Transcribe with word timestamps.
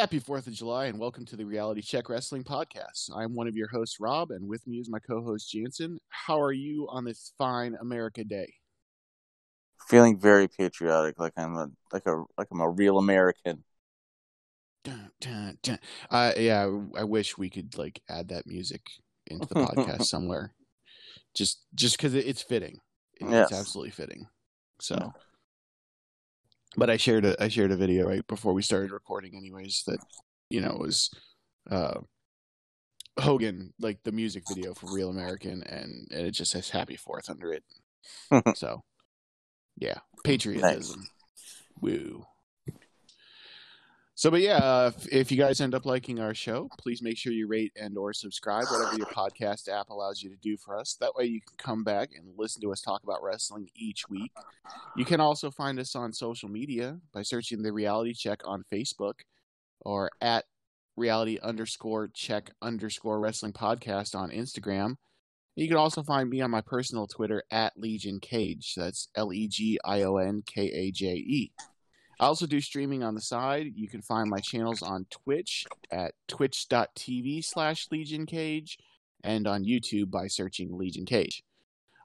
Happy 0.00 0.18
4th 0.18 0.46
of 0.46 0.54
July 0.54 0.86
and 0.86 0.98
welcome 0.98 1.26
to 1.26 1.36
the 1.36 1.44
Reality 1.44 1.82
Check 1.82 2.08
Wrestling 2.08 2.42
Podcast. 2.42 3.10
I'm 3.14 3.34
one 3.34 3.46
of 3.46 3.54
your 3.54 3.68
hosts, 3.68 4.00
Rob, 4.00 4.30
and 4.30 4.48
with 4.48 4.66
me 4.66 4.78
is 4.78 4.88
my 4.88 4.98
co 4.98 5.22
host, 5.22 5.50
Jansen. 5.52 5.98
How 6.08 6.40
are 6.40 6.54
you 6.54 6.88
on 6.88 7.04
this 7.04 7.34
fine 7.36 7.76
America 7.78 8.24
Day? 8.24 8.50
Feeling 9.88 10.18
very 10.18 10.48
patriotic, 10.48 11.18
like 11.18 11.34
I'm 11.36 11.54
a 11.54 11.70
like 11.92 12.06
a 12.06 12.24
like 12.38 12.46
I'm 12.50 12.62
a 12.62 12.70
real 12.70 12.96
American. 12.96 13.62
Dun, 14.84 15.10
dun, 15.20 15.58
dun. 15.62 15.78
Uh, 16.10 16.32
yeah, 16.34 16.66
I 16.96 17.04
wish 17.04 17.36
we 17.36 17.50
could 17.50 17.76
like 17.76 18.00
add 18.08 18.30
that 18.30 18.46
music 18.46 18.80
into 19.26 19.48
the 19.48 19.54
podcast 19.56 20.04
somewhere. 20.06 20.54
Just 21.34 21.66
just 21.74 21.98
because 21.98 22.14
it's 22.14 22.40
fitting. 22.40 22.80
It's 23.20 23.30
Yes. 23.30 23.52
absolutely 23.52 23.90
fitting. 23.90 24.28
So 24.80 24.94
Yeah. 24.98 25.10
But 26.76 26.90
I 26.90 26.96
shared 26.96 27.24
a 27.24 27.42
I 27.42 27.48
shared 27.48 27.72
a 27.72 27.76
video 27.76 28.08
right 28.08 28.26
before 28.26 28.52
we 28.52 28.62
started 28.62 28.92
recording 28.92 29.36
anyways 29.36 29.82
that 29.86 29.98
you 30.48 30.60
know 30.60 30.76
was 30.78 31.10
uh 31.70 32.00
Hogan 33.18 33.72
like 33.78 34.02
the 34.04 34.12
music 34.12 34.44
video 34.48 34.72
for 34.74 34.92
Real 34.92 35.10
American 35.10 35.62
and, 35.64 36.08
and 36.10 36.26
it 36.26 36.30
just 36.30 36.52
says 36.52 36.70
happy 36.70 36.96
fourth 36.96 37.28
under 37.28 37.52
it. 37.52 37.64
so 38.56 38.82
yeah, 39.76 39.98
patriotism. 40.24 41.06
Woo. 41.80 42.24
So, 44.20 44.30
but 44.30 44.42
yeah, 44.42 44.58
uh, 44.58 44.92
if, 44.94 45.08
if 45.10 45.32
you 45.32 45.38
guys 45.38 45.62
end 45.62 45.74
up 45.74 45.86
liking 45.86 46.20
our 46.20 46.34
show, 46.34 46.68
please 46.76 47.00
make 47.00 47.16
sure 47.16 47.32
you 47.32 47.46
rate 47.46 47.72
and 47.74 47.96
or 47.96 48.12
subscribe, 48.12 48.66
whatever 48.66 48.94
your 48.98 49.06
podcast 49.06 49.66
app 49.66 49.88
allows 49.88 50.22
you 50.22 50.28
to 50.28 50.36
do 50.36 50.58
for 50.58 50.78
us. 50.78 50.94
That 51.00 51.14
way, 51.14 51.24
you 51.24 51.40
can 51.40 51.56
come 51.56 51.84
back 51.84 52.10
and 52.14 52.26
listen 52.36 52.60
to 52.60 52.70
us 52.70 52.82
talk 52.82 53.02
about 53.02 53.22
wrestling 53.22 53.70
each 53.74 54.10
week. 54.10 54.30
You 54.94 55.06
can 55.06 55.22
also 55.22 55.50
find 55.50 55.78
us 55.78 55.96
on 55.96 56.12
social 56.12 56.50
media 56.50 56.98
by 57.14 57.22
searching 57.22 57.62
the 57.62 57.72
Reality 57.72 58.12
Check 58.12 58.42
on 58.44 58.62
Facebook 58.70 59.20
or 59.80 60.10
at 60.20 60.44
Reality 60.98 61.38
underscore 61.42 62.08
Check 62.08 62.50
underscore 62.60 63.20
Wrestling 63.20 63.54
Podcast 63.54 64.14
on 64.14 64.28
Instagram. 64.32 64.96
You 65.56 65.66
can 65.66 65.78
also 65.78 66.02
find 66.02 66.28
me 66.28 66.42
on 66.42 66.50
my 66.50 66.60
personal 66.60 67.06
Twitter 67.06 67.42
at 67.50 67.72
Legion 67.74 68.20
Kaje. 68.20 68.74
That's 68.74 69.08
L 69.14 69.32
E 69.32 69.48
G 69.48 69.78
I 69.82 70.02
O 70.02 70.18
N 70.18 70.42
K 70.44 70.64
A 70.66 70.90
J 70.90 71.06
E. 71.06 71.52
I 72.20 72.26
also 72.26 72.46
do 72.46 72.60
streaming 72.60 73.02
on 73.02 73.14
the 73.14 73.20
side. 73.22 73.72
You 73.74 73.88
can 73.88 74.02
find 74.02 74.28
my 74.28 74.40
channels 74.40 74.82
on 74.82 75.06
Twitch 75.10 75.66
at 75.90 76.12
twitch.tv 76.28 77.42
slash 77.42 77.88
Legion 77.90 78.26
Kaje 78.26 78.76
and 79.24 79.46
on 79.46 79.64
YouTube 79.64 80.10
by 80.10 80.26
searching 80.26 80.76
Legion 80.76 81.06
Kaje. 81.06 81.40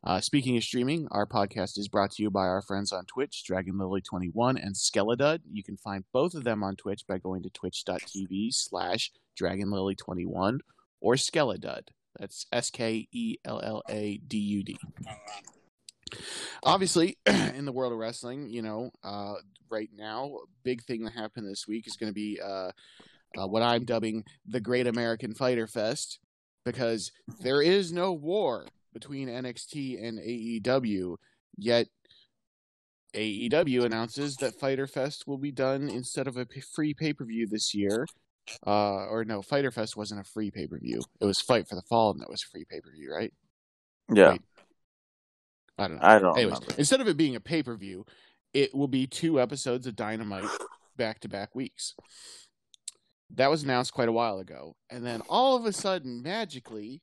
Uh, 0.05 0.21
speaking 0.21 0.55
of 0.55 0.63
streaming, 0.63 1.09
our 1.11 1.25
podcast 1.25 1.77
is 1.77 1.89
brought 1.89 2.11
to 2.11 2.23
you 2.23 2.31
by 2.31 2.45
our 2.45 2.61
friends 2.61 2.93
on 2.93 3.03
Twitch, 3.05 3.43
Dragon 3.43 3.77
Lily 3.77 3.99
21 3.99 4.57
and 4.57 4.73
Skelladud. 4.73 5.39
You 5.51 5.63
can 5.63 5.75
find 5.75 6.05
both 6.13 6.33
of 6.33 6.45
them 6.45 6.63
on 6.63 6.77
Twitch 6.77 7.05
by 7.05 7.17
going 7.17 7.43
to 7.43 7.49
twitch.tv 7.49 8.53
slash 8.53 9.11
Dragon 9.35 9.69
Lily 9.69 9.95
21 9.95 10.61
or 11.01 11.15
Skelladud. 11.15 11.89
That's 12.17 12.45
S 12.53 12.69
K 12.69 13.09
E 13.11 13.35
L 13.43 13.59
L 13.61 13.83
A 13.89 14.21
D 14.25 14.37
U 14.37 14.63
D. 14.63 14.77
Obviously, 16.63 17.17
in 17.25 17.65
the 17.65 17.71
world 17.71 17.93
of 17.93 17.99
wrestling, 17.99 18.49
you 18.49 18.61
know, 18.61 18.91
uh, 19.03 19.35
right 19.69 19.89
now, 19.95 20.37
big 20.63 20.83
thing 20.83 21.03
that 21.03 21.13
happened 21.13 21.47
this 21.47 21.67
week 21.67 21.87
is 21.87 21.97
going 21.97 22.09
to 22.09 22.13
be 22.13 22.39
uh, 22.41 22.71
uh, 23.37 23.47
what 23.47 23.61
I'm 23.61 23.85
dubbing 23.85 24.23
the 24.45 24.59
Great 24.59 24.87
American 24.87 25.33
Fyter 25.33 25.67
Fest 25.67 26.19
because 26.63 27.11
there 27.41 27.61
is 27.61 27.91
no 27.91 28.13
war 28.13 28.65
between 28.93 29.27
NXT 29.27 30.03
and 30.03 30.19
AEW, 30.19 31.17
yet 31.57 31.87
AEW 33.13 33.83
announces 33.83 34.35
that 34.37 34.59
Fyter 34.59 34.87
Fest 34.87 35.27
will 35.27 35.37
be 35.37 35.51
done 35.51 35.89
instead 35.89 36.27
of 36.27 36.37
a 36.37 36.45
p- 36.45 36.61
free 36.61 36.93
pay 36.93 37.13
per 37.13 37.25
view 37.25 37.47
this 37.47 37.73
year. 37.73 38.07
Uh, 38.65 39.05
or 39.07 39.25
no, 39.25 39.41
Fyter 39.41 39.71
Fest 39.71 39.97
wasn't 39.97 40.21
a 40.21 40.23
free 40.23 40.51
pay 40.51 40.67
per 40.67 40.77
view. 40.79 41.01
It 41.19 41.25
was 41.25 41.41
Fight 41.41 41.67
for 41.67 41.75
the 41.75 41.81
Fallen 41.81 42.19
that 42.19 42.29
was 42.29 42.43
a 42.43 42.47
free 42.47 42.65
pay 42.65 42.79
per 42.79 42.91
view, 42.91 43.13
right? 43.13 43.33
Yeah, 44.13 44.31
Wait. 44.31 44.41
I 45.77 45.87
don't 45.87 45.97
know. 45.97 46.03
I 46.03 46.19
don't 46.19 46.37
Anyways, 46.37 46.59
remember. 46.59 46.75
instead 46.77 47.01
of 47.01 47.07
it 47.07 47.17
being 47.17 47.35
a 47.35 47.39
pay 47.39 47.61
per 47.63 47.75
view, 47.75 48.05
it 48.53 48.73
will 48.73 48.87
be 48.87 49.07
two 49.07 49.41
episodes 49.41 49.87
of 49.87 49.95
Dynamite 49.95 50.49
back 50.95 51.19
to 51.21 51.29
back 51.29 51.53
weeks. 51.53 51.93
That 53.31 53.49
was 53.49 53.63
announced 53.63 53.93
quite 53.93 54.07
a 54.07 54.13
while 54.13 54.39
ago. 54.39 54.75
And 54.89 55.05
then 55.05 55.21
all 55.27 55.57
of 55.57 55.65
a 55.65 55.73
sudden, 55.73 56.21
magically, 56.23 57.01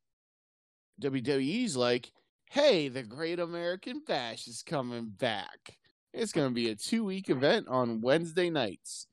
WWE's 1.03 1.77
like, 1.77 2.11
hey, 2.51 2.89
the 2.89 3.03
Great 3.03 3.39
American 3.39 4.03
Bash 4.07 4.47
is 4.47 4.63
coming 4.63 5.11
back. 5.11 5.77
It's 6.15 6.33
going 6.33 6.49
to 6.49 6.55
be 6.55 6.71
a 6.71 6.75
two 6.75 7.05
week 7.05 7.29
event 7.29 7.67
on 7.69 8.01
Wednesday 8.01 8.51
nights. 8.51 9.07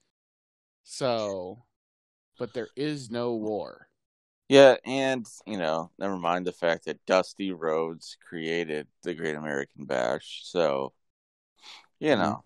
So, 0.84 1.66
but 2.38 2.54
there 2.54 2.70
is 2.76 3.10
no 3.10 3.36
war. 3.36 3.89
Yeah, 4.50 4.78
and 4.86 5.28
you 5.46 5.58
know, 5.58 5.92
never 6.00 6.18
mind 6.18 6.48
the 6.48 6.54
fact 6.54 6.86
that 6.86 7.06
Dusty 7.06 7.52
Rhodes 7.52 8.18
created 8.28 8.88
the 9.04 9.14
Great 9.14 9.36
American 9.36 9.86
Bash. 9.86 10.42
So, 10.46 10.94
you 12.00 12.16
Mm-hmm. 12.16 12.32
know, 12.32 12.44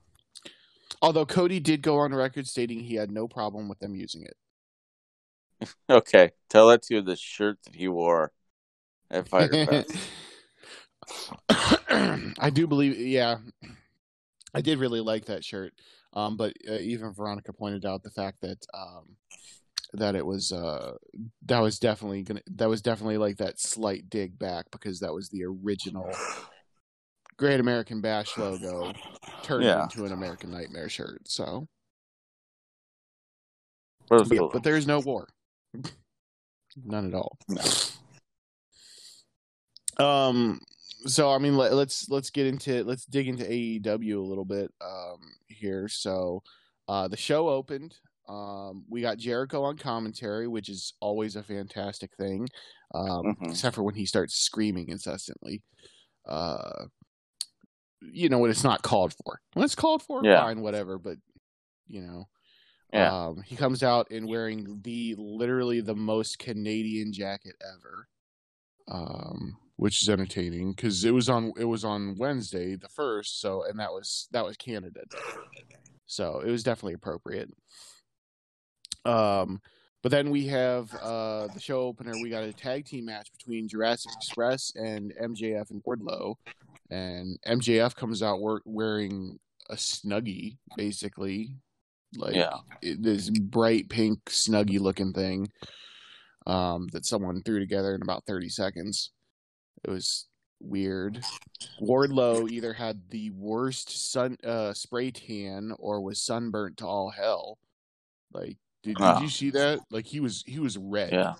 Although 1.03 1.27
Cody 1.27 1.59
did 1.59 1.83
go 1.83 1.99
on 1.99 2.15
record 2.15 2.47
stating 2.47 2.79
he 2.79 2.95
had 2.95 3.11
no 3.11 3.27
problem 3.27 3.69
with 3.69 3.77
them 3.77 3.93
using 3.95 4.23
it. 4.23 4.35
okay, 5.89 6.31
tell 6.49 6.67
that 6.69 6.83
to 6.83 7.01
the 7.01 7.15
shirt 7.15 7.59
that 7.63 7.75
he 7.75 7.87
wore 7.87 8.31
at 9.11 9.27
Fyter 9.27 9.57
Fest. 9.57 10.11
I 11.49 12.49
do 12.53 12.67
believe, 12.67 12.97
yeah, 12.97 13.37
I 14.53 14.61
did 14.61 14.79
really 14.79 15.01
like 15.01 15.25
that 15.25 15.43
shirt. 15.43 15.73
Um, 16.13 16.37
but 16.37 16.53
uh, 16.69 16.75
even 16.75 17.13
Veronica 17.13 17.53
pointed 17.53 17.85
out 17.85 18.03
the 18.03 18.11
fact 18.11 18.41
that 18.41 18.65
um, 18.73 19.15
that 19.93 20.15
it 20.15 20.25
was 20.25 20.51
uh, 20.51 20.93
that 21.45 21.59
was 21.59 21.79
definitely 21.79 22.23
gonna 22.23 22.41
that 22.55 22.69
was 22.69 22.81
definitely 22.81 23.17
like 23.17 23.37
that 23.37 23.59
slight 23.59 24.09
dig 24.09 24.37
back 24.39 24.65
because 24.71 24.99
that 25.01 25.13
was 25.13 25.29
the 25.29 25.43
original 25.43 26.09
Great 27.37 27.59
American 27.59 28.01
Bash 28.01 28.37
logo 28.37 28.93
turned 29.43 29.63
Yeah. 29.65 29.83
into 29.83 30.05
an 30.05 30.11
American 30.11 30.51
Nightmare 30.51 30.89
shirt. 30.89 31.21
So, 31.27 31.67
But 34.09 34.27
yeah, 34.31 34.37
cool. 34.39 34.49
but 34.53 34.63
there 34.63 34.75
is 34.77 34.85
no 34.87 34.99
war, 34.99 35.27
none 36.83 37.07
at 37.07 37.13
all. 37.13 37.37
No. 37.47 37.63
Um. 40.05 40.59
So 41.05 41.31
I 41.31 41.37
mean, 41.37 41.55
let, 41.57 41.73
let's 41.73 42.09
let's 42.09 42.29
get 42.29 42.47
into 42.47 42.83
let's 42.83 43.05
dig 43.05 43.27
into 43.27 43.43
AEW 43.43 44.15
a 44.17 44.19
little 44.19 44.45
bit 44.45 44.71
um, 44.81 45.19
here. 45.47 45.87
So, 45.87 46.41
uh, 46.87 47.07
the 47.07 47.17
show 47.17 47.49
opened. 47.49 47.95
Um, 48.27 48.85
we 48.89 49.01
got 49.01 49.17
Jericho 49.17 49.63
on 49.63 49.77
commentary, 49.77 50.47
which 50.47 50.69
is 50.69 50.93
always 51.01 51.35
a 51.35 51.43
fantastic 51.43 52.15
thing, 52.15 52.47
um, 52.95 53.23
Mhm. 53.23 53.49
except 53.49 53.75
for 53.75 53.83
when 53.83 53.95
he 53.95 54.05
starts 54.05 54.35
screaming 54.35 54.89
incessantly. 54.89 55.61
Uh, 56.25 56.85
you 58.01 58.29
know 58.29 58.39
when 58.39 58.51
it's 58.51 58.63
not 58.63 58.81
called 58.81 59.13
for. 59.13 59.39
When 59.53 59.63
it's 59.65 59.75
called 59.75 60.01
for, 60.03 60.23
Yeah. 60.23 60.43
fine, 60.43 60.61
whatever. 60.61 60.97
But 60.97 61.17
you 61.87 62.01
know, 62.01 62.29
Yeah. 62.93 63.27
um, 63.27 63.41
he 63.43 63.55
comes 63.55 63.83
out 63.83 64.11
in 64.11 64.27
wearing 64.27 64.81
the 64.83 65.15
literally 65.17 65.81
the 65.81 65.95
most 65.95 66.39
Canadian 66.39 67.13
jacket 67.13 67.55
ever, 67.61 68.07
um, 68.87 69.57
which 69.77 70.01
is 70.01 70.09
entertaining 70.09 70.73
because 70.73 71.03
it 71.05 71.11
was 71.11 71.29
on 71.29 71.53
it 71.57 71.65
was 71.65 71.83
on 71.85 72.17
Wednesday 72.17 72.75
the 72.75 72.89
first, 72.89 73.39
so 73.41 73.63
and 73.63 73.79
that 73.79 73.91
was 73.93 74.27
that 74.31 74.45
was 74.45 74.57
Canada 74.57 75.01
Day, 75.09 75.37
so 76.05 76.41
it 76.41 76.51
was 76.51 76.63
definitely 76.63 76.93
appropriate. 76.93 77.49
Um, 79.05 79.61
but 80.01 80.11
then 80.11 80.29
we 80.31 80.47
have 80.47 80.93
uh, 81.01 81.47
the 81.47 81.59
show 81.59 81.81
opener. 81.81 82.13
We 82.21 82.29
got 82.29 82.43
a 82.43 82.51
tag 82.53 82.85
team 82.85 83.05
match 83.05 83.31
between 83.31 83.67
Jurassic 83.67 84.11
Express 84.17 84.73
and 84.75 85.13
MJF 85.21 85.71
and 85.71 85.81
Wardlow, 85.83 86.35
and 86.89 87.39
MJF 87.47 87.95
comes 87.95 88.21
out 88.21 88.39
wearing 88.65 89.39
a 89.69 89.75
snuggie, 89.75 90.57
basically, 90.75 91.55
like 92.17 92.35
Yeah. 92.35 92.57
this 92.81 93.29
bright 93.29 93.87
pink 93.89 94.19
snuggie 94.25 94.79
looking 94.81 95.13
thing 95.13 95.49
um, 96.45 96.89
that 96.91 97.05
someone 97.05 97.41
threw 97.41 97.59
together 97.59 97.95
in 97.95 98.01
about 98.01 98.25
30 98.25 98.49
seconds. 98.49 99.11
It 99.85 99.89
was 99.89 100.27
weird. 100.59 101.23
Wardlow 101.81 102.49
either 102.49 102.73
had 102.73 103.09
the 103.09 103.29
worst 103.31 104.11
sun 104.11 104.37
uh, 104.43 104.73
spray 104.73 105.11
tan 105.11 105.71
or 105.79 106.01
was 106.01 106.21
sunburnt 106.21 106.77
to 106.77 106.85
all 106.85 107.09
hell. 107.09 107.57
Like, 108.33 108.57
did, 108.83 108.95
did 108.97 109.01
Ah. 109.03 109.21
you 109.21 109.29
see 109.29 109.49
that? 109.51 109.79
Like 109.89 110.05
he 110.05 110.19
was 110.19 110.43
he 110.45 110.59
was 110.59 110.77
red. 110.77 111.11
Yeah. 111.13 111.33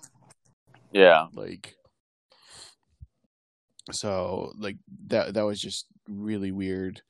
Yeah. 0.92 1.26
Like 1.34 1.76
so 3.92 4.52
like 4.58 4.76
that 5.08 5.34
that 5.34 5.42
was 5.44 5.60
just 5.60 5.86
really 6.08 6.52
weird. 6.52 7.02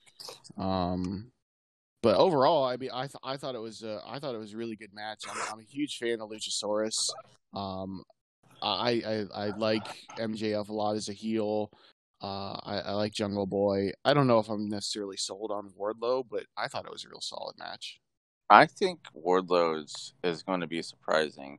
Um 0.58 1.30
but 2.02 2.16
overall, 2.16 2.64
I 2.64 2.76
mean, 2.76 2.90
I 2.92 3.06
th- 3.06 3.14
I 3.22 3.38
thought 3.38 3.54
it 3.54 3.62
was 3.62 3.82
uh, 3.82 3.98
I 4.06 4.18
thought 4.18 4.34
it 4.34 4.38
was 4.38 4.52
a 4.52 4.58
really 4.58 4.76
good 4.76 4.92
match. 4.92 5.22
I'm, 5.26 5.38
I'm 5.54 5.60
a 5.60 5.62
huge 5.62 5.96
fan 5.96 6.20
of 6.20 6.28
Luchasaurus. 6.28 7.08
Um, 7.54 8.02
I, 8.60 9.26
I 9.34 9.44
I 9.46 9.46
like 9.56 9.86
MJF 10.18 10.68
a 10.68 10.72
lot 10.74 10.96
as 10.96 11.08
a 11.08 11.14
heel. 11.14 11.70
Uh, 12.22 12.58
I, 12.62 12.78
I 12.84 12.92
like 12.92 13.14
Jungle 13.14 13.46
Boy. 13.46 13.92
I 14.04 14.12
don't 14.12 14.26
know 14.26 14.38
if 14.38 14.50
I'm 14.50 14.68
necessarily 14.68 15.16
sold 15.16 15.50
on 15.50 15.70
Wardlow, 15.80 16.24
but 16.30 16.44
I 16.58 16.68
thought 16.68 16.84
it 16.84 16.92
was 16.92 17.06
a 17.06 17.08
real 17.08 17.22
solid 17.22 17.54
match. 17.58 17.98
I 18.50 18.66
think 18.66 19.00
Wardlow 19.16 19.84
is, 19.84 20.14
is 20.22 20.42
going 20.42 20.60
to 20.60 20.66
be 20.66 20.82
surprising, 20.82 21.58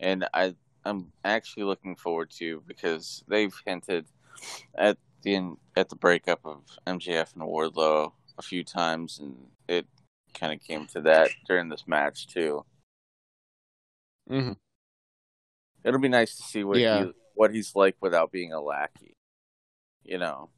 and 0.00 0.26
I 0.34 0.54
I'm 0.84 1.12
actually 1.24 1.64
looking 1.64 1.96
forward 1.96 2.30
to 2.38 2.62
because 2.66 3.22
they've 3.28 3.54
hinted 3.66 4.06
at 4.74 4.98
the 5.22 5.54
at 5.76 5.88
the 5.88 5.96
breakup 5.96 6.40
of 6.44 6.62
MJF 6.86 7.34
and 7.34 7.42
Wardlow 7.44 8.12
a 8.38 8.42
few 8.42 8.64
times, 8.64 9.18
and 9.20 9.36
it 9.68 9.86
kind 10.34 10.52
of 10.52 10.60
came 10.66 10.86
to 10.88 11.00
that 11.02 11.30
during 11.46 11.68
this 11.68 11.86
match 11.86 12.26
too. 12.26 12.64
Mm-hmm. 14.30 14.52
It'll 15.84 16.00
be 16.00 16.08
nice 16.08 16.36
to 16.36 16.42
see 16.42 16.64
what 16.64 16.78
Yeah. 16.78 17.04
he, 17.04 17.12
what 17.34 17.54
he's 17.54 17.76
like 17.76 17.96
without 18.00 18.32
being 18.32 18.52
a 18.52 18.60
lackey. 18.60 19.16
You 20.02 20.18
know, 20.18 20.50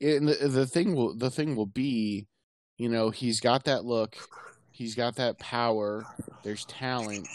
And 0.00 0.28
the, 0.28 0.48
the 0.48 0.66
thing 0.66 0.94
will 0.94 1.14
the 1.14 1.30
thing 1.30 1.56
will 1.56 1.66
be, 1.66 2.26
you 2.78 2.88
know, 2.88 3.10
he's 3.10 3.40
got 3.40 3.64
that 3.64 3.84
look, 3.84 4.16
he's 4.70 4.94
got 4.94 5.16
that 5.16 5.38
power. 5.38 6.04
There's 6.42 6.64
talent. 6.66 7.28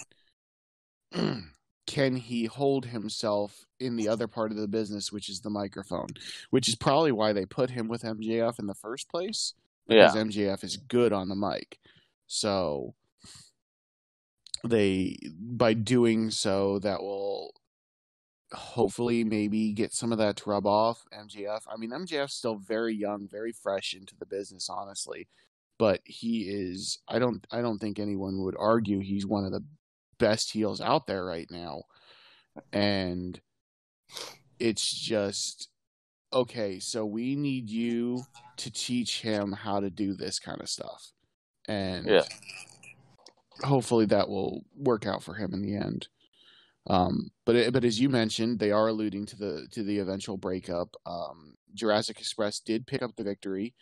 Can 1.87 2.15
he 2.15 2.45
hold 2.45 2.85
himself 2.85 3.65
in 3.79 3.95
the 3.95 4.09
other 4.09 4.27
part 4.27 4.51
of 4.51 4.57
the 4.57 4.67
business, 4.67 5.11
which 5.11 5.27
is 5.29 5.39
the 5.39 5.49
microphone? 5.49 6.09
Which 6.51 6.69
is 6.69 6.75
probably 6.75 7.11
why 7.11 7.33
they 7.33 7.45
put 7.45 7.71
him 7.71 7.87
with 7.87 8.03
MJF 8.03 8.59
in 8.59 8.67
the 8.67 8.75
first 8.75 9.09
place. 9.09 9.53
yeah, 9.87 10.11
because 10.13 10.27
MJF 10.27 10.63
is 10.63 10.77
good 10.77 11.13
on 11.13 11.29
the 11.29 11.35
mic. 11.35 11.79
So 12.27 12.93
they 14.63 15.17
by 15.39 15.73
doing 15.73 16.29
so 16.29 16.79
that 16.79 17.01
will 17.01 17.53
hopefully 18.53 19.23
maybe 19.23 19.73
get 19.73 19.93
some 19.93 20.11
of 20.11 20.17
that 20.17 20.37
to 20.37 20.49
rub 20.49 20.65
off 20.65 21.05
MJF. 21.13 21.61
I 21.67 21.77
mean 21.77 21.91
MJF's 21.91 22.33
still 22.33 22.57
very 22.57 22.95
young, 22.95 23.27
very 23.27 23.51
fresh 23.51 23.93
into 23.93 24.15
the 24.17 24.25
business 24.25 24.69
honestly, 24.69 25.27
but 25.77 26.01
he 26.05 26.49
is 26.49 26.99
I 27.07 27.19
don't 27.19 27.45
I 27.51 27.61
don't 27.61 27.79
think 27.79 27.99
anyone 27.99 28.41
would 28.43 28.55
argue 28.57 28.99
he's 28.99 29.25
one 29.25 29.45
of 29.45 29.51
the 29.51 29.63
best 30.17 30.51
heels 30.51 30.81
out 30.81 31.07
there 31.07 31.23
right 31.25 31.47
now. 31.49 31.83
And 32.73 33.39
it's 34.59 34.91
just 34.91 35.69
okay, 36.33 36.79
so 36.79 37.05
we 37.05 37.35
need 37.35 37.69
you 37.69 38.23
to 38.57 38.71
teach 38.71 39.21
him 39.21 39.51
how 39.51 39.79
to 39.79 39.89
do 39.89 40.13
this 40.13 40.37
kind 40.39 40.61
of 40.61 40.69
stuff. 40.69 41.11
And 41.67 42.07
Yeah. 42.07 42.23
hopefully 43.63 44.05
that 44.07 44.29
will 44.29 44.63
work 44.75 45.05
out 45.05 45.23
for 45.23 45.33
him 45.35 45.53
in 45.53 45.61
the 45.61 45.75
end. 45.75 46.07
Um, 46.87 47.29
but 47.45 47.55
it, 47.55 47.73
but 47.73 47.83
as 47.83 47.99
you 47.99 48.09
mentioned, 48.09 48.59
they 48.59 48.71
are 48.71 48.87
alluding 48.87 49.25
to 49.27 49.35
the 49.35 49.67
to 49.71 49.83
the 49.83 49.99
eventual 49.99 50.37
breakup. 50.37 50.95
Um, 51.05 51.55
Jurassic 51.73 52.19
Express 52.19 52.59
did 52.59 52.87
pick 52.87 53.01
up 53.01 53.15
the 53.15 53.23
victory. 53.23 53.73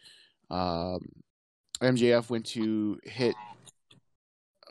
Um, 0.49 1.07
MJF 1.81 2.29
went 2.29 2.45
to 2.47 2.99
hit 3.03 3.35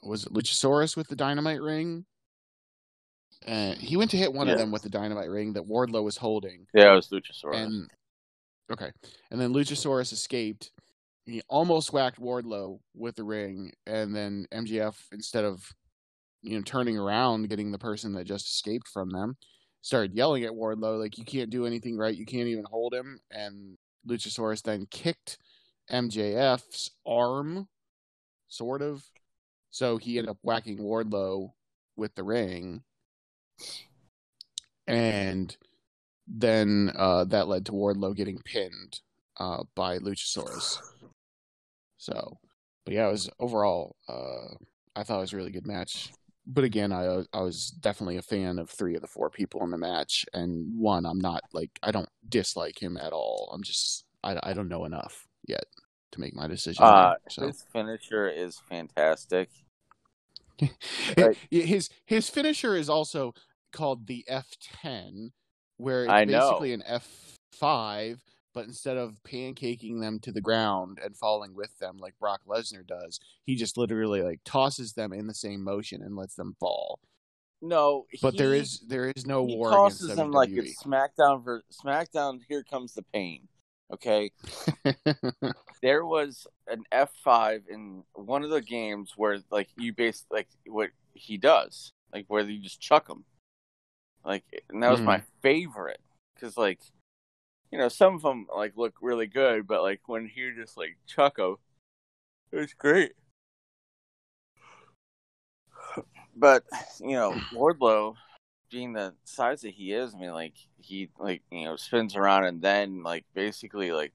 was 0.02 0.24
it 0.24 0.32
Luchasaurus 0.32 0.96
with 0.96 1.08
the 1.08 1.16
dynamite 1.16 1.60
ring. 1.60 2.04
And 3.46 3.78
he 3.78 3.96
went 3.96 4.10
to 4.12 4.16
hit 4.16 4.32
one 4.32 4.48
of 4.48 4.58
them 4.58 4.70
with 4.70 4.82
the 4.82 4.88
dynamite 4.88 5.28
ring 5.28 5.52
that 5.52 5.68
Wardlow 5.68 6.02
was 6.02 6.16
holding. 6.16 6.66
yeah, 6.74 6.92
it 6.92 6.96
was 6.96 7.08
Luchasaurus. 7.08 7.54
And 7.54 7.88
okay, 8.72 8.90
and 9.30 9.40
then 9.40 9.52
Luchasaurus 9.52 10.12
escaped. 10.12 10.72
He 11.26 11.42
almost 11.48 11.92
whacked 11.92 12.20
Wardlow 12.20 12.80
with 12.94 13.14
the 13.16 13.24
ring, 13.24 13.72
and 13.86 14.14
then 14.14 14.46
MJF, 14.52 14.96
instead 15.12 15.44
of 15.44 15.70
you 16.42 16.56
know 16.56 16.62
turning 16.62 16.98
around, 16.98 17.48
getting 17.48 17.72
the 17.72 17.78
person 17.78 18.12
that 18.14 18.24
just 18.24 18.46
escaped 18.46 18.88
from 18.88 19.10
them, 19.10 19.36
started 19.82 20.14
yelling 20.14 20.44
at 20.44 20.52
Wardlow 20.52 20.98
like, 20.98 21.18
"You 21.18 21.24
can't 21.24 21.50
do 21.50 21.66
anything 21.66 21.96
right. 21.96 22.16
You 22.16 22.26
can't 22.26 22.48
even 22.48 22.64
hold 22.64 22.94
him." 22.94 23.20
And 23.30 23.76
Luchasaurus 24.06 24.62
then 24.62 24.86
kicked 24.90 25.38
MJF's 25.90 26.90
arm, 27.06 27.68
sort 28.48 28.82
of. 28.82 29.04
So 29.70 29.96
he 29.98 30.18
ended 30.18 30.30
up 30.30 30.38
whacking 30.42 30.78
Wardlow 30.78 31.52
with 31.96 32.14
the 32.14 32.24
ring, 32.24 32.82
and 34.86 35.56
then 36.26 36.92
uh, 36.96 37.24
that 37.24 37.48
led 37.48 37.66
to 37.66 37.72
Wardlow 37.72 38.14
getting 38.16 38.38
pinned 38.44 39.00
uh, 39.38 39.64
by 39.74 39.98
Luchasaurus. 39.98 40.78
So, 41.98 42.38
but 42.84 42.94
yeah, 42.94 43.08
it 43.08 43.12
was 43.12 43.30
overall. 43.38 43.96
Uh, 44.08 44.54
I 44.94 45.02
thought 45.02 45.18
it 45.18 45.22
was 45.22 45.32
a 45.32 45.36
really 45.36 45.50
good 45.50 45.66
match. 45.66 46.12
But 46.46 46.64
again, 46.64 46.92
I 46.92 47.24
I 47.32 47.40
was 47.40 47.70
definitely 47.70 48.16
a 48.18 48.22
fan 48.22 48.58
of 48.58 48.70
three 48.70 48.94
of 48.94 49.02
the 49.02 49.08
four 49.08 49.30
people 49.30 49.62
in 49.64 49.70
the 49.70 49.78
match, 49.78 50.24
and 50.32 50.78
one 50.78 51.04
I'm 51.04 51.18
not 51.18 51.42
like 51.52 51.70
I 51.82 51.90
don't 51.90 52.08
dislike 52.28 52.80
him 52.80 52.96
at 52.96 53.12
all. 53.12 53.50
I'm 53.52 53.62
just 53.62 54.04
I, 54.22 54.38
I 54.42 54.52
don't 54.52 54.68
know 54.68 54.84
enough 54.84 55.26
yet 55.48 55.64
to 56.12 56.20
make 56.20 56.34
my 56.34 56.46
decision. 56.46 56.84
uh, 56.84 57.08
there, 57.08 57.18
so 57.28 57.46
his 57.48 57.64
finisher 57.72 58.28
is 58.28 58.60
fantastic. 58.68 59.48
It- 61.16 61.36
his 61.50 61.90
his 62.06 62.30
finisher 62.30 62.76
is 62.76 62.88
also 62.88 63.34
called 63.72 64.06
the 64.06 64.24
F10, 64.30 65.32
where 65.76 66.04
it's 66.04 66.12
basically 66.48 66.72
an 66.72 66.82
F5, 66.88 68.18
but 68.56 68.64
instead 68.64 68.96
of 68.96 69.18
pancaking 69.22 70.00
them 70.00 70.18
to 70.18 70.32
the 70.32 70.40
ground 70.40 70.98
and 71.04 71.14
falling 71.14 71.54
with 71.54 71.78
them 71.78 71.98
like 71.98 72.18
Brock 72.18 72.40
Lesnar 72.48 72.86
does, 72.86 73.20
he 73.44 73.54
just 73.54 73.76
literally 73.76 74.22
like 74.22 74.40
tosses 74.46 74.94
them 74.94 75.12
in 75.12 75.26
the 75.26 75.34
same 75.34 75.62
motion 75.62 76.00
and 76.00 76.16
lets 76.16 76.36
them 76.36 76.56
fall. 76.58 76.98
No, 77.60 78.06
But 78.22 78.38
there 78.38 78.54
he- 78.54 78.60
is 78.60 78.80
there 78.88 79.12
is 79.14 79.26
no 79.26 79.46
he 79.46 79.54
war 79.54 79.70
tosses 79.70 80.16
them 80.16 80.30
like 80.30 80.48
it's 80.48 80.82
SmackDown. 80.82 81.44
For 81.44 81.64
SmackDown, 81.70 82.40
here 82.48 82.62
comes 82.62 82.94
the 82.94 83.02
pain. 83.02 83.46
Okay, 83.92 84.30
there 85.82 86.06
was 86.06 86.46
an 86.66 86.84
F 86.90 87.10
five 87.22 87.64
in 87.68 88.04
one 88.14 88.42
of 88.42 88.48
the 88.48 88.62
games 88.62 89.12
where 89.18 89.38
like 89.50 89.68
you 89.76 89.92
base 89.92 90.24
like 90.30 90.48
what 90.66 90.88
he 91.12 91.36
does, 91.36 91.92
like 92.10 92.24
where 92.28 92.42
you 92.42 92.62
just 92.62 92.80
chuck 92.80 93.06
him, 93.06 93.26
like, 94.24 94.44
and 94.70 94.82
that 94.82 94.90
was 94.90 95.02
my 95.02 95.18
hmm. 95.18 95.24
favorite 95.42 96.00
because 96.34 96.56
like, 96.56 96.80
you 97.76 97.82
know, 97.82 97.88
some 97.90 98.14
of 98.14 98.22
them 98.22 98.46
like 98.56 98.72
look 98.74 98.94
really 99.02 99.26
good, 99.26 99.66
but 99.66 99.82
like 99.82 100.00
when 100.06 100.26
he 100.26 100.50
just 100.56 100.78
like 100.78 100.96
chuck 101.06 101.36
them, 101.36 101.56
it 102.50 102.56
was 102.56 102.72
great. 102.72 103.12
But 106.34 106.64
you 107.00 107.12
know, 107.16 107.42
Wardlow, 107.52 108.14
being 108.70 108.94
the 108.94 109.12
size 109.24 109.60
that 109.60 109.74
he 109.74 109.92
is, 109.92 110.14
I 110.14 110.18
mean, 110.18 110.32
like 110.32 110.54
he 110.78 111.10
like 111.18 111.42
you 111.50 111.66
know 111.66 111.76
spins 111.76 112.16
around 112.16 112.44
and 112.44 112.62
then 112.62 113.02
like 113.02 113.26
basically 113.34 113.92
like 113.92 114.14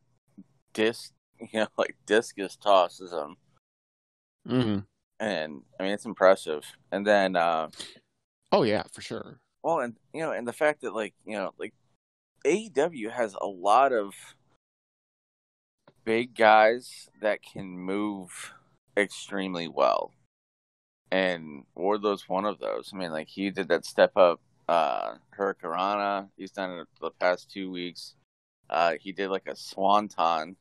disc, 0.74 1.12
you 1.40 1.60
know, 1.60 1.68
like 1.78 1.96
discus 2.08 2.56
tosses 2.56 3.12
him, 3.12 3.38
Mhm. 4.48 4.86
and 5.20 5.62
I 5.80 5.84
mean 5.84 5.92
it's 5.92 6.06
impressive. 6.06 6.66
And 6.92 7.06
then, 7.06 7.36
uh 7.36 7.70
Oh 8.52 8.64
yeah, 8.64 8.86
for 8.92 9.02
sure. 9.02 9.40
well, 9.62 9.82
and 9.82 9.96
you 10.16 10.22
know, 10.22 10.32
and 10.32 10.48
the 10.48 10.54
fact 10.54 10.82
that 10.82 10.96
like 10.96 11.14
you 11.28 11.36
know, 11.38 11.52
like 11.60 11.76
AEW 12.46 13.12
has 13.12 13.36
a 13.40 13.48
lot 13.48 13.94
of 13.94 14.14
big 16.04 16.36
guys 16.36 17.10
that 17.22 17.40
can 17.44 17.78
move 17.78 18.54
extremely 18.98 19.68
well. 19.68 20.14
And 21.12 21.66
Wardlow's 21.76 22.28
one 22.28 22.46
of 22.46 22.60
those. 22.60 22.92
I 22.94 22.98
mean, 22.98 23.12
like 23.12 23.28
he 23.28 23.50
did 23.50 23.68
that 23.70 23.86
step 23.86 24.16
up 24.16 24.40
uh 24.68 25.16
Hurricanrana. 25.38 26.30
He's 26.38 26.52
done 26.52 26.72
it 26.80 26.88
the 27.00 27.12
past 27.12 27.52
two 27.52 27.70
weeks. 27.72 28.16
Uh 28.70 28.94
he 29.00 29.12
did 29.12 29.30
like 29.30 29.48
a 29.48 29.56
swanton. 29.56 30.56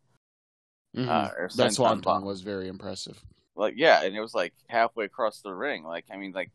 Mhm. 0.97 1.09
Uh, 1.09 1.31
or 1.39 1.51
that 1.55 1.73
swanton 1.73 2.01
bomb. 2.01 2.25
was 2.25 2.41
very 2.41 2.67
impressive. 2.67 3.23
Like 3.55 3.75
yeah, 3.77 4.03
and 4.03 4.17
it 4.17 4.21
was 4.21 4.35
like 4.35 4.53
halfway 4.69 5.05
across 5.05 5.41
the 5.41 5.55
ring. 5.55 5.85
Like 5.85 6.07
I 6.13 6.17
mean 6.17 6.33
like 6.33 6.51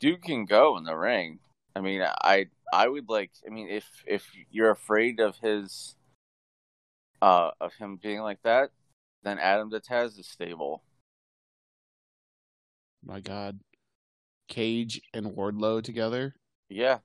dude 0.00 0.22
can 0.22 0.44
go 0.44 0.76
in 0.76 0.84
the 0.84 0.96
ring. 0.96 1.38
I 1.76 1.80
mean 1.80 2.02
I 2.02 2.46
I 2.72 2.88
would 2.88 3.08
like 3.08 3.30
I 3.46 3.50
mean 3.50 3.68
if 3.68 3.86
if 4.06 4.26
you're 4.50 4.70
afraid 4.70 5.20
of 5.20 5.36
his 5.36 5.94
uh 7.20 7.50
of 7.60 7.74
him 7.74 7.98
being 8.02 8.20
like 8.20 8.42
that, 8.42 8.70
then 9.22 9.38
Adam 9.38 9.70
to 9.70 9.78
Taz 9.80 10.18
is 10.18 10.26
stable. 10.26 10.82
My 13.04 13.20
God, 13.20 13.60
Cage 14.48 15.02
and 15.12 15.26
Wardlow 15.26 15.82
together. 15.82 16.34
Yeah. 16.70 16.98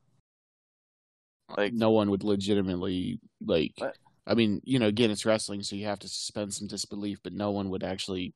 Like 1.58 1.74
no 1.74 1.92
one 1.92 2.10
would 2.12 2.24
legitimately 2.24 3.20
like 3.46 3.74
What? 3.78 3.98
I 4.26 4.34
mean, 4.34 4.62
you 4.64 4.80
know, 4.80 4.88
again 4.88 5.12
it's 5.12 5.26
wrestling 5.26 5.64
so 5.64 5.76
you 5.76 5.86
have 5.86 6.00
to 6.00 6.08
suspend 6.08 6.54
some 6.54 6.68
disbelief, 6.68 7.20
but 7.24 7.34
no 7.34 7.52
one 7.52 7.70
would 7.70 7.84
actually 7.84 8.34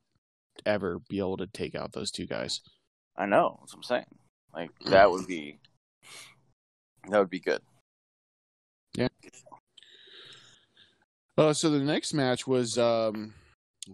ever 0.66 1.00
be 1.08 1.18
able 1.18 1.38
to 1.38 1.46
take 1.46 1.74
out 1.74 1.92
those 1.92 2.10
two 2.10 2.26
guys. 2.26 2.60
I 3.16 3.24
know, 3.24 3.58
that's 3.60 3.72
what 3.72 3.78
I'm 3.78 3.82
saying. 3.84 4.04
Like 4.54 4.70
that 4.86 5.10
would 5.10 5.26
be 5.26 5.58
that 7.08 7.18
would 7.18 7.30
be 7.30 7.40
good. 7.40 7.60
Yeah. 8.96 9.08
Uh 11.36 11.52
so 11.52 11.70
the 11.70 11.78
next 11.80 12.12
match 12.14 12.46
was 12.46 12.78
um 12.78 13.34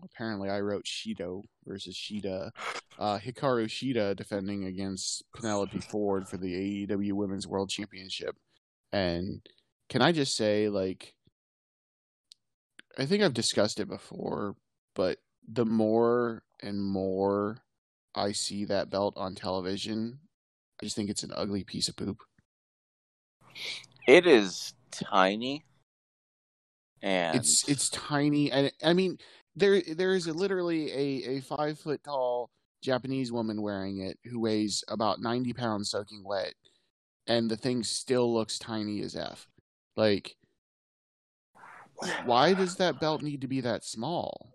apparently 0.03 0.51
I 0.51 0.61
wrote 0.61 0.85
Shido 0.85 1.43
versus 1.67 1.97
Shida. 1.97 2.51
Uh 2.99 3.19
Hikaru 3.19 3.67
Shida 3.67 4.17
defending 4.17 4.65
against 4.65 5.25
Penelope 5.35 5.79
Ford 5.79 6.29
for 6.29 6.37
the 6.37 6.87
AEW 6.87 7.13
Women's 7.13 7.47
World 7.47 7.71
Championship. 7.71 8.37
And 8.93 9.41
can 9.89 10.03
I 10.03 10.13
just 10.13 10.37
say 10.37 10.69
like 10.69 11.15
I 12.99 13.07
think 13.07 13.23
I've 13.23 13.35
discussed 13.35 13.79
it 13.79 13.89
before, 13.89 14.57
but 14.97 15.19
the 15.47 15.65
more 15.65 16.43
and 16.61 16.83
more 16.83 17.63
I 18.15 18.33
see 18.33 18.65
that 18.65 18.91
belt 18.91 19.15
on 19.17 19.37
television, 19.37 20.19
I 20.81 20.85
just 20.85 20.97
think 20.97 21.09
it's 21.09 21.23
an 21.23 21.33
ugly 21.35 21.63
piece 21.63 21.89
of 21.89 21.97
poop. 21.97 22.23
It 24.07 24.27
is 24.27 24.73
tiny, 24.91 25.65
and 27.03 27.37
It's 27.37 27.69
it's 27.69 27.91
tiny, 27.91 28.51
and 28.51 28.73
I 28.83 28.93
mean 28.93 29.19
there 29.57 29.81
there 29.83 30.15
is 30.15 30.27
a, 30.27 30.33
literally 30.33 30.91
a 30.93 31.37
a 31.37 31.41
five 31.41 31.79
foot 31.79 32.03
tall 32.05 32.51
Japanese 32.83 33.33
woman 33.33 33.63
wearing 33.63 34.01
it 34.01 34.19
who 34.25 34.41
weighs 34.41 34.85
about 34.89 35.21
ninety 35.21 35.53
pounds 35.53 35.91
soaking 35.91 36.25
wet, 36.25 36.55
and 37.27 37.51
the 37.51 37.57
thing 37.57 37.83
still 37.85 38.33
looks 38.33 38.59
tiny 38.59 39.01
as 39.03 39.17
f. 39.17 39.49
Like, 39.97 40.37
why 42.25 42.55
does 42.55 42.77
that 42.77 42.99
belt 43.01 43.23
need 43.23 43.41
to 43.43 43.49
be 43.49 43.61
that 43.61 43.85
small? 43.85 44.55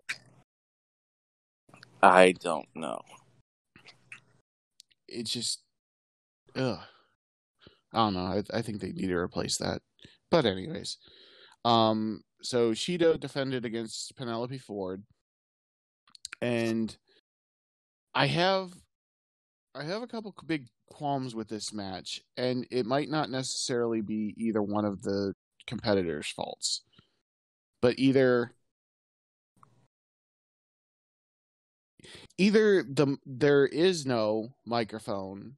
I 2.02 2.32
don't 2.32 2.68
know. 2.74 3.00
It's 5.08 5.30
just, 5.30 5.62
ugh. 6.56 6.80
I 7.94 7.98
don't 7.98 8.14
know. 8.14 8.20
I, 8.20 8.42
I 8.52 8.62
think 8.62 8.80
they 8.80 8.92
need 8.92 9.06
to 9.06 9.16
replace 9.16 9.56
that. 9.58 9.80
But 10.30 10.46
anyways, 10.46 10.98
um, 11.64 12.22
so 12.42 12.72
Shido 12.72 13.18
defended 13.18 13.64
against 13.64 14.16
Penelope 14.16 14.58
Ford, 14.58 15.04
and 16.42 16.94
I 18.14 18.26
have, 18.26 18.70
I 19.74 19.84
have 19.84 20.02
a 20.02 20.08
couple 20.08 20.34
big 20.44 20.66
qualms 20.90 21.34
with 21.34 21.48
this 21.48 21.72
match, 21.72 22.20
and 22.36 22.66
it 22.70 22.84
might 22.84 23.08
not 23.08 23.30
necessarily 23.30 24.00
be 24.00 24.34
either 24.36 24.62
one 24.62 24.84
of 24.84 25.02
the 25.02 25.34
competitors' 25.66 26.32
faults, 26.34 26.82
but 27.80 27.98
either 27.98 28.52
either 32.36 32.82
the 32.82 33.16
there 33.24 33.66
is 33.66 34.04
no 34.04 34.54
microphone 34.66 35.56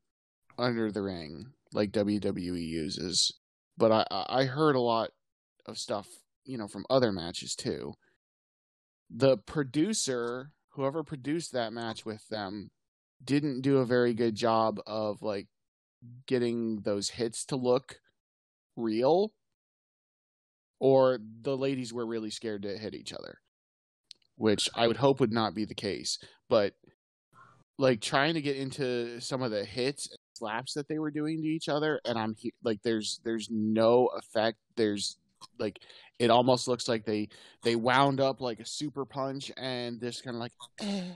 under 0.59 0.93
the 0.93 1.03
ring 1.03 1.53
like 1.73 1.93
WWE 1.93 2.67
uses, 2.67 3.33
but 3.77 3.93
I 3.93 4.07
I 4.11 4.45
heard 4.45 4.77
a 4.77 4.81
lot 4.81 5.11
of 5.67 5.79
stuff 5.79 6.07
you 6.45 6.59
know 6.59 6.69
from 6.69 6.87
other 6.89 7.13
matches 7.13 7.55
too. 7.55 7.95
The 9.11 9.37
producer, 9.37 10.51
whoever 10.71 11.03
produced 11.05 11.53
that 11.53 11.73
match 11.73 12.05
with 12.05 12.27
them, 12.29 12.71
didn't 13.25 13.63
do 13.63 13.79
a 13.79 13.87
very 13.87 14.15
good 14.15 14.35
job 14.35 14.81
of 14.87 15.23
like 15.23 15.47
getting 16.27 16.81
those 16.81 17.11
hits 17.11 17.45
to 17.47 17.57
look 17.57 18.01
real 18.77 19.33
or 20.79 21.19
the 21.43 21.57
ladies 21.57 21.93
were 21.93 22.07
really 22.07 22.31
scared 22.31 22.63
to 22.63 22.77
hit 22.77 22.95
each 22.95 23.13
other 23.13 23.39
which 24.37 24.69
i 24.75 24.87
would 24.87 24.99
hope 24.99 25.19
would 25.19 25.33
not 25.33 25.55
be 25.55 25.65
the 25.65 25.75
case 25.75 26.19
but 26.49 26.75
like 27.79 28.01
trying 28.01 28.35
to 28.35 28.43
get 28.43 28.57
into 28.57 29.19
some 29.21 29.43
of 29.43 29.51
the 29.51 29.65
hits 29.65 30.09
slaps 30.37 30.75
that 30.75 30.89
they 30.89 30.99
were 30.99 31.11
doing 31.11 31.41
to 31.43 31.49
each 31.49 31.69
other 31.69 32.01
and 32.05 32.19
i'm 32.19 32.35
he- 32.39 32.53
like 32.63 32.81
there's 32.83 33.21
there's 33.25 33.49
no 33.51 34.07
effect 34.19 34.59
there's 34.77 35.19
like 35.59 35.79
it 36.19 36.31
almost 36.31 36.67
looks 36.69 36.89
like 36.89 37.05
they 37.05 37.29
they 37.63 37.77
wound 37.77 38.21
up 38.21 38.41
like 38.41 38.61
a 38.61 38.67
super 38.67 39.05
punch 39.05 39.51
and 39.57 40.01
just 40.01 40.25
kind 40.25 40.37
of 40.37 40.41
like 40.41 40.53
eh. 40.81 41.11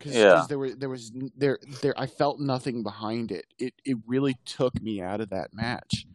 Cause, 0.00 0.14
Yeah. 0.14 0.34
'cause 0.36 0.48
there 0.48 0.58
was 0.58 0.76
there 0.76 0.88
was 0.88 1.12
there 1.36 1.58
there 1.82 1.94
I 1.98 2.06
felt 2.06 2.38
nothing 2.38 2.84
behind 2.84 3.32
it. 3.32 3.46
It 3.58 3.74
it 3.84 3.96
really 4.06 4.36
took 4.44 4.80
me 4.80 5.00
out 5.02 5.20
of 5.20 5.30
that 5.30 5.52
match. 5.52 6.06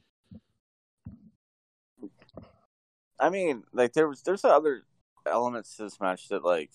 I 3.20 3.30
mean, 3.30 3.64
like 3.74 3.94
there 3.94 4.08
was 4.08 4.22
there's 4.22 4.44
other 4.46 4.84
elements 5.26 5.76
to 5.78 5.84
this 5.84 6.00
match 6.00 6.28
that 6.30 6.44
like 6.44 6.72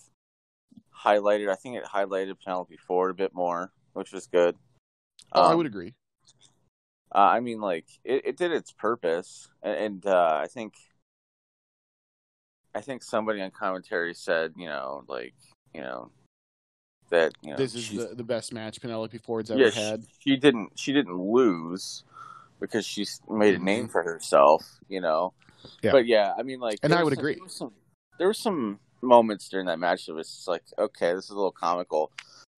highlighted. 1.05 1.49
I 1.51 1.55
think 1.55 1.77
it 1.77 1.85
highlighted 1.85 2.37
Penelope 2.43 2.77
Ford 2.77 3.11
a 3.11 3.15
bit 3.15 3.35
more, 3.35 3.73
which 3.99 4.13
was 4.13 4.27
good. 4.29 4.57
Oh, 5.33 5.43
I 5.43 5.51
Um, 5.51 5.59
would 5.59 5.67
agree. 5.67 5.95
Uh, 7.15 7.19
I 7.19 7.41
mean, 7.41 7.61
like 7.61 7.87
it, 8.05 8.23
it 8.25 8.37
did 8.37 8.53
its 8.53 8.71
purpose, 8.73 9.49
and, 9.63 9.75
and 9.77 10.07
uh, 10.07 10.39
I 10.41 10.47
think, 10.47 10.75
I 12.75 12.81
think 12.81 13.03
somebody 13.03 13.41
on 13.41 13.51
commentary 13.51 14.15
said, 14.15 14.53
you 14.57 14.67
know, 14.67 15.05
like 15.09 15.35
you 15.75 15.81
know, 15.81 16.11
that 17.11 17.33
you 17.43 17.51
know 17.51 17.57
This 17.57 17.75
is 17.75 17.91
the, 17.91 18.15
the 18.15 18.25
best 18.25 18.53
match 18.53 18.81
Penelope 18.81 19.17
Ford's 19.19 19.51
ever 19.51 19.61
yeah, 19.61 19.71
had. 19.71 20.05
She, 20.21 20.37
didn't 20.37 20.79
she 20.79 20.93
didn't 20.93 21.19
lose 21.19 22.05
because 22.61 22.85
she 22.87 23.07
made 23.29 23.55
a 23.55 23.59
name 23.59 23.89
for 23.89 24.03
herself, 24.03 24.79
you 24.89 25.01
know. 25.01 25.33
Mm-hmm. 25.61 25.69
Yeah. 25.87 25.93
But 25.93 26.07
yeah, 26.07 26.35
I 26.39 26.43
mean, 26.43 26.61
like, 26.61 26.79
And 26.83 26.95
I 26.95 27.03
would 27.03 27.15
some- 27.15 27.19
agree. 27.19 27.35
There 27.35 27.43
were 27.45 27.49
some, 27.49 27.73
there 28.19 28.27
were 28.29 28.35
some 28.35 28.79
moments 29.01 29.49
during 29.49 29.67
that 29.67 29.79
match 29.79 30.07
that 30.07 30.15
was 30.15 30.29
just 30.29 30.47
like, 30.47 30.63
okay, 30.79 31.15
this 31.15 31.25
is 31.25 31.31
a 31.31 31.35
little 31.35 31.53
comical, 31.53 32.13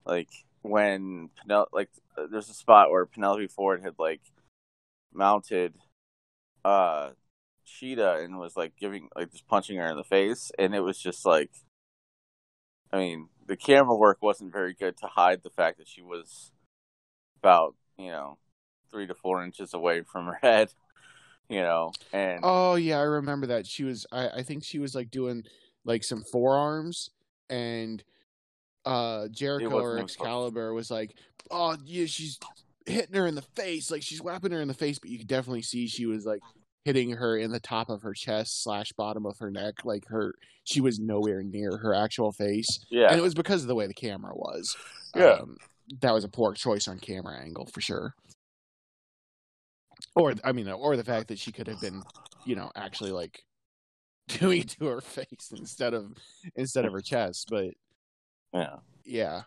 like 0.05 0.29
when 0.62 1.31
Penel- 1.40 1.67
like 1.73 1.90
uh, 2.17 2.26
there's 2.31 2.50
a 2.50 2.55
spot 2.55 2.90
where 2.90 3.07
Penelope 3.07 3.49
Ford 3.49 3.83
had 3.83 3.95
like 3.99 4.21
mounted 5.12 5.75
uh 6.64 7.11
Shida 7.67 8.25
and 8.25 8.38
was 8.38 8.57
like 8.57 8.76
giving 8.76 9.09
like 9.17 9.31
just 9.31 9.47
punching 9.47 9.76
her 9.79 9.90
in 9.90 9.97
the 9.97 10.05
face 10.05 10.50
and 10.59 10.75
it 10.75 10.81
was 10.81 10.99
just 10.99 11.25
like 11.25 11.50
I 12.93 12.99
mean 12.99 13.29
the 13.47 13.57
camera 13.57 13.97
work 13.97 14.19
wasn't 14.21 14.52
very 14.52 14.75
good 14.75 14.97
to 14.99 15.07
hide 15.07 15.43
the 15.43 15.50
fact 15.50 15.79
that 15.79 15.88
she 15.88 16.02
was 16.02 16.52
about 17.38 17.75
you 17.97 18.11
know 18.11 18.38
three 18.90 19.07
to 19.07 19.14
four 19.14 19.43
inches 19.45 19.73
away 19.73 20.02
from 20.02 20.26
her 20.26 20.38
head 20.43 20.73
you 21.49 21.61
know 21.61 21.93
and 22.12 22.40
Oh 22.43 22.76
yeah, 22.76 22.99
I 22.99 23.02
remember 23.02 23.47
that. 23.49 23.67
She 23.67 23.85
was 23.85 24.07
I, 24.12 24.29
I 24.29 24.43
think 24.43 24.64
she 24.64 24.79
was 24.79 24.95
like 24.95 25.11
doing 25.11 25.45
like 25.85 26.05
some 26.05 26.23
forearms 26.23 27.11
and 27.49 28.02
uh 28.85 29.29
Jericho 29.29 29.79
or. 29.79 29.99
Excalibur 29.99 30.73
was 30.73 30.91
like, 30.91 31.15
Oh 31.51 31.77
yeah, 31.85 32.07
she's 32.07 32.39
hitting 32.87 33.15
her 33.15 33.27
in 33.27 33.35
the 33.35 33.43
face, 33.43 33.91
like 33.91 34.03
she's 34.03 34.23
whapping 34.23 34.53
her 34.53 34.61
in 34.61 34.69
the 34.69 34.75
face, 34.75 34.99
but 34.99 35.11
you 35.11 35.19
could 35.19 35.29
definitely 35.29 35.63
see 35.63 35.87
she 35.87 36.07
was 36.07 36.25
like 36.25 36.41
hitting 36.85 37.11
her 37.11 37.37
in 37.37 37.51
the 37.51 37.61
top 37.61 37.91
of 37.91 38.03
her 38.03 38.15
chest 38.15 38.63
slash 38.63 38.93
bottom 38.93 39.27
of 39.27 39.39
her 39.39 39.51
neck, 39.51 39.85
like 39.85 40.07
her 40.09 40.35
she 40.65 40.81
was 40.81 40.99
nowhere 40.99 41.43
near 41.43 41.77
her 41.77 41.95
actual 41.95 42.33
face. 42.33 42.85
yeah 42.91 43.09
And 43.09 43.19
it 43.19 43.23
was 43.23 43.35
because 43.35 43.63
of 43.63 43.69
the 43.69 43.75
way 43.75 43.87
the 43.87 43.95
camera 43.95 44.35
was. 44.35 44.77
Yeah. 45.15 45.39
Um, 45.41 45.57
that 46.01 46.13
was 46.13 46.25
a 46.25 46.29
poor 46.29 46.55
choice 46.55 46.87
on 46.87 46.99
camera 46.99 47.37
angle 47.39 47.67
for 47.67 47.81
sure. 47.81 48.15
Or 50.15 50.35
I 50.45 50.53
mean, 50.53 50.69
or 50.69 50.97
the 50.97 51.05
fact 51.05 51.29
that 51.29 51.39
she 51.39 51.53
could 51.53 51.67
have 51.67 51.81
been, 51.81 52.03
you 52.45 52.57
know, 52.57 52.71
actually 52.77 53.11
like 53.11 53.43
doing 54.29 54.63
it 54.63 54.69
to 54.71 54.87
her 54.87 55.01
face 55.01 55.53
instead 55.57 55.95
of 55.95 56.13
instead 56.55 56.85
of 56.85 56.93
her 56.93 57.01
chest. 57.01 57.49
But 57.51 57.75
yeah 58.52 58.76
yeah, 59.04 59.42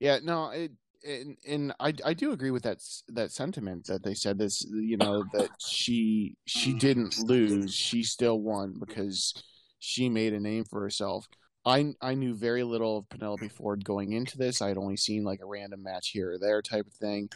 yeah, 0.00 0.18
no, 0.22 0.50
it, 0.50 0.72
and 1.04 1.36
and 1.48 1.72
I 1.80 1.94
I 2.04 2.14
do 2.14 2.32
agree 2.32 2.50
with 2.50 2.62
that 2.64 2.78
that 3.08 3.32
sentiment 3.32 3.86
that 3.86 4.02
they 4.02 4.14
said 4.14 4.38
this, 4.38 4.64
you 4.70 4.96
know, 4.96 5.24
that 5.32 5.50
she 5.58 6.36
she 6.44 6.74
didn't 6.74 7.18
lose, 7.18 7.74
she 7.74 8.02
still 8.02 8.40
won 8.40 8.76
because 8.78 9.34
she 9.78 10.08
made 10.08 10.32
a 10.32 10.40
name 10.40 10.64
for 10.64 10.80
herself. 10.80 11.26
I 11.64 11.94
I 12.00 12.14
knew 12.14 12.34
very 12.34 12.62
little 12.64 12.98
of 12.98 13.08
Penelope 13.08 13.48
Ford 13.48 13.84
going 13.84 14.12
into 14.12 14.36
this. 14.38 14.60
I 14.60 14.68
had 14.68 14.78
only 14.78 14.96
seen 14.96 15.24
like 15.24 15.40
a 15.40 15.46
random 15.46 15.82
match 15.82 16.10
here 16.10 16.32
or 16.32 16.38
there 16.38 16.62
type 16.62 16.86
of 16.86 16.94
thing. 16.94 17.28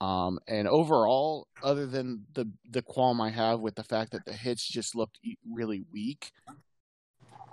Um, 0.00 0.38
and 0.46 0.68
overall, 0.68 1.48
other 1.62 1.86
than 1.86 2.24
the 2.34 2.50
the 2.70 2.82
qualm 2.82 3.20
I 3.20 3.30
have 3.30 3.60
with 3.60 3.74
the 3.74 3.82
fact 3.84 4.12
that 4.12 4.24
the 4.24 4.32
hits 4.32 4.66
just 4.66 4.94
looked 4.94 5.18
really 5.50 5.84
weak, 5.92 6.30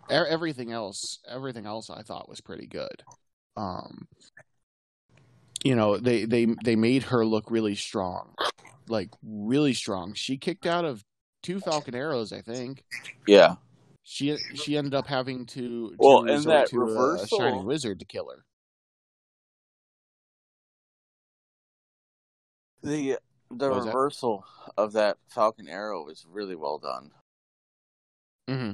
everything 0.09 0.71
else 0.71 1.19
everything 1.27 1.65
else 1.65 1.89
I 1.89 2.01
thought 2.01 2.29
was 2.29 2.41
pretty 2.41 2.67
good. 2.67 3.03
Um, 3.57 4.07
you 5.63 5.75
know, 5.75 5.97
they 5.97 6.25
they 6.25 6.45
they 6.45 6.75
made 6.75 7.03
her 7.03 7.25
look 7.25 7.49
really 7.49 7.75
strong, 7.75 8.35
like 8.87 9.09
really 9.23 9.73
strong. 9.73 10.13
She 10.13 10.37
kicked 10.37 10.65
out 10.65 10.85
of 10.85 11.03
two 11.41 11.59
Falcon 11.59 11.95
arrows, 11.95 12.31
I 12.31 12.41
think 12.41 12.83
yeah 13.27 13.55
she 14.03 14.37
she 14.53 14.77
ended 14.77 14.93
up 14.93 15.07
having 15.07 15.45
to, 15.47 15.89
to 15.89 15.95
Well, 15.97 16.23
and 16.25 16.45
that 16.45 16.67
to 16.69 16.77
a- 16.77 16.83
a, 16.83 16.85
reversal- 16.87 17.39
shining 17.39 17.65
wizard 17.65 17.99
to 17.99 18.05
kill 18.05 18.29
her. 18.29 18.45
the 22.83 23.17
the 23.49 23.69
was 23.69 23.85
that? 23.85 23.89
reversal 23.89 24.45
of 24.77 24.93
that 24.93 25.17
Falcon 25.27 25.67
arrow 25.67 26.03
was 26.05 26.25
really 26.29 26.55
well 26.55 26.77
done 26.77 27.11
hmm 28.47 28.71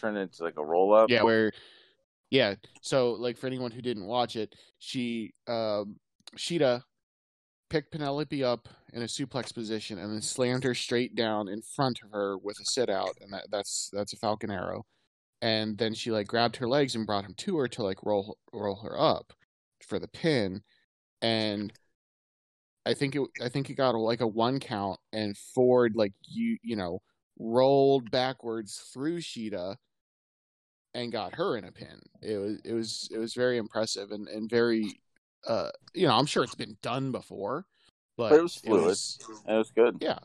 turned 0.00 0.16
it 0.16 0.22
into 0.22 0.42
like 0.42 0.56
a 0.56 0.64
roll 0.64 0.94
up 0.94 1.10
Yeah, 1.10 1.22
where 1.22 1.52
yeah. 2.30 2.54
So 2.80 3.12
like 3.12 3.36
for 3.36 3.46
anyone 3.46 3.70
who 3.70 3.82
didn't 3.82 4.06
watch 4.06 4.36
it, 4.36 4.54
she 4.78 5.34
um 5.46 5.96
Shida 6.36 6.82
picked 7.68 7.92
Penelope 7.92 8.42
up 8.44 8.68
in 8.92 9.02
a 9.02 9.06
suplex 9.06 9.54
position 9.54 9.98
and 9.98 10.12
then 10.12 10.20
slammed 10.20 10.64
her 10.64 10.74
straight 10.74 11.14
down 11.14 11.48
in 11.48 11.62
front 11.62 12.00
of 12.04 12.10
her 12.10 12.36
with 12.38 12.58
a 12.60 12.64
sit 12.64 12.88
out, 12.90 13.16
and 13.20 13.32
that, 13.32 13.46
that's 13.50 13.90
that's 13.92 14.12
a 14.12 14.16
Falcon 14.16 14.50
arrow. 14.50 14.84
And 15.42 15.78
then 15.78 15.94
she 15.94 16.10
like 16.10 16.26
grabbed 16.26 16.56
her 16.56 16.68
legs 16.68 16.94
and 16.94 17.06
brought 17.06 17.24
him 17.24 17.34
to 17.38 17.56
her 17.58 17.68
to 17.68 17.82
like 17.82 18.02
roll 18.04 18.36
roll 18.52 18.76
her 18.76 19.00
up 19.00 19.32
for 19.86 19.98
the 19.98 20.08
pin, 20.08 20.62
and 21.22 21.72
I 22.84 22.94
think 22.94 23.16
it 23.16 23.22
I 23.42 23.48
think 23.48 23.70
it 23.70 23.74
got 23.74 23.94
like 23.94 24.20
a 24.20 24.26
one 24.26 24.60
count, 24.60 25.00
and 25.12 25.36
Ford 25.36 25.94
like 25.96 26.12
you 26.22 26.58
you 26.62 26.76
know 26.76 27.00
rolled 27.38 28.10
backwards 28.10 28.90
through 28.92 29.18
Shida 29.18 29.76
and 30.94 31.12
got 31.12 31.34
her 31.34 31.56
in 31.56 31.64
a 31.64 31.72
pin. 31.72 32.00
It 32.22 32.36
was 32.36 32.60
it 32.64 32.72
was 32.72 33.08
it 33.12 33.18
was 33.18 33.34
very 33.34 33.58
impressive 33.58 34.10
and 34.10 34.28
and 34.28 34.48
very 34.50 35.00
uh 35.46 35.70
you 35.94 36.06
know 36.06 36.14
I'm 36.14 36.26
sure 36.26 36.42
it's 36.44 36.54
been 36.54 36.76
done 36.82 37.12
before, 37.12 37.66
but, 38.16 38.30
But 38.30 38.38
it 38.38 38.42
was 38.42 38.56
fluid. 38.56 38.82
It 38.82 38.86
was, 38.86 39.18
It 39.48 39.52
was 39.52 39.70
good. 39.70 39.96
yeah, 40.00 40.18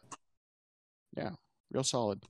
yeah, 1.15 1.31
real 1.71 1.83
solid. 1.83 2.21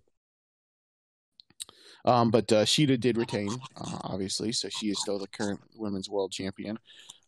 Um, 2.06 2.30
but 2.30 2.52
uh, 2.52 2.66
Shida 2.66 3.00
did 3.00 3.18
retain, 3.18 3.50
uh, 3.78 3.98
obviously, 4.04 4.52
so 4.52 4.70
she 4.70 4.90
is 4.90 5.02
still 5.02 5.18
the 5.18 5.28
current 5.28 5.60
women's 5.76 6.08
world 6.08 6.32
champion. 6.32 6.78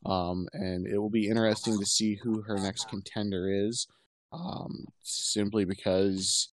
Um, 0.05 0.47
and 0.53 0.85
it 0.85 0.99
will 0.99 1.09
be 1.09 1.27
interesting 1.27 1.79
to 1.79 1.85
see 1.85 2.13
who 2.13 2.43
her 2.43 2.59
next 2.59 2.87
contender 2.87 3.49
is, 3.51 3.87
um, 4.31 4.85
simply 5.01 5.65
because 5.65 6.49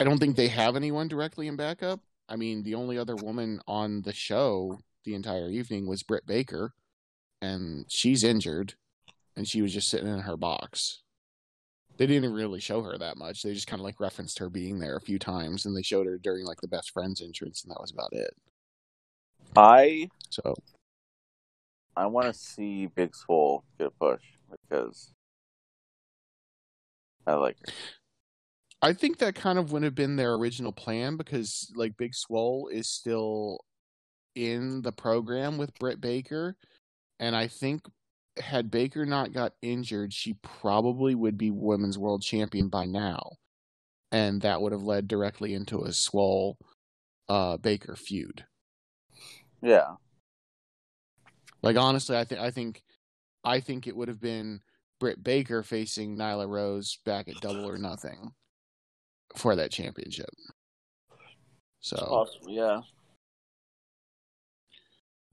I 0.00 0.04
don't 0.04 0.18
think 0.18 0.36
they 0.36 0.48
have 0.48 0.74
anyone 0.74 1.06
directly 1.06 1.48
in 1.48 1.56
backup. 1.56 2.00
I 2.32 2.36
mean, 2.36 2.62
the 2.62 2.76
only 2.76 2.96
other 2.96 3.14
woman 3.14 3.60
on 3.68 4.00
the 4.00 4.14
show 4.14 4.78
the 5.04 5.14
entire 5.14 5.50
evening 5.50 5.86
was 5.86 6.02
Britt 6.02 6.26
Baker, 6.26 6.72
and 7.42 7.84
she's 7.88 8.24
injured, 8.24 8.72
and 9.36 9.46
she 9.46 9.60
was 9.60 9.74
just 9.74 9.90
sitting 9.90 10.08
in 10.08 10.20
her 10.20 10.38
box. 10.38 11.02
They 11.98 12.06
didn't 12.06 12.32
really 12.32 12.58
show 12.58 12.80
her 12.84 12.96
that 12.96 13.18
much. 13.18 13.42
They 13.42 13.52
just 13.52 13.66
kind 13.66 13.80
of 13.80 13.84
like 13.84 14.00
referenced 14.00 14.38
her 14.38 14.48
being 14.48 14.78
there 14.78 14.96
a 14.96 15.00
few 15.00 15.18
times, 15.18 15.66
and 15.66 15.76
they 15.76 15.82
showed 15.82 16.06
her 16.06 16.16
during 16.16 16.46
like 16.46 16.62
the 16.62 16.68
best 16.68 16.92
friends 16.92 17.20
entrance, 17.20 17.64
and 17.64 17.70
that 17.70 17.82
was 17.82 17.92
about 17.92 18.14
it. 18.14 18.34
I 19.54 20.08
So 20.30 20.54
I 21.94 22.06
want 22.06 22.28
to 22.28 22.32
see 22.32 22.86
Big 22.86 23.14
Swole 23.14 23.62
get 23.78 23.88
a 23.88 23.90
push 23.90 24.22
because 24.50 25.12
I 27.26 27.34
like 27.34 27.58
her. 27.66 27.72
I 28.82 28.92
think 28.92 29.18
that 29.18 29.36
kind 29.36 29.58
of 29.58 29.70
wouldn't 29.70 29.84
have 29.84 29.94
been 29.94 30.16
their 30.16 30.34
original 30.34 30.72
plan 30.72 31.16
because 31.16 31.70
like 31.76 31.96
Big 31.96 32.14
Swole 32.14 32.68
is 32.68 32.88
still 32.88 33.60
in 34.34 34.82
the 34.82 34.90
program 34.90 35.56
with 35.56 35.78
Britt 35.78 36.00
Baker, 36.00 36.56
and 37.20 37.36
I 37.36 37.46
think 37.46 37.82
had 38.38 38.70
Baker 38.72 39.06
not 39.06 39.32
got 39.32 39.52
injured, 39.62 40.12
she 40.12 40.34
probably 40.42 41.14
would 41.14 41.38
be 41.38 41.50
women's 41.52 41.96
world 41.96 42.22
champion 42.22 42.68
by 42.68 42.86
now, 42.86 43.36
and 44.10 44.40
that 44.42 44.60
would 44.60 44.72
have 44.72 44.82
led 44.82 45.06
directly 45.06 45.54
into 45.54 45.82
a 45.82 45.92
Swole 45.92 46.58
uh, 47.28 47.58
Baker 47.58 47.94
feud. 47.94 48.44
Yeah, 49.62 49.92
Like 51.62 51.76
honestly, 51.76 52.16
I 52.16 52.24
think 52.24 52.40
I 52.40 52.50
think 52.50 52.82
I 53.44 53.60
think 53.60 53.86
it 53.86 53.94
would 53.96 54.08
have 54.08 54.20
been 54.20 54.60
Britt 54.98 55.22
Baker 55.22 55.62
facing 55.62 56.16
Nyla 56.16 56.48
Rose 56.48 56.98
back 57.04 57.28
at 57.28 57.40
Double 57.40 57.64
or 57.64 57.78
Nothing 57.78 58.32
for 59.36 59.56
that 59.56 59.70
championship. 59.70 60.30
So, 61.80 61.96
possible. 61.96 62.50
Yeah, 62.50 62.80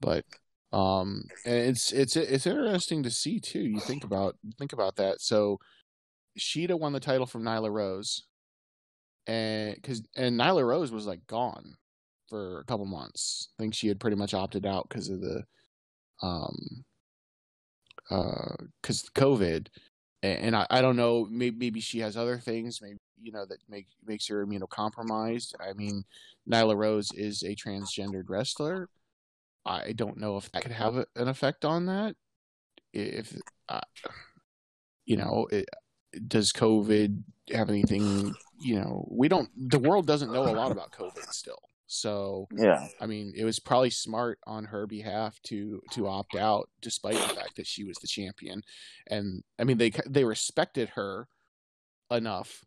but 0.00 0.24
um, 0.72 1.24
and 1.44 1.56
it's 1.56 1.92
it's 1.92 2.16
it's 2.16 2.46
interesting 2.46 3.02
to 3.02 3.10
see 3.10 3.40
too. 3.40 3.60
You 3.60 3.80
think 3.80 4.04
about 4.04 4.36
think 4.58 4.72
about 4.72 4.96
that. 4.96 5.20
So, 5.20 5.58
Shida 6.38 6.78
won 6.78 6.92
the 6.92 7.00
title 7.00 7.26
from 7.26 7.42
Nyla 7.42 7.70
Rose, 7.70 8.22
and 9.26 9.74
because 9.74 10.02
and 10.16 10.38
Nyla 10.38 10.64
Rose 10.64 10.90
was 10.90 11.06
like 11.06 11.26
gone 11.26 11.76
for 12.28 12.60
a 12.60 12.64
couple 12.64 12.86
months. 12.86 13.48
I 13.58 13.62
think 13.62 13.74
she 13.74 13.88
had 13.88 14.00
pretty 14.00 14.16
much 14.16 14.34
opted 14.34 14.64
out 14.64 14.88
because 14.88 15.08
of 15.08 15.20
the 15.20 15.44
um 16.22 16.84
uh 18.10 18.54
because 18.80 19.10
COVID, 19.14 19.66
and, 20.22 20.38
and 20.38 20.56
I, 20.56 20.66
I 20.70 20.82
don't 20.82 20.96
know 20.96 21.26
maybe 21.30 21.56
maybe 21.58 21.80
she 21.80 22.00
has 22.00 22.16
other 22.16 22.38
things 22.38 22.80
maybe 22.80 22.98
you 23.22 23.32
know 23.32 23.44
that 23.46 23.58
make 23.68 23.86
makes 24.04 24.28
her 24.28 24.44
immunocompromised. 24.44 25.54
I 25.60 25.72
mean, 25.72 26.04
Nyla 26.50 26.76
Rose 26.76 27.10
is 27.12 27.42
a 27.42 27.54
transgendered 27.54 28.28
wrestler. 28.28 28.88
I 29.64 29.92
don't 29.92 30.18
know 30.18 30.36
if 30.36 30.50
that 30.52 30.62
could 30.62 30.72
have 30.72 30.96
a- 30.96 31.06
an 31.16 31.28
effect 31.28 31.64
on 31.64 31.86
that. 31.86 32.16
If 32.92 33.36
uh, 33.68 33.80
you 35.04 35.16
know, 35.16 35.46
it, 35.50 35.68
does 36.26 36.52
COVID 36.52 37.22
have 37.52 37.68
anything? 37.68 38.34
You 38.60 38.80
know, 38.80 39.08
we 39.10 39.28
don't. 39.28 39.48
The 39.56 39.78
world 39.78 40.06
doesn't 40.06 40.32
know 40.32 40.42
a 40.42 40.52
lot 40.54 40.72
about 40.72 40.92
COVID 40.92 41.32
still. 41.32 41.60
So 41.86 42.46
yeah, 42.56 42.86
I 43.00 43.06
mean, 43.06 43.32
it 43.36 43.44
was 43.44 43.58
probably 43.58 43.90
smart 43.90 44.38
on 44.46 44.64
her 44.66 44.86
behalf 44.86 45.40
to 45.48 45.82
to 45.92 46.06
opt 46.06 46.36
out, 46.36 46.68
despite 46.80 47.14
the 47.14 47.34
fact 47.34 47.56
that 47.56 47.66
she 47.66 47.84
was 47.84 47.96
the 47.96 48.06
champion. 48.06 48.62
And 49.08 49.42
I 49.58 49.64
mean, 49.64 49.78
they 49.78 49.90
they 50.08 50.24
respected 50.24 50.90
her 50.90 51.28
enough 52.10 52.64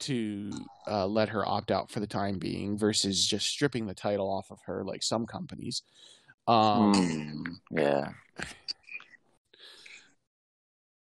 to 0.00 0.50
uh, 0.86 1.06
let 1.06 1.28
her 1.28 1.46
opt 1.46 1.70
out 1.70 1.90
for 1.90 2.00
the 2.00 2.06
time 2.06 2.38
being, 2.38 2.78
versus 2.78 3.26
just 3.26 3.46
stripping 3.46 3.86
the 3.86 3.94
title 3.94 4.30
off 4.30 4.50
of 4.50 4.58
her, 4.66 4.84
like 4.84 5.02
some 5.02 5.26
companies. 5.26 5.82
Um, 6.46 6.92
Mm, 6.92 7.60
yeah. 7.70 8.10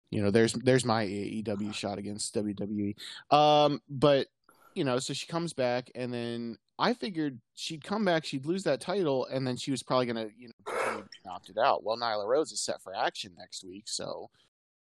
you 0.10 0.24
know, 0.24 0.32
there's 0.32 0.54
there's 0.54 0.86
my 0.86 1.06
AEW 1.06 1.74
shot 1.74 1.98
against 1.98 2.34
WWE. 2.36 2.96
Um, 3.32 3.82
but 3.90 4.28
you 4.74 4.84
know, 4.84 5.00
so 5.00 5.14
she 5.14 5.28
comes 5.28 5.54
back, 5.54 5.92
and 5.96 6.14
then 6.14 6.58
I 6.80 6.94
figured 6.94 7.40
she'd 7.56 7.84
come 7.84 8.04
back, 8.04 8.26
she'd 8.26 8.46
lose 8.46 8.64
that 8.64 8.82
title, 8.82 9.26
and 9.28 9.46
then 9.46 9.56
she 9.56 9.72
was 9.72 9.84
probably 9.84 10.06
gonna, 10.08 10.28
you 10.38 10.50
know, 10.50 10.74
being 10.94 11.34
opted 11.34 11.58
out. 11.58 11.84
Well, 11.84 11.98
Nyla 11.98 12.28
Rose 12.28 12.52
is 12.52 12.62
set 12.62 12.82
for 12.82 12.94
action 12.96 13.34
next 13.38 13.64
week, 13.64 13.88
so 13.88 14.30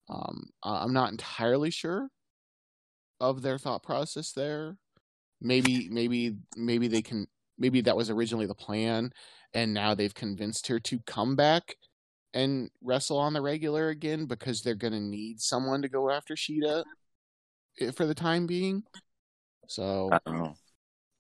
um, 0.09 0.51
I'm 0.63 0.93
not 0.93 1.11
entirely 1.11 1.71
sure 1.71 2.09
of 3.21 3.43
their 3.43 3.59
thought 3.59 3.83
process 3.83 4.33
there. 4.33 4.77
Maybe, 5.41 5.89
maybe, 5.91 6.37
maybe 6.57 6.89
they 6.89 7.03
can. 7.03 7.27
Maybe 7.59 7.83
that 7.83 7.97
was 7.97 8.09
originally 8.09 8.47
the 8.47 8.55
plan, 8.55 9.13
and 9.53 9.75
now 9.75 9.95
they've 9.95 10.15
convinced 10.15 10.67
her 10.69 10.81
to 10.81 10.99
come 11.01 11.37
back 11.37 11.77
and 12.33 12.71
wrestle 12.83 13.19
on 13.19 13.33
the 13.33 13.43
regular 13.43 13.89
again 13.89 14.27
because 14.27 14.63
they're 14.63 14.75
going 14.75 14.93
to 14.93 15.01
need 15.01 15.41
someone 15.41 15.83
to 15.83 15.89
go 15.89 16.11
after 16.11 16.35
Shida 16.35 16.85
for 17.95 18.07
the 18.07 18.15
time 18.15 18.47
being. 18.47 18.83
So 19.67 20.11
I 20.13 20.19
don't 20.25 20.39
know. 20.39 20.55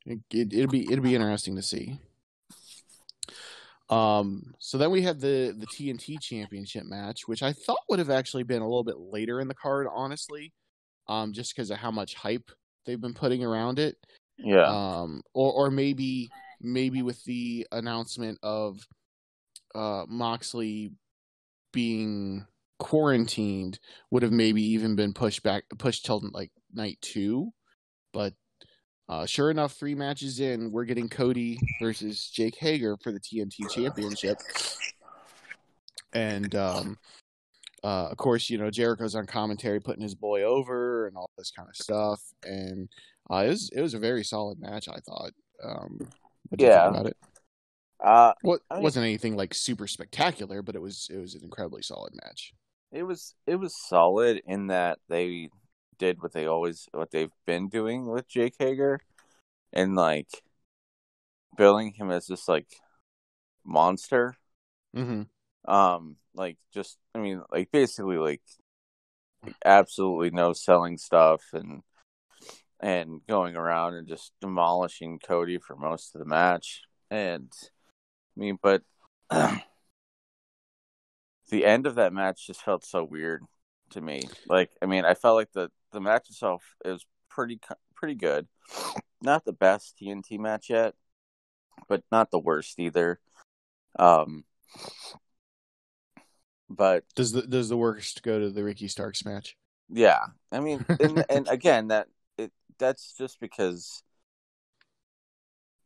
it, 0.07 0.19
it, 0.31 0.53
it'll 0.53 0.71
be 0.71 0.91
it'll 0.91 1.05
be 1.05 1.15
interesting 1.15 1.57
to 1.57 1.63
see. 1.63 1.99
Um, 3.89 4.55
so 4.61 4.79
then 4.79 4.91
we 4.91 5.03
had 5.03 5.21
the 5.21 5.55
the 5.57 5.67
TNT 5.67 6.21
Championship 6.21 6.85
match, 6.85 7.27
which 7.27 7.43
I 7.43 7.53
thought 7.53 7.81
would 7.89 7.99
have 7.99 8.11
actually 8.11 8.45
been 8.45 8.63
a 8.63 8.69
little 8.69 8.85
bit 8.85 8.99
later 8.99 9.41
in 9.41 9.49
the 9.49 9.55
card, 9.55 9.87
honestly, 9.93 10.53
um, 11.11 11.33
just 11.33 11.55
because 11.55 11.70
of 11.70 11.77
how 11.77 11.90
much 11.90 12.14
hype 12.14 12.51
they've 12.87 13.01
been 13.01 13.12
putting 13.12 13.44
around 13.44 13.79
it. 13.79 13.96
Yeah, 14.38 14.64
um, 14.64 15.23
or 15.35 15.53
or 15.53 15.70
maybe 15.70 16.31
maybe 16.61 17.03
with 17.03 17.23
the 17.25 17.66
announcement 17.73 18.38
of 18.42 18.87
uh, 19.75 20.05
Moxley 20.09 20.92
being 21.73 22.46
quarantined 22.79 23.79
would 24.11 24.23
have 24.23 24.33
maybe 24.33 24.62
even 24.62 24.96
been 24.96 25.12
pushed 25.12 25.42
back 25.42 25.64
pushed 25.79 26.07
till 26.07 26.23
like 26.33 26.53
night 26.73 26.96
two, 27.03 27.53
but 28.12 28.33
uh, 29.09 29.27
sure 29.27 29.51
enough, 29.51 29.73
three 29.73 29.96
matches 29.96 30.38
in, 30.38 30.70
we're 30.70 30.85
getting 30.85 31.09
Cody 31.09 31.59
versus 31.83 32.31
Jake 32.31 32.57
Hager 32.57 32.96
for 33.03 33.11
the 33.11 33.18
TNT 33.18 33.68
Championship, 33.68 34.38
and 36.12 36.55
um, 36.55 36.96
uh, 37.85 38.09
of 38.11 38.16
course, 38.16 38.51
you 38.51 38.59
know 38.59 38.71
Jericho's 38.71 39.14
on 39.14 39.27
commentary 39.27 39.81
putting 39.81 40.03
his 40.03 40.14
boy 40.14 40.43
over 40.43 41.07
and 41.07 41.16
all 41.16 41.31
this 41.38 41.51
kind 41.51 41.69
of 41.69 41.77
stuff, 41.77 42.21
and 42.45 42.88
uh, 43.31 43.37
it 43.47 43.49
was 43.49 43.71
it 43.75 43.81
was 43.81 43.95
a 43.95 43.99
very 43.99 44.25
solid 44.25 44.59
match, 44.61 44.88
I 44.88 44.99
thought. 45.01 45.33
Um, 45.62 45.99
what 46.49 46.59
do 46.59 46.64
you 46.64 46.71
Yeah. 46.71 46.88
about 46.88 47.07
it? 47.07 47.16
uh, 48.03 48.33
What 48.43 48.62
mean- 48.73 48.83
wasn't 48.83 49.05
anything 49.05 49.37
like 49.37 49.55
super 49.55 49.87
spectacular, 49.87 50.62
but 50.62 50.75
it 50.75 50.81
was 50.83 51.09
it 51.12 51.19
was 51.19 51.35
an 51.35 51.43
incredibly 51.45 51.83
solid 51.83 52.14
match. 52.25 52.53
it 52.93 53.03
was 53.05 53.35
it 53.47 53.57
was 53.57 53.75
solid 53.88 54.43
in 54.47 54.66
that 54.69 54.99
they 55.09 55.49
did 55.99 56.21
what 56.23 56.33
they 56.33 56.47
always 56.47 56.88
what 56.93 57.11
they've 57.11 57.33
been 57.47 57.69
doing 57.69 58.07
with 58.07 58.27
Jake 58.29 58.55
Hager, 58.59 59.01
and 59.73 59.95
like 59.95 60.29
billing 61.57 61.93
him 61.93 62.11
as 62.11 62.27
this 62.27 62.49
like 62.49 62.69
monster. 63.64 64.35
Mm-hmm. 64.97 65.23
Um, 65.71 66.16
like 66.35 66.59
just 66.73 66.99
I 67.14 67.19
mean, 67.19 67.43
like 67.51 67.71
basically 67.71 68.16
like 68.16 68.43
absolutely 69.64 70.31
no 70.31 70.53
selling 70.53 70.99
stuff 70.99 71.43
and 71.53 71.83
and 72.81 73.21
going 73.29 73.57
around 73.57 73.95
and 73.95 74.09
just 74.09 74.33
demolishing 74.40 75.19
Cody 75.19 75.59
for 75.59 75.77
most 75.77 76.14
of 76.14 76.19
the 76.19 76.25
match. 76.25 76.83
And 77.11 77.53
I 78.37 78.40
mean, 78.40 78.59
but 78.62 78.83
the 81.51 81.64
end 81.64 81.87
of 81.87 81.97
that 81.97 82.12
match 82.12 82.47
just 82.47 82.62
felt 82.62 82.85
so 82.85 83.05
weird 83.05 83.43
to 83.90 84.01
me. 84.01 84.23
Like, 84.47 84.71
I 84.81 84.87
mean, 84.87 85.05
I 85.05 85.14
felt 85.14 85.37
like 85.37 85.53
the 85.53 85.71
the 85.93 86.01
match 86.01 86.31
itself 86.31 86.62
is 86.85 87.05
pretty 87.29 87.61
pretty 87.95 88.14
good. 88.14 88.47
Not 89.23 89.45
the 89.45 89.53
best 89.53 89.99
TNT 90.01 90.38
match 90.38 90.71
yet, 90.71 90.95
but 91.88 92.03
not 92.11 92.31
the 92.31 92.38
worst 92.38 92.79
either. 92.79 93.21
Um, 93.99 94.45
but 96.71 97.05
Does 97.15 97.33
the 97.33 97.43
does 97.43 97.69
the 97.69 97.77
worst 97.77 98.23
go 98.23 98.39
to 98.39 98.51
the 98.51 98.65
Ricky 98.65 98.89
Starks 98.89 99.25
match? 99.25 99.57
yeah, 99.89 100.27
I 100.53 100.61
mean, 100.61 100.85
and, 101.01 101.25
and 101.29 101.49
again, 101.49 101.89
that 101.89 102.09
it 102.39 102.53
that's 102.79 103.15
just 103.19 103.41
because 103.41 104.03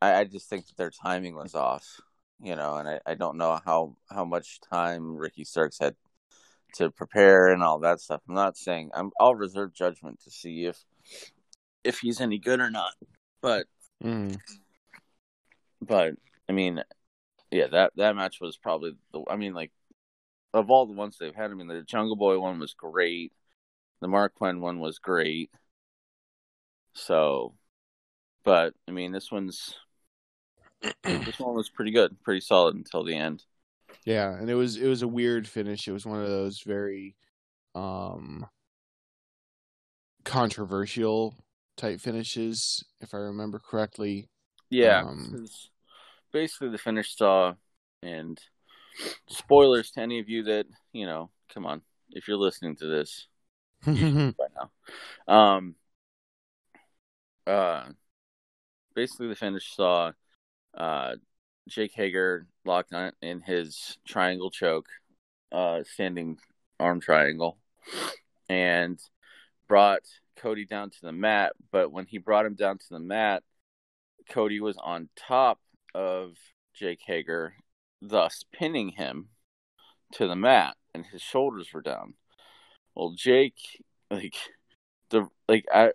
I, 0.00 0.20
I 0.20 0.24
just 0.24 0.48
think 0.48 0.66
that 0.66 0.76
their 0.76 0.90
timing 0.90 1.34
was 1.34 1.54
off, 1.54 2.00
you 2.40 2.56
know, 2.56 2.76
and 2.76 2.88
I, 2.88 3.00
I 3.06 3.14
don't 3.14 3.36
know 3.38 3.60
how 3.64 3.96
how 4.10 4.24
much 4.24 4.60
time 4.60 5.16
Ricky 5.16 5.44
Starks 5.44 5.78
had 5.78 5.96
to 6.74 6.90
prepare 6.90 7.48
and 7.48 7.62
all 7.62 7.78
that 7.80 8.00
stuff. 8.00 8.22
I'm 8.28 8.34
not 8.34 8.56
saying 8.56 8.90
I'm 8.94 9.10
I'll 9.20 9.34
reserve 9.34 9.72
judgment 9.74 10.20
to 10.24 10.30
see 10.30 10.66
if 10.66 10.84
if 11.84 12.00
he's 12.00 12.20
any 12.20 12.38
good 12.38 12.60
or 12.60 12.70
not. 12.70 12.92
But 13.40 13.66
Mm. 14.02 14.36
but 15.80 16.14
I 16.48 16.52
mean, 16.52 16.82
yeah, 17.50 17.68
that 17.68 17.92
that 17.96 18.16
match 18.16 18.40
was 18.40 18.56
probably 18.56 18.92
the. 19.12 19.22
I 19.28 19.36
mean, 19.36 19.54
like 19.54 19.72
of 20.54 20.70
all 20.70 20.86
the 20.86 20.94
ones 20.94 21.18
they've 21.18 21.34
had. 21.34 21.50
I 21.50 21.54
mean, 21.54 21.68
the 21.68 21.82
Jungle 21.82 22.16
Boy 22.16 22.38
one 22.40 22.58
was 22.60 22.74
great. 22.74 23.32
The 24.00 24.08
Marq 24.08 24.34
Quen 24.34 24.60
one 24.60 24.80
was 24.80 24.98
great. 24.98 25.50
So, 26.94 27.54
but 28.44 28.74
I 28.88 28.92
mean, 28.92 29.12
this 29.12 29.32
one's 29.32 29.76
this 31.04 31.38
one 31.38 31.54
was 31.54 31.68
pretty 31.70 31.90
good, 31.90 32.22
pretty 32.22 32.40
solid 32.40 32.74
until 32.76 33.04
the 33.04 33.16
end. 33.16 33.44
Yeah, 34.04 34.34
and 34.34 34.50
it 34.50 34.54
was 34.54 34.76
it 34.76 34.86
was 34.88 35.02
a 35.02 35.08
weird 35.08 35.48
finish. 35.48 35.88
It 35.88 35.92
was 35.92 36.06
one 36.06 36.20
of 36.20 36.28
those 36.28 36.60
very 36.60 37.16
um 37.74 38.46
controversial 40.24 41.34
type 41.76 42.00
finishes, 42.00 42.84
if 43.00 43.14
I 43.14 43.18
remember 43.18 43.58
correctly. 43.58 44.28
Yeah, 44.70 45.04
Um, 45.06 45.46
basically 46.32 46.70
the 46.70 46.78
finish 46.78 47.16
saw, 47.16 47.54
and 48.02 48.38
spoilers 49.28 49.90
to 49.92 50.00
any 50.00 50.20
of 50.20 50.28
you 50.28 50.44
that 50.44 50.66
you 50.92 51.06
know. 51.06 51.30
Come 51.52 51.66
on, 51.66 51.82
if 52.10 52.26
you're 52.26 52.36
listening 52.36 52.76
to 52.76 52.86
this, 52.86 53.28
by 53.86 53.92
now. 53.96 55.32
Um, 55.32 55.74
uh, 57.46 57.84
basically, 58.94 59.28
the 59.28 59.36
finish 59.36 59.74
saw 59.74 60.12
uh, 60.76 61.14
Jake 61.68 61.92
Hager 61.94 62.46
locked 62.64 62.92
on 62.92 63.12
in 63.22 63.40
his 63.40 63.98
triangle 64.06 64.50
choke, 64.50 64.88
uh, 65.52 65.82
standing 65.84 66.38
arm 66.80 67.00
triangle, 67.00 67.58
and 68.48 68.98
brought 69.68 70.02
Cody 70.36 70.64
down 70.64 70.90
to 70.90 70.98
the 71.02 71.12
mat. 71.12 71.52
But 71.70 71.92
when 71.92 72.06
he 72.06 72.18
brought 72.18 72.46
him 72.46 72.54
down 72.54 72.78
to 72.78 72.88
the 72.90 72.98
mat, 72.98 73.42
Cody 74.30 74.60
was 74.60 74.76
on 74.82 75.08
top 75.16 75.60
of 75.94 76.36
Jake 76.74 77.00
Hager, 77.06 77.54
thus 78.08 78.44
pinning 78.52 78.90
him 78.90 79.28
to 80.12 80.26
the 80.26 80.36
mat, 80.36 80.76
and 80.94 81.04
his 81.06 81.22
shoulders 81.22 81.72
were 81.72 81.82
down. 81.82 82.14
Well, 82.94 83.14
Jake, 83.16 83.82
like 84.10 84.36
the 85.10 85.28
like 85.48 85.66
I, 85.72 85.92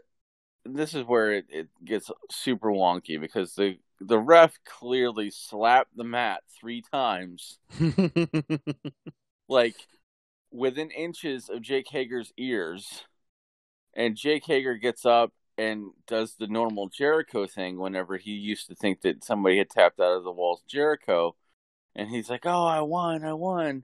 this 0.65 0.93
is 0.93 1.05
where 1.05 1.31
it, 1.33 1.45
it 1.49 1.67
gets 1.83 2.11
super 2.29 2.69
wonky 2.69 3.19
because 3.19 3.55
the 3.55 3.77
the 4.01 4.19
ref 4.19 4.57
clearly 4.65 5.29
slapped 5.29 5.95
the 5.95 6.03
mat 6.03 6.41
three 6.59 6.81
times, 6.81 7.59
like 9.49 9.75
within 10.51 10.89
inches 10.91 11.49
of 11.49 11.61
Jake 11.61 11.87
Hager's 11.89 12.33
ears, 12.37 13.05
and 13.93 14.15
Jake 14.15 14.45
Hager 14.45 14.75
gets 14.75 15.05
up 15.05 15.33
and 15.57 15.91
does 16.07 16.35
the 16.35 16.47
normal 16.47 16.87
Jericho 16.87 17.45
thing 17.45 17.77
whenever 17.77 18.17
he 18.17 18.31
used 18.31 18.67
to 18.67 18.75
think 18.75 19.01
that 19.01 19.23
somebody 19.23 19.57
had 19.57 19.69
tapped 19.69 19.99
out 19.99 20.15
of 20.15 20.23
the 20.23 20.31
walls 20.31 20.63
Jericho, 20.67 21.35
and 21.95 22.09
he's 22.09 22.29
like, 22.29 22.45
"Oh, 22.45 22.65
I 22.65 22.81
won, 22.81 23.23
I 23.23 23.33
won," 23.33 23.83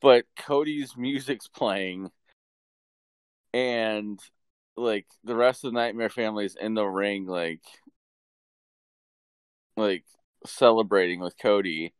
but 0.00 0.24
Cody's 0.36 0.96
music's 0.96 1.48
playing. 1.48 2.10
And 3.52 4.20
like 4.76 5.06
the 5.24 5.36
rest 5.36 5.64
of 5.64 5.72
the 5.72 5.78
Nightmare 5.78 6.10
Family's 6.10 6.56
in 6.56 6.74
the 6.74 6.84
ring, 6.84 7.26
like 7.26 7.62
like 9.76 10.04
celebrating 10.44 11.20
with 11.20 11.38
Cody, 11.38 11.94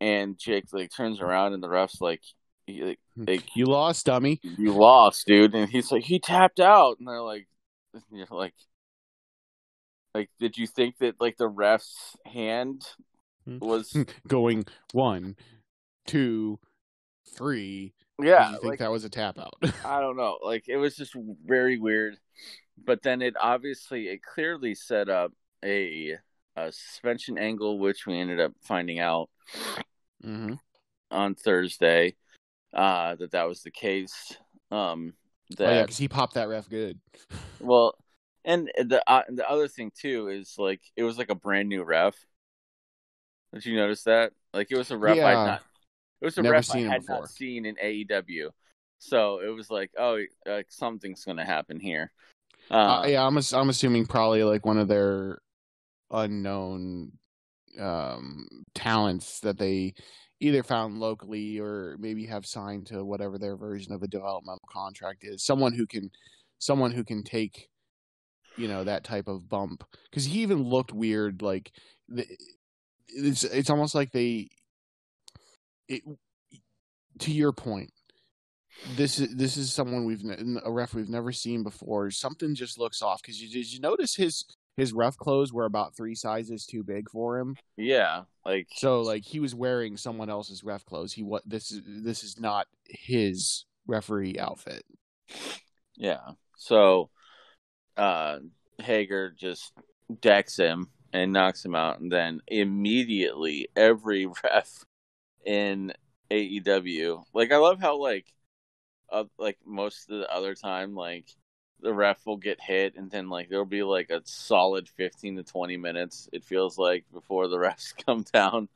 and 0.00 0.38
Jake 0.38 0.66
like 0.72 0.90
turns 0.94 1.20
around 1.20 1.54
and 1.54 1.62
the 1.62 1.68
ref's 1.68 2.00
like, 2.00 2.22
he, 2.66 2.82
like, 2.82 3.00
hmm. 3.16 3.24
like 3.26 3.56
you 3.56 3.66
lost, 3.66 4.06
dummy. 4.06 4.40
you 4.42 4.72
lost, 4.72 5.26
dude, 5.26 5.54
and 5.54 5.70
he's 5.70 5.90
like 5.90 6.04
he 6.04 6.18
tapped 6.18 6.60
out, 6.60 6.98
and 6.98 7.08
they're 7.08 7.22
like, 7.22 7.48
you're 8.12 8.26
like. 8.30 8.54
Like, 10.14 10.30
did 10.40 10.56
you 10.56 10.66
think 10.66 10.98
that 10.98 11.20
like 11.20 11.36
the 11.36 11.46
ref's 11.48 12.16
hand 12.24 12.82
was? 13.60 13.96
Going 14.28 14.64
one, 14.92 15.36
two, 16.06 16.58
three. 17.34 17.94
Yeah, 18.20 18.50
think 18.50 18.64
like, 18.64 18.78
that 18.80 18.90
was 18.90 19.04
a 19.04 19.08
tap 19.08 19.38
out? 19.38 19.54
I 19.84 20.00
don't 20.00 20.16
know. 20.16 20.38
Like 20.42 20.68
it 20.68 20.76
was 20.76 20.96
just 20.96 21.14
very 21.44 21.78
weird. 21.78 22.16
But 22.82 23.02
then 23.02 23.22
it 23.22 23.34
obviously 23.40 24.08
it 24.08 24.22
clearly 24.22 24.74
set 24.74 25.08
up 25.08 25.32
a, 25.64 26.16
a 26.56 26.72
suspension 26.72 27.38
angle, 27.38 27.78
which 27.78 28.06
we 28.06 28.18
ended 28.18 28.40
up 28.40 28.52
finding 28.62 29.00
out 29.00 29.30
hmm 30.22 30.54
on 31.10 31.34
Thursday 31.34 32.14
uh, 32.72 33.14
that 33.16 33.32
that 33.32 33.48
was 33.48 33.62
the 33.62 33.70
case. 33.70 34.36
Um, 34.70 35.14
Oh, 35.58 35.70
yeah, 35.70 35.82
because 35.82 35.96
he 35.96 36.08
popped 36.08 36.34
that 36.34 36.48
ref 36.48 36.68
good. 36.68 36.98
well, 37.60 37.94
and 38.44 38.70
the 38.76 39.02
uh, 39.06 39.22
the 39.28 39.48
other 39.48 39.68
thing 39.68 39.90
too 39.98 40.28
is 40.28 40.56
like 40.58 40.82
it 40.96 41.04
was 41.04 41.16
like 41.18 41.30
a 41.30 41.34
brand 41.34 41.68
new 41.68 41.82
ref. 41.82 42.14
Did 43.52 43.64
you 43.66 43.76
notice 43.76 44.02
that? 44.04 44.32
Like 44.52 44.70
it 44.70 44.76
was 44.78 44.90
a 44.90 44.98
ref 44.98 45.16
Yeah. 45.16 45.26
I'd 45.26 45.34
not. 45.46 45.62
It 46.20 46.24
was 46.24 46.38
a 46.38 46.42
Never 46.42 46.54
ref 46.54 46.64
seen 46.66 46.88
I 46.88 46.92
had 46.92 47.02
before. 47.02 47.20
not 47.20 47.30
seen 47.30 47.64
in 47.66 47.76
AEW. 47.76 48.50
So 48.98 49.40
it 49.40 49.48
was 49.48 49.70
like, 49.70 49.90
oh, 49.98 50.18
like 50.46 50.66
something's 50.70 51.24
gonna 51.24 51.44
happen 51.44 51.78
here. 51.80 52.12
Uh, 52.70 52.74
Uh, 52.74 53.06
yeah, 53.06 53.24
I'm 53.26 53.36
I'm 53.54 53.68
assuming 53.68 54.06
probably 54.06 54.42
like 54.44 54.66
one 54.66 54.78
of 54.78 54.88
their 54.88 55.38
unknown 56.10 57.12
um 57.78 58.48
talents 58.74 59.40
that 59.40 59.58
they 59.58 59.94
either 60.40 60.62
found 60.62 60.98
locally 60.98 61.58
or 61.60 61.96
maybe 61.98 62.26
have 62.26 62.46
signed 62.46 62.86
to 62.86 63.04
whatever 63.04 63.38
their 63.38 63.56
version 63.56 63.92
of 63.92 64.02
a 64.02 64.08
developmental 64.08 64.68
contract 64.70 65.22
is. 65.24 65.44
Someone 65.44 65.72
who 65.72 65.86
can 65.86 66.10
someone 66.58 66.90
who 66.90 67.04
can 67.04 67.22
take 67.22 67.68
you 68.56 68.66
know 68.66 68.82
that 68.82 69.04
type 69.04 69.28
of 69.28 69.48
bump 69.48 69.84
cuz 70.12 70.24
he 70.24 70.40
even 70.40 70.62
looked 70.64 70.92
weird 70.92 71.42
like 71.42 71.70
the, 72.08 72.26
it's 73.08 73.44
it's 73.44 73.70
almost 73.70 73.94
like 73.94 74.12
they 74.12 74.48
it 75.88 76.02
to 77.20 77.32
your 77.32 77.52
point 77.52 77.90
this 78.96 79.18
is 79.18 79.34
this 79.34 79.56
is 79.56 79.72
someone 79.72 80.04
we've 80.04 80.22
a 80.64 80.70
ref 80.70 80.94
we've 80.94 81.08
never 81.08 81.32
seen 81.32 81.62
before. 81.62 82.10
Something 82.10 82.54
just 82.54 82.78
looks 82.78 83.02
off 83.02 83.20
because 83.20 83.40
you 83.40 83.48
did 83.48 83.72
you 83.72 83.80
notice 83.80 84.14
his 84.14 84.44
his 84.76 84.92
ref 84.92 85.16
clothes 85.16 85.52
were 85.52 85.64
about 85.64 85.96
three 85.96 86.14
sizes 86.14 86.64
too 86.64 86.84
big 86.84 87.10
for 87.10 87.38
him. 87.38 87.56
yeah, 87.76 88.22
like 88.44 88.68
So 88.76 89.02
like 89.02 89.24
he 89.24 89.40
was 89.40 89.54
wearing 89.54 89.96
someone 89.96 90.30
else's 90.30 90.62
ref 90.62 90.84
clothes. 90.84 91.12
He 91.12 91.22
what 91.22 91.42
this 91.44 91.72
is 91.72 91.82
this 91.86 92.22
is 92.22 92.38
not 92.38 92.66
his 92.84 93.64
referee 93.86 94.38
outfit. 94.38 94.84
yeah. 95.96 96.32
So 96.56 97.10
uh 97.96 98.38
Hager 98.80 99.34
just 99.36 99.72
decks 100.20 100.56
him 100.56 100.88
and 101.12 101.32
knocks 101.32 101.64
him 101.64 101.74
out, 101.74 102.00
and 102.00 102.10
then 102.12 102.40
immediately 102.48 103.68
every 103.76 104.26
ref 104.44 104.84
in 105.44 105.92
AEW, 106.30 107.24
like 107.32 107.52
I 107.52 107.56
love 107.56 107.80
how 107.80 107.96
like 107.96 108.26
uh, 109.10 109.24
like 109.38 109.58
most 109.64 110.10
of 110.10 110.18
the 110.18 110.32
other 110.32 110.54
time, 110.54 110.94
like 110.94 111.26
the 111.80 111.92
ref 111.94 112.26
will 112.26 112.36
get 112.36 112.60
hit, 112.60 112.96
and 112.96 113.10
then 113.10 113.28
like 113.30 113.48
there'll 113.48 113.64
be 113.64 113.82
like 113.82 114.10
a 114.10 114.22
solid 114.24 114.88
fifteen 114.88 115.36
to 115.36 115.42
twenty 115.42 115.76
minutes. 115.76 116.28
It 116.32 116.44
feels 116.44 116.78
like 116.78 117.04
before 117.12 117.48
the 117.48 117.56
refs 117.58 117.94
come 118.06 118.24
down. 118.32 118.68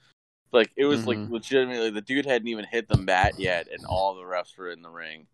Like 0.52 0.70
it 0.76 0.84
was 0.86 1.06
like 1.06 1.18
Mhm. 1.18 1.30
legitimately 1.30 1.90
the 1.90 2.00
dude 2.00 2.26
hadn't 2.26 2.48
even 2.48 2.64
hit 2.66 2.88
the 2.88 2.96
mat 2.98 3.38
yet, 3.38 3.68
and 3.72 3.84
all 3.86 4.14
the 4.14 4.22
refs 4.22 4.56
were 4.56 4.70
in 4.70 4.82
the 4.82 4.90
ring. 4.90 5.26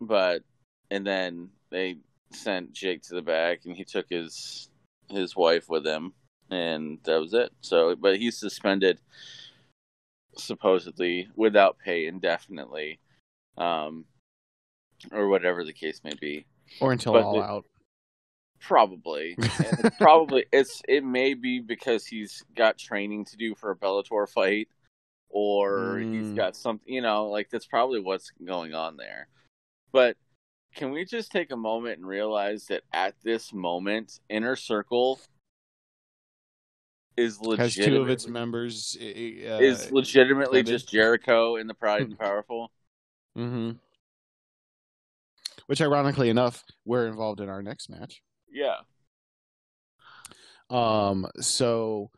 But 0.00 0.42
and 0.90 1.06
then 1.06 1.50
they 1.70 1.98
sent 2.30 2.72
Jake 2.72 3.02
to 3.04 3.14
the 3.14 3.22
back, 3.22 3.64
and 3.64 3.76
he 3.76 3.84
took 3.84 4.08
his 4.08 4.68
his 5.14 5.34
wife 5.36 5.68
with 5.68 5.86
him, 5.86 6.12
and 6.50 6.98
that 7.04 7.20
was 7.20 7.32
it. 7.34 7.52
So, 7.60 7.94
but 7.96 8.18
he's 8.18 8.36
suspended 8.36 9.00
supposedly 10.36 11.28
without 11.36 11.78
pay 11.78 12.06
indefinitely, 12.06 12.98
um, 13.56 14.04
or 15.12 15.28
whatever 15.28 15.64
the 15.64 15.72
case 15.72 16.00
may 16.04 16.14
be. 16.20 16.46
Or 16.80 16.92
until 16.92 17.12
But 17.12 17.22
all 17.22 17.34
the- 17.36 17.42
out. 17.42 17.64
Probably, 18.60 19.34
it's 19.38 19.96
probably 19.98 20.46
it's 20.50 20.80
it 20.88 21.04
may 21.04 21.34
be 21.34 21.60
because 21.60 22.06
he's 22.06 22.42
got 22.56 22.78
training 22.78 23.26
to 23.26 23.36
do 23.36 23.54
for 23.54 23.70
a 23.70 23.76
Bellator 23.76 24.26
fight, 24.26 24.68
or 25.28 25.98
he's 25.98 26.30
got 26.32 26.56
something. 26.56 26.90
You 26.90 27.02
know, 27.02 27.26
like 27.26 27.50
that's 27.50 27.66
probably 27.66 28.00
what's 28.00 28.30
going 28.42 28.72
on 28.72 28.96
there. 28.96 29.28
But 29.92 30.16
can 30.74 30.90
we 30.90 31.04
just 31.04 31.30
take 31.30 31.52
a 31.52 31.56
moment 31.56 31.98
and 31.98 32.06
realize 32.06 32.66
that 32.66 32.82
at 32.92 33.14
this 33.22 33.52
moment, 33.52 34.20
Inner 34.28 34.56
Circle 34.56 35.20
is 37.16 37.38
Has 37.38 37.46
legitimately 37.46 37.96
two 37.98 38.02
of 38.02 38.10
its 38.10 38.28
members 38.28 38.96
uh, 39.00 39.04
is 39.04 39.90
legitimately 39.92 40.60
suspended. 40.60 40.66
just 40.66 40.88
Jericho 40.90 41.56
and 41.56 41.70
the 41.70 41.74
Pride 41.74 42.02
and 42.02 42.18
Powerful. 42.18 42.72
hmm 43.36 43.72
Which 45.66 45.80
ironically 45.80 46.28
enough, 46.28 46.64
we're 46.84 47.06
involved 47.06 47.40
in 47.40 47.48
our 47.48 47.62
next 47.62 47.88
match. 47.88 48.22
Yeah, 48.50 48.76
Um, 50.70 51.26
so 51.40 52.10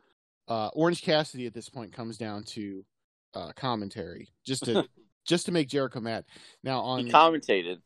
uh, 0.47 0.69
Orange 0.73 1.01
Cassidy 1.01 1.45
at 1.45 1.53
this 1.53 1.69
point 1.69 1.93
comes 1.93 2.17
down 2.17 2.43
to 2.43 2.85
uh, 3.33 3.51
commentary 3.55 4.29
just 4.45 4.65
to 4.65 4.87
just 5.27 5.45
to 5.45 5.51
make 5.51 5.67
Jericho 5.67 5.99
mad. 5.99 6.25
Now 6.63 6.79
on 6.81 7.05
he 7.05 7.11
commentated. 7.11 7.79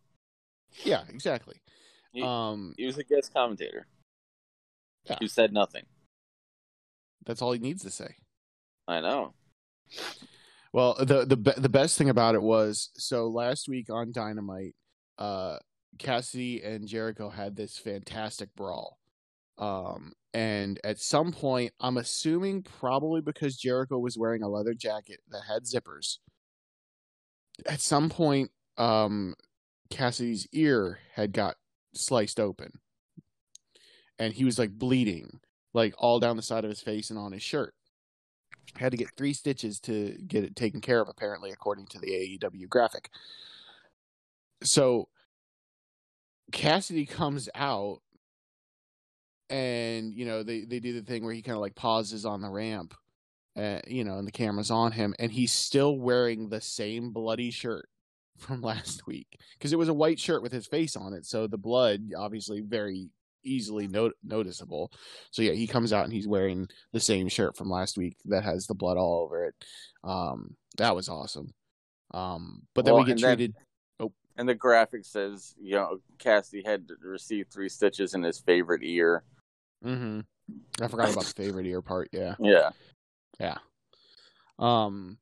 Yeah, 0.84 1.04
exactly. 1.10 1.62
He, 2.14 2.22
Um, 2.22 2.74
he 2.78 2.86
was 2.86 2.98
a 2.98 3.04
guest 3.04 3.34
commentator. 3.34 3.88
Yeah. 5.06 5.18
Who 5.20 5.28
said 5.28 5.52
nothing. 5.54 5.84
that's 7.26 7.42
all 7.42 7.52
he 7.54 7.60
needs 7.60 7.84
to 7.84 7.90
say. 7.92 8.16
I 8.88 9.00
know. 9.02 9.34
Well, 10.74 10.96
the 11.00 11.26
the 11.26 11.38
be- 11.38 11.52
the 11.58 11.70
best 11.70 11.98
thing 11.98 12.10
about 12.10 12.36
it 12.36 12.42
was 12.42 12.90
so 12.96 13.28
last 13.28 13.68
week 13.68 13.90
on 13.90 14.12
Dynamite, 14.12 14.76
uh, 15.18 15.58
Cassidy 16.00 16.62
and 16.64 16.88
Jericho 16.88 17.30
had 17.30 17.56
this 17.56 17.78
fantastic 17.78 18.54
brawl. 18.56 18.98
Um, 19.58 20.14
and 20.34 20.80
at 20.84 21.00
some 21.00 21.32
point, 21.32 21.74
I'm 21.80 21.98
assuming 21.98 22.64
probably 22.64 23.22
because 23.22 23.58
Jericho 23.58 24.00
was 24.00 24.18
wearing 24.18 24.44
a 24.44 24.50
leather 24.50 24.74
jacket 24.74 25.20
that 25.30 25.42
had 25.48 25.64
zippers. 25.64 26.18
At 27.68 27.82
some 27.82 28.10
point, 28.10 28.50
um, 28.78 29.36
Cassidy's 29.92 30.48
ear 30.52 31.00
had 31.16 31.34
got 31.34 31.58
sliced 31.94 32.40
open, 32.40 32.80
and 34.18 34.34
he 34.34 34.46
was 34.46 34.58
like 34.58 34.72
bleeding, 34.72 35.40
like 35.74 35.94
all 35.98 36.20
down 36.20 36.38
the 36.38 36.42
side 36.42 36.64
of 36.64 36.70
his 36.70 36.82
face 36.82 37.10
and 37.10 37.20
on 37.20 37.34
his 37.34 37.44
shirt. 37.44 37.76
Had 38.78 38.92
to 38.92 38.98
get 38.98 39.10
three 39.18 39.34
stitches 39.34 39.80
to 39.82 40.18
get 40.26 40.44
it 40.46 40.56
taken 40.56 40.80
care 40.80 41.02
of 41.02 41.10
apparently 41.10 41.52
according 41.52 41.88
to 41.88 42.00
the 42.00 42.08
AEW 42.42 42.70
graphic. 42.70 43.10
So 44.64 45.10
Cassidy 46.52 47.06
comes 47.06 47.50
out 47.54 48.00
and 49.50 50.14
you 50.14 50.26
know 50.26 50.44
they 50.44 50.62
they 50.62 50.80
do 50.80 50.94
the 50.94 51.02
thing 51.02 51.24
where 51.24 51.34
he 51.34 51.42
kind 51.42 51.56
of 51.56 51.62
like 51.62 51.76
pauses 51.76 52.26
on 52.26 52.42
the 52.42 52.50
ramp 52.50 52.94
uh, 53.58 53.80
you 53.86 54.04
know 54.04 54.18
and 54.18 54.26
the 54.26 54.32
camera's 54.32 54.72
on 54.72 54.94
him 54.94 55.14
and 55.20 55.32
he's 55.32 55.52
still 55.52 55.98
wearing 55.98 56.48
the 56.48 56.62
same 56.62 57.12
bloody 57.12 57.52
shirt 57.52 57.90
from 58.42 58.62
last 58.62 59.06
week 59.08 59.40
because 59.58 59.72
it 59.74 59.80
was 59.80 59.90
a 59.90 59.94
white 59.94 60.20
shirt 60.20 60.42
with 60.42 60.52
his 60.52 60.68
face 60.68 60.96
on 60.96 61.14
it 61.14 61.26
so 61.26 61.48
the 61.48 61.58
blood 61.58 62.12
obviously 62.18 62.62
very 62.62 63.10
easily 63.44 63.88
not- 63.88 64.12
noticeable 64.24 64.92
so 65.32 65.42
yeah 65.42 65.54
he 65.54 65.66
comes 65.68 65.92
out 65.94 66.04
and 66.04 66.14
he's 66.14 66.28
wearing 66.28 66.68
the 66.94 67.00
same 67.00 67.28
shirt 67.28 67.56
from 67.58 67.70
last 67.70 67.98
week 67.98 68.16
that 68.26 68.44
has 68.44 68.68
the 68.68 68.76
blood 68.76 68.98
all 68.98 69.24
over 69.24 69.46
it 69.46 69.56
um 70.04 70.56
that 70.78 70.96
was 70.96 71.10
awesome 71.10 71.54
um 72.14 72.62
but 72.76 72.86
then 72.86 72.94
Well, 72.94 73.04
we 73.04 73.08
get 73.08 73.14
and 73.14 73.24
then- 73.24 73.38
treated 73.38 73.56
And 74.38 74.48
the 74.50 74.56
graphic 74.56 75.04
says, 75.06 75.54
you 75.62 75.76
know, 75.76 76.00
Cassidy 76.18 76.64
had 76.66 76.88
received 77.04 77.52
three 77.52 77.68
stitches 77.70 78.14
in 78.16 78.24
his 78.24 78.40
favorite 78.40 78.82
ear. 78.84 79.24
hmm 79.84 80.22
i 80.82 80.88
forgot 80.88 81.12
about 81.12 81.26
the 81.26 81.34
favorite 81.44 81.66
ear 81.66 81.82
part 81.82 82.10
yeah 82.12 82.36
Yeah. 82.40 82.70
Yeah. 83.40 83.58
Um 84.60 85.18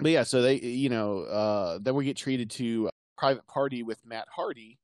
but 0.00 0.10
yeah, 0.10 0.22
so 0.22 0.42
they 0.42 0.58
you 0.60 0.88
know, 0.88 1.20
uh 1.22 1.78
then 1.80 1.94
we 1.94 2.04
get 2.04 2.16
treated 2.16 2.50
to 2.52 2.88
a 2.88 2.90
private 3.18 3.46
party 3.46 3.82
with 3.82 3.98
Matt 4.04 4.26
Hardy. 4.34 4.78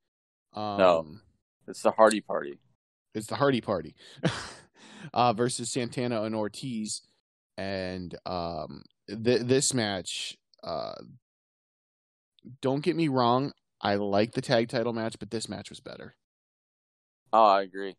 Um 0.55 0.79
No. 0.79 1.07
It's 1.69 1.83
the 1.83 1.91
Hardy 1.91 2.21
Party. 2.21 2.59
it's 3.15 3.27
the 3.27 3.35
Hardy 3.37 3.61
party. 3.61 3.95
uh 5.15 5.33
versus 5.33 5.71
Santana 5.71 6.23
and 6.23 6.35
Ortiz 6.35 7.03
and 7.57 8.15
um 8.27 8.83
th- 9.09 9.43
this 9.43 9.73
match 9.75 10.37
uh 10.63 10.95
don't 12.63 12.83
get 12.85 12.95
me 12.97 13.09
wrong, 13.09 13.53
I 13.81 13.97
like 13.97 14.33
the 14.33 14.41
tag 14.41 14.69
title 14.69 14.93
match, 14.93 15.17
but 15.19 15.31
this 15.31 15.49
match 15.49 15.69
was 15.71 15.81
better. 15.81 16.15
Oh, 17.33 17.45
I 17.45 17.63
agree. 17.63 17.97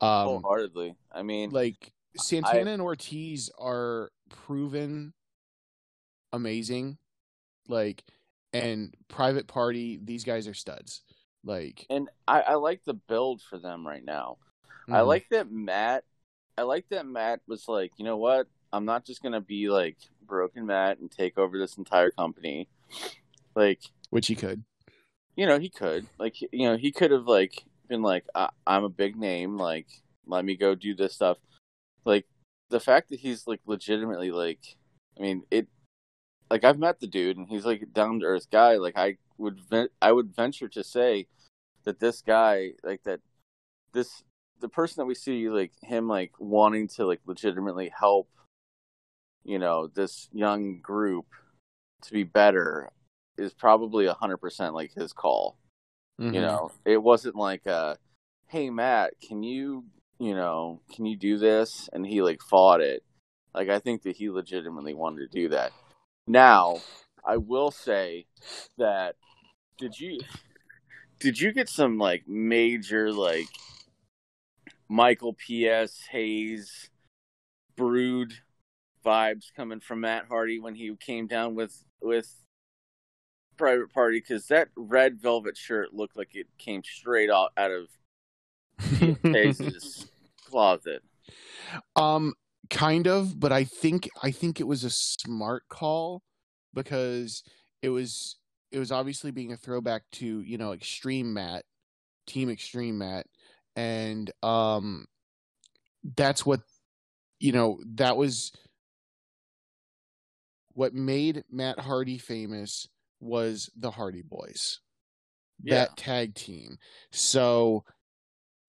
Um 0.00 0.42
Wholeheartedly. 0.42 0.94
I 1.10 1.22
mean, 1.22 1.50
like 1.50 1.92
Santana 2.18 2.70
and 2.72 2.82
Ortiz 2.82 3.50
are 3.58 4.10
proven 4.30 5.12
amazing. 6.36 6.98
Like 7.68 8.04
and 8.52 8.94
Private 9.08 9.48
Party, 9.48 9.98
these 10.02 10.24
guys 10.24 10.46
are 10.46 10.54
studs. 10.54 11.02
Like 11.44 11.86
and 11.90 12.08
I, 12.28 12.40
I 12.42 12.54
like 12.54 12.82
the 12.84 12.94
build 12.94 13.42
for 13.42 13.58
them 13.58 13.86
right 13.86 14.04
now. 14.04 14.38
I 14.88 15.00
mhm. 15.00 15.06
like 15.06 15.26
that 15.30 15.50
Matt. 15.50 16.04
I 16.56 16.62
like 16.62 16.86
that 16.90 17.06
Matt 17.06 17.40
was 17.48 17.68
like, 17.68 17.92
you 17.98 18.04
know 18.04 18.16
what? 18.16 18.46
I'm 18.72 18.84
not 18.84 19.04
just 19.04 19.22
gonna 19.22 19.40
be 19.40 19.68
like 19.68 19.96
broken 20.26 20.66
Matt 20.66 20.98
and 20.98 21.10
take 21.10 21.38
over 21.38 21.58
this 21.58 21.76
entire 21.76 22.10
company. 22.10 22.68
Like, 23.54 23.80
which 24.10 24.26
he 24.28 24.34
could. 24.34 24.64
you 25.36 25.46
know, 25.46 25.58
he 25.58 25.68
could. 25.68 26.06
Like, 26.18 26.40
you 26.40 26.68
know, 26.68 26.76
he 26.76 26.92
could 26.92 27.10
have 27.10 27.26
like 27.26 27.64
been 27.88 28.02
like, 28.02 28.24
I- 28.34 28.50
I'm 28.66 28.84
a 28.84 28.88
big 28.88 29.16
name. 29.16 29.56
Like, 29.58 29.86
let 30.26 30.44
me 30.44 30.56
go 30.56 30.74
do 30.74 30.94
this 30.94 31.14
stuff. 31.14 31.38
Like, 32.04 32.26
the 32.70 32.80
fact 32.80 33.10
that 33.10 33.20
he's 33.20 33.46
like 33.46 33.60
legitimately 33.66 34.30
like, 34.30 34.76
I 35.18 35.22
mean, 35.22 35.42
it. 35.50 35.68
Like 36.50 36.64
I've 36.64 36.78
met 36.78 37.00
the 37.00 37.06
dude, 37.06 37.36
and 37.36 37.48
he's 37.48 37.64
like 37.64 37.82
a 37.82 37.86
down 37.86 38.20
to 38.20 38.26
earth 38.26 38.50
guy. 38.50 38.76
Like 38.76 38.96
I 38.96 39.16
would, 39.38 39.60
I 40.00 40.12
would 40.12 40.34
venture 40.34 40.68
to 40.68 40.84
say 40.84 41.26
that 41.84 42.00
this 42.00 42.22
guy, 42.22 42.72
like 42.82 43.02
that, 43.04 43.20
this 43.92 44.22
the 44.60 44.68
person 44.68 45.00
that 45.00 45.06
we 45.06 45.14
see, 45.14 45.48
like 45.48 45.72
him, 45.82 46.08
like 46.08 46.32
wanting 46.38 46.88
to 46.88 47.06
like 47.06 47.20
legitimately 47.26 47.92
help, 47.98 48.28
you 49.44 49.58
know, 49.58 49.88
this 49.88 50.28
young 50.32 50.80
group 50.80 51.26
to 52.02 52.12
be 52.12 52.22
better, 52.22 52.90
is 53.36 53.52
probably 53.52 54.06
a 54.06 54.14
hundred 54.14 54.38
percent 54.38 54.74
like 54.74 54.92
his 54.94 55.12
call. 55.12 55.56
Mhm. 56.20 56.34
You 56.34 56.40
know, 56.40 56.72
it 56.84 57.02
wasn't 57.02 57.36
like, 57.36 57.66
uh, 57.66 57.96
"Hey 58.46 58.70
Matt, 58.70 59.14
can 59.20 59.42
you, 59.42 59.84
you 60.18 60.34
know, 60.34 60.80
can 60.94 61.06
you 61.06 61.16
do 61.16 61.38
this?" 61.38 61.88
And 61.92 62.06
he 62.06 62.22
like 62.22 62.40
fought 62.40 62.80
it. 62.80 63.02
Like 63.52 63.68
I 63.68 63.80
think 63.80 64.02
that 64.02 64.16
he 64.16 64.30
legitimately 64.30 64.94
wanted 64.94 65.30
to 65.30 65.40
do 65.40 65.48
that. 65.50 65.72
Now, 66.26 66.78
I 67.24 67.36
will 67.36 67.70
say 67.70 68.26
that 68.78 69.16
did 69.78 69.98
you 69.98 70.20
did 71.18 71.40
you 71.40 71.52
get 71.52 71.68
some 71.68 71.98
like 71.98 72.26
major 72.26 73.12
like 73.12 73.48
Michael 74.88 75.34
P.S. 75.34 76.02
Hayes 76.10 76.90
brood 77.76 78.32
vibes 79.04 79.52
coming 79.54 79.80
from 79.80 80.00
Matt 80.00 80.26
Hardy 80.28 80.58
when 80.58 80.74
he 80.74 80.94
came 80.98 81.26
down 81.26 81.54
with 81.54 81.84
with 82.00 82.34
Private 83.56 83.92
Party 83.92 84.18
because 84.18 84.46
that 84.48 84.68
red 84.76 85.20
velvet 85.20 85.56
shirt 85.56 85.94
looked 85.94 86.16
like 86.16 86.34
it 86.34 86.46
came 86.58 86.82
straight 86.84 87.30
out 87.30 87.52
out 87.56 87.70
of 87.70 87.88
Hayes's 89.22 90.06
closet. 90.44 91.02
Um, 91.94 92.34
kind 92.70 93.06
of, 93.06 93.38
but 93.38 93.52
I 93.52 93.64
think 93.64 94.08
I 94.22 94.30
think 94.30 94.60
it 94.60 94.66
was 94.66 94.84
a 94.84 94.90
smart 94.90 95.64
call 95.68 96.22
because 96.74 97.42
it 97.82 97.88
was 97.90 98.36
it 98.72 98.78
was 98.78 98.92
obviously 98.92 99.30
being 99.30 99.52
a 99.52 99.56
throwback 99.56 100.02
to 100.12 100.40
you 100.40 100.58
know 100.58 100.72
Extreme 100.72 101.32
Matt, 101.34 101.64
Team 102.26 102.50
Extreme 102.50 102.98
Matt, 102.98 103.26
and 103.74 104.30
um, 104.42 105.06
that's 106.16 106.44
what 106.46 106.60
you 107.38 107.52
know 107.52 107.78
that 107.94 108.16
was 108.16 108.52
what 110.72 110.94
made 110.94 111.42
Matt 111.50 111.78
Hardy 111.80 112.18
famous 112.18 112.86
was 113.20 113.70
the 113.76 113.90
Hardy 113.90 114.22
Boys, 114.22 114.80
Yeah. 115.62 115.74
that 115.76 115.96
tag 115.96 116.34
team. 116.34 116.76
So, 117.12 117.84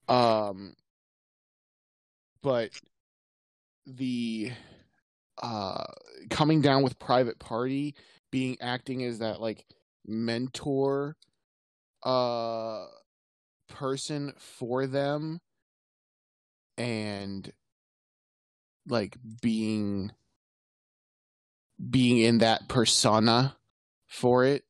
um, 0.07 0.73
but 2.41 2.69
the 3.87 4.51
uh 5.41 5.83
coming 6.29 6.61
down 6.61 6.83
with 6.83 6.99
private 6.99 7.39
party 7.39 7.95
being 8.31 8.57
acting 8.59 9.03
as 9.03 9.19
that 9.19 9.39
like 9.39 9.65
mentor 10.05 11.15
uh 12.03 12.85
person 13.69 14.33
for 14.37 14.87
them 14.87 15.39
and 16.77 17.51
like 18.87 19.17
being 19.41 20.11
being 21.89 22.19
in 22.19 22.39
that 22.39 22.67
persona 22.67 23.55
for 24.07 24.45
it 24.45 24.63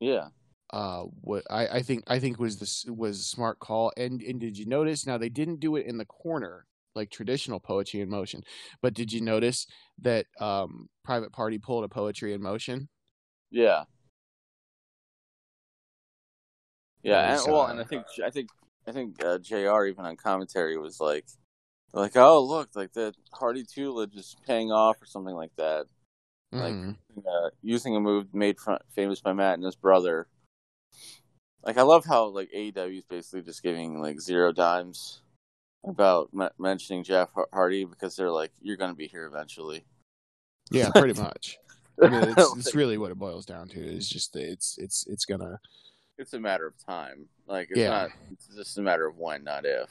Yeah. 0.00 0.28
uh 0.72 1.02
what 1.02 1.44
I, 1.50 1.66
I 1.68 1.82
think 1.82 2.04
I 2.06 2.18
think 2.18 2.38
was 2.38 2.58
this 2.58 2.84
was 2.86 3.20
a 3.20 3.24
smart 3.24 3.58
call 3.58 3.92
and 3.96 4.20
and 4.22 4.40
did 4.40 4.58
you 4.58 4.66
notice 4.66 5.06
now 5.06 5.18
they 5.18 5.28
didn't 5.28 5.60
do 5.60 5.76
it 5.76 5.86
in 5.86 5.96
the 5.96 6.04
corner 6.04 6.66
like 6.94 7.10
traditional 7.10 7.60
poetry 7.60 8.00
in 8.00 8.08
motion 8.10 8.42
but 8.82 8.94
did 8.94 9.12
you 9.12 9.20
notice 9.20 9.66
that 10.00 10.26
um 10.40 10.88
private 11.04 11.32
party 11.32 11.58
pulled 11.58 11.84
a 11.84 11.88
poetry 11.88 12.32
in 12.32 12.42
motion 12.42 12.88
Yeah. 13.50 13.84
Yeah, 17.02 17.34
and, 17.34 17.52
well, 17.52 17.62
uh, 17.62 17.70
and 17.70 17.80
I 17.80 17.84
think 17.84 18.04
I 18.24 18.30
think 18.30 18.48
I 18.86 18.92
think 18.92 19.24
uh, 19.24 19.38
Jr. 19.38 19.86
even 19.86 20.04
on 20.04 20.16
commentary 20.16 20.76
was 20.76 21.00
like, 21.00 21.26
like, 21.92 22.16
oh 22.16 22.44
look, 22.44 22.70
like 22.74 22.92
the 22.92 23.14
Hardy 23.32 23.64
Tulip 23.64 24.14
is 24.16 24.36
paying 24.46 24.70
off 24.70 25.00
or 25.00 25.06
something 25.06 25.34
like 25.34 25.54
that. 25.56 25.86
Like- 26.52 26.74
Mhm. 26.74 26.96
Uh, 27.26 27.50
using 27.62 27.96
a 27.96 28.00
move 28.00 28.32
made 28.32 28.56
famous 28.94 29.20
by 29.20 29.32
Matt 29.32 29.54
and 29.54 29.64
his 29.64 29.74
brother. 29.74 30.28
Like 31.64 31.76
I 31.76 31.82
love 31.82 32.04
how 32.04 32.26
like 32.26 32.50
AEW 32.54 32.98
is 32.98 33.04
basically 33.04 33.42
just 33.42 33.62
giving 33.62 34.00
like 34.00 34.20
zero 34.20 34.52
dimes 34.52 35.22
about 35.84 36.30
m- 36.38 36.50
mentioning 36.58 37.02
Jeff 37.04 37.30
Hardy 37.52 37.84
because 37.84 38.16
they're 38.16 38.30
like, 38.30 38.52
you're 38.60 38.76
going 38.76 38.90
to 38.90 38.96
be 38.96 39.06
here 39.06 39.26
eventually. 39.26 39.84
Yeah, 40.70 40.90
pretty 40.94 41.20
much. 41.20 41.58
I 42.02 42.08
mean, 42.08 42.22
it's, 42.36 42.56
it's 42.56 42.74
really 42.74 42.98
what 42.98 43.10
it 43.10 43.18
boils 43.18 43.44
down 43.46 43.68
to. 43.68 43.80
Is 43.80 44.08
just 44.08 44.36
it's 44.36 44.78
it's 44.78 45.06
it's 45.06 45.24
gonna. 45.24 45.58
It's 46.18 46.34
a 46.34 46.40
matter 46.40 46.66
of 46.66 46.74
time. 46.86 47.26
Like 47.46 47.68
it's 47.70 47.78
Yeah. 47.80 47.88
not. 47.88 48.10
It's 48.30 48.46
just 48.54 48.78
a 48.78 48.82
matter 48.82 49.06
of 49.06 49.16
when, 49.16 49.42
not 49.42 49.64
if. 49.64 49.88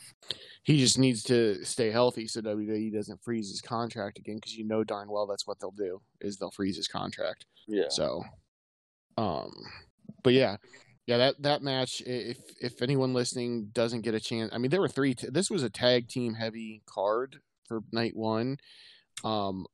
He 0.64 0.78
just 0.78 1.00
needs 1.00 1.24
to 1.24 1.64
stay 1.66 1.90
healthy 1.90 2.28
so 2.28 2.42
WWE 2.42 2.94
doesn't 2.94 3.24
freeze 3.24 3.50
his 3.50 3.62
contract 3.62 4.20
again 4.20 4.36
because 4.36 4.56
you 4.56 4.64
know 4.66 4.84
darn 4.84 5.10
well 5.10 5.26
that's 5.26 5.48
what 5.48 5.60
they'll 5.60 5.72
do 5.72 6.00
is 6.22 6.38
they'll 6.38 6.52
freeze 6.52 6.78
his 6.78 6.88
contract. 6.88 7.46
Yeah. 7.68 7.90
So, 7.90 8.24
um, 9.18 9.52
but 10.24 10.34
yeah, 10.34 10.58
yeah 11.08 11.18
that 11.18 11.42
that 11.42 11.62
match. 11.62 12.02
If 12.06 12.38
if 12.62 12.82
anyone 12.82 13.14
listening 13.14 13.70
doesn't 13.74 14.02
get 14.02 14.14
a 14.14 14.20
chance, 14.20 14.52
I 14.54 14.58
mean, 14.58 14.72
there 14.72 14.82
were 14.82 14.88
three. 14.88 15.16
T- 15.16 15.28
this 15.32 15.50
was 15.50 15.64
a 15.64 15.70
tag 15.70 16.08
team 16.08 16.34
heavy 16.34 16.82
card 16.86 17.40
for 17.68 17.82
night 17.92 18.16
one. 18.16 18.58
Um, 19.24 19.66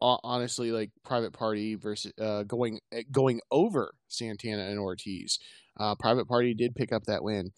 honestly, 0.00 0.70
like 0.70 0.90
Private 1.04 1.32
Party 1.32 1.74
versus 1.74 2.12
uh 2.20 2.42
going 2.44 2.80
eh, 2.92 3.02
going 3.10 3.40
over 3.50 3.94
Santana 4.08 4.64
and 4.64 4.78
Ortiz. 4.78 5.38
Uh, 5.78 5.94
Private 5.96 6.28
Party 6.28 6.54
did 6.54 6.74
pick 6.74 6.92
up 6.92 7.04
that 7.04 7.24
win. 7.24 7.50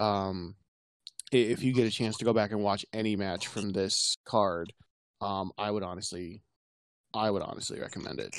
Um, 0.00 0.56
if 1.32 1.62
you 1.62 1.72
get 1.72 1.86
a 1.86 1.90
chance 1.90 2.16
to 2.18 2.24
go 2.24 2.32
back 2.32 2.52
and 2.52 2.62
watch 2.62 2.84
any 2.92 3.16
match 3.16 3.46
from 3.46 3.72
this 3.72 4.16
card, 4.24 4.72
um, 5.20 5.52
I 5.58 5.70
would 5.70 5.82
honestly, 5.82 6.42
I 7.14 7.30
would 7.30 7.42
honestly 7.42 7.80
recommend 7.80 8.20
it. 8.20 8.34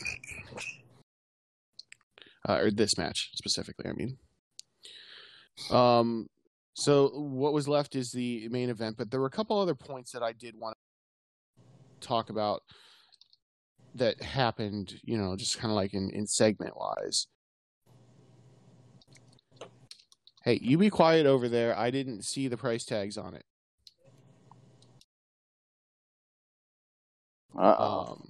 Uh, 2.47 2.58
or 2.58 2.71
this 2.71 2.97
match 2.97 3.31
specifically, 3.34 3.89
I 3.89 3.93
mean. 3.93 4.17
Um, 5.71 6.27
so 6.73 7.08
what 7.08 7.53
was 7.53 7.67
left 7.67 7.95
is 7.95 8.12
the 8.12 8.47
main 8.49 8.69
event, 8.69 8.97
but 8.97 9.10
there 9.10 9.19
were 9.19 9.25
a 9.25 9.31
couple 9.31 9.60
other 9.60 9.73
points 9.73 10.12
that 10.12 10.21
I 10.21 10.34
did 10.34 10.55
want 10.58 10.75
to 12.01 12.08
talk 12.08 12.29
about 12.29 12.62
that 13.95 14.21
happened, 14.21 14.99
you 15.03 15.17
know, 15.17 15.36
just 15.36 15.58
kind 15.58 15.71
of 15.71 15.75
like 15.75 15.93
in, 15.93 16.10
in 16.10 16.27
segment 16.27 16.75
wise. 16.77 17.27
Hey, 20.43 20.60
you 20.62 20.77
be 20.77 20.89
quiet 20.89 21.25
over 21.25 21.49
there. 21.49 21.75
I 21.75 21.89
didn't 21.89 22.23
see 22.23 22.47
the 22.47 22.58
price 22.58 22.86
tags 22.86 23.17
on 23.17 23.34
it. 23.34 23.45
Uh-oh. 27.58 28.08
Um, 28.12 28.24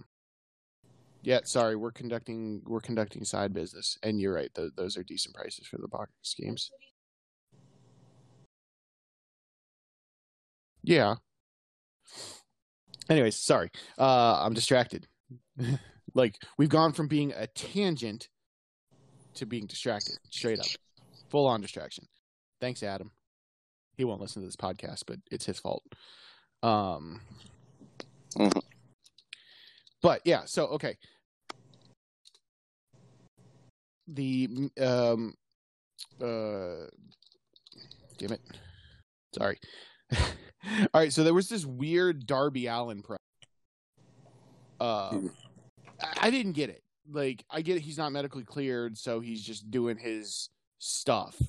yeah, 1.26 1.40
sorry, 1.44 1.76
we're 1.76 1.92
conducting 1.92 2.62
we're 2.66 2.80
conducting 2.80 3.24
side 3.26 3.52
business, 3.52 3.98
and 4.04 4.22
you're 4.22 4.34
right; 4.36 4.54
th- 4.54 4.74
those 4.78 4.96
are 4.96 5.04
decent 5.04 5.34
prices 5.34 5.66
for 5.66 5.78
the 5.78 5.88
box 5.88 6.12
games. 6.38 6.72
Yeah. 10.84 11.16
Anyways, 13.10 13.38
sorry, 13.38 13.72
uh, 13.98 14.40
I'm 14.44 14.54
distracted. 14.54 15.08
like 16.14 16.38
we've 16.60 16.70
gone 16.70 16.94
from 16.94 17.08
being 17.08 17.34
a 17.36 17.48
tangent 17.48 18.30
to 19.34 19.48
being 19.48 19.66
distracted, 19.66 20.18
straight 20.30 20.60
up, 20.60 20.68
full 21.30 21.48
on 21.48 21.60
distraction. 21.60 22.06
Thanks, 22.62 22.84
Adam. 22.84 23.12
He 23.98 24.04
won't 24.04 24.22
listen 24.22 24.44
to 24.44 24.48
this 24.48 24.56
podcast, 24.56 25.04
but 25.08 25.18
it's 25.32 25.46
his 25.46 25.58
fault. 25.58 25.84
Um. 26.62 27.22
Mhm. 28.38 28.62
But 30.04 30.22
yeah, 30.24 30.46
so 30.46 30.68
okay. 30.68 30.98
The 34.08 34.70
um 34.80 35.34
uh 36.22 36.88
damn 38.18 38.32
it. 38.34 38.42
Sorry. 39.34 39.58
All 40.16 41.02
right, 41.02 41.14
so 41.14 41.24
there 41.24 41.34
was 41.34 41.50
this 41.50 41.66
weird 41.66 42.26
Darby 42.26 42.68
Allin 42.68 43.02
pro. 43.02 43.18
I 46.02 46.28
I 46.28 46.30
didn't 46.30 46.54
get 46.54 46.70
it. 46.70 46.84
Like 47.10 47.44
I 47.50 47.62
get 47.62 47.78
it, 47.78 47.82
he's 47.82 47.98
not 47.98 48.12
medically 48.12 48.44
cleared, 48.44 48.98
so 48.98 49.20
he's 49.20 49.44
just 49.44 49.70
doing 49.70 49.98
his 49.98 50.50
stuff. 50.80 51.40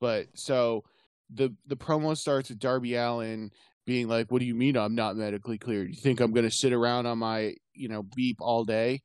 But 0.00 0.28
so 0.34 0.84
the 1.32 1.54
the 1.66 1.76
promo 1.76 2.16
starts 2.16 2.48
with 2.48 2.58
Darby 2.58 2.96
Allin 2.96 3.50
being 3.86 4.08
like, 4.08 4.30
"What 4.30 4.40
do 4.40 4.46
you 4.46 4.54
mean 4.54 4.76
I'm 4.76 4.94
not 4.94 5.16
medically 5.16 5.58
cleared? 5.58 5.88
You 5.88 6.00
think 6.00 6.20
I'm 6.20 6.32
going 6.32 6.48
to 6.48 6.50
sit 6.50 6.72
around 6.72 7.06
on 7.06 7.18
my, 7.18 7.54
you 7.72 7.88
know, 7.88 8.02
beep 8.02 8.36
all 8.40 8.64
day?" 8.64 9.02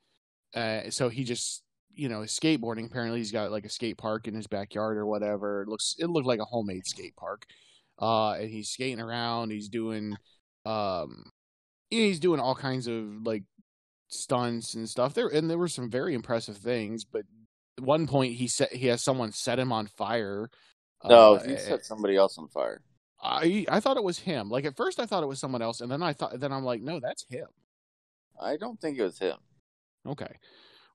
Uh, 0.54 0.90
so 0.90 1.10
he 1.10 1.24
just, 1.26 1.64
you 1.96 2.10
know, 2.10 2.22
skateboarding. 2.22 2.86
Apparently, 2.86 3.20
he's 3.20 3.32
got 3.32 3.52
like 3.52 3.66
a 3.66 3.70
skate 3.70 3.98
park 3.98 4.28
in 4.28 4.36
his 4.36 4.48
backyard 4.48 4.98
or 4.98 5.06
whatever. 5.06 5.64
It 5.64 5.68
looks, 5.68 5.96
it 6.00 6.08
looked 6.08 6.28
like 6.28 6.40
a 6.40 6.46
homemade 6.46 6.86
skate 6.86 7.16
park. 7.16 7.46
Uh, 8.00 8.34
and 8.34 8.50
he's 8.50 8.70
skating 8.70 9.00
around. 9.00 9.52
He's 9.52 9.70
doing, 9.70 10.18
um, 10.66 11.32
he's 11.90 12.20
doing 12.20 12.40
all 12.40 12.56
kinds 12.56 12.88
of 12.88 13.26
like 13.26 13.44
stunts 14.08 14.76
and 14.76 14.90
stuff. 14.90 15.14
There 15.14 15.28
and 15.28 15.50
there 15.50 15.58
were 15.58 15.68
some 15.68 15.90
very 15.90 16.14
impressive 16.14 16.58
things. 16.58 17.06
But 17.06 17.24
at 17.78 17.84
one 17.84 18.08
point, 18.08 18.34
he 18.34 18.48
set 18.48 18.74
he 18.74 18.88
has 18.88 19.04
someone 19.04 19.32
set 19.32 19.60
him 19.60 19.72
on 19.72 19.88
fire. 19.88 20.50
no, 21.04 21.36
Uh, 21.36 21.44
he 21.44 21.58
set 21.58 21.86
somebody 21.86 22.16
else 22.16 22.38
on 22.38 22.48
fire. 22.50 22.82
I 23.22 23.66
I 23.70 23.80
thought 23.80 23.98
it 23.98 24.04
was 24.04 24.20
him. 24.20 24.50
Like 24.50 24.66
at 24.66 24.76
first 24.76 25.00
I 25.00 25.06
thought 25.06 25.24
it 25.24 25.28
was 25.28 25.40
someone 25.40 25.62
else, 25.62 25.82
and 25.82 25.92
then 25.92 26.04
I 26.04 26.14
thought 26.14 26.40
then 26.40 26.52
I'm 26.52 26.64
like, 26.64 26.82
no, 26.82 27.00
that's 27.00 27.26
him. 27.30 27.48
I 28.40 28.58
don't 28.58 28.80
think 28.80 28.98
it 28.98 29.04
was 29.04 29.20
him. 29.20 29.38
Okay. 30.06 30.38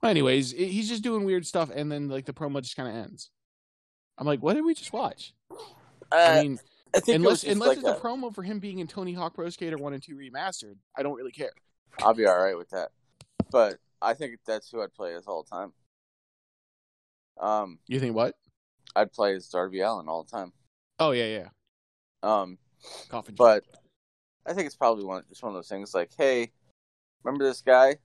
Well, 0.03 0.11
anyways, 0.11 0.55
i- 0.55 0.57
he's 0.57 0.89
just 0.89 1.03
doing 1.03 1.25
weird 1.25 1.47
stuff, 1.47 1.71
and 1.75 1.91
then 1.91 2.09
like 2.09 2.25
the 2.25 2.33
promo 2.33 2.63
just 2.63 2.77
kind 2.77 2.89
of 2.89 2.95
ends. 2.95 3.31
I'm 4.19 4.27
like, 4.27 4.41
what 4.43 4.55
did 4.55 4.65
we 4.65 4.75
just 4.75 4.93
watch? 4.93 5.35
I 6.13 6.39
Uh, 6.39 6.43
mean, 6.43 6.61
I 6.95 7.01
think 7.01 7.17
unless 7.17 7.45
unless 7.45 7.69
like 7.69 7.79
it's 7.79 7.87
a- 7.87 7.93
a 7.97 8.01
promo 8.01 8.35
for 8.35 8.43
him 8.43 8.59
being 8.59 8.79
in 8.79 8.87
Tony 8.87 9.13
Hawk 9.13 9.35
Pro 9.35 9.49
Skater 9.51 9.77
One 9.77 9.93
and 9.93 10.03
Two 10.03 10.17
remastered, 10.17 10.77
I 10.97 11.03
don't 11.03 11.15
really 11.17 11.33
care. 11.33 11.53
I'll 12.01 12.15
be 12.15 12.27
all 12.27 12.39
right 12.39 12.57
with 12.57 12.71
that. 12.71 12.91
But 13.51 13.79
I 14.01 14.15
think 14.15 14.39
that's 14.47 14.71
who 14.71 14.83
I'd 14.83 14.95
play 14.95 15.15
as 15.15 15.27
all 15.27 15.43
the 15.43 15.51
time. 15.51 15.73
Um, 17.39 17.79
You 17.87 18.01
think 18.01 18.15
what? 18.15 18.37
I'd 18.97 19.13
play 19.13 19.35
as 19.35 19.49
Darby 19.49 19.81
Allin 19.81 20.09
all 20.09 20.25
the 20.25 20.31
time. 20.31 20.53
Oh 20.99 21.13
yeah, 21.13 21.27
yeah. 21.27 21.49
Um, 22.23 22.59
Coffin. 23.09 23.35
but 23.35 23.65
I 24.47 24.53
think 24.55 24.67
it's 24.67 24.77
probably 24.77 25.05
one 25.05 25.25
just 25.29 25.43
one 25.43 25.51
of 25.51 25.57
those 25.57 25.69
things 25.69 25.95
like, 25.95 26.11
hey, 26.17 26.53
remember 27.23 27.45
this 27.45 27.61
guy? 27.63 27.97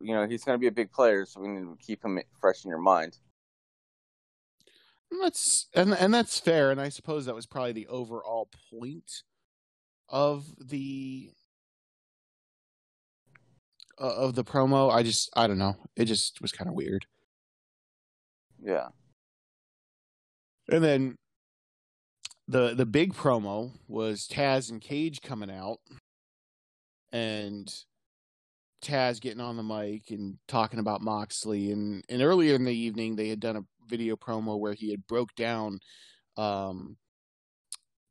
You 0.00 0.14
know, 0.14 0.26
he's 0.26 0.44
going 0.44 0.54
to 0.54 0.60
be 0.60 0.66
a 0.66 0.72
big 0.72 0.90
player, 0.90 1.26
so 1.26 1.40
we 1.40 1.48
need 1.48 1.60
to 1.60 1.76
keep 1.78 2.04
him 2.04 2.18
fresh 2.40 2.64
in 2.64 2.70
your 2.70 2.80
mind. 2.80 3.18
And 5.10 5.22
that's 5.22 5.68
and 5.74 5.92
and 5.92 6.14
that's 6.14 6.38
fair, 6.38 6.70
and 6.70 6.80
I 6.80 6.88
suppose 6.88 7.26
that 7.26 7.34
was 7.34 7.46
probably 7.46 7.72
the 7.72 7.88
overall 7.88 8.48
point 8.70 9.22
of 10.08 10.46
the 10.58 11.32
uh, 14.00 14.14
of 14.14 14.34
the 14.36 14.44
promo. 14.44 14.92
I 14.92 15.02
just 15.02 15.30
I 15.36 15.46
don't 15.46 15.58
know. 15.58 15.76
It 15.96 16.04
just 16.04 16.40
was 16.40 16.52
kind 16.52 16.68
of 16.68 16.74
weird. 16.74 17.06
Yeah. 18.62 18.88
And 20.70 20.84
then 20.84 21.16
the 22.46 22.74
the 22.74 22.86
big 22.86 23.14
promo 23.14 23.72
was 23.88 24.28
Taz 24.28 24.70
and 24.70 24.80
Cage 24.80 25.22
coming 25.22 25.50
out 25.50 25.78
and 27.12 27.72
Taz 28.82 29.20
getting 29.20 29.40
on 29.40 29.56
the 29.56 29.62
mic 29.62 30.10
and 30.10 30.38
talking 30.48 30.78
about 30.78 31.02
Moxley 31.02 31.70
and 31.70 32.04
and 32.08 32.22
earlier 32.22 32.54
in 32.54 32.64
the 32.64 32.74
evening 32.74 33.16
they 33.16 33.28
had 33.28 33.40
done 33.40 33.56
a 33.56 33.64
video 33.88 34.16
promo 34.16 34.58
where 34.58 34.74
he 34.74 34.90
had 34.90 35.06
broke 35.06 35.34
down 35.34 35.80
um 36.36 36.96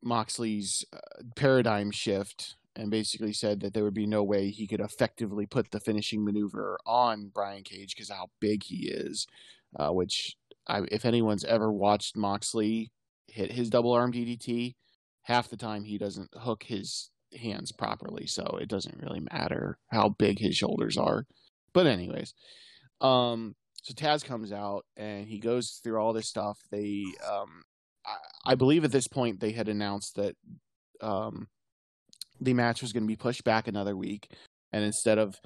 Moxley's 0.02 0.84
uh, 0.92 0.98
paradigm 1.36 1.90
shift 1.90 2.56
and 2.76 2.90
basically 2.90 3.32
said 3.32 3.60
that 3.60 3.74
there 3.74 3.84
would 3.84 3.94
be 3.94 4.06
no 4.06 4.22
way 4.22 4.50
he 4.50 4.66
could 4.66 4.80
effectively 4.80 5.44
put 5.44 5.70
the 5.70 5.80
finishing 5.80 6.24
maneuver 6.24 6.78
on 6.86 7.30
Brian 7.34 7.64
Cage 7.64 7.94
because 7.94 8.10
how 8.10 8.28
big 8.40 8.62
he 8.62 8.88
is 8.88 9.26
uh, 9.78 9.90
which 9.90 10.36
I, 10.66 10.82
if 10.90 11.04
anyone's 11.04 11.44
ever 11.44 11.72
watched 11.72 12.16
Moxley 12.16 12.90
hit 13.26 13.52
his 13.52 13.70
double 13.70 13.92
arm 13.92 14.12
DDT, 14.12 14.74
half 15.22 15.48
the 15.48 15.56
time 15.56 15.84
he 15.84 15.98
doesn't 15.98 16.30
hook 16.34 16.64
his 16.64 17.10
hands 17.34 17.72
properly, 17.72 18.26
so 18.26 18.58
it 18.60 18.68
doesn't 18.68 19.00
really 19.00 19.20
matter 19.32 19.78
how 19.88 20.10
big 20.10 20.38
his 20.38 20.56
shoulders 20.56 20.96
are. 20.96 21.26
But 21.72 21.86
anyways, 21.86 22.34
um, 23.00 23.54
so 23.82 23.94
Taz 23.94 24.24
comes 24.24 24.52
out 24.52 24.84
and 24.96 25.26
he 25.26 25.38
goes 25.38 25.80
through 25.82 25.98
all 25.98 26.12
this 26.12 26.28
stuff. 26.28 26.58
They, 26.70 27.04
um, 27.30 27.62
I, 28.04 28.52
I 28.52 28.54
believe 28.54 28.84
at 28.84 28.92
this 28.92 29.08
point 29.08 29.40
they 29.40 29.52
had 29.52 29.68
announced 29.68 30.16
that 30.16 30.36
um, 31.00 31.48
the 32.40 32.54
match 32.54 32.82
was 32.82 32.92
going 32.92 33.04
to 33.04 33.08
be 33.08 33.16
pushed 33.16 33.44
back 33.44 33.68
another 33.68 33.96
week, 33.96 34.28
and 34.72 34.84
instead 34.84 35.18
of 35.18 35.36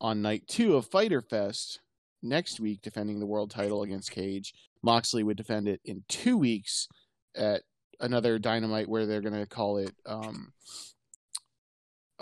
on 0.00 0.22
night 0.22 0.44
two 0.48 0.76
of 0.76 0.86
Fyter 0.86 1.22
Fest 1.22 1.80
next 2.22 2.60
week 2.60 2.82
defending 2.82 3.20
the 3.20 3.26
world 3.26 3.50
title 3.50 3.82
against 3.82 4.10
Cage, 4.10 4.52
Moxley 4.82 5.22
would 5.22 5.36
defend 5.36 5.68
it 5.68 5.80
in 5.84 6.04
two 6.08 6.36
weeks 6.36 6.88
at 7.36 7.62
another 8.00 8.38
Dynamite 8.38 8.88
where 8.88 9.06
they're 9.06 9.20
going 9.20 9.32
to 9.34 9.46
call 9.46 9.78
it, 9.78 9.92
um, 10.06 10.52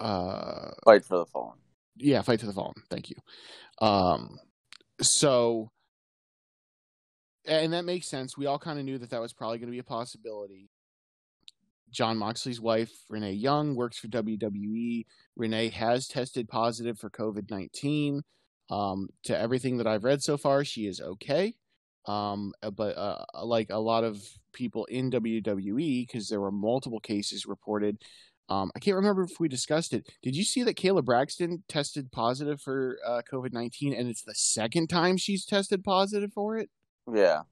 uh, 0.01 0.71
Fight 0.85 1.05
for 1.05 1.19
the 1.19 1.27
Fallen. 1.27 1.59
yeah, 1.97 2.23
Fight 2.23 2.41
to 2.41 2.47
the 2.47 2.53
Fallen. 2.53 2.75
Thank 2.91 3.11
you. 3.11 3.17
Um, 3.81 4.39
so, 5.01 5.71
and 7.47 7.73
that 7.73 7.85
makes 7.85 8.09
sense. 8.09 8.37
We 8.37 8.47
all 8.47 8.59
kind 8.59 8.79
of 8.79 8.85
knew 8.85 8.99
that 8.99 9.11
that 9.11 9.21
was 9.21 9.33
probably 9.33 9.59
going 9.59 9.69
to 9.69 9.73
be 9.73 9.79
a 9.79 9.85
possibility. 9.85 10.71
Jon 11.91 12.17
Moxley's 12.17 12.61
wife, 12.61 12.93
Renee 13.09 13.33
Young, 13.33 13.75
works 13.75 13.99
for 13.99 14.09
WWE. 14.09 15.05
Renee 15.37 15.69
has 15.71 16.07
tested 16.07 16.49
positive 16.49 16.99
for 16.99 17.11
COVID 17.11 17.51
19. 17.51 18.23
Um, 18.71 19.09
to 19.25 19.37
everything 19.37 19.79
that 19.79 19.89
I've 19.89 20.05
read 20.05 20.23
so 20.23 20.37
far, 20.37 20.65
she 20.65 20.87
is 20.87 21.01
okay. 21.01 21.55
Um, 22.07 22.53
uh, 22.63 22.71
but 22.71 22.97
uh, 22.97 23.25
like 23.45 23.71
a 23.71 23.79
lot 23.79 24.05
of 24.05 24.23
people 24.53 24.85
in 24.87 25.11
WWE, 25.11 26.07
because 26.07 26.29
there 26.29 26.41
were 26.41 26.53
multiple 26.53 27.01
cases 27.01 27.47
reported. 27.47 27.99
Um, 28.51 28.73
I 28.75 28.81
can't 28.81 28.97
remember 28.97 29.23
if 29.23 29.39
we 29.39 29.49
discussed 29.49 29.95
it. 29.95 30.09
Did 30.23 30.35
you 30.35 30.43
see 30.43 30.65
that 30.65 30.77
Kayla 30.77 31.05
Braxton 31.05 31.63
tested 31.69 32.11
positive 32.11 32.61
for 32.61 32.99
uh, 33.07 33.23
COVID 33.33 33.53
19 33.53 33.95
and 33.95 34.09
it's 34.09 34.23
the 34.23 34.35
second 34.35 34.89
time 34.89 35.17
she's 35.17 35.47
tested 35.47 35.85
positive 35.85 36.33
for 36.33 36.57
it? 36.57 36.69
Yeah. 37.11 37.43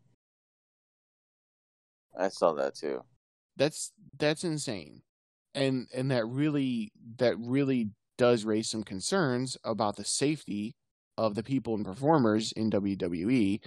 I 2.18 2.28
saw 2.28 2.52
that 2.54 2.74
too. 2.74 3.02
That's 3.56 3.92
that's 4.18 4.42
insane. 4.42 5.02
And 5.54 5.86
and 5.94 6.10
that 6.10 6.26
really 6.26 6.92
that 7.18 7.38
really 7.38 7.90
does 8.16 8.44
raise 8.44 8.68
some 8.68 8.82
concerns 8.82 9.56
about 9.62 9.96
the 9.96 10.04
safety 10.04 10.74
of 11.16 11.36
the 11.36 11.44
people 11.44 11.74
and 11.74 11.84
performers 11.84 12.52
in 12.52 12.70
WWE 12.70 13.60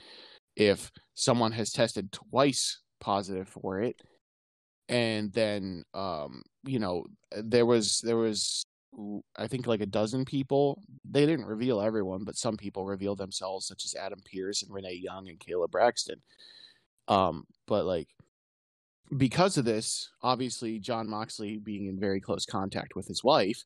if 0.57 0.91
someone 1.13 1.53
has 1.53 1.71
tested 1.71 2.11
twice 2.11 2.82
positive 2.99 3.47
for 3.47 3.79
it 3.79 3.95
and 4.91 5.31
then 5.33 5.83
um 5.93 6.43
you 6.65 6.77
know 6.77 7.03
there 7.37 7.65
was 7.65 8.01
there 8.01 8.17
was 8.17 8.63
i 9.37 9.47
think 9.47 9.65
like 9.65 9.81
a 9.81 9.85
dozen 9.85 10.25
people. 10.25 10.83
They 11.09 11.25
didn't 11.25 11.45
reveal 11.45 11.81
everyone 11.81 12.25
but 12.25 12.35
some 12.35 12.57
people 12.57 12.85
revealed 12.85 13.17
themselves 13.17 13.65
such 13.65 13.85
as 13.85 13.95
adam 13.95 14.19
Pearce 14.31 14.61
and 14.61 14.71
renee 14.71 14.99
young 15.01 15.29
and 15.29 15.39
kayla 15.39 15.71
braxton. 15.71 16.21
Um 17.07 17.45
but 17.67 17.85
like 17.85 18.09
because 19.17 19.57
of 19.57 19.65
this 19.65 20.11
obviously 20.21 20.77
Jon 20.77 21.09
moxley 21.09 21.57
being 21.57 21.87
in 21.87 21.99
very 21.99 22.19
close 22.19 22.45
contact 22.45 22.95
with 22.95 23.07
his 23.07 23.23
wife 23.23 23.63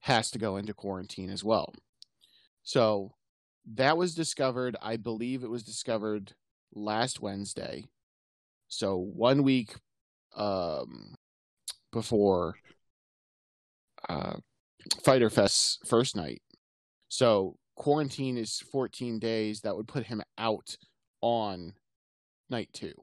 has 0.00 0.30
to 0.32 0.38
go 0.38 0.56
into 0.56 0.74
quarantine 0.74 1.30
as 1.30 1.44
well. 1.44 1.72
So 2.64 3.14
that 3.74 3.96
was 3.96 4.14
discovered 4.14 4.76
i 4.82 4.96
believe 4.96 5.44
it 5.44 5.50
was 5.50 5.62
discovered 5.62 6.32
last 6.74 7.20
wednesday. 7.22 7.84
So 8.68 8.96
one 8.96 9.44
week 9.44 9.76
um, 10.36 11.14
before 11.92 12.54
uh, 14.08 14.36
Fyter 15.04 15.30
Fest's 15.30 15.78
first 15.86 16.16
night. 16.16 16.42
So 17.08 17.56
quarantine 17.76 18.36
is 18.36 18.60
14 18.72 19.18
days. 19.18 19.60
That 19.62 19.76
would 19.76 19.88
put 19.88 20.06
him 20.06 20.22
out 20.36 20.76
on 21.20 21.74
night 22.50 22.68
two. 22.72 22.94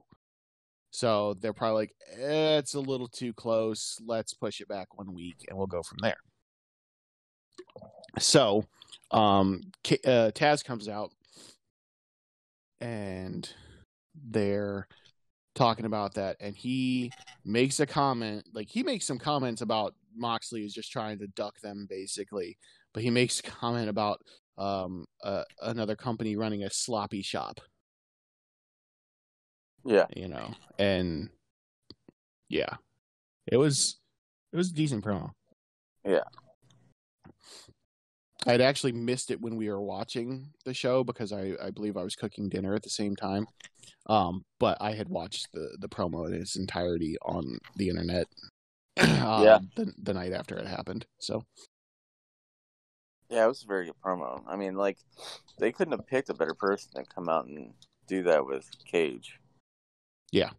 So 0.90 1.34
they're 1.40 1.52
probably 1.52 1.82
like, 1.82 1.94
eh, 2.18 2.56
it's 2.58 2.74
a 2.74 2.80
little 2.80 3.08
too 3.08 3.34
close. 3.34 3.98
Let's 4.04 4.32
push 4.32 4.60
it 4.60 4.68
back 4.68 4.96
one 4.96 5.12
week 5.12 5.44
and 5.48 5.58
we'll 5.58 5.66
go 5.66 5.82
from 5.82 5.98
there. 6.00 6.16
So 8.18 8.64
um, 9.10 9.60
uh, 9.84 10.30
Taz 10.34 10.64
comes 10.64 10.88
out 10.88 11.10
and 12.80 13.48
they're 14.14 14.88
talking 15.56 15.86
about 15.86 16.14
that 16.14 16.36
and 16.38 16.54
he 16.54 17.10
makes 17.44 17.80
a 17.80 17.86
comment 17.86 18.46
like 18.54 18.68
he 18.68 18.82
makes 18.82 19.06
some 19.06 19.18
comments 19.18 19.62
about 19.62 19.94
Moxley 20.14 20.64
is 20.64 20.74
just 20.74 20.92
trying 20.92 21.18
to 21.18 21.26
duck 21.28 21.58
them 21.60 21.86
basically 21.88 22.56
but 22.92 23.02
he 23.02 23.10
makes 23.10 23.40
a 23.40 23.42
comment 23.42 23.88
about 23.88 24.20
um 24.58 25.06
uh, 25.24 25.42
another 25.62 25.96
company 25.96 26.36
running 26.36 26.64
a 26.64 26.70
sloppy 26.70 27.22
shop. 27.22 27.60
Yeah. 29.84 30.06
You 30.14 30.28
know 30.28 30.54
and 30.78 31.30
yeah 32.48 32.76
it 33.46 33.56
was 33.56 33.96
it 34.52 34.56
was 34.56 34.70
a 34.70 34.74
decent 34.74 35.04
promo. 35.04 35.30
Yeah. 36.04 36.24
I'd 38.46 38.60
actually 38.60 38.92
missed 38.92 39.32
it 39.32 39.40
when 39.40 39.56
we 39.56 39.68
were 39.68 39.82
watching 39.82 40.50
the 40.64 40.72
show 40.72 41.02
because 41.02 41.32
I, 41.32 41.54
I 41.60 41.70
believe 41.70 41.96
I 41.96 42.04
was 42.04 42.14
cooking 42.14 42.48
dinner 42.48 42.74
at 42.74 42.82
the 42.82 42.90
same 42.90 43.16
time. 43.16 43.46
Um, 44.06 44.44
but 44.58 44.76
I 44.80 44.92
had 44.92 45.08
watched 45.08 45.48
the, 45.52 45.76
the 45.80 45.88
promo 45.88 46.26
in 46.26 46.34
its 46.34 46.56
entirety 46.56 47.16
on 47.22 47.58
the 47.76 47.88
internet. 47.88 48.26
Uh, 48.98 49.42
yeah. 49.44 49.58
The, 49.74 49.92
the 50.04 50.14
night 50.14 50.32
after 50.32 50.56
it 50.56 50.66
happened. 50.66 51.04
So. 51.18 51.42
Yeah, 53.28 53.44
it 53.44 53.48
was 53.48 53.64
a 53.64 53.66
very 53.66 53.86
good 53.86 54.00
promo. 54.02 54.42
I 54.46 54.56
mean, 54.56 54.76
like, 54.76 54.98
they 55.58 55.72
couldn't 55.72 55.92
have 55.92 56.06
picked 56.06 56.30
a 56.30 56.34
better 56.34 56.54
person 56.54 56.92
to 56.94 57.04
come 57.12 57.28
out 57.28 57.46
and 57.46 57.74
do 58.06 58.22
that 58.22 58.46
with 58.46 58.70
Cage. 58.90 59.38
Yeah. 60.32 60.50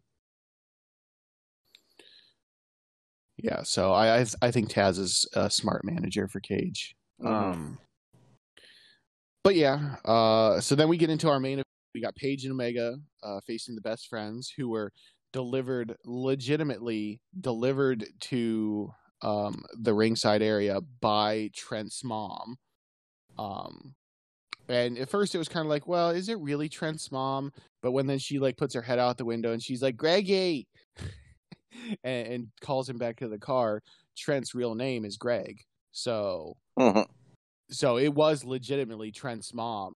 Yeah, 3.38 3.63
so 3.63 3.93
I 3.93 4.19
I, 4.19 4.25
I 4.41 4.51
think 4.51 4.69
Taz 4.69 4.97
is 4.97 5.28
a 5.34 5.49
smart 5.49 5.84
manager 5.86 6.28
for 6.28 6.39
Cage. 6.39 6.95
Mhm. 7.21 7.28
Um, 7.28 7.78
but 9.43 9.55
yeah, 9.55 9.95
uh, 10.03 10.59
so 10.59 10.75
then 10.75 10.89
we 10.89 10.97
get 10.97 11.09
into 11.09 11.30
our 11.30 11.39
main. 11.39 11.61
We 11.97 12.01
got 12.01 12.15
Page 12.15 12.43
and 12.43 12.51
Omega 12.51 12.99
uh, 13.23 13.39
facing 13.47 13.73
the 13.73 13.81
best 13.81 14.07
friends, 14.07 14.53
who 14.55 14.69
were 14.69 14.93
delivered 15.33 15.95
legitimately 16.05 17.19
delivered 17.41 18.05
to 18.19 18.91
um, 19.23 19.63
the 19.73 19.95
ringside 19.95 20.43
area 20.43 20.79
by 21.01 21.49
Trent's 21.55 22.03
mom. 22.03 22.57
Um, 23.39 23.95
and 24.69 24.99
at 24.99 25.09
first 25.09 25.33
it 25.33 25.39
was 25.39 25.49
kind 25.49 25.65
of 25.65 25.71
like, 25.71 25.87
well, 25.87 26.11
is 26.11 26.29
it 26.29 26.37
really 26.37 26.69
Trent's 26.69 27.11
mom? 27.11 27.51
But 27.81 27.93
when 27.93 28.05
then 28.05 28.19
she 28.19 28.37
like 28.37 28.57
puts 28.57 28.75
her 28.75 28.83
head 28.83 28.99
out 28.99 29.17
the 29.17 29.25
window 29.25 29.51
and 29.51 29.63
she's 29.63 29.81
like, 29.81 29.97
Greggy, 29.97 30.67
and, 32.03 32.27
and 32.27 32.47
calls 32.61 32.87
him 32.87 32.99
back 32.99 33.15
to 33.17 33.27
the 33.27 33.39
car. 33.39 33.81
Trent's 34.15 34.53
real 34.53 34.75
name 34.75 35.03
is 35.03 35.17
Greg, 35.17 35.63
so 35.89 36.57
Mhm. 36.77 37.07
so 37.71 37.97
it 37.97 38.13
was 38.13 38.43
legitimately 38.43 39.11
Trent's 39.11 39.51
mom 39.51 39.95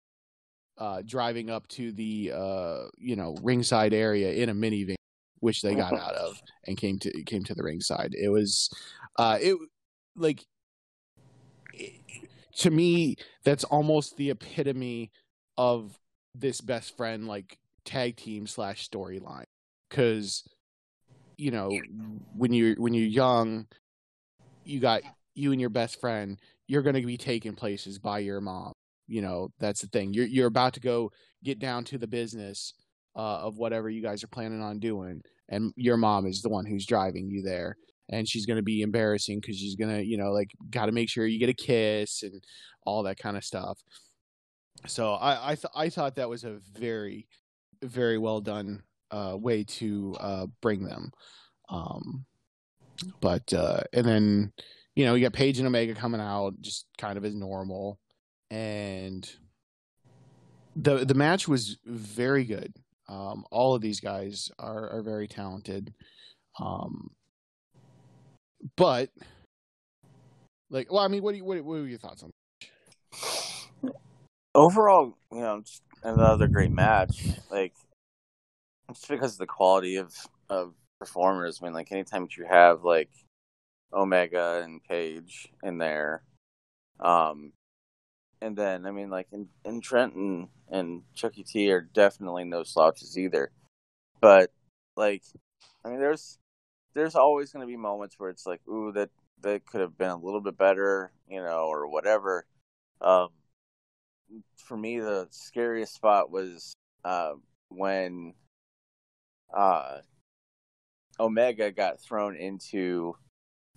uh, 0.82 1.04
driving 1.06 1.52
up 1.52 1.68
to 1.68 1.92
the 1.92 2.32
uh, 2.36 2.86
you 2.98 3.16
know 3.16 3.38
ringside 3.44 3.94
area 3.94 4.34
in 4.34 4.50
a 4.50 4.54
minivan, 4.54 4.96
which 5.40 5.62
they 5.62 5.76
got 5.76 5.94
out 5.94 6.16
of 6.16 6.42
and 6.68 6.76
came 6.76 6.98
to 6.98 7.24
came 7.24 7.44
to 7.44 7.54
the 7.54 7.64
ringside. 7.64 8.16
It 8.20 8.30
was 8.30 8.68
uh, 9.20 9.38
it 9.40 9.56
like 10.16 10.44
it, 11.76 11.94
to 12.56 12.72
me 12.72 13.16
that's 13.44 13.64
almost 13.64 14.18
the 14.18 14.32
epitome 14.32 15.12
of 15.56 15.96
this 16.34 16.62
best 16.62 16.98
friend 16.98 17.28
like 17.28 17.60
tag 17.86 18.16
team 18.16 18.48
slash 18.48 18.90
storyline 18.90 19.46
because 19.88 20.44
you 21.38 21.52
know 21.52 21.72
when 22.36 22.54
you're 22.54 22.76
when 22.76 22.94
you're 22.94 23.08
young 23.08 23.68
you 24.64 24.80
got 24.80 25.02
you 25.36 25.52
and 25.52 25.62
your 25.62 25.70
best 25.70 26.00
friend 26.00 26.38
you're 26.68 26.82
going 26.82 26.96
to 26.96 27.06
be 27.06 27.18
taken 27.18 27.54
places 27.54 28.00
by 28.00 28.20
your 28.20 28.40
mom. 28.40 28.72
You 29.12 29.22
know, 29.22 29.50
that's 29.60 29.82
the 29.82 29.88
thing. 29.88 30.14
You're 30.14 30.26
you're 30.26 30.48
about 30.48 30.74
to 30.74 30.80
go 30.80 31.12
get 31.44 31.60
down 31.60 31.84
to 31.86 31.98
the 31.98 32.08
business 32.08 32.74
uh, 33.16 33.40
of 33.40 33.58
whatever 33.58 33.90
you 33.90 34.02
guys 34.02 34.24
are 34.24 34.28
planning 34.28 34.62
on 34.62 34.80
doing, 34.80 35.22
and 35.50 35.74
your 35.76 35.98
mom 35.98 36.26
is 36.26 36.42
the 36.42 36.50
one 36.50 36.66
who's 36.66 36.86
driving 36.86 37.30
you 37.30 37.42
there, 37.42 37.76
and 38.10 38.28
she's 38.28 38.46
going 38.46 38.58
to 38.58 38.64
be 38.64 38.82
embarrassing 38.82 39.40
because 39.40 39.58
she's 39.58 39.76
going 39.76 39.94
to, 39.94 40.06
you 40.06 40.18
know, 40.18 40.32
like 40.32 40.52
got 40.70 40.86
to 40.86 40.92
make 40.92 41.10
sure 41.10 41.26
you 41.26 41.40
get 41.40 41.50
a 41.50 41.54
kiss 41.54 42.24
and 42.24 42.44
all 42.86 43.04
that 43.04 43.18
kind 43.18 43.38
of 43.38 43.44
stuff. 43.44 43.80
So 44.88 45.14
I 45.14 45.52
I, 45.52 45.56
th- 45.56 45.74
I 45.76 45.90
thought 45.90 46.16
that 46.16 46.30
was 46.30 46.44
a 46.44 46.60
very 46.74 47.28
very 47.84 48.18
well 48.18 48.42
done 48.42 48.84
uh, 49.12 49.36
way 49.38 49.64
to 49.64 50.16
uh, 50.20 50.46
bring 50.62 50.86
them. 50.86 51.12
Um, 51.70 52.26
but 53.20 53.54
uh, 53.54 53.82
and 53.94 54.06
then 54.06 54.54
you 54.96 55.06
know, 55.06 55.16
you 55.16 55.26
got 55.26 55.34
Page 55.34 55.58
and 55.58 55.68
Omega 55.68 55.96
coming 55.96 56.22
out 56.22 56.54
just 56.62 56.86
kind 56.98 57.18
of 57.18 57.26
as 57.26 57.34
normal, 57.34 58.00
and 58.52 59.28
the 60.76 61.06
the 61.06 61.16
match 61.16 61.48
was 61.48 61.78
very 61.86 62.44
good. 62.44 62.74
Um, 63.10 63.46
all 63.50 63.74
of 63.74 63.82
these 63.82 64.00
guys 64.00 64.52
are 64.60 64.90
are 64.90 65.02
very 65.02 65.28
talented, 65.28 65.94
um, 66.60 67.10
but 68.78 69.10
like, 70.70 70.92
well, 70.92 71.04
I 71.04 71.08
mean, 71.08 71.24
what 71.24 71.32
do 71.32 71.38
you, 71.38 71.44
what, 71.46 71.64
what 71.64 71.76
are 71.76 71.88
your 71.88 71.98
thoughts 71.98 72.24
on? 72.24 72.32
Overall, 74.54 75.18
you 75.32 75.40
know, 75.40 75.64
another 76.04 76.48
great 76.48 76.72
match. 76.72 77.26
Like, 77.50 77.74
just 78.90 79.08
because 79.08 79.34
of 79.34 79.40
the 79.40 79.48
quality 79.48 79.96
of 79.96 80.14
of 80.50 80.74
performers. 81.00 81.60
I 81.62 81.66
mean, 81.66 81.74
like 81.74 81.92
anytime 81.92 82.28
you 82.38 82.46
have 82.46 82.84
like 82.84 83.10
Omega 83.94 84.62
and 84.64 84.84
Page 84.84 85.50
in 85.64 85.78
there, 85.78 86.24
um, 87.00 87.54
and 88.42 88.56
then 88.56 88.86
I 88.86 88.92
mean, 88.92 89.10
like 89.10 89.28
in, 89.32 89.48
in 89.64 89.82
Trenton 89.82 90.50
and 90.70 91.04
Chucky 91.14 91.44
T 91.44 91.72
are 91.72 91.82
definitely 91.82 92.44
no 92.44 92.64
slouches 92.64 93.18
either. 93.18 93.52
But 94.20 94.52
like, 94.96 95.24
I 95.86 95.90
mean, 95.90 96.00
there's 96.00 96.38
there's 96.94 97.16
always 97.16 97.52
going 97.52 97.66
to 97.66 97.72
be 97.72 97.78
moments 97.78 98.16
where 98.18 98.30
it's 98.30 98.46
like, 98.46 98.62
ooh, 98.68 98.92
that 98.94 99.10
that 99.42 99.66
could 99.66 99.82
have 99.82 99.98
been 99.98 100.10
a 100.10 100.18
little 100.18 100.42
bit 100.42 100.58
better, 100.58 101.12
you 101.30 101.42
know, 101.42 101.68
or 101.68 101.88
whatever. 101.88 102.46
Um, 103.00 103.30
for 104.56 104.78
me, 104.78 105.00
the 105.00 105.28
scariest 105.32 105.94
spot 105.96 106.32
was 106.32 106.74
uh, 107.04 107.34
when 107.70 108.34
uh, 109.56 109.98
Omega 111.20 111.72
got 111.72 112.02
thrown 112.02 112.36
into 112.36 113.16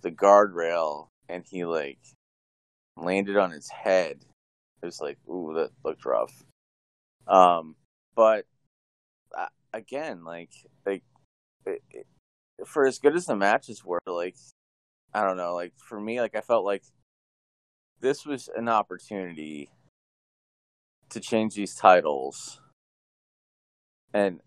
the 0.01 0.11
guardrail 0.11 1.07
and 1.27 1.43
he 1.49 1.65
like 1.65 1.99
landed 2.97 3.37
on 3.37 3.51
his 3.51 3.69
head. 3.69 4.23
Was 4.85 5.01
like, 5.01 5.17
ooh, 5.27 5.53
that 5.55 5.71
looked 5.83 6.05
rough. 6.05 6.43
Um, 7.27 7.75
but 8.15 8.45
uh, 9.37 9.47
again, 9.73 10.23
like, 10.23 10.51
like 10.85 11.03
it, 11.65 11.81
it, 11.91 12.07
for 12.65 12.85
as 12.85 12.99
good 12.99 13.15
as 13.15 13.25
the 13.25 13.35
matches 13.35 13.83
were, 13.83 13.99
like, 14.05 14.35
I 15.13 15.23
don't 15.23 15.37
know, 15.37 15.55
like 15.55 15.73
for 15.77 15.99
me, 15.99 16.21
like 16.21 16.35
I 16.35 16.41
felt 16.41 16.65
like 16.65 16.83
this 17.99 18.25
was 18.25 18.49
an 18.55 18.69
opportunity 18.69 19.71
to 21.09 21.19
change 21.19 21.55
these 21.55 21.75
titles, 21.75 22.59
and 24.13 24.41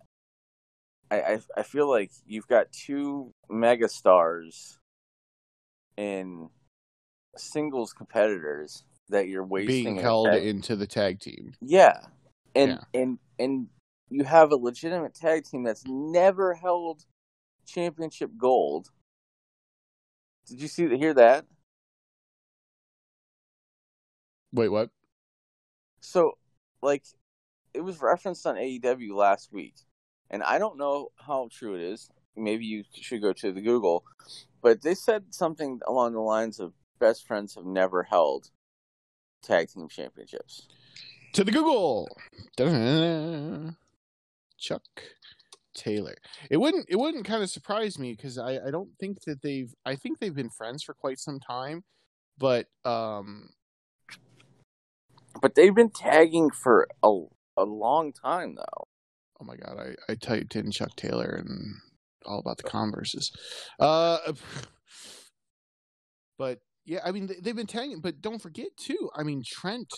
I, 1.10 1.20
I, 1.20 1.38
I 1.56 1.62
feel 1.62 1.88
like 1.88 2.10
you've 2.26 2.48
got 2.48 2.72
two 2.72 3.32
megastars 3.50 4.76
in 5.96 6.50
singles 7.36 7.92
competitors 7.92 8.84
that 9.10 9.28
you're 9.28 9.44
wasting 9.44 9.84
being 9.84 9.96
held 9.96 10.32
tag- 10.32 10.44
into 10.44 10.76
the 10.76 10.86
tag 10.86 11.20
team. 11.20 11.54
Yeah, 11.60 12.00
and 12.54 12.72
Yeah. 12.72 13.00
and 13.00 13.18
and 13.38 13.68
you 14.10 14.24
have 14.24 14.52
a 14.52 14.56
legitimate 14.56 15.14
tag 15.14 15.44
team 15.44 15.62
that's 15.62 15.84
never 15.86 16.54
held 16.54 17.04
championship 17.66 18.30
gold. 18.36 18.90
Did 20.46 20.62
you 20.62 20.68
see 20.68 20.96
hear 20.96 21.14
that? 21.14 21.46
Wait, 24.52 24.68
what? 24.68 24.90
So, 26.00 26.38
like, 26.80 27.04
it 27.74 27.82
was 27.82 28.00
referenced 28.00 28.46
on 28.46 28.56
AEW 28.56 29.14
last 29.14 29.52
week, 29.52 29.74
and 30.30 30.42
I 30.42 30.58
don't 30.58 30.78
know 30.78 31.08
how 31.16 31.48
true 31.52 31.74
it 31.74 31.82
is. 31.82 32.10
Maybe 32.34 32.64
you 32.64 32.84
should 32.94 33.20
go 33.20 33.32
to 33.34 33.52
the 33.52 33.60
Google, 33.60 34.04
but 34.62 34.80
they 34.80 34.94
said 34.94 35.34
something 35.34 35.80
along 35.86 36.14
the 36.14 36.20
lines 36.20 36.60
of 36.60 36.72
best 36.98 37.26
friends 37.26 37.56
have 37.56 37.66
never 37.66 38.04
held 38.04 38.50
tag 39.42 39.68
team 39.68 39.88
championships. 39.88 40.68
To 41.34 41.44
the 41.44 41.52
Google. 41.52 42.08
Da-da-da-da. 42.56 43.72
Chuck 44.58 44.82
Taylor. 45.74 46.16
It 46.50 46.56
wouldn't. 46.56 46.86
It 46.88 46.96
wouldn't 46.96 47.24
kind 47.24 47.42
of 47.42 47.50
surprise 47.50 47.98
me 47.98 48.12
because 48.14 48.38
I, 48.38 48.58
I 48.66 48.70
don't 48.70 48.90
think 48.98 49.22
that 49.26 49.42
they've. 49.42 49.72
I 49.84 49.94
think 49.94 50.18
they've 50.18 50.34
been 50.34 50.50
friends 50.50 50.82
for 50.82 50.94
quite 50.94 51.18
some 51.20 51.38
time, 51.38 51.84
but 52.38 52.66
um, 52.84 53.50
But 55.40 55.54
they've 55.54 55.74
been 55.74 55.90
tagging 55.90 56.50
for 56.50 56.88
a 57.02 57.12
a 57.56 57.64
long 57.64 58.12
time 58.12 58.54
though. 58.56 58.88
oh 59.40 59.44
my 59.44 59.56
god, 59.56 59.78
I 59.78 60.12
I 60.12 60.14
typed 60.16 60.56
in 60.56 60.70
Chuck 60.72 60.96
Taylor 60.96 61.36
and 61.38 61.76
all 62.26 62.40
about 62.40 62.56
the 62.56 62.64
Converses. 62.64 63.30
Uh, 63.78 64.18
but 66.38 66.58
yeah, 66.88 67.00
I 67.04 67.12
mean 67.12 67.26
they- 67.26 67.38
they've 67.40 67.54
been 67.54 67.66
tagging, 67.66 68.00
but 68.00 68.20
don't 68.22 68.40
forget 68.40 68.74
too. 68.76 69.10
I 69.14 69.22
mean 69.22 69.42
Trent, 69.46 69.92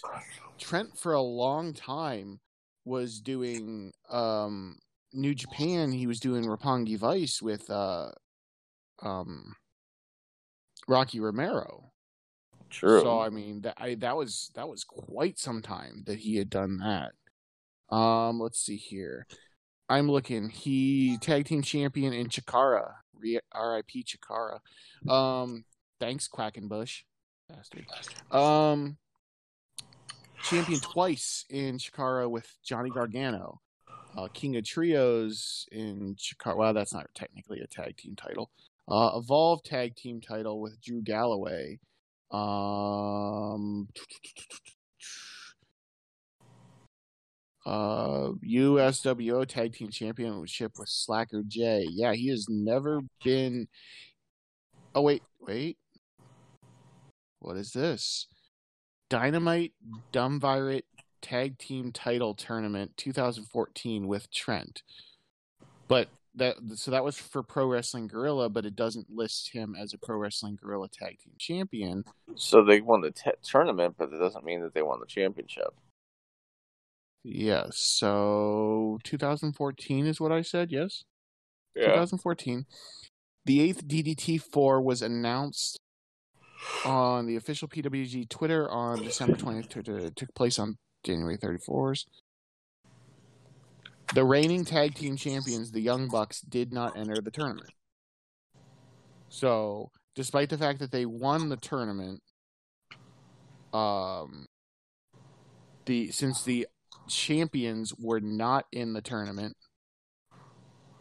Trent 0.59 0.99
for 0.99 1.13
a 1.13 1.23
long 1.23 1.73
time 1.73 2.41
was 2.85 3.21
doing 3.21 3.93
um 4.11 4.79
New 5.13 5.35
Japan. 5.35 5.93
He 5.93 6.07
was 6.07 6.21
doing 6.21 6.45
Roppongi 6.45 6.99
Vice 6.99 7.41
with 7.41 7.71
uh 7.71 8.11
um 9.03 9.55
Rocky 10.89 11.21
Romero. 11.21 11.93
True. 12.69 13.01
So 13.01 13.21
I 13.21 13.29
mean 13.31 13.61
that 13.63 13.75
I 13.79 13.95
that 13.97 14.17
was 14.17 14.51
that 14.55 14.69
was 14.69 14.85
quite 14.85 15.39
some 15.39 15.63
time 15.63 16.03
that 16.07 16.19
he 16.19 16.37
had 16.37 16.51
done 16.51 16.79
that. 16.79 17.13
Um, 17.95 18.41
let's 18.41 18.61
see 18.61 18.77
here. 18.77 19.27
I'm 19.89 20.09
looking. 20.11 20.49
He 20.51 21.19
tag 21.19 21.47
team 21.47 21.63
champion 21.63 22.13
in 22.13 22.29
Chikara. 22.29 22.95
R.I.P. 23.53 24.05
Chikara. 24.05 24.61
Um, 25.11 25.65
thanks 26.01 26.29
Quackenbush, 26.29 27.03
bastard. 27.49 27.87
Um, 28.33 28.97
champion 30.43 30.81
twice 30.81 31.45
in 31.51 31.79
Chikara 31.79 32.29
with 32.29 32.53
Johnny 32.65 32.91
Gargano. 32.91 33.61
Uh, 34.17 34.27
King 34.33 34.57
of 34.57 34.65
Trios 34.65 35.67
in 35.71 36.17
Chikara. 36.17 36.57
Well, 36.57 36.75
that's 36.75 36.93
not 36.93 37.07
technically 37.15 37.61
a 37.61 37.67
tag 37.69 37.97
team 37.97 38.17
title. 38.17 38.51
Uh, 38.89 39.13
Evolve 39.15 39.63
tag 39.63 39.95
team 39.95 40.21
title 40.21 40.61
with 40.61 40.81
Drew 40.83 41.01
Galloway. 41.03 41.79
Um, 42.33 43.89
uh, 47.67 48.31
USWO 48.45 49.47
Tag 49.47 49.75
Team 49.75 49.91
Championship 49.91 50.73
with 50.79 50.89
Slacker 50.89 51.43
J. 51.47 51.87
Yeah, 51.91 52.15
he 52.15 52.29
has 52.29 52.47
never 52.49 53.01
been. 53.23 53.69
Oh 54.95 55.03
wait, 55.03 55.23
wait. 55.41 55.79
What 57.41 57.57
is 57.57 57.73
this? 57.73 58.27
Dynamite 59.09 59.73
Duumvirate 60.13 60.85
Tag 61.21 61.59
Team 61.59 61.93
Title 61.93 62.35
Tournament 62.35 62.97
2014 62.97 64.07
with 64.07 64.31
Trent. 64.31 64.83
But 65.89 66.09
that 66.37 66.57
so 66.77 66.93
that 66.93 67.03
was 67.03 67.19
for 67.19 67.43
Pro 67.43 67.67
Wrestling 67.67 68.07
Guerrilla, 68.07 68.49
but 68.49 68.65
it 68.65 68.77
doesn't 68.77 69.11
list 69.11 69.51
him 69.53 69.75
as 69.79 69.93
a 69.93 69.99
Pro 69.99 70.17
Wrestling 70.17 70.57
Guerrilla 70.63 70.89
Tag 70.89 71.19
Team 71.19 71.35
Champion. 71.39 72.05
So 72.37 72.65
they 72.65 72.81
won 72.81 73.01
the 73.01 73.11
t- 73.11 73.31
tournament, 73.43 73.97
but 73.99 74.13
it 74.13 74.19
doesn't 74.19 74.45
mean 74.45 74.63
that 74.63 74.73
they 74.73 74.83
won 74.83 75.01
the 75.01 75.07
championship. 75.07 75.75
Yes. 77.25 77.79
So 77.79 78.99
2014 79.03 80.07
is 80.07 80.21
what 80.21 80.33
I 80.33 80.43
said. 80.43 80.71
Yes. 80.71 81.05
2014. 81.77 82.67
The 83.45 83.61
eighth 83.61 83.87
DDT 83.87 84.41
four 84.41 84.81
was 84.81 85.03
announced 85.03 85.81
on 86.85 87.27
the 87.27 87.37
official 87.37 87.69
PWG 87.69 88.29
Twitter 88.29 88.71
on 88.71 89.03
December 89.03 89.37
20th. 89.37 89.69
T- 89.69 89.83
t- 89.83 90.11
took 90.15 90.35
place 90.35 90.59
on 90.59 90.77
January 91.05 91.39
34th. 91.39 92.05
The 94.15 94.25
reigning 94.25 94.65
tag 94.65 94.95
team 94.95 95.17
champions, 95.17 95.71
the 95.71 95.81
Young 95.81 96.09
Bucks, 96.09 96.41
did 96.41 96.73
not 96.73 96.97
enter 96.97 97.21
the 97.23 97.31
tournament. 97.31 97.71
So, 99.29 99.91
despite 100.17 100.51
the 100.51 100.59
fact 100.59 100.81
that 100.81 100.91
they 100.91 101.07
won 101.07 101.49
the 101.49 101.57
tournament, 101.57 102.21
um, 103.73 104.47
the 105.87 106.11
since 106.11 106.43
the 106.43 106.67
champions 107.09 107.95
were 107.97 108.21
not 108.21 108.67
in 108.73 108.93
the 108.93 109.01
tournament, 109.01 109.57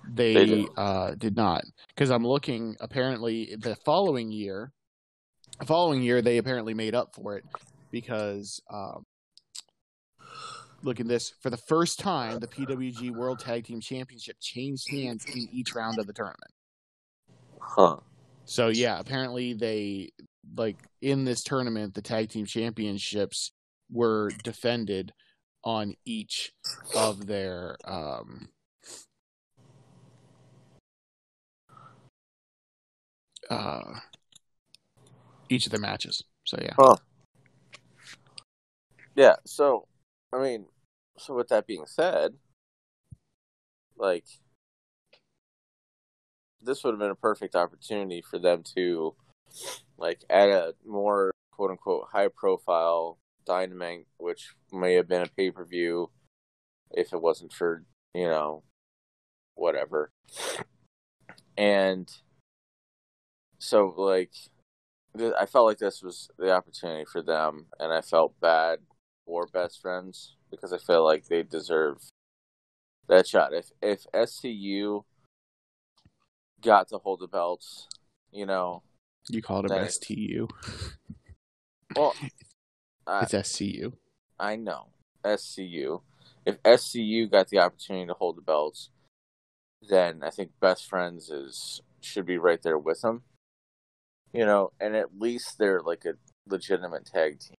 they, 0.08 0.34
They 0.34 0.68
uh, 0.78 1.16
did 1.16 1.36
not. 1.36 1.64
Because 1.90 2.12
I'm 2.12 2.26
looking, 2.26 2.76
apparently, 2.80 3.56
the 3.60 3.76
following 3.86 4.32
year, 4.32 4.72
the 5.60 5.66
following 5.66 6.02
year 6.02 6.22
they 6.22 6.38
apparently 6.38 6.74
made 6.74 6.96
up 6.96 7.14
for 7.14 7.38
it 7.38 7.46
because 7.92 8.62
um, 8.72 9.06
look 10.84 11.00
at 11.00 11.08
this 11.08 11.34
for 11.42 11.50
the 11.50 11.58
first 11.58 12.00
time 12.00 12.40
the 12.40 12.48
PWG 12.48 13.12
World 13.12 13.40
Tag 13.40 13.66
Team 13.66 13.82
Championship 13.82 14.38
changed 14.40 14.90
hands 14.90 15.26
in 15.26 15.48
each 15.52 15.76
round 15.76 16.00
of 16.00 16.08
the 16.08 16.14
tournament. 16.14 16.54
Huh. 17.60 17.98
So 18.46 18.70
yeah, 18.70 19.00
apparently 19.00 19.54
they 19.54 20.10
like 20.56 20.78
in 21.02 21.26
this 21.26 21.44
tournament 21.44 21.94
the 21.94 22.02
tag 22.02 22.30
team 22.30 22.46
championships 22.46 23.52
were 23.92 24.32
defended 24.44 25.14
on 25.64 25.94
each 26.06 26.52
of 26.96 27.28
their 27.28 27.76
um 27.86 28.48
uh 33.50 33.82
each 35.50 35.66
of 35.66 35.72
their 35.72 35.80
matches. 35.80 36.24
So 36.46 36.58
yeah. 36.62 36.74
Huh. 36.78 36.96
Yeah. 39.16 39.36
So, 39.46 39.88
I 40.32 40.42
mean, 40.42 40.66
so 41.18 41.36
with 41.36 41.50
that 41.50 41.68
being 41.68 41.86
said, 41.86 42.36
like, 43.98 44.26
this 46.62 46.84
would 46.84 46.92
have 46.92 47.00
been 47.00 47.12
a 47.12 47.16
perfect 47.16 47.56
opportunity 47.56 48.22
for 48.22 48.40
them 48.40 48.64
to, 48.76 49.16
like, 49.98 50.24
add 50.30 50.50
a 50.50 50.74
more 50.86 51.32
quote 51.52 51.72
unquote 51.72 52.08
high 52.12 52.30
profile 52.30 53.18
dynamite, 53.46 54.08
which 54.18 54.54
may 54.72 54.94
have 54.94 55.08
been 55.08 55.24
a 55.24 55.28
pay 55.28 55.52
per 55.52 55.66
view 55.66 56.10
if 56.92 57.14
it 57.14 57.22
wasn't 57.22 57.52
for, 57.52 57.84
you 58.14 58.28
know, 58.28 58.64
whatever. 59.56 60.12
And 61.58 62.10
so, 63.58 63.94
like, 63.98 64.32
I 65.18 65.46
felt 65.46 65.66
like 65.66 65.80
this 65.80 66.02
was 66.02 66.30
the 66.38 66.52
opportunity 66.52 67.06
for 67.06 67.22
them, 67.22 67.66
and 67.80 67.92
I 67.92 68.02
felt 68.02 68.40
bad 68.40 68.80
for 69.26 69.48
best 69.48 69.82
friends 69.82 70.36
because 70.52 70.72
I 70.72 70.78
feel 70.78 71.04
like 71.04 71.26
they 71.26 71.44
deserve 71.44 71.98
that 73.08 73.28
shot. 73.28 73.54
If 73.54 73.72
if 73.82 74.06
SCU 74.14 75.04
got 76.62 76.90
to 76.90 76.98
hold 77.00 77.22
the 77.22 77.28
belts, 77.28 77.88
you 78.32 78.46
know, 78.46 78.84
You 79.30 79.42
called 79.42 79.70
it 79.70 79.92
STU. 79.92 80.48
well, 81.96 82.16
I, 83.08 83.24
It's 83.24 83.34
SCU. 83.34 83.94
I 84.40 84.56
know 84.56 84.88
SCU. 85.24 86.02
If 86.46 86.62
SCU 86.64 87.30
got 87.30 87.50
the 87.50 87.60
opportunity 87.60 88.08
to 88.08 88.14
hold 88.14 88.38
the 88.38 88.42
belts, 88.42 88.90
then 89.88 90.22
I 90.24 90.30
think 90.30 90.52
best 90.60 90.88
friends 90.88 91.30
is 91.30 91.82
should 92.02 92.26
be 92.26 92.38
right 92.38 92.62
there 92.62 92.78
with 92.78 93.02
them. 93.02 93.24
You 94.34 94.46
know, 94.46 94.72
and 94.80 94.96
at 94.96 95.18
least 95.18 95.58
they're 95.58 95.82
like 95.82 96.06
a 96.06 96.14
legitimate 96.48 97.06
tag 97.06 97.40
team. 97.40 97.56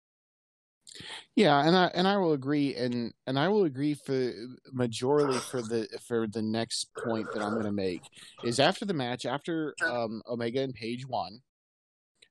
Yeah, 1.36 1.64
and 1.64 1.76
I 1.76 1.86
and 1.94 2.06
I 2.06 2.16
will 2.16 2.32
agree, 2.32 2.74
and 2.74 3.12
and 3.26 3.38
I 3.38 3.48
will 3.48 3.64
agree 3.64 3.94
for 3.94 4.32
majorly 4.74 5.40
for 5.40 5.62
the 5.62 5.86
for 6.06 6.26
the 6.26 6.42
next 6.42 6.88
point 6.98 7.28
that 7.32 7.42
I'm 7.42 7.52
going 7.52 7.64
to 7.64 7.72
make 7.72 8.02
is 8.44 8.58
after 8.58 8.84
the 8.84 8.94
match, 8.94 9.24
after 9.24 9.74
um, 9.88 10.22
Omega 10.28 10.62
and 10.62 10.74
Page 10.74 11.06
won, 11.06 11.40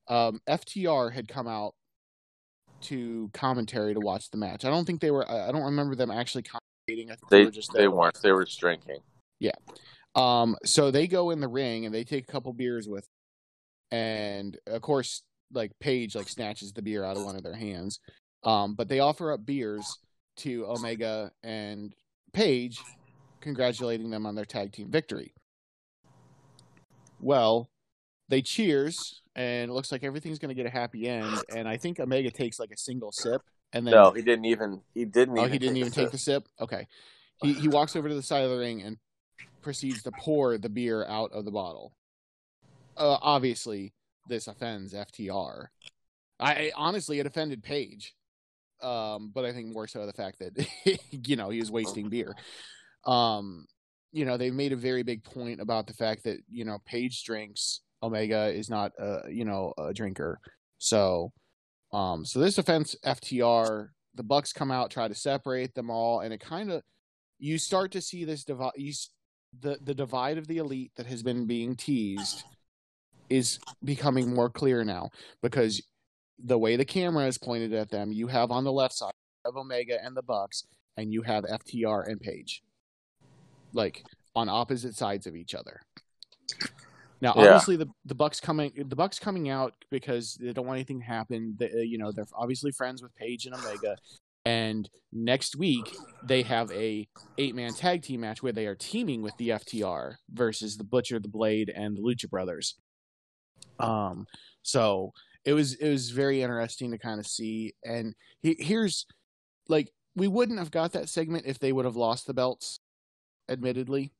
um, 0.07 0.41
FTR 0.47 1.13
had 1.13 1.27
come 1.27 1.47
out 1.47 1.73
to 2.81 3.29
commentary 3.33 3.93
to 3.93 3.99
watch 3.99 4.29
the 4.31 4.37
match. 4.37 4.65
I 4.65 4.69
don't 4.69 4.85
think 4.85 5.01
they 5.01 5.11
were. 5.11 5.29
I 5.29 5.51
don't 5.51 5.63
remember 5.63 5.95
them 5.95 6.11
actually 6.11 6.43
commentating. 6.43 7.05
I 7.11 7.15
think 7.15 7.29
They 7.29 7.39
they 7.39 7.45
were 7.45 7.51
just 7.51 7.73
they 7.73 7.87
weren't. 7.87 8.21
They 8.21 8.31
were 8.31 8.45
just 8.45 8.59
drinking. 8.59 8.99
Yeah. 9.39 9.51
Um, 10.15 10.57
so 10.65 10.91
they 10.91 11.07
go 11.07 11.29
in 11.29 11.39
the 11.39 11.47
ring 11.47 11.85
and 11.85 11.93
they 11.93 12.03
take 12.03 12.27
a 12.27 12.31
couple 12.31 12.51
beers 12.51 12.87
with, 12.89 13.07
and 13.91 14.57
of 14.67 14.81
course, 14.81 15.23
like 15.53 15.71
Page 15.79 16.15
like 16.15 16.29
snatches 16.29 16.73
the 16.73 16.81
beer 16.81 17.03
out 17.03 17.17
of 17.17 17.25
one 17.25 17.35
of 17.35 17.43
their 17.43 17.55
hands. 17.55 17.99
Um, 18.43 18.75
but 18.75 18.87
they 18.87 18.99
offer 18.99 19.31
up 19.31 19.45
beers 19.45 19.97
to 20.37 20.65
Omega 20.65 21.31
and 21.43 21.93
Page, 22.33 22.79
congratulating 23.41 24.09
them 24.09 24.25
on 24.25 24.35
their 24.35 24.45
tag 24.45 24.71
team 24.71 24.89
victory. 24.89 25.33
Well, 27.19 27.69
they 28.29 28.41
cheers, 28.41 29.21
and 29.35 29.69
it 29.69 29.73
looks 29.73 29.91
like 29.91 30.03
everything's 30.03 30.39
going 30.39 30.49
to 30.49 30.55
get 30.55 30.65
a 30.65 30.69
happy 30.69 31.07
end. 31.07 31.43
And 31.53 31.67
I 31.67 31.77
think 31.77 31.99
Omega 31.99 32.31
takes 32.31 32.59
like 32.59 32.71
a 32.71 32.77
single 32.77 33.11
sip, 33.11 33.41
and 33.73 33.85
then 33.85 33.93
No, 33.93 34.11
he 34.11 34.21
didn't 34.21 34.45
even. 34.45 34.81
He 34.93 35.05
didn't. 35.05 35.37
Oh, 35.37 35.41
even 35.41 35.51
he 35.51 35.57
didn't 35.59 35.75
take 35.75 35.81
even 35.81 35.91
take 35.91 36.11
the 36.11 36.17
sip. 36.17 36.47
Okay, 36.61 36.87
he 37.41 37.53
he 37.53 37.67
walks 37.67 37.95
over 37.95 38.07
to 38.07 38.15
the 38.15 38.21
side 38.21 38.43
of 38.43 38.51
the 38.51 38.57
ring 38.57 38.81
and 38.81 38.97
proceeds 39.61 40.03
to 40.03 40.11
pour 40.11 40.57
the 40.57 40.69
beer 40.69 41.05
out 41.05 41.31
of 41.33 41.43
the 41.43 41.51
bottle. 41.51 41.93
Uh, 42.99 43.17
obviously, 43.21 43.93
this 44.27 44.47
offends 44.47 44.93
FTR. 44.93 45.67
I, 46.39 46.71
honestly, 46.75 47.19
it 47.19 47.25
offended 47.25 47.63
Page, 47.63 48.13
um, 48.81 49.31
but 49.33 49.45
I 49.45 49.51
think 49.51 49.73
more 49.73 49.87
so 49.87 50.05
the 50.05 50.13
fact 50.13 50.39
that 50.39 50.67
you 51.27 51.35
know 51.35 51.49
he 51.49 51.59
was 51.59 51.71
wasting 51.71 52.09
beer. 52.09 52.35
Um, 53.05 53.65
you 54.11 54.25
know, 54.25 54.37
they 54.37 54.51
made 54.51 54.71
a 54.71 54.77
very 54.77 55.03
big 55.03 55.23
point 55.23 55.61
about 55.61 55.87
the 55.87 55.93
fact 55.93 56.23
that 56.25 56.39
you 56.49 56.65
know 56.65 56.77
Page 56.85 57.23
drinks, 57.23 57.81
Omega 58.03 58.47
is 58.47 58.69
not 58.69 58.91
a 58.99 59.23
you 59.29 59.45
know 59.45 59.73
a 59.77 59.93
drinker, 59.93 60.39
so 60.77 61.31
um, 61.91 62.25
so 62.25 62.39
this 62.39 62.57
offends 62.57 62.95
FTR. 63.05 63.89
The 64.15 64.23
Bucks 64.23 64.53
come 64.53 64.71
out, 64.71 64.91
try 64.91 65.07
to 65.07 65.15
separate 65.15 65.73
them 65.75 65.89
all, 65.89 66.21
and 66.21 66.33
it 66.33 66.39
kind 66.39 66.71
of 66.71 66.83
you 67.37 67.57
start 67.57 67.91
to 67.91 68.01
see 68.01 68.25
this 68.25 68.43
divide. 68.43 68.73
The 69.61 69.77
the 69.81 69.95
divide 69.95 70.37
of 70.37 70.47
the 70.47 70.59
elite 70.59 70.91
that 70.95 71.07
has 71.07 71.23
been 71.23 71.47
being 71.47 71.75
teased 71.75 72.43
is 73.29 73.59
becoming 73.83 74.33
more 74.33 74.49
clear 74.49 74.83
now 74.83 75.09
because 75.41 75.81
the 76.43 76.57
way 76.57 76.75
the 76.75 76.85
camera 76.85 77.25
is 77.25 77.37
pointed 77.37 77.73
at 77.73 77.89
them, 77.89 78.11
you 78.11 78.27
have 78.27 78.51
on 78.51 78.63
the 78.63 78.71
left 78.71 78.93
side 78.93 79.11
of 79.45 79.57
Omega 79.57 79.97
and 80.03 80.15
the 80.15 80.23
Bucks, 80.23 80.65
and 80.97 81.11
you 81.13 81.21
have 81.21 81.43
FTR 81.43 82.07
and 82.07 82.19
Page, 82.19 82.63
like 83.73 84.03
on 84.35 84.49
opposite 84.49 84.95
sides 84.95 85.27
of 85.27 85.35
each 85.35 85.53
other. 85.53 85.81
Now, 87.21 87.33
Yeah. 87.35 87.41
obviously, 87.43 87.75
the 87.75 87.87
the 88.05 88.15
Bucks 88.15 88.39
coming 88.39 88.71
the 88.75 88.95
Bucks 88.95 89.19
coming 89.19 89.49
out 89.49 89.73
because 89.91 90.35
they 90.35 90.53
don't 90.53 90.65
want 90.65 90.77
anything 90.77 90.99
to 90.99 91.05
happen. 91.05 91.55
They, 91.59 91.69
uh, 91.71 91.77
you 91.77 91.97
know, 91.97 92.11
they're 92.11 92.27
obviously 92.33 92.71
friends 92.71 93.01
with 93.01 93.13
Page 93.15 93.45
and 93.45 93.53
Omega, 93.55 93.97
and 94.45 94.89
next 95.11 95.57
week 95.57 95.93
they 96.23 96.43
have 96.43 96.71
a 96.71 97.07
eight 97.37 97.55
man 97.55 97.73
tag 97.73 98.03
team 98.03 98.21
match 98.21 98.41
where 98.41 98.53
they 98.53 98.67
are 98.67 98.75
teaming 98.75 99.21
with 99.21 99.35
the 99.37 99.49
FTR 99.49 100.15
versus 100.31 100.77
the 100.77 100.83
Butcher, 100.85 101.19
the 101.19 101.27
Blade, 101.27 101.69
and 101.69 101.97
the 101.97 102.01
Lucha 102.01 102.29
Brothers. 102.29 102.75
Um, 103.79 104.27
so 104.61 105.13
it 105.45 105.53
was 105.53 105.73
it 105.75 105.89
was 105.89 106.11
very 106.11 106.41
interesting 106.41 106.91
to 106.91 106.97
kind 106.97 107.19
of 107.19 107.27
see. 107.27 107.73
And 107.83 108.15
he, 108.41 108.55
here's 108.59 109.05
like 109.67 109.91
we 110.15 110.27
wouldn't 110.27 110.59
have 110.59 110.71
got 110.71 110.93
that 110.93 111.09
segment 111.09 111.45
if 111.45 111.59
they 111.59 111.71
would 111.71 111.85
have 111.85 111.95
lost 111.95 112.27
the 112.27 112.33
belts, 112.33 112.79
admittedly, 113.49 114.11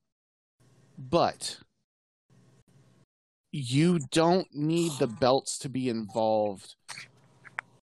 but 0.97 1.57
you 3.51 3.99
don't 4.11 4.47
need 4.53 4.91
the 4.99 5.07
belts 5.07 5.57
to 5.59 5.69
be 5.69 5.89
involved 5.89 6.75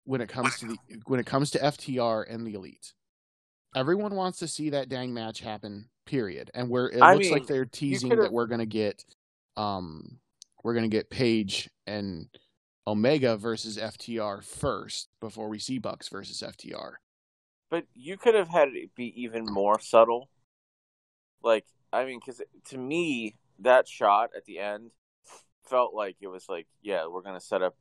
when 0.05 0.21
it 0.21 0.29
comes 0.29 0.59
to 0.59 0.67
the 0.67 0.77
when 1.07 1.21
it 1.21 1.27
comes 1.27 1.51
to 1.51 1.59
FTR 1.59 2.25
and 2.33 2.47
the 2.47 2.55
Elite. 2.55 2.93
Everyone 3.75 4.15
wants 4.15 4.39
to 4.39 4.49
see 4.49 4.71
that 4.71 4.89
dang 4.89 5.13
match 5.13 5.41
happen. 5.41 5.89
Period. 6.07 6.51
And 6.55 6.71
where 6.71 6.89
it 6.89 7.03
I 7.03 7.15
looks 7.15 7.31
like 7.31 7.47
they're 7.47 7.65
teasing 7.65 8.11
that 8.11 8.33
we're 8.33 8.47
gonna 8.47 8.65
get, 8.65 9.05
um, 9.57 10.19
we're 10.63 10.75
gonna 10.75 10.89
get 10.89 11.11
Page 11.11 11.71
and 11.87 12.29
Omega 12.87 13.37
versus 13.37 13.79
FTR 13.79 14.43
first 14.43 15.09
before 15.21 15.49
we 15.49 15.59
see 15.59 15.79
Bucks 15.79 16.09
versus 16.09 16.43
FTR. 16.43 16.95
But 17.71 17.85
you 17.95 18.17
could 18.17 18.35
have 18.35 18.49
had 18.49 18.69
it 18.69 18.95
be 18.95 19.13
even 19.23 19.45
more 19.45 19.81
subtle. 19.81 20.31
Like, 21.43 21.67
I 21.93 22.05
mean, 22.05 22.21
because 22.21 22.43
to 22.67 22.79
me, 22.79 23.37
that 23.61 23.89
shot 23.89 24.31
at 24.37 24.45
the 24.45 24.59
end 24.59 24.91
felt 25.65 25.95
like 25.95 26.17
it 26.21 26.29
was 26.29 26.49
like, 26.49 26.67
yeah, 26.83 27.07
we're 27.07 27.23
gonna 27.23 27.41
set 27.41 27.63
up, 27.63 27.77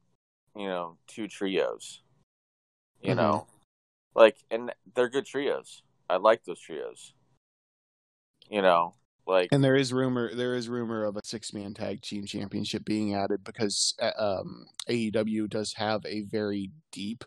you 0.55 0.67
know, 0.67 0.97
two 1.07 1.27
trios. 1.27 2.01
You 3.01 3.13
Mhm. 3.13 3.17
know, 3.17 3.47
like, 4.15 4.37
and 4.49 4.73
they're 4.95 5.09
good 5.09 5.25
trios. 5.25 5.83
I 6.09 6.17
like 6.17 6.43
those 6.43 6.59
trios. 6.59 7.13
You 8.49 8.61
know, 8.61 8.95
like, 9.27 9.51
And 9.51 9.63
there 9.63 9.75
is 9.75 9.93
rumor 9.93 10.33
there 10.35 10.55
is 10.55 10.67
rumor 10.69 11.03
of 11.05 11.17
a 11.17 11.21
six 11.23 11.53
man 11.53 11.73
tag 11.73 12.01
team 12.01 12.25
championship 12.25 12.83
being 12.85 13.13
added 13.13 13.43
because 13.43 13.93
uh, 14.01 14.11
um, 14.17 14.67
AEW 14.89 15.47
does 15.49 15.73
have 15.73 16.05
a 16.05 16.21
very 16.23 16.71
deep 16.91 17.23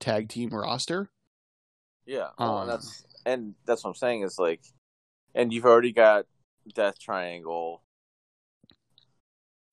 tag 0.00 0.28
team 0.28 0.50
roster. 0.50 1.10
yeah, 2.06 2.30
well, 2.38 2.60
and 2.60 2.68
Um, 2.68 2.68
that's 2.70 3.06
and 3.26 3.54
that's 3.66 3.84
what 3.84 3.90
I'm 3.90 3.94
saying 3.96 4.22
is 4.22 4.38
like, 4.38 4.62
and 5.34 5.52
you've 5.52 5.64
already 5.66 5.92
got 5.92 6.26
Death 6.74 6.98
Triangle, 6.98 7.82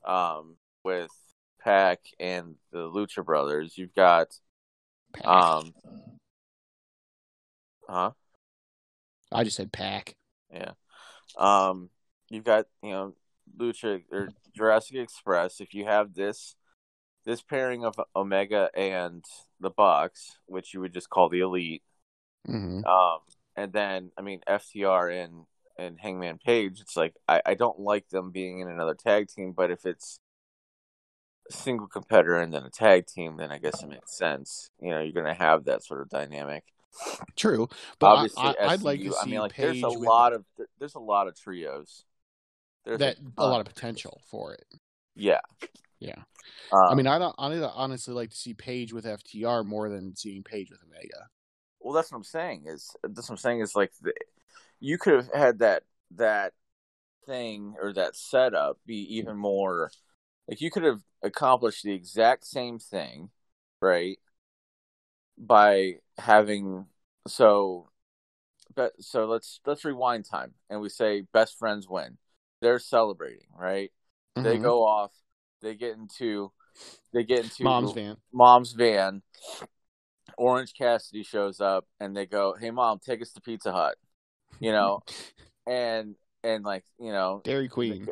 um, 0.05 0.57
with 0.83 1.11
PAC 1.63 1.99
and 2.19 2.55
the 2.71 2.79
Lucha 2.79 3.23
Brothers. 3.25 3.77
You've 3.77 3.93
got 3.95 4.27
Um, 5.23 5.73
huh? 7.87 8.11
I 9.31 9.43
just 9.43 9.57
said 9.57 9.71
pack. 9.71 10.15
Yeah. 10.51 10.73
Um, 11.37 11.89
you've 12.29 12.43
got 12.43 12.67
you 12.83 12.91
know 12.91 13.13
Lucha 13.57 14.03
or 14.11 14.29
Jurassic 14.55 14.97
Express. 14.97 15.61
If 15.61 15.73
you 15.73 15.85
have 15.85 16.13
this 16.13 16.55
this 17.25 17.41
pairing 17.41 17.85
of 17.85 17.95
Omega 18.15 18.69
and 18.75 19.25
the 19.59 19.69
Bucks, 19.71 20.37
which 20.47 20.73
you 20.73 20.81
would 20.81 20.93
just 20.93 21.09
call 21.09 21.29
the 21.29 21.41
Elite, 21.41 21.83
hmm 22.47 22.81
um, 22.85 23.19
and 23.55 23.73
then 23.73 24.11
I 24.17 24.21
mean 24.21 24.41
FTR 24.47 25.09
and 25.09 25.45
and 25.77 25.99
Hangman 25.99 26.39
Page, 26.39 26.79
it's 26.81 26.97
like 26.97 27.15
I, 27.27 27.41
I 27.45 27.53
don't 27.55 27.79
like 27.79 28.09
them 28.09 28.31
being 28.31 28.59
in 28.59 28.67
another 28.67 28.95
tag 28.95 29.29
team, 29.29 29.53
but 29.53 29.71
if 29.71 29.85
it's 29.85 30.19
a 31.49 31.53
single 31.53 31.87
competitor 31.87 32.37
and 32.37 32.53
then 32.53 32.63
a 32.63 32.69
tag 32.69 33.07
team, 33.07 33.37
then 33.37 33.51
I 33.51 33.57
guess 33.57 33.83
it 33.83 33.89
makes 33.89 34.17
sense. 34.17 34.69
You 34.81 34.91
know, 34.91 35.01
you're 35.01 35.13
gonna 35.13 35.33
have 35.33 35.65
that 35.65 35.83
sort 35.83 36.01
of 36.01 36.09
dynamic. 36.09 36.63
True, 37.35 37.67
but 37.99 38.07
obviously 38.07 38.43
I, 38.43 38.55
I'd 38.67 38.81
like 38.83 38.99
to 38.99 39.11
see 39.11 39.17
I 39.21 39.25
mean, 39.25 39.39
like 39.39 39.53
Page 39.53 39.81
there's 39.81 39.95
a 39.95 39.99
lot 39.99 40.33
of 40.33 40.45
there's 40.79 40.95
a 40.95 40.99
lot 40.99 41.27
of 41.27 41.39
trios. 41.39 42.03
There's 42.85 42.99
that 42.99 43.17
a 43.17 43.41
ton. 43.41 43.49
lot 43.49 43.61
of 43.61 43.67
potential 43.67 44.21
for 44.29 44.53
it. 44.53 44.65
yeah, 45.15 45.41
Yeah, 45.99 46.15
Um, 46.71 46.87
I 46.89 46.95
mean, 46.95 47.07
I 47.07 47.19
don't. 47.19 47.35
I 47.37 47.45
honestly 47.75 48.13
like 48.13 48.31
to 48.31 48.35
see 48.35 48.53
Page 48.53 48.93
with 48.93 49.05
FTR 49.05 49.65
more 49.65 49.89
than 49.89 50.15
seeing 50.15 50.43
Page 50.43 50.71
with 50.71 50.79
Omega. 50.83 51.27
well, 51.79 51.93
that's 51.93 52.11
what 52.11 52.17
I'm 52.17 52.23
saying. 52.23 52.63
Is 52.65 52.95
that's 53.03 53.29
what 53.29 53.35
I'm 53.35 53.37
saying 53.37 53.59
is 53.61 53.75
like 53.75 53.91
the, 54.01 54.13
you 54.79 54.97
could 54.97 55.13
have 55.13 55.29
had 55.33 55.59
that 55.59 55.83
that 56.15 56.53
thing 57.25 57.75
or 57.81 57.93
that 57.93 58.15
setup 58.15 58.79
be 58.85 59.17
even 59.17 59.37
more 59.37 59.91
like 60.47 60.59
you 60.61 60.71
could 60.71 60.83
have 60.83 61.01
accomplished 61.23 61.83
the 61.83 61.93
exact 61.93 62.45
same 62.45 62.79
thing, 62.79 63.29
right? 63.81 64.19
By 65.37 65.95
having 66.21 66.85
so, 67.27 67.89
but 68.75 68.93
so 69.01 69.25
let's 69.25 69.59
let's 69.65 69.83
rewind 69.85 70.25
time 70.25 70.53
and 70.69 70.81
we 70.81 70.89
say 70.89 71.21
best 71.33 71.57
friends 71.57 71.87
win. 71.87 72.17
They're 72.61 72.79
celebrating, 72.79 73.47
right? 73.55 73.91
They 74.35 74.57
Mhm. 74.57 74.61
go 74.61 74.85
off. 74.85 75.11
They 75.61 75.75
get 75.75 75.95
into 75.95 76.51
they 77.13 77.23
get 77.23 77.43
into 77.43 77.63
Mom's 77.63 77.91
van. 77.93 78.17
mom's 78.31 78.71
van. 78.73 79.21
Orange 80.37 80.73
Cassidy 80.73 81.23
shows 81.23 81.59
up 81.59 81.85
and 81.99 82.15
they 82.15 82.25
go, 82.25 82.53
"Hey 82.53 82.71
mom, 82.71 82.99
take 82.99 83.21
us 83.21 83.33
to 83.33 83.41
Pizza 83.41 83.71
Hut." 83.71 83.97
You 84.59 84.71
know, 84.71 85.01
and 85.67 86.15
and 86.43 86.63
like, 86.63 86.85
you 86.99 87.11
know, 87.11 87.41
Dairy 87.43 87.67
Queen. 87.67 88.07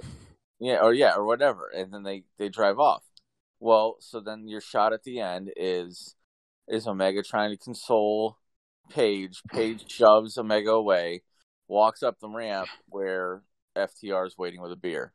yeah, 0.59 0.79
or 0.81 0.93
yeah, 0.93 1.15
or 1.15 1.25
whatever, 1.25 1.69
and 1.69 1.93
then 1.93 2.03
they 2.03 2.23
they 2.37 2.49
drive 2.49 2.79
off. 2.79 3.03
Well, 3.59 3.97
so 3.99 4.19
then 4.19 4.47
your 4.47 4.61
shot 4.61 4.93
at 4.93 5.03
the 5.03 5.19
end 5.19 5.51
is 5.57 6.15
is 6.69 6.87
Omega 6.87 7.23
trying 7.23 7.51
to 7.51 7.57
console 7.57 8.37
Page. 8.89 9.41
Page 9.51 9.89
shoves 9.89 10.37
Omega 10.37 10.71
away, 10.71 11.21
walks 11.67 12.01
up 12.01 12.19
the 12.19 12.27
ramp 12.29 12.69
where 12.87 13.43
FTR 13.77 14.25
is 14.25 14.37
waiting 14.37 14.61
with 14.61 14.71
a 14.71 14.75
beer. 14.75 15.13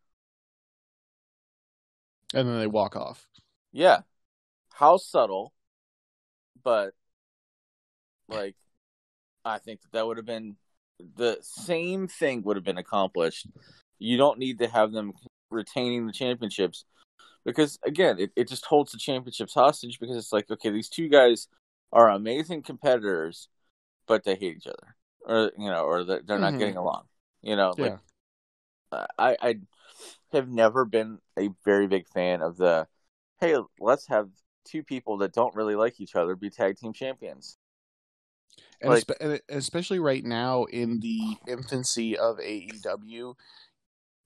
and 2.34 2.48
then 2.48 2.58
they 2.58 2.66
walk 2.66 2.96
off. 2.96 3.26
Yeah. 3.72 4.00
How 4.72 4.96
subtle, 4.96 5.52
but 6.62 6.94
like 8.28 8.56
I 9.44 9.58
think 9.58 9.82
that 9.82 9.92
that 9.92 10.06
would 10.06 10.16
have 10.16 10.26
been 10.26 10.56
the 11.16 11.38
same 11.42 12.08
thing 12.08 12.42
would 12.42 12.56
have 12.56 12.64
been 12.64 12.78
accomplished. 12.78 13.46
You 13.98 14.16
don't 14.16 14.38
need 14.38 14.58
to 14.58 14.68
have 14.68 14.92
them 14.92 15.12
retaining 15.50 16.06
the 16.06 16.12
championships 16.12 16.84
because 17.44 17.78
again, 17.84 18.18
it, 18.18 18.30
it 18.36 18.48
just 18.48 18.64
holds 18.66 18.92
the 18.92 18.98
championships 18.98 19.54
hostage 19.54 19.98
because 20.00 20.16
it's 20.16 20.32
like, 20.32 20.50
okay, 20.50 20.70
these 20.70 20.88
two 20.88 21.08
guys 21.08 21.48
are 21.92 22.08
amazing 22.10 22.62
competitors, 22.62 23.48
but 24.06 24.24
they 24.24 24.34
hate 24.34 24.56
each 24.56 24.66
other, 24.66 24.96
or 25.24 25.52
you 25.58 25.70
know, 25.70 25.84
or 25.84 26.04
they're, 26.04 26.22
they're 26.24 26.38
not 26.38 26.54
Mhm. 26.54 26.58
getting 26.58 26.76
along. 26.76 27.04
You 27.42 27.56
know, 27.56 27.74
Yeah. 27.78 27.84
like 27.84 27.98
I 29.18 29.36
I 29.40 29.60
have 30.32 30.48
never 30.48 30.84
been 30.84 31.18
a 31.38 31.50
very 31.64 31.86
big 31.86 32.06
fan 32.08 32.42
of 32.42 32.56
the 32.56 32.86
hey, 33.40 33.56
let's 33.78 34.06
have 34.08 34.30
two 34.64 34.82
people 34.82 35.18
that 35.18 35.32
don't 35.32 35.54
really 35.54 35.74
like 35.74 36.00
each 36.00 36.14
other 36.14 36.34
be 36.36 36.48
tag 36.50 36.76
team 36.78 36.92
champions. 36.92 37.58
and, 38.80 38.90
Like- 38.92 39.04
espe- 39.06 39.20
and 39.20 39.40
especially 39.48 39.98
right 39.98 40.24
now 40.24 40.64
in 40.64 41.00
the 41.00 41.36
infancy 41.46 42.16
of 42.16 42.38
AEW, 42.38 43.34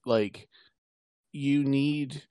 like 0.06 0.48
you 1.32 1.64
need. 1.64 2.22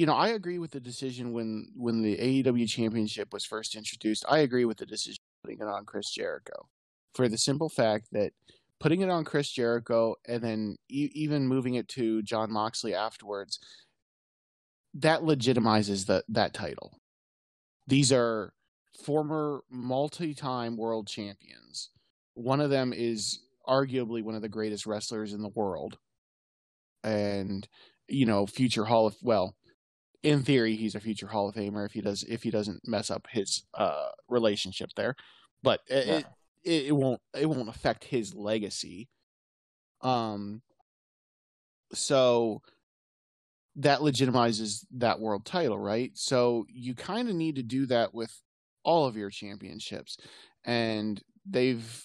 You 0.00 0.06
know, 0.06 0.14
I 0.14 0.28
agree 0.28 0.58
with 0.58 0.70
the 0.70 0.80
decision 0.80 1.34
when 1.34 1.72
when 1.76 2.00
the 2.00 2.16
AEW 2.16 2.66
championship 2.66 3.34
was 3.34 3.44
first 3.44 3.74
introduced. 3.74 4.24
I 4.26 4.38
agree 4.38 4.64
with 4.64 4.78
the 4.78 4.86
decision 4.86 5.18
putting 5.44 5.60
it 5.60 5.68
on 5.68 5.84
Chris 5.84 6.08
Jericho, 6.10 6.70
for 7.14 7.28
the 7.28 7.36
simple 7.36 7.68
fact 7.68 8.06
that 8.12 8.32
putting 8.78 9.02
it 9.02 9.10
on 9.10 9.24
Chris 9.26 9.50
Jericho 9.50 10.16
and 10.26 10.42
then 10.42 10.76
e- 10.88 11.10
even 11.12 11.46
moving 11.46 11.74
it 11.74 11.86
to 11.88 12.22
Jon 12.22 12.50
Moxley 12.50 12.94
afterwards, 12.94 13.60
that 14.94 15.20
legitimizes 15.20 16.06
the, 16.06 16.24
that 16.30 16.54
title. 16.54 16.98
These 17.86 18.10
are 18.10 18.54
former 19.04 19.64
multi-time 19.68 20.78
world 20.78 21.08
champions. 21.08 21.90
One 22.32 22.62
of 22.62 22.70
them 22.70 22.94
is 22.94 23.40
arguably 23.68 24.22
one 24.22 24.34
of 24.34 24.40
the 24.40 24.48
greatest 24.48 24.86
wrestlers 24.86 25.34
in 25.34 25.42
the 25.42 25.48
world. 25.50 25.98
And 27.04 27.68
you 28.10 28.26
know, 28.26 28.46
future 28.46 28.84
Hall 28.84 29.06
of 29.06 29.16
well, 29.22 29.54
in 30.22 30.42
theory 30.42 30.76
he's 30.76 30.94
a 30.94 31.00
future 31.00 31.26
Hall 31.26 31.48
of 31.48 31.54
Famer 31.54 31.86
if 31.86 31.92
he 31.92 32.00
does 32.00 32.22
if 32.24 32.42
he 32.42 32.50
doesn't 32.50 32.86
mess 32.86 33.10
up 33.10 33.26
his 33.30 33.62
uh 33.74 34.08
relationship 34.28 34.90
there. 34.96 35.16
But 35.62 35.80
it, 35.88 36.06
Yeah. 36.06 36.16
it, 36.18 36.26
it, 36.64 36.86
it 36.86 36.92
won't 36.92 37.20
it 37.38 37.46
won't 37.46 37.68
affect 37.68 38.04
his 38.04 38.34
legacy. 38.34 39.08
Um 40.02 40.62
so 41.92 42.62
that 43.76 44.00
legitimizes 44.00 44.84
that 44.96 45.20
world 45.20 45.44
title, 45.44 45.78
right? 45.78 46.10
So 46.14 46.66
you 46.68 46.94
kind 46.94 47.28
of 47.28 47.34
need 47.34 47.56
to 47.56 47.62
do 47.62 47.86
that 47.86 48.12
with 48.12 48.32
all 48.84 49.06
of 49.06 49.16
your 49.16 49.30
championships. 49.30 50.16
And 50.64 51.22
they've 51.48 52.04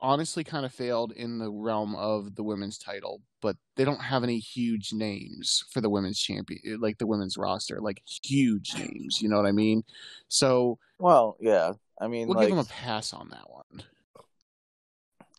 honestly 0.00 0.44
kind 0.44 0.64
of 0.64 0.72
failed 0.72 1.12
in 1.12 1.38
the 1.38 1.50
realm 1.50 1.94
of 1.94 2.34
the 2.34 2.42
women's 2.42 2.78
title, 2.78 3.22
but 3.40 3.56
they 3.76 3.84
don't 3.84 4.00
have 4.00 4.22
any 4.22 4.38
huge 4.38 4.92
names 4.92 5.64
for 5.70 5.80
the 5.80 5.90
women's 5.90 6.20
champion, 6.20 6.80
like 6.80 6.98
the 6.98 7.06
women's 7.06 7.36
roster, 7.36 7.80
like 7.80 8.02
huge 8.22 8.74
names. 8.74 9.20
You 9.20 9.28
know 9.28 9.36
what 9.36 9.46
I 9.46 9.52
mean? 9.52 9.84
So 10.28 10.78
Well, 10.98 11.36
yeah. 11.40 11.72
I 12.00 12.08
mean, 12.08 12.28
we'll 12.28 12.36
like, 12.36 12.48
give 12.48 12.56
them 12.56 12.64
a 12.64 12.68
pass 12.68 13.12
on 13.12 13.28
that 13.30 13.50
one. 13.50 13.82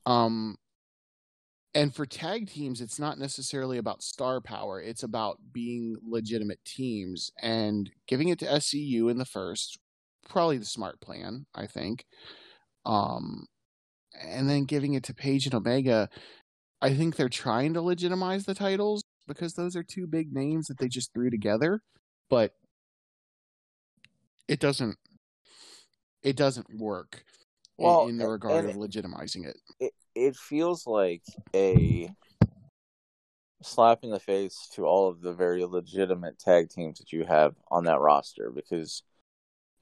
Um, 0.05 0.57
and 1.74 1.93
for 1.93 2.05
tag 2.05 2.49
teams, 2.49 2.82
it's 2.82 2.99
not 2.99 3.18
necessarily 3.18 3.78
about 3.78 4.03
star 4.03 4.41
power; 4.41 4.82
it's 4.82 5.03
about 5.03 5.39
being 5.51 5.95
legitimate 6.07 6.64
teams 6.66 7.32
and 7.41 7.89
giving 8.07 8.30
it 8.30 8.39
to 8.39 8.45
SCU 8.45 9.09
in 9.09 9.18
the 9.18 9.26
first, 9.26 9.80
probably 10.28 10.57
the 10.57 10.66
smart 10.66 10.99
plan, 11.01 11.45
I 11.55 11.68
think. 11.68 12.05
Um, 12.86 13.47
and 14.20 14.49
then 14.49 14.66
giving 14.66 14.93
it 14.93 15.03
to 15.03 15.14
Page 15.14 15.45
and 15.45 15.55
Omega. 15.55 16.09
I 16.82 16.93
think 16.93 17.16
they're 17.16 17.30
trying 17.30 17.74
to 17.76 17.82
legitimize 17.82 18.45
the 18.45 18.55
titles 18.55 19.03
because 19.28 19.53
those 19.53 19.76
are 19.76 19.84
two 19.84 20.07
big 20.07 20.34
names 20.34 20.68
that 20.68 20.80
they 20.80 20.88
just 20.88 21.14
threw 21.14 21.30
together, 21.30 21.82
but 22.30 22.53
it 24.47 24.59
doesn't 24.59 24.97
it 26.24 26.36
doesn't 26.36 26.68
work 26.80 27.24
in- 27.78 27.86
Well, 27.86 28.07
in, 28.07 28.18
the 28.18 28.28
regard 28.28 28.66
of 28.66 28.76
legitimizing 28.76 29.45
it. 29.45 29.57
it 29.80 29.93
it 30.16 30.36
feels 30.36 30.86
like 30.86 31.24
a 31.55 32.09
slap 33.64 34.03
in 34.03 34.09
the 34.09 34.20
face 34.20 34.70
to 34.74 34.86
all 34.86 35.07
of 35.07 35.22
the 35.22 35.34
very 35.34 35.64
legitimate 35.66 36.39
tag 36.39 36.70
teams 36.70 36.99
that 36.99 37.14
you 37.14 37.24
have 37.26 37.55
on 37.70 37.86
that 37.86 37.99
roster 37.99 38.51
because 38.53 39.03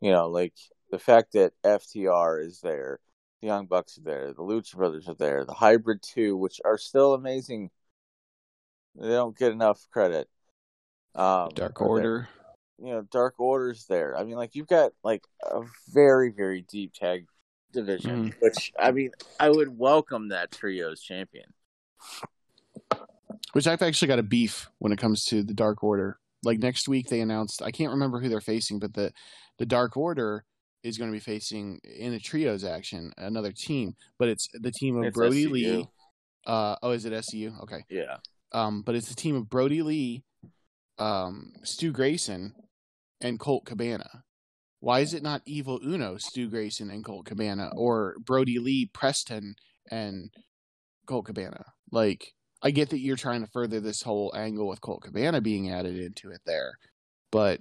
you 0.01 0.11
know 0.11 0.29
like 0.29 0.53
the 0.91 0.99
fact 0.99 1.33
that 1.33 1.53
FTR 1.63 2.45
is 2.45 2.59
there, 2.61 2.99
the 3.41 3.47
Young 3.47 3.65
Bucks 3.65 3.97
are 3.97 4.03
there, 4.03 4.33
the 4.33 4.43
Lucha 4.43 4.75
Brothers 4.75 5.07
are 5.07 5.15
there, 5.15 5.45
the 5.45 5.53
Hybrid 5.53 6.01
2 6.01 6.35
which 6.37 6.59
are 6.65 6.77
still 6.77 7.13
amazing 7.13 7.71
they 8.95 9.09
don't 9.09 9.37
get 9.37 9.51
enough 9.51 9.87
credit. 9.91 10.27
Um 11.15 11.49
Dark. 11.55 11.81
Order. 11.81 12.27
you 12.77 12.91
know, 12.91 13.01
Dark 13.01 13.39
Order's 13.39 13.85
there. 13.87 14.17
I 14.17 14.23
mean, 14.23 14.35
like 14.35 14.55
you've 14.55 14.67
got 14.67 14.91
like 15.03 15.23
a 15.43 15.61
very, 15.89 16.31
very 16.31 16.61
deep 16.61 16.93
tag 16.93 17.27
division, 17.71 18.33
which 18.39 18.71
I 18.79 18.91
mean, 18.91 19.11
I 19.39 19.49
would 19.49 19.77
welcome 19.77 20.29
that 20.29 20.51
trio's 20.51 21.01
champion. 21.01 21.53
Which 23.53 23.67
I've 23.67 23.81
actually 23.81 24.07
got 24.07 24.19
a 24.19 24.23
beef 24.23 24.69
when 24.77 24.91
it 24.91 24.99
comes 24.99 25.25
to 25.25 25.43
the 25.43 25.53
Dark 25.53 25.83
Order. 25.83 26.19
Like 26.43 26.59
next 26.59 26.87
week 26.87 27.07
they 27.07 27.21
announced 27.21 27.61
I 27.61 27.71
can't 27.71 27.91
remember 27.91 28.19
who 28.19 28.29
they're 28.29 28.41
facing, 28.41 28.79
but 28.79 28.93
the 28.93 29.11
the 29.57 29.65
Dark 29.65 29.97
Order 29.97 30.45
is 30.83 30.97
going 30.97 31.09
to 31.09 31.15
be 31.15 31.19
facing 31.19 31.79
in 31.83 32.13
a 32.13 32.19
trios 32.19 32.63
action 32.63 33.11
another 33.17 33.51
team, 33.51 33.95
but 34.17 34.29
it's 34.29 34.47
the 34.53 34.71
team 34.71 34.97
of 34.97 35.05
It's 35.05 35.15
Brodie 35.17 35.45
SCU. 35.45 35.51
Lee. 35.51 35.87
Uh, 36.45 36.75
oh, 36.81 36.91
is 36.91 37.05
it 37.05 37.13
SCU? 37.13 37.61
Okay. 37.63 37.83
Yeah, 37.89 38.17
Um, 38.53 38.81
but 38.81 38.95
it's 38.95 39.09
the 39.09 39.15
team 39.15 39.35
of 39.35 39.49
Brodie 39.49 39.81
Lee, 39.83 40.23
um, 40.97 41.51
Stu 41.63 41.91
Grayson, 41.91 42.53
and 43.21 43.39
Colt 43.39 43.65
Cabana. 43.65 44.23
Why 44.79 45.01
is 45.01 45.13
it 45.13 45.21
not 45.23 45.41
Evil 45.45 45.79
Uno, 45.83 46.17
Stu 46.17 46.49
Grayson, 46.49 46.89
and 46.89 47.03
Colt 47.03 47.25
Cabana, 47.25 47.71
or 47.75 48.15
Brodie 48.23 48.59
Lee, 48.59 48.89
Preston, 48.93 49.55
and 49.91 50.31
Colt 51.05 51.25
Cabana? 51.25 51.65
Like, 51.91 52.33
I 52.63 52.71
get 52.71 52.89
that 52.91 52.99
you're 52.99 53.17
trying 53.17 53.41
to 53.41 53.51
further 53.51 53.81
this 53.81 54.01
whole 54.01 54.31
angle 54.35 54.67
with 54.67 54.79
Colt 54.81 55.01
Cabana 55.03 55.41
being 55.41 55.69
added 55.69 55.97
into 55.99 56.31
it 56.31 56.41
there, 56.45 56.77
but 57.31 57.59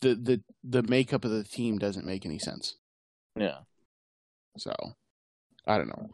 the 0.00 0.14
the 0.14 0.42
the 0.62 0.82
makeup 0.82 1.24
of 1.24 1.30
the 1.30 1.44
team 1.44 1.78
doesn't 1.78 2.06
make 2.06 2.24
any 2.26 2.38
sense. 2.38 2.76
yeah. 3.36 3.58
So 4.56 4.72
I 5.66 5.78
don't 5.78 5.88
know. 5.88 6.10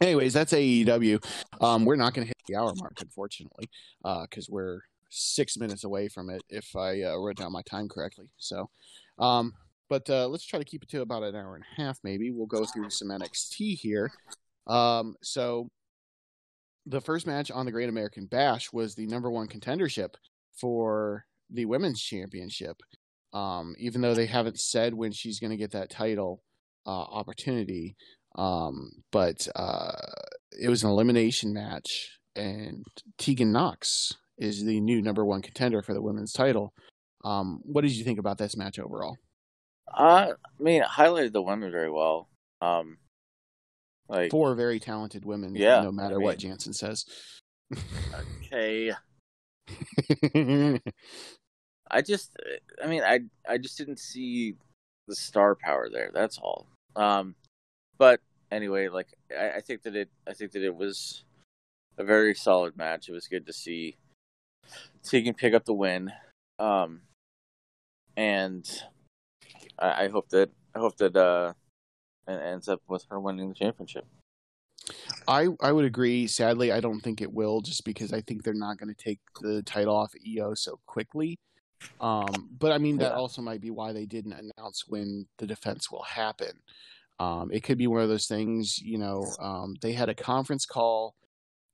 Anyways, 0.00 0.32
that's 0.32 0.52
AEW. 0.52 1.24
Um, 1.60 1.84
we're 1.84 1.96
not 1.96 2.14
going 2.14 2.26
to 2.26 2.28
hit 2.28 2.36
the 2.48 2.56
hour 2.56 2.72
mark, 2.76 2.94
unfortunately, 3.00 3.68
because 4.02 4.48
we're 4.50 4.80
six 5.10 5.56
minutes 5.56 5.84
away 5.84 6.08
from 6.08 6.30
it. 6.30 6.42
If 6.48 6.74
I 6.74 7.02
uh, 7.02 7.16
wrote 7.16 7.36
down 7.36 7.52
my 7.52 7.62
time 7.62 7.88
correctly, 7.88 8.26
so. 8.38 8.70
Um, 9.18 9.52
but 9.88 10.08
uh, 10.08 10.26
let's 10.28 10.46
try 10.46 10.58
to 10.58 10.64
keep 10.64 10.82
it 10.82 10.88
to 10.90 11.02
about 11.02 11.22
an 11.22 11.36
hour 11.36 11.54
and 11.54 11.64
a 11.64 11.82
half. 11.82 11.98
Maybe 12.02 12.30
we'll 12.30 12.46
go 12.46 12.64
through 12.64 12.90
some 12.90 13.08
NXT 13.08 13.78
here. 13.78 14.10
Um, 14.66 15.14
so 15.22 15.68
the 16.86 17.00
first 17.00 17.26
match 17.26 17.50
on 17.50 17.66
the 17.66 17.72
Great 17.72 17.88
American 17.88 18.26
Bash 18.26 18.72
was 18.72 18.94
the 18.94 19.06
number 19.06 19.30
one 19.30 19.46
contendership 19.46 20.14
for 20.58 21.26
the 21.54 21.64
women's 21.64 22.02
championship. 22.02 22.76
Um, 23.32 23.74
even 23.78 24.00
though 24.00 24.14
they 24.14 24.26
haven't 24.26 24.60
said 24.60 24.94
when 24.94 25.10
she's 25.10 25.40
going 25.40 25.50
to 25.50 25.56
get 25.56 25.72
that 25.72 25.90
title 25.90 26.42
uh, 26.86 26.90
opportunity, 26.90 27.96
um, 28.36 28.90
but 29.10 29.48
uh, 29.56 29.90
it 30.60 30.68
was 30.68 30.84
an 30.84 30.90
elimination 30.90 31.52
match, 31.52 32.18
and 32.36 32.84
Tegan 33.18 33.50
Knox 33.50 34.12
is 34.38 34.64
the 34.64 34.80
new 34.80 35.02
number 35.02 35.24
one 35.24 35.42
contender 35.42 35.82
for 35.82 35.94
the 35.94 36.02
women's 36.02 36.32
title. 36.32 36.72
Um, 37.24 37.60
what 37.64 37.82
did 37.82 37.92
you 37.92 38.04
think 38.04 38.18
about 38.18 38.38
this 38.38 38.56
match 38.56 38.78
overall? 38.78 39.16
Uh, 39.92 40.32
I 40.32 40.62
mean, 40.62 40.82
it 40.82 40.88
highlighted 40.88 41.32
the 41.32 41.42
women 41.42 41.70
very 41.70 41.90
well. 41.90 42.28
Um, 42.60 42.98
like 44.08 44.30
Four 44.30 44.54
very 44.54 44.78
talented 44.80 45.24
women, 45.24 45.54
Yeah, 45.54 45.82
no 45.82 45.92
matter 45.92 46.16
I 46.20 46.24
what 46.24 46.38
Jansen 46.38 46.72
says. 46.72 47.04
okay, 48.44 48.92
I 51.94 52.02
just, 52.02 52.36
I 52.82 52.88
mean, 52.88 53.02
I 53.04 53.20
I 53.48 53.56
just 53.56 53.78
didn't 53.78 54.00
see 54.00 54.56
the 55.06 55.14
star 55.14 55.54
power 55.54 55.88
there. 55.88 56.10
That's 56.12 56.38
all. 56.38 56.66
Um, 56.96 57.36
but 57.98 58.20
anyway, 58.50 58.88
like 58.88 59.14
I, 59.30 59.52
I 59.52 59.60
think 59.60 59.82
that 59.82 59.94
it, 59.94 60.08
I 60.26 60.32
think 60.32 60.50
that 60.52 60.64
it 60.64 60.74
was 60.74 61.22
a 61.96 62.02
very 62.02 62.34
solid 62.34 62.76
match. 62.76 63.08
It 63.08 63.12
was 63.12 63.28
good 63.28 63.46
to 63.46 63.52
see 63.52 63.96
Tegan 65.04 65.34
pick 65.34 65.54
up 65.54 65.64
the 65.66 65.72
win. 65.72 66.12
Um, 66.58 67.02
and 68.16 68.68
I, 69.78 70.04
I 70.04 70.08
hope 70.08 70.28
that 70.30 70.50
I 70.74 70.80
hope 70.80 70.96
that 70.96 71.16
uh, 71.16 71.52
it 72.26 72.42
ends 72.42 72.68
up 72.68 72.82
with 72.88 73.04
her 73.08 73.20
winning 73.20 73.50
the 73.50 73.54
championship. 73.54 74.04
I 75.28 75.46
I 75.60 75.70
would 75.70 75.84
agree. 75.84 76.26
Sadly, 76.26 76.72
I 76.72 76.80
don't 76.80 77.00
think 77.00 77.22
it 77.22 77.32
will, 77.32 77.60
just 77.60 77.84
because 77.84 78.12
I 78.12 78.20
think 78.20 78.42
they're 78.42 78.52
not 78.52 78.78
going 78.78 78.92
to 78.92 79.00
take 79.00 79.20
the 79.40 79.62
title 79.62 79.94
off 79.94 80.12
Io 80.26 80.54
so 80.54 80.80
quickly. 80.86 81.38
Um, 82.00 82.50
but 82.58 82.72
I 82.72 82.78
mean, 82.78 82.98
that 82.98 83.12
Yeah. 83.12 83.16
also 83.18 83.40
might 83.42 83.60
be 83.60 83.70
why 83.70 83.92
they 83.92 84.06
didn't 84.06 84.32
announce 84.32 84.84
when 84.88 85.26
the 85.38 85.46
defense 85.46 85.90
will 85.90 86.02
happen. 86.02 86.62
Um, 87.20 87.50
it 87.52 87.62
could 87.62 87.78
be 87.78 87.86
one 87.86 88.02
of 88.02 88.08
those 88.08 88.26
things, 88.26 88.78
you 88.78 88.98
know. 88.98 89.36
Um, 89.38 89.76
they 89.80 89.92
had 89.92 90.08
a 90.08 90.14
conference 90.14 90.66
call 90.66 91.14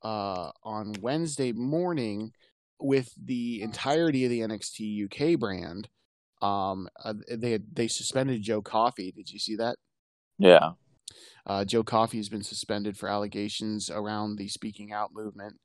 uh, 0.03 0.51
on 0.63 0.93
Wednesday 1.01 1.53
morning 1.53 2.33
with 2.79 3.13
the 3.23 3.63
entirety 3.63 4.25
of 4.25 4.31
the 4.31 4.41
NXT 4.41 5.05
UK 5.05 5.39
brand. 5.39 5.89
Um, 6.43 6.89
uh, 7.05 7.15
they 7.31 7.59
they 7.73 7.89
suspended 7.89 8.43
Joe 8.43 8.63
Coffey. 8.63 9.13
Did 9.13 9.31
you 9.31 9.39
see 9.39 9.57
that? 9.57 9.77
Yeah. 10.39 10.73
Uh, 11.47 11.65
Joe 11.65 11.83
Coffey 11.83 12.19
has 12.19 12.29
been 12.29 12.43
suspended 12.43 12.97
for 12.97 13.09
allegations 13.09 13.91
around 13.91 14.37
the 14.37 14.49
speaking 14.49 14.93
out 14.93 15.13
movement. 15.13 15.59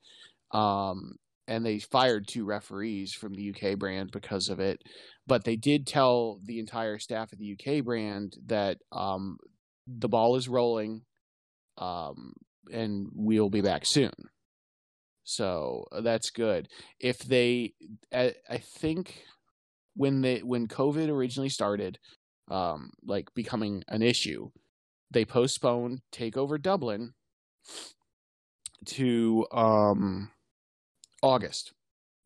Um, 0.51 1.17
and 1.47 1.65
they 1.65 1.79
fired 1.79 2.27
two 2.27 2.45
referees 2.45 3.13
from 3.13 3.33
the 3.33 3.53
UK 3.53 3.77
brand 3.77 4.11
because 4.11 4.49
of 4.49 4.59
it. 4.59 4.81
But 5.27 5.43
they 5.43 5.55
did 5.55 5.85
tell 5.87 6.39
the 6.43 6.59
entire 6.59 6.99
staff 6.99 7.31
of 7.31 7.39
the 7.39 7.57
UK 7.57 7.83
brand 7.83 8.35
that 8.47 8.77
um, 8.91 9.37
the 9.87 10.09
ball 10.09 10.35
is 10.35 10.47
rolling 10.47 11.01
um, 11.77 12.33
and 12.71 13.07
we'll 13.13 13.49
be 13.49 13.61
back 13.61 13.85
soon. 13.85 14.13
So 15.23 15.85
uh, 15.91 16.01
that's 16.01 16.29
good. 16.29 16.67
If 16.99 17.19
they, 17.19 17.73
I, 18.13 18.35
I 18.49 18.57
think 18.57 19.23
when 19.95 20.21
they 20.21 20.39
when 20.39 20.67
COVID 20.67 21.09
originally 21.09 21.49
started, 21.49 21.97
um, 22.49 22.91
like 23.03 23.33
becoming 23.33 23.83
an 23.87 24.03
issue, 24.03 24.51
they 25.11 25.25
postponed 25.25 26.01
Takeover 26.11 26.61
Dublin 26.61 27.13
to 28.85 29.47
um, 29.51 30.29
August. 31.25 31.73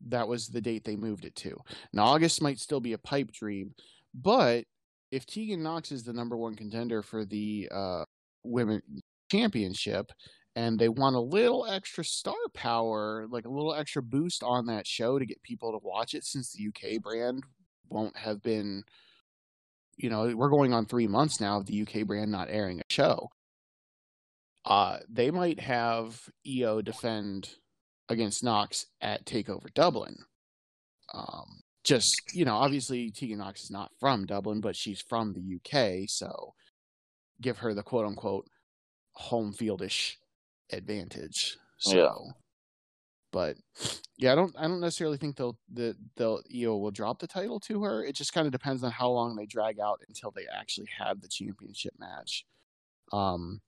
That 0.08 0.28
was 0.28 0.48
the 0.48 0.60
date 0.60 0.84
they 0.84 0.96
moved 0.96 1.24
it 1.24 1.34
to. 1.36 1.56
Now 1.92 2.04
August 2.04 2.42
might 2.42 2.58
still 2.58 2.80
be 2.80 2.94
a 2.94 2.98
pipe 2.98 3.32
dream, 3.32 3.74
but 4.14 4.64
if 5.10 5.26
Tegan 5.26 5.62
Knox 5.62 5.92
is 5.92 6.04
the 6.04 6.12
number 6.12 6.36
one 6.36 6.54
contender 6.54 7.02
for 7.02 7.24
the 7.24 7.68
uh, 7.72 8.04
women 8.44 8.82
championship, 9.30 10.12
and 10.56 10.78
they 10.78 10.88
want 10.88 11.16
a 11.16 11.20
little 11.20 11.66
extra 11.66 12.04
star 12.04 12.34
power, 12.54 13.26
like 13.30 13.44
a 13.44 13.50
little 13.50 13.74
extra 13.74 14.02
boost 14.02 14.42
on 14.42 14.66
that 14.66 14.86
show 14.86 15.18
to 15.18 15.26
get 15.26 15.42
people 15.42 15.72
to 15.72 15.86
watch 15.86 16.14
it, 16.14 16.24
since 16.24 16.52
the 16.52 16.68
UK 16.68 17.00
brand 17.00 17.44
won't 17.88 18.16
have 18.16 18.42
been, 18.42 18.82
you 19.96 20.10
know, 20.10 20.34
we're 20.34 20.48
going 20.48 20.72
on 20.72 20.86
three 20.86 21.06
months 21.06 21.40
now 21.40 21.58
of 21.58 21.66
the 21.66 21.82
UK 21.82 22.06
brand 22.06 22.30
not 22.30 22.48
airing 22.50 22.80
a 22.80 22.92
show. 22.92 23.28
Uh, 24.64 24.98
they 25.08 25.30
might 25.30 25.58
have 25.60 26.20
Io 26.46 26.82
defend 26.82 27.50
against 28.10 28.44
Knox 28.44 28.86
at 29.00 29.24
Takeover 29.24 29.72
Dublin. 29.72 30.16
Um, 31.14 31.60
just 31.82 32.20
you 32.34 32.44
know, 32.44 32.56
obviously 32.56 33.10
Tegan 33.10 33.38
Knox 33.38 33.62
is 33.64 33.70
not 33.70 33.90
from 33.98 34.26
Dublin, 34.26 34.60
but 34.60 34.76
she's 34.76 35.00
from 35.00 35.32
the 35.32 35.56
UK, 35.56 36.08
so 36.08 36.54
give 37.40 37.58
her 37.58 37.72
the 37.72 37.82
quote 37.82 38.04
unquote 38.06 38.46
home 39.12 39.52
fieldish 39.52 40.18
advantage. 40.72 41.56
So, 41.78 41.96
Yeah. 41.96 42.32
but 43.32 43.56
yeah, 44.18 44.32
I 44.32 44.34
don't 44.34 44.54
I 44.58 44.62
don't 44.68 44.80
necessarily 44.80 45.16
think 45.16 45.36
they'll 45.36 45.58
the 45.72 45.96
they'll 46.16 46.42
Io 46.54 46.76
will 46.76 46.90
drop 46.90 47.18
the 47.18 47.26
title 47.26 47.58
to 47.60 47.82
her. 47.84 48.04
It 48.04 48.14
just 48.14 48.34
kind 48.34 48.46
of 48.46 48.52
depends 48.52 48.84
on 48.84 48.90
how 48.92 49.08
long 49.10 49.34
they 49.36 49.46
drag 49.46 49.80
out 49.80 50.00
until 50.06 50.30
they 50.30 50.46
actually 50.52 50.88
have 50.98 51.20
the 51.22 51.28
championship 51.28 51.94
match. 51.98 52.44
Um, 53.12 53.62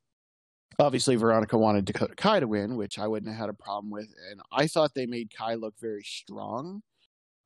obviously 0.79 1.17
Veronica 1.17 1.57
wanted 1.59 1.85
Dakota 1.85 2.15
Kai 2.15 2.41
to 2.41 2.49
win, 2.49 2.77
which 2.77 2.99
I 2.99 3.07
wouldn't 3.07 3.31
have 3.31 3.41
had 3.41 3.49
a 3.51 3.55
problem 3.55 3.91
with, 3.91 4.09
and 4.31 4.41
I 4.51 4.67
thought 4.67 4.95
they 4.95 5.07
made 5.07 5.35
Kai 5.35 5.55
look 5.55 5.75
very 5.81 6.03
strong. 6.03 6.83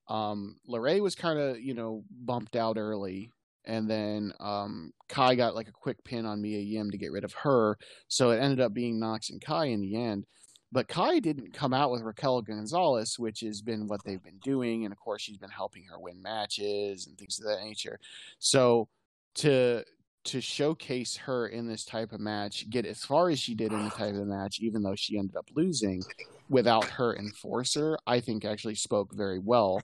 Um, 0.08 0.56
was 0.66 1.14
kind 1.16 1.38
of 1.38 1.60
you 1.60 1.74
know 1.74 2.04
bumped 2.10 2.56
out 2.56 2.76
early, 2.78 3.32
and 3.64 3.90
then 3.90 4.32
um, 4.40 4.92
Kai 5.08 5.34
got 5.34 5.54
like 5.54 5.68
a 5.68 5.72
quick 5.72 6.02
pin 6.04 6.26
on 6.26 6.40
Mia 6.40 6.60
Yim 6.60 6.90
to 6.90 6.98
get 6.98 7.12
rid 7.12 7.24
of 7.24 7.32
her, 7.32 7.76
so 8.08 8.30
it 8.30 8.38
ended 8.38 8.60
up 8.60 8.72
being 8.72 8.98
Knox 8.98 9.30
and 9.30 9.40
Kai 9.40 9.66
in 9.66 9.80
the 9.80 9.96
end. 9.96 10.26
But 10.72 10.88
Kai 10.88 11.20
didn't 11.20 11.52
come 11.52 11.72
out 11.72 11.90
with 11.90 12.02
Raquel 12.02 12.42
Gonzalez, 12.42 13.18
which 13.18 13.40
has 13.40 13.62
been 13.62 13.86
what 13.86 14.04
they've 14.04 14.22
been 14.22 14.38
doing, 14.38 14.84
and 14.84 14.92
of 14.92 14.98
course 14.98 15.22
she's 15.22 15.38
been 15.38 15.50
helping 15.50 15.84
her 15.84 15.98
win 15.98 16.20
matches 16.20 17.06
and 17.06 17.16
things 17.16 17.38
of 17.38 17.46
that 17.46 17.64
nature. 17.64 17.98
So 18.38 18.88
to 19.36 19.84
to 20.26 20.40
showcase 20.40 21.16
her 21.16 21.46
in 21.46 21.66
this 21.66 21.84
type 21.84 22.12
of 22.12 22.20
match, 22.20 22.68
get 22.68 22.84
as 22.84 23.04
far 23.04 23.30
as 23.30 23.38
she 23.38 23.54
did 23.54 23.72
in 23.72 23.84
the 23.84 23.90
type 23.90 24.14
of 24.14 24.26
match, 24.26 24.58
even 24.60 24.82
though 24.82 24.94
she 24.94 25.18
ended 25.18 25.36
up 25.36 25.48
losing 25.54 26.02
without 26.48 26.84
her 26.84 27.16
enforcer, 27.16 27.98
I 28.06 28.20
think 28.20 28.44
actually 28.44 28.74
spoke 28.74 29.14
very 29.14 29.38
well 29.38 29.80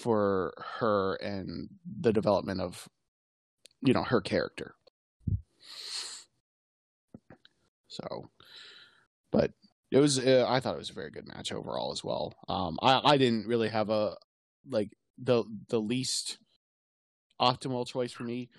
for 0.00 0.52
her 0.78 1.14
and 1.16 1.68
the 2.00 2.12
development 2.12 2.60
of 2.60 2.88
you 3.80 3.92
know 3.92 4.02
her 4.04 4.20
character. 4.20 4.74
So, 7.88 8.30
but 9.32 9.52
it 9.90 9.98
was 9.98 10.18
uh, 10.18 10.44
I 10.48 10.60
thought 10.60 10.74
it 10.74 10.78
was 10.78 10.90
a 10.90 10.94
very 10.94 11.10
good 11.10 11.28
match 11.28 11.52
overall 11.52 11.92
as 11.92 12.04
well. 12.04 12.34
Um, 12.48 12.78
I 12.82 13.00
I 13.12 13.16
didn't 13.16 13.46
really 13.46 13.68
have 13.68 13.90
a 13.90 14.16
like 14.68 14.90
the 15.16 15.44
the 15.68 15.80
least 15.80 16.38
optimal 17.40 17.86
choice 17.86 18.12
for 18.12 18.24
me 18.24 18.50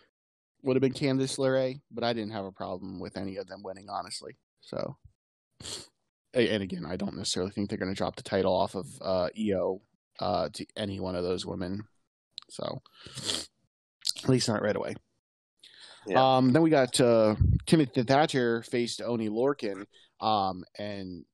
would 0.64 0.76
have 0.76 0.82
been 0.82 0.94
Candice 0.94 1.38
LeRae, 1.38 1.80
but 1.92 2.04
I 2.04 2.14
didn't 2.14 2.32
have 2.32 2.46
a 2.46 2.52
problem 2.52 3.00
with 3.00 3.18
any 3.18 3.38
of 3.38 3.48
them 3.48 3.64
winning 3.64 3.88
honestly. 3.90 4.38
So, 4.62 4.98
and 6.34 6.64
again, 6.64 6.86
I 6.86 6.96
don't 6.96 7.16
necessarily 7.16 7.52
think 7.52 7.70
they're 7.70 7.78
going 7.78 7.94
to 7.94 7.98
drop 7.98 8.16
the 8.16 8.24
title 8.24 8.54
off 8.54 8.76
of 8.76 8.88
uh, 9.02 9.30
Io 9.38 9.82
uh, 10.20 10.50
to 10.54 10.66
any 10.76 11.00
one 11.00 11.16
of 11.16 11.24
those 11.24 11.46
women. 11.46 11.84
So, 12.50 12.82
at 14.24 14.30
least 14.30 14.48
not 14.48 14.62
right 14.62 14.76
away. 14.76 14.96
Yeah. 16.08 16.38
Um, 16.38 16.52
then 16.52 16.62
we 16.62 16.70
got 16.70 17.00
uh, 17.00 17.36
Timothy 17.66 18.04
Thatcher 18.04 18.64
faced 18.64 19.02
Oney 19.02 19.30
Lorcan, 19.30 19.86
um, 20.22 20.64
and 20.78 21.26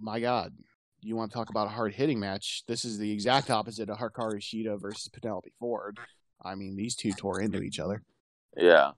my 0.00 0.20
God, 0.20 0.52
you 1.00 1.16
want 1.16 1.30
to 1.30 1.36
talk 1.36 1.50
about 1.50 1.66
a 1.66 1.70
hard 1.70 1.94
hitting 1.94 2.18
match? 2.18 2.62
This 2.66 2.84
is 2.84 2.98
the 2.98 3.10
exact 3.10 3.50
opposite 3.50 3.90
of 3.90 3.98
Hikaru 3.98 4.40
Shida 4.40 4.80
versus 4.80 5.08
Penelope 5.08 5.52
Ford. 5.58 5.98
I 6.42 6.54
mean, 6.54 6.76
these 6.76 6.94
two 6.94 7.12
tore 7.12 7.40
into 7.40 7.62
each 7.62 7.80
other. 7.80 8.02
Yeah. 8.56 8.92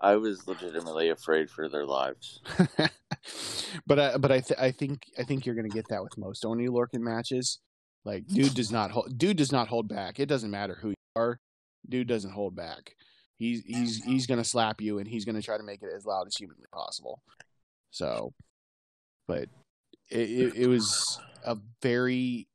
I 0.00 0.16
was 0.16 0.46
legitimately 0.46 1.08
afraid 1.08 1.50
for 1.50 1.68
their 1.68 1.86
lives. 1.86 2.40
but 3.86 3.98
I, 3.98 4.16
but 4.18 4.30
I 4.30 4.40
th- 4.40 4.60
I 4.60 4.70
think 4.70 5.04
I 5.18 5.22
think 5.22 5.46
you're 5.46 5.54
going 5.54 5.68
to 5.68 5.74
get 5.74 5.88
that 5.88 6.02
with 6.02 6.18
most 6.18 6.44
Oney 6.44 6.68
Lorcan 6.68 7.00
matches. 7.00 7.60
Like, 8.04 8.26
dude 8.26 8.54
does 8.54 8.70
not 8.70 8.90
hold, 8.90 9.16
dude 9.18 9.36
does 9.36 9.52
not 9.52 9.68
hold 9.68 9.88
back. 9.88 10.20
It 10.20 10.26
doesn't 10.26 10.50
matter 10.50 10.78
who 10.80 10.90
you 10.90 10.94
are. 11.16 11.40
Dude 11.88 12.06
doesn't 12.06 12.30
hold 12.30 12.54
back. 12.54 12.94
He's 13.36 13.62
he's 13.64 14.04
he's 14.04 14.26
going 14.26 14.38
to 14.38 14.48
slap 14.48 14.80
you 14.80 14.98
and 14.98 15.08
he's 15.08 15.24
going 15.24 15.34
to 15.34 15.42
try 15.42 15.56
to 15.56 15.62
make 15.62 15.82
it 15.82 15.90
as 15.94 16.06
loud 16.06 16.26
as 16.26 16.36
humanly 16.36 16.64
possible. 16.72 17.20
So, 17.90 18.32
but 19.26 19.48
it, 20.10 20.30
it, 20.30 20.54
it 20.54 20.66
was 20.68 21.18
a 21.44 21.56
very 21.82 22.48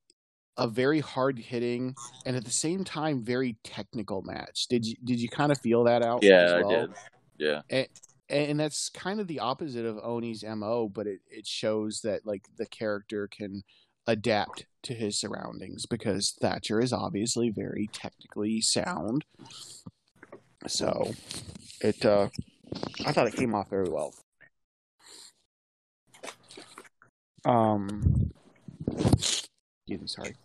a 0.57 0.67
very 0.67 0.99
hard 0.99 1.39
hitting 1.39 1.95
and 2.25 2.35
at 2.35 2.45
the 2.45 2.51
same 2.51 2.83
time 2.83 3.23
very 3.23 3.57
technical 3.63 4.21
match. 4.21 4.67
Did 4.69 4.85
you 4.85 4.95
did 5.03 5.19
you 5.19 5.29
kind 5.29 5.51
of 5.51 5.59
feel 5.59 5.85
that 5.85 6.03
out? 6.03 6.23
Yeah, 6.23 6.41
as 6.41 6.51
I 6.51 6.69
did. 6.69 6.89
Yeah. 7.37 7.61
and, 7.69 7.87
and 8.29 8.59
that's 8.59 8.89
kind 8.89 9.19
of 9.19 9.27
the 9.27 9.39
opposite 9.39 9.85
of 9.85 9.97
Oney's 10.03 10.43
mo, 10.43 10.89
but 10.89 11.07
it, 11.07 11.19
it 11.29 11.47
shows 11.47 12.01
that 12.01 12.25
like 12.25 12.43
the 12.57 12.65
character 12.65 13.27
can 13.27 13.63
adapt 14.07 14.65
to 14.83 14.93
his 14.93 15.19
surroundings 15.19 15.85
because 15.85 16.35
Thatcher 16.41 16.79
is 16.79 16.93
obviously 16.93 17.49
very 17.49 17.89
technically 17.93 18.61
sound. 18.61 19.25
So 20.67 21.11
it 21.81 22.05
uh 22.05 22.29
I 23.05 23.11
thought 23.11 23.27
it 23.27 23.35
came 23.35 23.55
off 23.55 23.69
very 23.69 23.89
well. 23.89 24.13
Um 27.45 28.31
excuse 29.91 30.17
me, 30.17 30.23
sorry. 30.23 30.35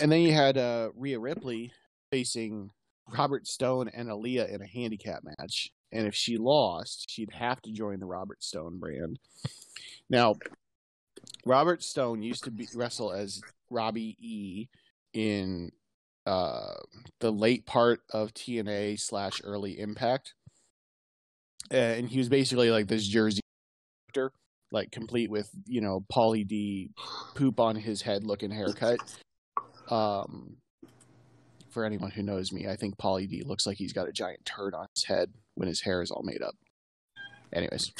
And 0.00 0.12
then 0.12 0.20
you 0.22 0.32
had 0.32 0.58
uh 0.58 0.90
Rhea 0.96 1.18
Ripley 1.18 1.72
facing 2.10 2.70
Robert 3.16 3.46
Stone 3.46 3.88
and 3.94 4.08
Aaliyah 4.08 4.52
in 4.52 4.62
a 4.62 4.66
handicap 4.66 5.22
match. 5.24 5.70
And 5.92 6.06
if 6.06 6.14
she 6.14 6.36
lost, 6.36 7.08
she'd 7.08 7.32
have 7.32 7.62
to 7.62 7.72
join 7.72 8.00
the 8.00 8.06
Robert 8.06 8.42
Stone 8.42 8.78
brand. 8.78 9.18
Now, 10.10 10.34
Robert 11.44 11.82
Stone 11.82 12.22
used 12.22 12.44
to 12.44 12.50
be, 12.50 12.68
wrestle 12.74 13.12
as 13.12 13.40
Robbie 13.70 14.16
E 14.20 14.68
in 15.12 15.70
uh, 16.26 16.74
the 17.20 17.30
late 17.30 17.66
part 17.66 18.00
of 18.10 18.34
TNA 18.34 19.00
slash 19.00 19.40
early 19.44 19.78
Impact. 19.78 20.34
And 21.70 22.08
he 22.08 22.18
was 22.18 22.28
basically 22.28 22.70
like 22.70 22.88
this 22.88 23.06
Jersey 23.06 23.40
character, 24.12 24.36
like 24.70 24.90
complete 24.90 25.30
with, 25.30 25.50
you 25.66 25.80
know, 25.80 26.04
Pauly 26.12 26.46
D 26.46 26.90
poop 27.34 27.60
on 27.60 27.76
his 27.76 28.02
head 28.02 28.24
looking 28.24 28.50
haircut. 28.50 28.98
Um, 29.88 30.56
for 31.70 31.84
anyone 31.84 32.10
who 32.10 32.22
knows 32.22 32.52
me, 32.52 32.68
I 32.68 32.76
think 32.76 32.96
Pauly 32.96 33.28
D 33.28 33.42
looks 33.42 33.66
like 33.66 33.76
he's 33.76 33.92
got 33.92 34.08
a 34.08 34.12
giant 34.12 34.44
turd 34.44 34.74
on 34.74 34.86
his 34.94 35.04
head 35.04 35.30
when 35.54 35.68
his 35.68 35.80
hair 35.80 36.02
is 36.02 36.10
all 36.10 36.22
made 36.22 36.42
up. 36.42 36.54
Anyways, 37.52 37.92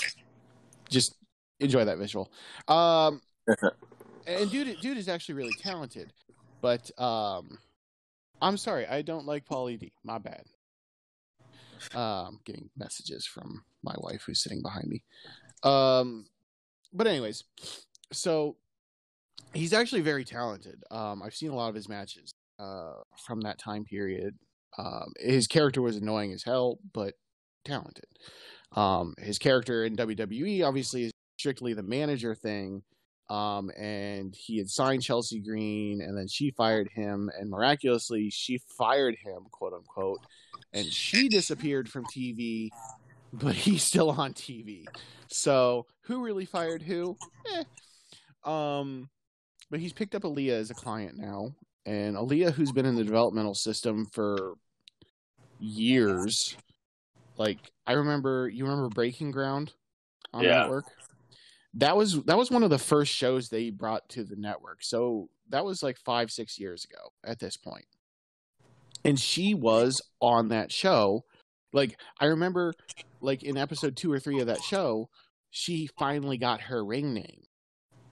just 0.88 1.16
enjoy 1.60 1.84
that 1.84 1.98
visual. 1.98 2.30
Um, 2.68 3.20
and 4.26 4.50
dude, 4.50 4.80
dude 4.80 4.98
is 4.98 5.08
actually 5.08 5.36
really 5.36 5.54
talented, 5.60 6.12
but 6.60 6.90
um, 6.98 7.58
I'm 8.40 8.56
sorry, 8.56 8.86
I 8.86 9.02
don't 9.02 9.26
like 9.26 9.46
Pauly 9.46 9.78
D. 9.78 9.92
My 10.04 10.18
bad. 10.18 10.44
Um, 11.94 12.40
getting 12.44 12.70
messages 12.76 13.26
from 13.26 13.62
my 13.82 13.94
wife 13.98 14.24
who's 14.26 14.42
sitting 14.42 14.62
behind 14.62 14.88
me. 14.88 15.02
Um, 15.62 16.26
but 16.93 17.07
anyways, 17.07 17.45
so 18.12 18.57
he's 19.55 19.72
actually 19.72 20.03
very 20.03 20.24
talented. 20.24 20.82
Um, 20.91 21.22
I've 21.22 21.34
seen 21.34 21.51
a 21.51 21.55
lot 21.55 21.68
of 21.68 21.74
his 21.74 21.89
matches 21.89 22.32
uh, 22.59 22.95
from 23.26 23.41
that 23.43 23.59
time 23.59 23.84
period. 23.84 24.34
Um, 24.78 25.12
his 25.18 25.47
character 25.47 25.80
was 25.82 25.97
annoying 25.97 26.32
as 26.32 26.43
hell, 26.43 26.78
but 26.93 27.14
talented. 27.64 28.07
Um, 28.72 29.14
his 29.18 29.39
character 29.39 29.84
in 29.84 29.97
WWE 29.97 30.64
obviously 30.66 31.05
is 31.05 31.12
strictly 31.39 31.72
the 31.74 31.82
manager 31.82 32.34
thing. 32.34 32.82
Um, 33.28 33.70
and 33.76 34.34
he 34.37 34.59
had 34.59 34.70
signed 34.70 35.03
Chelsea 35.03 35.41
Green, 35.41 36.01
and 36.01 36.16
then 36.16 36.28
she 36.28 36.53
fired 36.53 36.89
him, 36.95 37.28
and 37.37 37.51
miraculously 37.51 38.30
she 38.30 38.61
fired 38.78 39.16
him, 39.16 39.47
quote 39.51 39.72
unquote, 39.72 40.20
and 40.72 40.87
she 40.87 41.28
disappeared 41.28 41.89
from 41.89 42.05
TV, 42.05 42.68
but 43.32 43.55
he's 43.57 43.82
still 43.82 44.11
on 44.11 44.32
TV. 44.32 44.84
So 45.28 45.87
who 46.07 46.22
really 46.24 46.44
fired 46.44 46.82
who? 46.82 47.16
Eh. 47.54 47.64
Um, 48.44 49.09
but 49.70 49.80
he's 49.80 49.92
picked 49.92 50.14
up 50.14 50.22
Aaliyah 50.22 50.52
as 50.61 50.70
a 50.70 50.74
client 50.74 51.16
now, 51.18 51.52
and 51.84 52.16
Aaliyah, 52.16 52.52
who's 52.52 52.72
been 52.72 52.86
in 52.86 52.94
the 52.94 53.04
developmental 53.04 53.54
system 53.54 54.07
for 54.12 54.54
years. 55.59 56.57
Like 57.36 57.59
I 57.86 57.92
remember, 57.92 58.48
you 58.48 58.64
remember 58.64 58.88
Breaking 58.88 59.30
Ground 59.30 59.72
on 60.32 60.44
Yeah. 60.44 60.61
network. 60.61 60.84
That 61.74 61.96
was 61.96 62.22
that 62.24 62.38
was 62.38 62.50
one 62.50 62.62
of 62.62 62.70
the 62.70 62.78
first 62.78 63.12
shows 63.12 63.48
they 63.48 63.70
brought 63.70 64.09
to 64.11 64.24
the 64.24 64.36
network. 64.36 64.82
So 64.82 65.28
that 65.50 65.64
was 65.64 65.82
like 65.82 65.98
five 65.98 66.30
six 66.30 66.59
years 66.59 66.84
ago 66.84 67.12
at 67.24 67.38
this 67.38 67.57
point, 67.57 67.84
and 69.04 69.18
she 69.20 69.54
was 69.54 70.00
on 70.20 70.48
that 70.48 70.72
show. 70.72 71.24
Like 71.72 71.98
I 72.18 72.26
remember, 72.26 72.72
like 73.20 73.42
in 73.42 73.59
episode 73.59 73.96
two 73.96 74.11
or 74.11 74.18
three 74.18 74.40
of 74.40 74.46
that 74.46 74.62
show, 74.62 75.11
she 75.51 75.88
finally 75.99 76.36
got 76.38 76.61
her 76.61 76.84
ring 76.84 77.14
name 77.14 77.42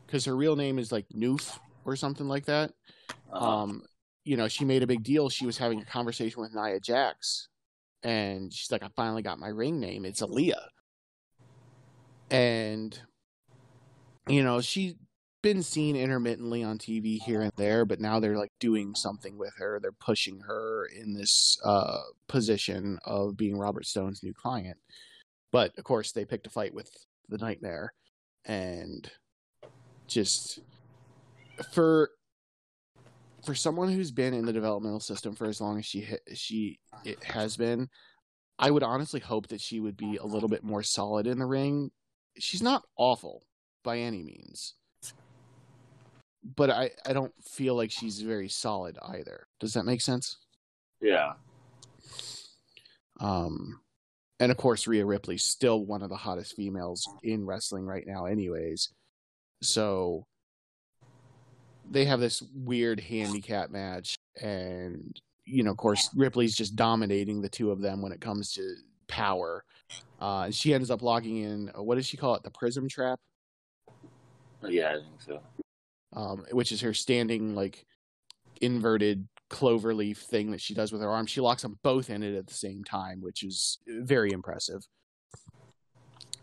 because 0.06 0.24
her 0.24 0.36
real 0.36 0.56
name 0.56 0.78
is 0.78 0.90
like 0.92 1.06
Noof 1.14 1.58
or 1.84 1.96
something 1.96 2.28
like 2.28 2.46
that 2.46 2.72
Uh-huh. 3.32 3.44
um, 3.62 3.82
you 4.24 4.36
know, 4.38 4.48
she 4.48 4.64
made 4.64 4.82
a 4.82 4.86
big 4.86 5.02
deal. 5.02 5.28
She 5.28 5.44
was 5.44 5.58
having 5.58 5.80
a 5.82 5.84
conversation 5.84 6.40
with 6.40 6.54
Nia 6.54 6.80
Jax, 6.80 7.48
and 8.02 8.50
she's 8.50 8.70
like, 8.72 8.82
"I 8.82 8.88
finally 8.96 9.20
got 9.22 9.38
my 9.38 9.48
ring 9.48 9.78
name. 9.80 10.06
It's 10.06 10.22
Aaliyah." 10.22 10.68
And 12.30 12.98
you 14.26 14.42
know, 14.42 14.62
she's 14.62 14.94
been 15.42 15.62
seen 15.62 15.94
intermittently 15.94 16.62
on 16.62 16.78
TV 16.78 17.18
here 17.18 17.42
and 17.42 17.52
there, 17.56 17.84
but 17.84 18.00
now 18.00 18.18
they're 18.18 18.38
like 18.38 18.52
doing 18.58 18.94
something 18.94 19.36
with 19.36 19.52
her. 19.58 19.78
They're 19.78 19.92
pushing 19.92 20.40
her 20.40 20.86
in 20.86 21.12
this 21.12 21.58
uh, 21.62 22.00
position 22.28 22.98
of 23.04 23.36
being 23.36 23.58
Robert 23.58 23.84
Stone's 23.84 24.22
new 24.22 24.32
client. 24.32 24.78
But 25.52 25.76
of 25.76 25.84
course, 25.84 26.12
they 26.12 26.24
picked 26.24 26.46
a 26.46 26.50
fight 26.50 26.72
with 26.72 26.90
the 27.28 27.38
Nightmare, 27.38 27.92
and 28.44 29.10
just 30.06 30.60
for 31.72 32.10
for 33.44 33.54
someone 33.54 33.92
who's 33.92 34.10
been 34.10 34.32
in 34.32 34.46
the 34.46 34.52
developmental 34.52 35.00
system 35.00 35.34
for 35.34 35.46
as 35.46 35.60
long 35.60 35.78
as 35.78 35.84
she 35.84 36.06
she 36.34 36.78
it 37.04 37.22
has 37.24 37.56
been, 37.56 37.88
I 38.58 38.70
would 38.70 38.82
honestly 38.82 39.20
hope 39.20 39.48
that 39.48 39.60
she 39.60 39.80
would 39.80 39.96
be 39.96 40.16
a 40.16 40.24
little 40.26 40.48
bit 40.48 40.64
more 40.64 40.82
solid 40.82 41.26
in 41.26 41.38
the 41.38 41.46
ring. 41.46 41.90
She's 42.38 42.62
not 42.62 42.84
awful 42.96 43.44
by 43.82 43.98
any 43.98 44.22
means, 44.22 44.74
but 46.56 46.70
I 46.70 46.90
I 47.06 47.12
don't 47.12 47.34
feel 47.42 47.74
like 47.74 47.90
she's 47.90 48.20
very 48.20 48.48
solid 48.48 48.98
either. 49.02 49.46
Does 49.60 49.74
that 49.74 49.84
make 49.84 50.00
sense? 50.00 50.38
yeah. 51.00 51.34
Um, 53.20 53.80
and 54.40 54.50
of 54.50 54.56
course, 54.58 54.86
Rhea 54.86 55.04
Ripley's 55.06 55.44
still 55.44 55.84
one 55.84 56.02
of 56.02 56.08
the 56.10 56.16
hottest 56.16 56.54
females 56.56 57.06
in 57.22 57.44
wrestling 57.46 57.84
right 57.86 58.04
now, 58.06 58.26
anyways. 58.26 58.90
So 59.62 60.26
they 61.90 62.04
have 62.06 62.20
this 62.20 62.42
weird 62.54 63.00
handicap 63.00 63.70
match, 63.70 64.16
and 64.40 65.18
you 65.44 65.62
know, 65.62 65.70
of 65.70 65.76
course, 65.76 66.08
Ripley's 66.16 66.56
just 66.56 66.74
dominating 66.76 67.40
the 67.42 67.48
two 67.48 67.70
of 67.70 67.80
them 67.80 68.00
when 68.02 68.12
it 68.12 68.20
comes 68.20 68.52
to 68.54 68.74
power. 69.08 69.64
Uh, 70.20 70.42
and 70.46 70.54
she 70.54 70.72
ends 70.72 70.90
up 70.90 71.02
logging 71.02 71.38
in. 71.38 71.70
uh, 71.76 71.82
What 71.82 71.96
does 71.96 72.06
she 72.06 72.16
call 72.16 72.34
it? 72.34 72.42
The 72.42 72.50
Prism 72.50 72.88
Trap, 72.88 73.18
Yeah, 74.66 74.90
I 74.90 74.92
think 74.94 75.20
so. 75.20 75.40
um, 76.14 76.46
which 76.52 76.72
is 76.72 76.80
her 76.80 76.94
standing 76.94 77.54
like 77.54 77.84
inverted 78.62 79.26
clover 79.54 79.94
leaf 79.94 80.18
thing 80.18 80.50
that 80.50 80.60
she 80.60 80.74
does 80.74 80.90
with 80.90 81.00
her 81.00 81.08
arm. 81.08 81.26
She 81.26 81.40
locks 81.40 81.62
them 81.62 81.78
both 81.84 82.10
in 82.10 82.24
it 82.24 82.34
at 82.34 82.48
the 82.48 82.54
same 82.54 82.82
time, 82.82 83.20
which 83.20 83.44
is 83.44 83.78
very 83.86 84.32
impressive. 84.32 84.84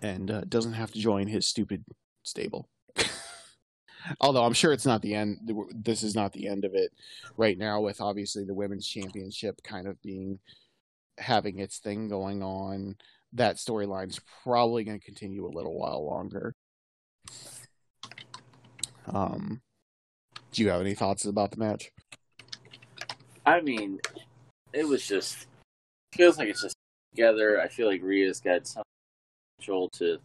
And 0.02 0.32
uh, 0.32 0.42
doesn't 0.48 0.74
have 0.74 0.94
to 0.94 1.00
join 1.00 1.28
his 1.28 1.46
stupid 1.46 1.84
stable. 2.24 2.70
Although 4.22 4.46
I'm 4.46 4.54
sure 4.54 4.72
it's 4.72 4.86
not 4.86 5.02
the 5.02 5.14
end. 5.14 5.52
This 5.76 6.04
is 6.04 6.16
not 6.16 6.32
the 6.32 6.48
end 6.48 6.64
of 6.64 6.74
it 6.74 6.94
right 7.36 7.58
now, 7.58 7.82
with 7.82 8.00
obviously 8.00 8.46
the 8.46 8.54
women's 8.54 8.88
championship 8.88 9.62
kind 9.62 9.88
of 9.88 10.02
being 10.02 10.40
having 11.18 11.60
its 11.60 11.80
thing 11.80 12.08
going 12.08 12.42
on. 12.42 12.96
That 13.34 13.58
storyline's 13.58 14.22
probably 14.44 14.86
going 14.86 15.00
to 15.00 15.06
continue 15.06 15.46
a 15.46 15.52
little 15.56 15.78
while 15.78 16.06
longer. 16.06 16.56
Um, 19.08 19.62
do 20.54 20.64
you 20.64 20.70
have 20.70 20.82
any 20.82 20.94
thoughts 20.94 21.26
about 21.26 21.52
the 21.52 21.58
match? 21.58 21.92
I 23.52 23.60
mean, 23.60 24.00
it 24.72 24.88
was 24.88 25.06
just 25.06 25.48
feels 26.14 26.38
like 26.38 26.48
it's 26.48 26.62
just 26.62 26.76
together. 27.14 27.60
I 27.60 27.68
feel 27.68 27.86
like 27.86 28.02
Rhea's 28.02 28.40
got 28.40 28.66
some 28.66 28.84
potential 29.58 29.90
to 29.96 30.20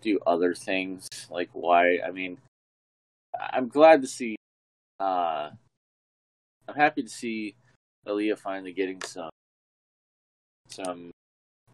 do 0.00 0.18
other 0.26 0.54
things. 0.54 1.08
Like 1.30 1.50
why? 1.52 1.98
I 1.98 2.10
mean, 2.12 2.38
I'm 3.38 3.68
glad 3.68 4.00
to 4.00 4.08
see. 4.08 4.36
uh 4.98 5.50
I'm 6.66 6.74
happy 6.74 7.02
to 7.02 7.08
see 7.08 7.54
Aaliyah 8.08 8.38
finally 8.38 8.72
getting 8.72 9.02
some 9.02 9.28
some 10.68 11.10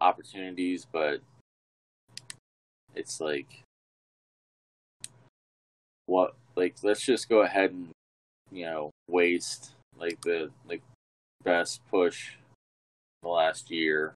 opportunities, 0.01 0.85
but 0.91 1.21
it's 2.95 3.21
like 3.21 3.63
what? 6.05 6.35
Like 6.57 6.75
let's 6.83 7.01
just 7.01 7.29
go 7.29 7.43
ahead 7.43 7.71
and 7.71 7.91
you 8.51 8.65
know 8.65 8.91
waste 9.07 9.71
like 10.03 10.21
the 10.21 10.51
like 10.67 10.81
best 11.43 11.81
push 11.89 12.33
the 13.21 13.29
last 13.29 13.71
year. 13.71 14.15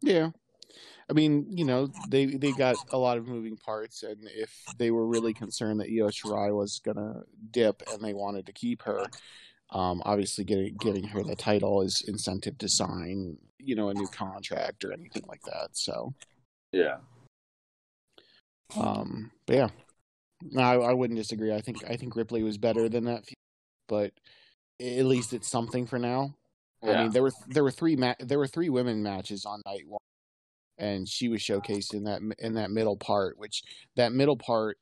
Yeah. 0.00 0.30
I 1.08 1.12
mean, 1.12 1.46
you 1.50 1.64
know, 1.64 1.88
they 2.08 2.26
they 2.26 2.52
got 2.52 2.76
a 2.92 2.96
lot 2.96 3.18
of 3.18 3.26
moving 3.26 3.56
parts, 3.56 4.04
and 4.04 4.18
if 4.24 4.54
they 4.78 4.92
were 4.92 5.06
really 5.06 5.34
concerned 5.34 5.80
that 5.80 5.88
Io 5.88 6.08
Shirai 6.08 6.56
was 6.56 6.80
gonna 6.84 7.22
dip 7.50 7.82
and 7.92 8.00
they 8.00 8.14
wanted 8.14 8.46
to 8.46 8.52
keep 8.52 8.82
her, 8.82 9.10
um, 9.70 10.00
obviously 10.04 10.44
getting 10.44 10.76
getting 10.76 11.04
her 11.08 11.24
the 11.24 11.34
title 11.34 11.82
is 11.82 12.04
incentive 12.06 12.56
to 12.58 12.68
sign, 12.68 13.36
you 13.58 13.74
know, 13.74 13.88
a 13.88 13.94
new 13.94 14.06
contract 14.06 14.84
or 14.84 14.92
anything 14.92 15.24
like 15.26 15.42
that. 15.42 15.70
So, 15.72 16.14
Yeah. 16.70 16.98
um, 18.76 19.32
but 19.46 19.56
yeah, 19.56 19.68
no, 20.42 20.60
I, 20.62 20.90
I 20.90 20.92
wouldn't 20.92 21.18
disagree. 21.18 21.52
I 21.52 21.60
think 21.60 21.84
I 21.88 21.96
think 21.96 22.16
Ripley 22.16 22.42
was 22.42 22.58
better 22.58 22.88
than 22.88 23.04
that, 23.04 23.24
but 23.88 24.12
at 24.80 25.04
least 25.04 25.32
it's 25.32 25.48
something 25.48 25.86
for 25.86 25.98
now. 25.98 26.34
I 26.82 26.96
mean, 26.96 27.12
there 27.12 27.22
were 27.22 27.32
there 27.48 27.62
were 27.62 27.70
three 27.70 27.96
ma- 27.96 28.14
there 28.20 28.38
were 28.38 28.46
three 28.46 28.70
women 28.70 29.02
matches 29.02 29.44
on 29.44 29.60
night 29.66 29.84
one, 29.86 29.98
and 30.78 31.06
she 31.06 31.28
was 31.28 31.42
showcased 31.42 31.92
in 31.92 32.04
that 32.04 32.22
in 32.38 32.54
that 32.54 32.70
middle 32.70 32.96
part, 32.96 33.38
which 33.38 33.62
that 33.96 34.12
middle 34.12 34.36
part 34.36 34.78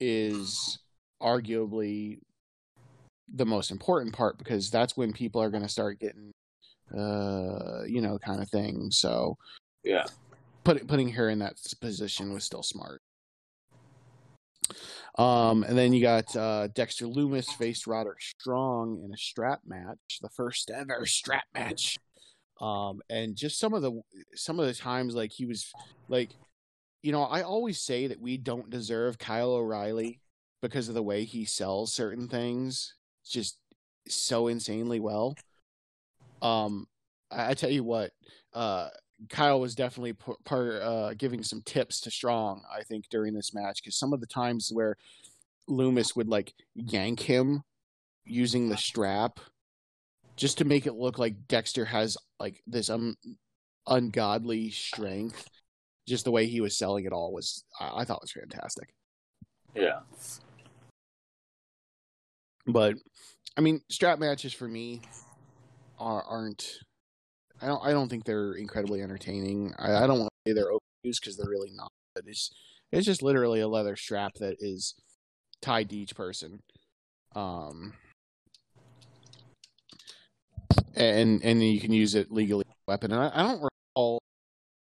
is 0.00 0.78
arguably 1.20 2.18
the 3.34 3.46
most 3.46 3.70
important 3.70 4.14
part 4.14 4.38
because 4.38 4.70
that's 4.70 4.96
when 4.96 5.12
people 5.12 5.42
are 5.42 5.50
going 5.50 5.62
to 5.62 5.68
start 5.68 5.98
getting, 5.98 6.30
uh, 6.96 7.82
you 7.86 8.00
know, 8.00 8.18
kind 8.18 8.40
of 8.40 8.48
thing. 8.50 8.90
So 8.90 9.36
Yeah. 9.82 10.04
put, 10.62 10.86
putting 10.86 11.08
her 11.10 11.30
in 11.30 11.38
that 11.40 11.56
position 11.80 12.32
was 12.32 12.44
still 12.44 12.62
smart. 12.62 13.00
Um, 15.18 15.62
and 15.62 15.78
then 15.78 15.92
you 15.92 16.02
got 16.02 16.34
uh, 16.34 16.68
Dexter 16.68 17.06
Lumis 17.06 17.48
faced 17.56 17.86
Roderick 17.86 18.20
Strong 18.20 19.02
in 19.04 19.12
a 19.12 19.16
strap 19.16 19.60
match, 19.66 20.18
the 20.20 20.28
first 20.30 20.70
ever 20.70 21.06
strap 21.06 21.44
match. 21.54 21.98
Um, 22.60 23.00
and 23.10 23.36
just 23.36 23.58
some 23.58 23.74
of 23.74 23.82
the 23.82 24.00
some 24.34 24.58
of 24.58 24.66
the 24.66 24.74
times, 24.74 25.14
like 25.14 25.32
he 25.32 25.44
was 25.46 25.70
like, 26.08 26.30
you 27.02 27.12
know, 27.12 27.22
I 27.22 27.42
always 27.42 27.80
say 27.80 28.06
that 28.06 28.20
we 28.20 28.36
don't 28.36 28.70
deserve 28.70 29.18
Kyle 29.18 29.52
O'Reilly 29.52 30.20
because 30.62 30.88
of 30.88 30.94
the 30.94 31.02
way 31.02 31.24
he 31.24 31.44
sells 31.44 31.92
certain 31.92 32.28
things, 32.28 32.94
just 33.28 33.58
so 34.08 34.48
insanely 34.48 35.00
well. 35.00 35.36
Um, 36.42 36.86
I, 37.30 37.50
I 37.50 37.54
tell 37.54 37.70
you 37.70 37.84
what, 37.84 38.12
uh, 38.52 38.88
Kyle 39.28 39.60
was 39.60 39.74
definitely 39.74 40.14
part 40.44 40.82
uh, 40.82 41.14
giving 41.14 41.42
some 41.42 41.62
tips 41.62 42.00
to 42.00 42.10
Strong. 42.10 42.62
I 42.72 42.82
think 42.82 43.08
during 43.08 43.34
this 43.34 43.54
match 43.54 43.82
because 43.82 43.96
some 43.96 44.12
of 44.12 44.20
the 44.20 44.26
times 44.26 44.70
where 44.72 44.96
Lumis 45.68 46.16
would 46.16 46.28
like 46.28 46.52
yank 46.74 47.20
him 47.20 47.62
using 48.24 48.68
the 48.68 48.76
strap 48.76 49.40
just 50.36 50.58
to 50.58 50.64
make 50.64 50.86
it 50.86 50.94
look 50.94 51.18
like 51.18 51.46
Dexter 51.48 51.84
has 51.84 52.16
like 52.40 52.62
this 52.66 52.90
um 52.90 53.16
ungodly 53.86 54.70
strength. 54.70 55.48
Just 56.06 56.24
the 56.24 56.30
way 56.30 56.46
he 56.46 56.60
was 56.60 56.76
selling 56.76 57.04
it 57.06 57.12
all 57.12 57.32
was 57.32 57.64
I, 57.80 58.00
I 58.00 58.04
thought 58.04 58.20
was 58.20 58.32
fantastic. 58.32 58.94
Yeah. 59.74 60.00
But 62.66 62.96
I 63.56 63.60
mean, 63.60 63.80
strap 63.88 64.18
matches 64.18 64.52
for 64.52 64.68
me 64.68 65.02
are, 65.98 66.22
aren't. 66.24 66.78
I 67.64 67.68
don't. 67.68 67.82
I 67.82 67.92
don't 67.92 68.08
think 68.10 68.24
they're 68.24 68.52
incredibly 68.52 69.00
entertaining. 69.00 69.72
I, 69.78 70.04
I 70.04 70.06
don't 70.06 70.18
want 70.18 70.28
to 70.44 70.50
say 70.50 70.54
they're 70.54 70.70
overused 70.70 71.20
because 71.20 71.36
they're 71.38 71.48
really 71.48 71.70
not. 71.74 71.90
But 72.14 72.24
it's 72.26 72.52
it's 72.92 73.06
just 73.06 73.22
literally 73.22 73.60
a 73.60 73.68
leather 73.68 73.96
strap 73.96 74.34
that 74.34 74.56
is 74.60 74.94
tied 75.62 75.88
to 75.88 75.96
each 75.96 76.14
person. 76.14 76.62
Um, 77.34 77.94
and 80.94 81.42
and 81.42 81.62
you 81.62 81.80
can 81.80 81.92
use 81.92 82.14
it 82.14 82.30
legally 82.30 82.66
as 82.68 82.74
a 82.74 82.90
weapon. 82.90 83.12
And 83.12 83.22
I, 83.22 83.30
I 83.34 83.42
don't 83.42 83.62
recall 83.96 84.20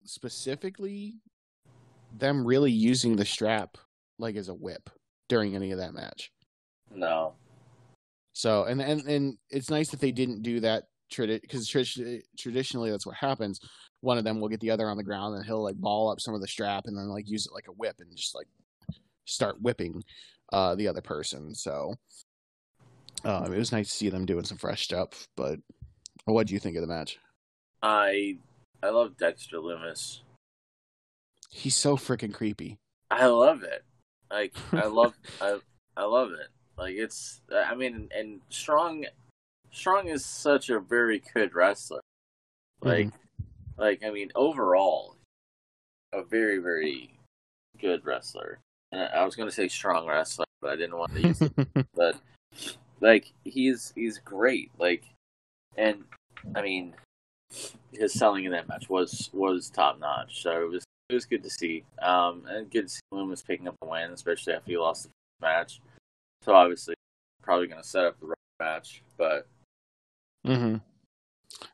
specifically 0.04 1.20
them 2.18 2.44
really 2.44 2.72
using 2.72 3.16
the 3.16 3.26
strap 3.26 3.78
like 4.18 4.36
as 4.36 4.50
a 4.50 4.56
whip 4.56 4.90
during 5.30 5.56
any 5.56 5.72
of 5.72 5.78
that 5.78 5.94
match. 5.94 6.32
No. 6.90 7.34
So 8.34 8.64
and 8.64 8.82
and 8.82 9.02
and 9.02 9.38
it's 9.52 9.70
nice 9.70 9.90
that 9.90 10.00
they 10.00 10.12
didn't 10.12 10.42
do 10.42 10.62
that 10.62 10.86
because 11.16 11.70
tradi- 11.70 12.22
traditionally 12.38 12.92
that's 12.92 13.06
what 13.06 13.16
happens. 13.16 13.60
One 14.02 14.18
of 14.18 14.24
them 14.24 14.40
will 14.40 14.50
get 14.50 14.60
the 14.60 14.72
other 14.72 14.90
on 14.90 14.98
the 14.98 15.04
ground 15.04 15.36
and 15.36 15.46
he'll 15.46 15.64
like 15.64 15.76
ball 15.76 16.10
up 16.10 16.20
some 16.20 16.34
of 16.34 16.42
the 16.42 16.48
strap 16.48 16.86
and 16.86 16.98
then 16.98 17.08
like 17.08 17.30
use 17.30 17.46
it 17.46 17.54
like 17.54 17.68
a 17.68 17.74
whip 17.74 17.98
and 18.00 18.16
just 18.16 18.36
like 18.36 18.48
start 19.26 19.62
whipping 19.62 20.04
uh, 20.52 20.76
the 20.76 20.88
other 20.88 21.02
person. 21.02 21.54
So 21.54 21.96
um, 23.24 23.54
it 23.54 23.58
was 23.58 23.72
nice 23.72 23.90
to 23.90 23.96
see 23.96 24.10
them 24.10 24.26
doing 24.26 24.46
some 24.46 24.58
fresh 24.58 24.84
stuff. 24.84 25.28
But 25.36 25.60
what 26.26 26.48
do 26.48 26.54
you 26.54 26.60
think 26.60 26.76
of 26.76 26.82
the 26.82 26.88
match? 26.88 27.20
I 27.82 28.38
I 28.84 28.90
love 28.90 29.18
Dexter 29.18 29.58
Lumis. 29.58 30.22
He's 31.50 31.76
so 31.76 31.98
freaking 31.98 32.34
creepy. 32.34 32.80
I 33.10 33.26
love 33.28 33.64
it. 33.64 33.84
Like 34.32 34.56
I 34.72 34.86
love 34.86 35.14
I 35.42 35.60
I 35.98 36.06
love 36.06 36.32
it. 36.32 36.48
Like 36.78 36.96
it's 36.96 37.42
I 37.54 37.76
mean 37.76 38.10
and 38.16 38.42
Strong 38.50 39.06
Strong 39.72 40.08
is 40.08 40.26
such 40.26 40.70
a 40.70 40.80
very 40.80 41.22
good 41.34 41.56
wrestler. 41.56 42.02
Like 42.82 43.08
mm-hmm. 43.08 43.82
like 43.82 44.04
I 44.04 44.12
mean 44.12 44.32
overall 44.36 45.16
a 46.14 46.24
very 46.24 46.58
very 46.58 47.14
good 47.80 48.06
wrestler. 48.06 48.60
And 48.92 49.02
I 49.02 49.24
was 49.24 49.36
going 49.36 49.48
to 49.48 49.56
say 49.56 49.68
strong 49.70 50.08
wrestler, 50.08 50.46
but 50.62 50.72
I 50.72 50.76
didn't 50.76 50.98
want 50.98 51.14
to 51.16 51.22
use 51.22 51.42
it. 51.42 51.88
but 51.96 52.18
like 53.00 53.32
he's 53.46 53.94
he's 53.96 54.18
great. 54.18 54.72
Like 54.78 55.04
and 55.78 56.04
I 56.56 56.62
mean 56.62 56.96
his 57.92 58.14
selling 58.14 58.46
in 58.46 58.52
that 58.52 58.68
match 58.68 58.90
was 58.90 59.30
was 59.34 59.70
top 59.70 60.00
notch. 60.00 60.42
So 60.42 60.64
it 60.64 60.70
was 60.70 60.84
it 61.10 61.14
was 61.14 61.26
good 61.26 61.44
to 61.44 61.50
see. 61.50 61.84
Um, 62.02 62.44
and 62.48 62.72
good 62.72 62.88
to 62.88 62.90
see 62.90 63.02
Lumis 63.14 63.46
picking 63.46 63.68
up 63.68 63.76
the 63.82 63.88
win, 63.88 64.12
especially 64.12 64.54
after 64.54 64.72
he 64.72 64.78
lost 64.78 65.04
the 65.04 65.10
match. 65.42 65.82
So 66.44 66.54
obviously, 66.54 66.96
probably 67.44 67.68
going 67.68 67.82
to 67.82 67.88
set 67.88 68.06
up 68.06 68.20
the 68.20 68.28
right 68.28 68.38
match, 68.60 69.04
but 69.18 69.48
mm-hmm. 70.46 70.76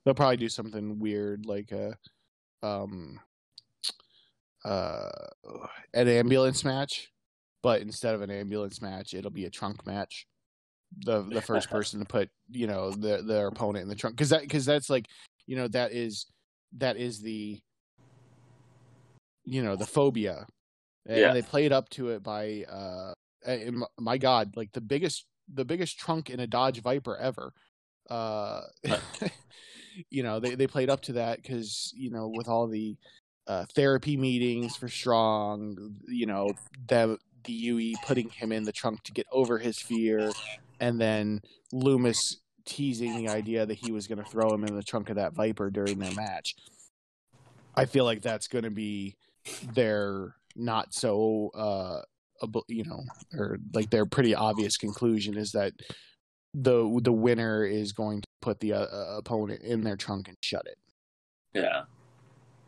they'll 0.04 0.14
probably 0.14 0.38
do 0.38 0.50
something 0.50 1.00
weird 1.00 1.46
like 1.46 1.72
a 1.72 1.98
um 2.64 3.20
uh 4.66 5.10
an 5.94 6.08
ambulance 6.08 6.64
match, 6.64 7.10
but 7.64 7.82
instead 7.82 8.16
of 8.16 8.22
an 8.22 8.32
ambulance 8.32 8.82
match, 8.82 9.14
it'll 9.14 9.32
be 9.32 9.46
a 9.46 9.50
trunk 9.50 9.86
match. 9.86 10.28
The 11.06 11.24
the 11.24 11.42
first 11.42 11.70
person 11.72 12.00
to 12.00 12.06
put 12.06 12.30
you 12.50 12.68
know 12.68 12.92
the 12.92 13.22
their 13.24 13.48
opponent 13.48 13.84
in 13.84 13.90
the 13.90 13.96
trunk 13.96 14.16
because 14.16 14.30
that 14.30 14.42
because 14.42 14.66
that's 14.66 14.90
like 14.90 15.08
you 15.46 15.56
know 15.56 15.68
that 15.70 15.92
is 15.92 16.26
that 16.78 16.98
is 16.98 17.22
the 17.22 17.60
you 19.46 19.64
know 19.64 19.76
the 19.76 19.86
phobia 19.86 20.46
and 21.06 21.18
yeah. 21.18 21.34
they 21.34 21.42
played 21.42 21.72
up 21.72 21.90
to 21.90 22.10
it 22.10 22.22
by 22.22 22.66
uh 22.70 23.14
my 23.98 24.18
god 24.18 24.56
like 24.58 24.72
the 24.74 24.82
biggest 24.82 25.26
the 25.54 25.64
biggest 25.64 25.98
trunk 25.98 26.30
in 26.30 26.42
a 26.42 26.48
dodge 26.48 26.82
viper 26.82 27.16
ever 27.18 27.54
uh 28.10 28.62
you 30.10 30.24
know 30.24 30.40
they, 30.40 30.56
they 30.56 30.68
played 30.68 30.90
up 30.90 31.02
to 31.02 31.14
that 31.14 31.42
because 31.42 31.92
you 31.96 32.10
know 32.10 32.28
with 32.28 32.48
all 32.48 32.68
the 32.68 32.96
uh, 33.48 33.66
therapy 33.76 34.18
meetings 34.18 34.76
for 34.76 34.90
strong 34.90 35.96
you 36.08 36.26
know 36.26 36.54
the 36.88 37.18
the 37.46 37.54
UE 37.54 37.96
putting 38.06 38.30
him 38.30 38.52
in 38.52 38.64
the 38.66 38.74
trunk 38.74 39.02
to 39.04 39.14
get 39.14 39.26
over 39.32 39.58
his 39.58 39.80
fear 39.80 40.32
and 40.80 41.00
then 41.00 41.42
Lumis 41.74 42.36
teasing 42.66 43.16
the 43.16 43.30
idea 43.30 43.66
that 43.66 43.78
he 43.78 43.92
was 43.92 44.06
going 44.08 44.18
to 44.18 44.30
throw 44.30 44.54
him 44.54 44.66
in 44.66 44.76
the 44.76 44.84
trunk 44.84 45.10
of 45.10 45.16
that 45.16 45.34
viper 45.34 45.72
during 45.72 45.98
their 45.98 46.14
match. 46.14 46.56
I 47.76 47.86
feel 47.86 48.04
like 48.04 48.22
that's 48.22 48.48
going 48.48 48.66
to 48.66 48.70
be 48.70 49.16
their 49.74 50.36
not 50.56 50.94
so 50.94 51.50
uh 51.56 52.02
you 52.68 52.84
know 52.84 53.02
or 53.34 53.58
like 53.74 53.90
their 53.90 54.06
pretty 54.06 54.36
obvious 54.36 54.78
conclusion 54.78 55.38
is 55.38 55.52
that 55.52 55.74
the 56.60 57.00
the 57.04 57.12
winner 57.12 57.64
is 57.64 57.92
going 57.92 58.22
to 58.22 58.28
put 58.42 58.60
the 58.60 58.74
uh, 58.74 58.80
uh, 58.80 59.18
opponent 59.18 59.62
in 59.62 59.84
their 59.84 59.96
trunk 59.96 60.28
and 60.28 60.38
shut 60.42 60.66
it. 60.66 60.78
Yeah. 61.54 61.84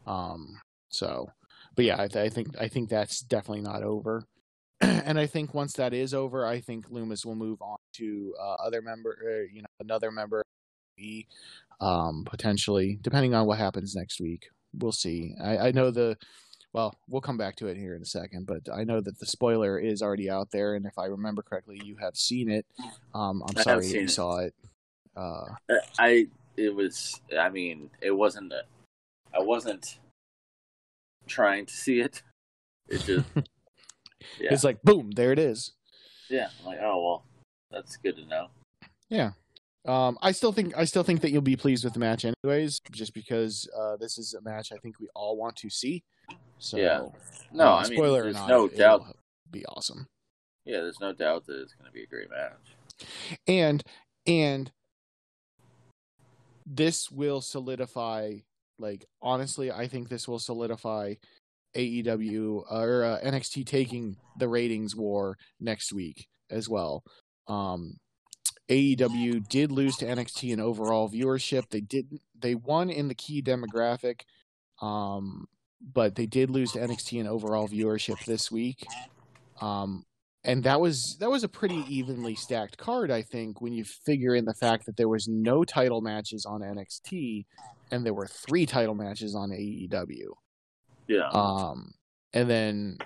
Um 0.05 0.59
so 0.89 1.29
but 1.75 1.85
yeah 1.85 2.01
I, 2.01 2.07
th- 2.07 2.25
I 2.25 2.29
think 2.29 2.47
i 2.59 2.67
think 2.67 2.89
that's 2.89 3.21
definitely 3.21 3.61
not 3.61 3.83
over. 3.83 4.25
And 4.81 5.19
i 5.19 5.25
think 5.25 5.53
once 5.53 5.73
that 5.73 5.93
is 5.93 6.13
over 6.13 6.45
i 6.45 6.59
think 6.59 6.89
Lumis 6.89 7.25
will 7.25 7.35
move 7.35 7.61
on 7.61 7.77
to 7.93 8.33
uh, 8.39 8.55
other 8.65 8.81
member 8.81 9.17
uh, 9.23 9.53
you 9.53 9.61
know 9.61 9.67
another 9.79 10.11
member 10.11 10.43
um 11.79 12.25
potentially 12.25 12.99
depending 13.01 13.33
on 13.33 13.45
what 13.47 13.57
happens 13.57 13.95
next 13.95 14.19
week. 14.19 14.49
We'll 14.73 14.91
see. 14.91 15.33
I 15.41 15.57
i 15.57 15.71
know 15.71 15.91
the 15.91 16.17
well, 16.73 16.95
we'll 17.07 17.21
come 17.21 17.37
back 17.37 17.55
to 17.57 17.67
it 17.67 17.77
here 17.77 17.95
in 17.95 18.01
a 18.01 18.05
second, 18.05 18.45
but 18.45 18.69
I 18.71 18.83
know 18.83 19.01
that 19.01 19.19
the 19.19 19.25
spoiler 19.25 19.79
is 19.79 20.01
already 20.01 20.29
out 20.29 20.51
there, 20.51 20.75
and 20.75 20.85
if 20.85 20.97
I 20.97 21.05
remember 21.05 21.41
correctly, 21.41 21.81
you 21.83 21.95
have 21.97 22.15
seen 22.15 22.49
it. 22.49 22.65
Um, 23.15 23.43
I'm 23.47 23.63
sorry 23.63 23.87
you 23.87 24.01
it. 24.01 24.11
saw 24.11 24.39
it. 24.39 24.53
Uh, 25.17 25.45
uh, 25.69 25.73
I 25.97 26.27
it 26.57 26.73
was. 26.73 27.19
I 27.37 27.49
mean, 27.49 27.89
it 28.01 28.11
wasn't. 28.11 28.53
A, 28.53 28.61
I 29.33 29.41
wasn't 29.41 29.97
trying 31.27 31.65
to 31.65 31.73
see 31.73 32.01
it. 32.01 32.21
It 32.87 32.99
just. 32.99 33.27
yeah. 33.35 34.51
It's 34.51 34.63
like 34.63 34.81
boom, 34.83 35.11
there 35.11 35.31
it 35.31 35.39
is. 35.39 35.71
Yeah, 36.29 36.49
I'm 36.59 36.65
like 36.67 36.79
oh 36.83 37.03
well, 37.03 37.23
that's 37.71 37.97
good 37.97 38.15
to 38.17 38.25
know. 38.25 38.47
Yeah, 39.09 39.31
um, 39.85 40.19
I 40.21 40.33
still 40.33 40.51
think 40.51 40.77
I 40.77 40.85
still 40.85 41.03
think 41.03 41.21
that 41.21 41.31
you'll 41.31 41.41
be 41.41 41.55
pleased 41.55 41.83
with 41.83 41.93
the 41.93 41.99
match, 41.99 42.25
anyways, 42.25 42.79
just 42.91 43.15
because 43.15 43.67
uh, 43.75 43.97
this 43.97 44.19
is 44.19 44.35
a 44.35 44.41
match 44.41 44.71
I 44.71 44.77
think 44.77 44.99
we 44.99 45.07
all 45.15 45.35
want 45.35 45.55
to 45.57 45.69
see. 45.71 46.03
So, 46.59 46.77
yeah. 46.77 47.01
No, 47.51 47.65
uh, 47.65 47.75
I 47.75 47.83
mean, 47.83 47.97
spoiler 47.97 48.23
there's 48.23 48.35
or 48.35 48.39
not, 48.39 48.49
no 48.49 48.67
doubt. 48.67 49.15
Be 49.51 49.65
awesome. 49.65 50.07
Yeah, 50.65 50.81
there's 50.81 50.99
no 50.99 51.13
doubt 51.13 51.45
that 51.47 51.59
it's 51.61 51.73
going 51.73 51.87
to 51.87 51.91
be 51.91 52.03
a 52.03 52.07
great 52.07 52.29
match. 52.29 53.07
And 53.47 53.83
and 54.27 54.71
this 56.65 57.09
will 57.09 57.41
solidify. 57.41 58.33
Like 58.77 59.05
honestly, 59.21 59.71
I 59.71 59.87
think 59.87 60.09
this 60.09 60.27
will 60.27 60.39
solidify 60.39 61.15
AEW 61.75 62.63
or 62.69 63.03
uh, 63.03 63.19
NXT 63.23 63.65
taking 63.65 64.17
the 64.37 64.47
ratings 64.47 64.95
war 64.95 65.37
next 65.59 65.91
week 65.91 66.27
as 66.49 66.69
well. 66.69 67.03
Um, 67.47 67.97
AEW 68.69 69.47
did 69.49 69.71
lose 69.71 69.97
to 69.97 70.05
NXT 70.05 70.51
in 70.51 70.59
overall 70.59 71.09
viewership. 71.09 71.69
They 71.69 71.81
didn't. 71.81 72.21
they 72.39 72.55
won 72.55 72.89
in 72.89 73.07
the 73.07 73.15
key 73.15 73.41
demographic. 73.41 74.21
Um, 74.81 75.47
but 75.81 76.15
they 76.15 76.25
did 76.25 76.49
lose 76.49 76.71
to 76.73 76.79
NXT 76.79 77.19
in 77.19 77.27
overall 77.27 77.67
viewership 77.67 78.23
this 78.25 78.51
week. 78.51 78.85
Um, 79.61 80.05
and 80.43 80.63
that 80.63 80.79
was 80.79 81.17
that 81.19 81.29
was 81.29 81.43
a 81.43 81.49
pretty 81.49 81.83
evenly 81.87 82.35
stacked 82.35 82.77
card, 82.77 83.11
I 83.11 83.21
think, 83.21 83.61
when 83.61 83.73
you 83.73 83.83
figure 83.83 84.35
in 84.35 84.45
the 84.45 84.53
fact 84.53 84.85
that 84.85 84.95
there 84.95 85.09
was 85.09 85.27
no 85.27 85.63
title 85.63 86.01
matches 86.01 86.45
on 86.45 86.61
NXT 86.61 87.45
and 87.91 88.05
there 88.05 88.13
were 88.13 88.27
three 88.27 88.65
title 88.65 88.95
matches 88.95 89.35
on 89.35 89.49
AEW. 89.49 90.27
Yeah. 91.07 91.27
Um, 91.29 91.91
and 92.33 92.49
then, 92.49 92.97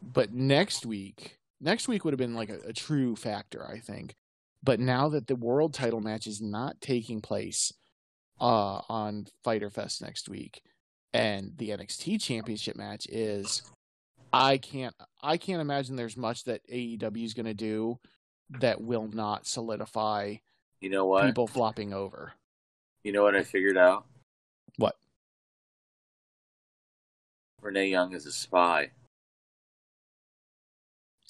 but 0.00 0.32
next 0.32 0.86
week, 0.86 1.36
next 1.60 1.88
week 1.88 2.04
would 2.04 2.12
have 2.12 2.18
been 2.18 2.34
like 2.34 2.50
a, 2.50 2.58
a 2.68 2.72
true 2.72 3.16
factor, 3.16 3.66
I 3.68 3.78
think. 3.78 4.14
But 4.62 4.80
now 4.80 5.08
that 5.10 5.26
the 5.26 5.36
world 5.36 5.74
title 5.74 6.00
match 6.00 6.26
is 6.26 6.40
not 6.40 6.80
taking 6.80 7.20
place 7.20 7.72
uh, 8.40 8.80
on 8.88 9.26
Fyter 9.44 9.70
Fest 9.70 10.00
next 10.00 10.28
week, 10.28 10.62
and 11.14 11.52
the 11.56 11.70
NXT 11.70 12.20
Championship 12.22 12.76
match 12.76 13.06
is 13.08 13.62
I 14.32 14.58
can't 14.58 14.94
I 15.22 15.36
can't 15.36 15.60
imagine 15.60 15.96
there's 15.96 16.16
much 16.16 16.44
that 16.44 16.66
AEW 16.68 17.24
is 17.24 17.34
going 17.34 17.46
to 17.46 17.54
do 17.54 17.98
that 18.50 18.80
will 18.80 19.08
not 19.08 19.46
solidify 19.46 20.36
you 20.80 20.90
know 20.90 21.06
what 21.06 21.26
people 21.26 21.46
flopping 21.46 21.92
over. 21.92 22.32
You 23.04 23.12
know 23.12 23.22
what 23.22 23.36
I 23.36 23.42
figured 23.42 23.76
out? 23.76 24.04
What? 24.76 24.96
Renee 27.60 27.88
Young 27.88 28.12
is 28.14 28.26
a 28.26 28.32
spy. 28.32 28.90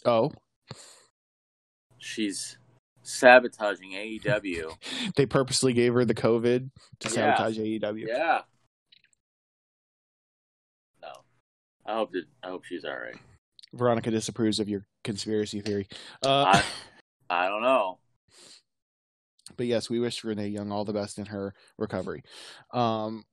Oh, 0.04 0.32
She's 1.98 2.58
sabotaging 3.04 3.92
AEW. 3.92 4.76
they 5.16 5.24
purposely 5.26 5.72
gave 5.72 5.94
her 5.94 6.04
the 6.04 6.14
COVID 6.14 6.70
to 7.00 7.08
Yeah. 7.08 7.14
sabotage 7.14 7.58
AEW. 7.58 8.06
yeah. 8.08 8.40
I 11.86 11.94
hope 11.94 12.12
that 12.12 12.24
I 12.42 12.48
hope 12.48 12.64
she's 12.64 12.84
all 12.84 12.92
right. 12.92 13.16
Veronica 13.74 14.10
disapproves 14.10 14.60
of 14.60 14.68
your 14.68 14.84
conspiracy 15.04 15.60
theory. 15.60 15.88
Uh, 16.24 16.44
I 16.44 16.64
I 17.30 17.48
don't 17.48 17.62
know. 17.62 17.98
but 19.56 19.66
yes, 19.66 19.88
we 19.88 19.98
wish 19.98 20.24
Renee 20.24 20.48
Young 20.48 20.70
all 20.70 20.84
the 20.84 20.92
best 20.92 21.18
in 21.18 21.26
her 21.26 21.54
recovery. 21.78 22.22
Um, 22.72 23.24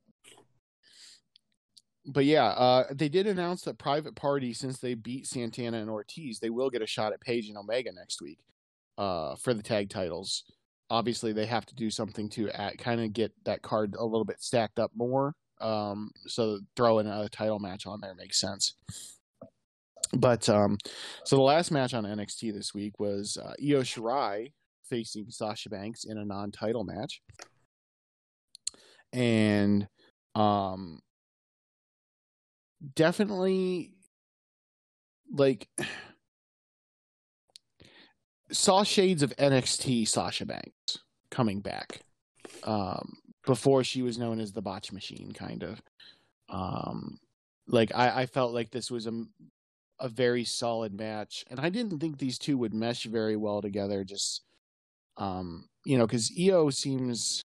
but 2.05 2.25
yeah, 2.25 2.45
uh, 2.45 2.85
they 2.91 3.09
did 3.09 3.27
announce 3.27 3.63
that 3.63 3.77
Private 3.77 4.15
Party, 4.15 4.53
since 4.53 4.79
they 4.79 4.95
beat 4.95 5.27
Santana 5.27 5.77
and 5.77 5.89
Ortiz, 5.89 6.39
they 6.39 6.49
will 6.49 6.69
get 6.69 6.81
a 6.81 6.87
shot 6.87 7.13
at 7.13 7.21
Page 7.21 7.49
and 7.49 7.57
Omega 7.57 7.91
next 7.91 8.21
week 8.21 8.39
uh, 8.97 9.35
for 9.35 9.53
the 9.53 9.61
tag 9.61 9.89
titles. 9.89 10.43
Obviously, 10.89 11.33
they 11.33 11.45
have 11.45 11.67
to 11.67 11.75
do 11.75 11.91
something 11.91 12.29
to 12.29 12.49
kind 12.79 12.99
of 13.01 13.13
get 13.13 13.31
that 13.45 13.61
card 13.61 13.95
a 13.99 14.03
little 14.03 14.25
bit 14.25 14.41
stacked 14.41 14.79
up 14.79 14.91
more. 14.95 15.35
Um, 15.61 16.11
so 16.27 16.59
throwing 16.75 17.07
a 17.07 17.29
title 17.29 17.59
match 17.59 17.85
on 17.85 17.99
there 18.01 18.15
makes 18.15 18.39
sense. 18.39 18.75
But 20.13 20.49
um, 20.49 20.77
so 21.25 21.35
the 21.35 21.41
last 21.41 21.71
match 21.71 21.93
on 21.93 22.03
NXT 22.03 22.53
this 22.53 22.73
week 22.73 22.99
was 22.99 23.37
uh, 23.37 23.53
Io 23.61 23.81
Shirai 23.81 24.53
facing 24.89 25.29
Sasha 25.29 25.69
Banks 25.69 26.03
in 26.05 26.17
a 26.17 26.25
non-title 26.25 26.83
match, 26.83 27.21
and 29.13 29.87
um, 30.33 30.99
definitely 32.95 33.93
like 35.31 35.67
saw 38.51 38.83
shades 38.83 39.21
of 39.21 39.35
NXT 39.35 40.07
Sasha 40.07 40.45
Banks 40.45 40.97
coming 41.29 41.61
back 41.61 42.01
um, 42.63 43.17
before 43.45 43.83
she 43.83 44.01
was 44.01 44.17
known 44.17 44.39
as 44.39 44.51
the 44.53 44.61
Botch 44.61 44.91
Machine, 44.91 45.31
kind 45.33 45.63
of. 45.63 45.81
Um, 46.49 47.19
like 47.67 47.93
I, 47.95 48.21
I 48.21 48.25
felt 48.25 48.53
like 48.53 48.71
this 48.71 48.91
was 48.91 49.07
a 49.07 49.25
a 49.99 50.09
very 50.09 50.45
solid 50.45 50.93
match, 50.93 51.45
and 51.49 51.59
I 51.59 51.69
didn't 51.69 51.99
think 51.99 52.17
these 52.17 52.39
two 52.39 52.57
would 52.57 52.73
mesh 52.73 53.03
very 53.05 53.35
well 53.35 53.61
together. 53.61 54.03
Just 54.03 54.43
um, 55.17 55.69
you 55.85 55.97
know, 55.97 56.07
because 56.07 56.31
Io 56.39 56.69
seems, 56.69 57.43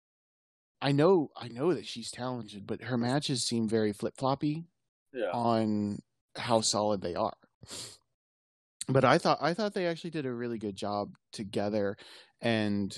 I 0.82 0.92
know, 0.92 1.30
I 1.36 1.48
know 1.48 1.74
that 1.74 1.86
she's 1.86 2.10
talented, 2.10 2.66
but 2.66 2.82
her 2.82 2.98
matches 2.98 3.44
seem 3.44 3.68
very 3.68 3.92
flip 3.92 4.14
floppy 4.18 4.66
Yeah. 5.12 5.30
on 5.32 6.00
how 6.36 6.60
solid 6.62 7.02
they 7.02 7.14
are. 7.14 7.34
But 8.88 9.04
I 9.04 9.18
thought 9.18 9.38
I 9.40 9.54
thought 9.54 9.74
they 9.74 9.86
actually 9.86 10.10
did 10.10 10.26
a 10.26 10.32
really 10.32 10.58
good 10.58 10.76
job 10.76 11.14
together, 11.32 11.96
and 12.40 12.92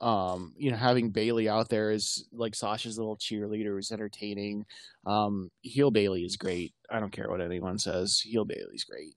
um, 0.00 0.52
you 0.56 0.70
know, 0.70 0.76
having 0.76 1.10
Bailey 1.10 1.48
out 1.48 1.68
there 1.68 1.90
is 1.90 2.26
like 2.32 2.54
Sasha's 2.54 2.98
little 2.98 3.16
cheerleader 3.16 3.74
was 3.74 3.90
entertaining. 3.90 4.64
Um, 5.06 5.50
heel 5.62 5.90
Bailey 5.90 6.22
is 6.22 6.36
great. 6.36 6.72
I 6.90 7.00
don't 7.00 7.12
care 7.12 7.28
what 7.28 7.40
anyone 7.40 7.78
says. 7.78 8.20
Heel 8.20 8.44
Bailey's 8.44 8.84
great, 8.84 9.16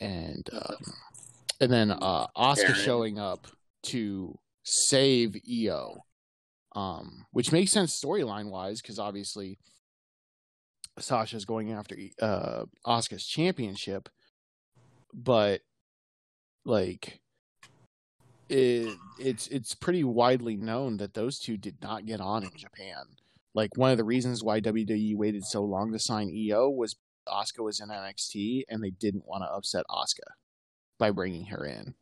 and 0.00 0.48
um, 0.52 0.94
and 1.60 1.70
then 1.70 1.90
uh, 1.90 2.26
Asuka 2.36 2.74
showing 2.74 3.18
up 3.18 3.46
to 3.84 4.38
save 4.62 5.36
Io, 5.50 5.96
um, 6.74 7.26
which 7.32 7.52
makes 7.52 7.72
sense 7.72 8.00
storyline 8.00 8.50
wise 8.50 8.80
because 8.80 8.98
obviously 8.98 9.58
Sasha's 10.98 11.44
going 11.44 11.72
after 11.72 11.96
uh 12.20 12.64
Asuka's 12.86 13.26
championship, 13.26 14.08
but 15.12 15.60
like 16.64 17.20
it 18.48 18.96
it's 19.18 19.46
it's 19.48 19.74
pretty 19.74 20.04
widely 20.04 20.56
known 20.56 20.96
that 20.98 21.14
those 21.14 21.38
two 21.38 21.56
did 21.56 21.76
not 21.82 22.06
get 22.06 22.20
on 22.20 22.44
in 22.44 22.50
Japan. 22.56 23.04
Like 23.54 23.76
one 23.76 23.90
of 23.90 23.98
the 23.98 24.04
reasons 24.04 24.42
why 24.42 24.60
WWE 24.60 25.16
waited 25.16 25.44
so 25.44 25.62
long 25.62 25.92
to 25.92 25.98
sign 25.98 26.30
Io 26.30 26.70
was 26.70 26.96
Asuka 27.28 27.62
was 27.62 27.80
in 27.80 27.88
NXT 27.88 28.64
and 28.68 28.82
they 28.82 28.90
didn't 28.90 29.26
want 29.26 29.44
to 29.44 29.52
upset 29.52 29.84
Asuka 29.90 30.32
by 30.98 31.10
bringing 31.10 31.46
her 31.46 31.64
in. 31.64 31.94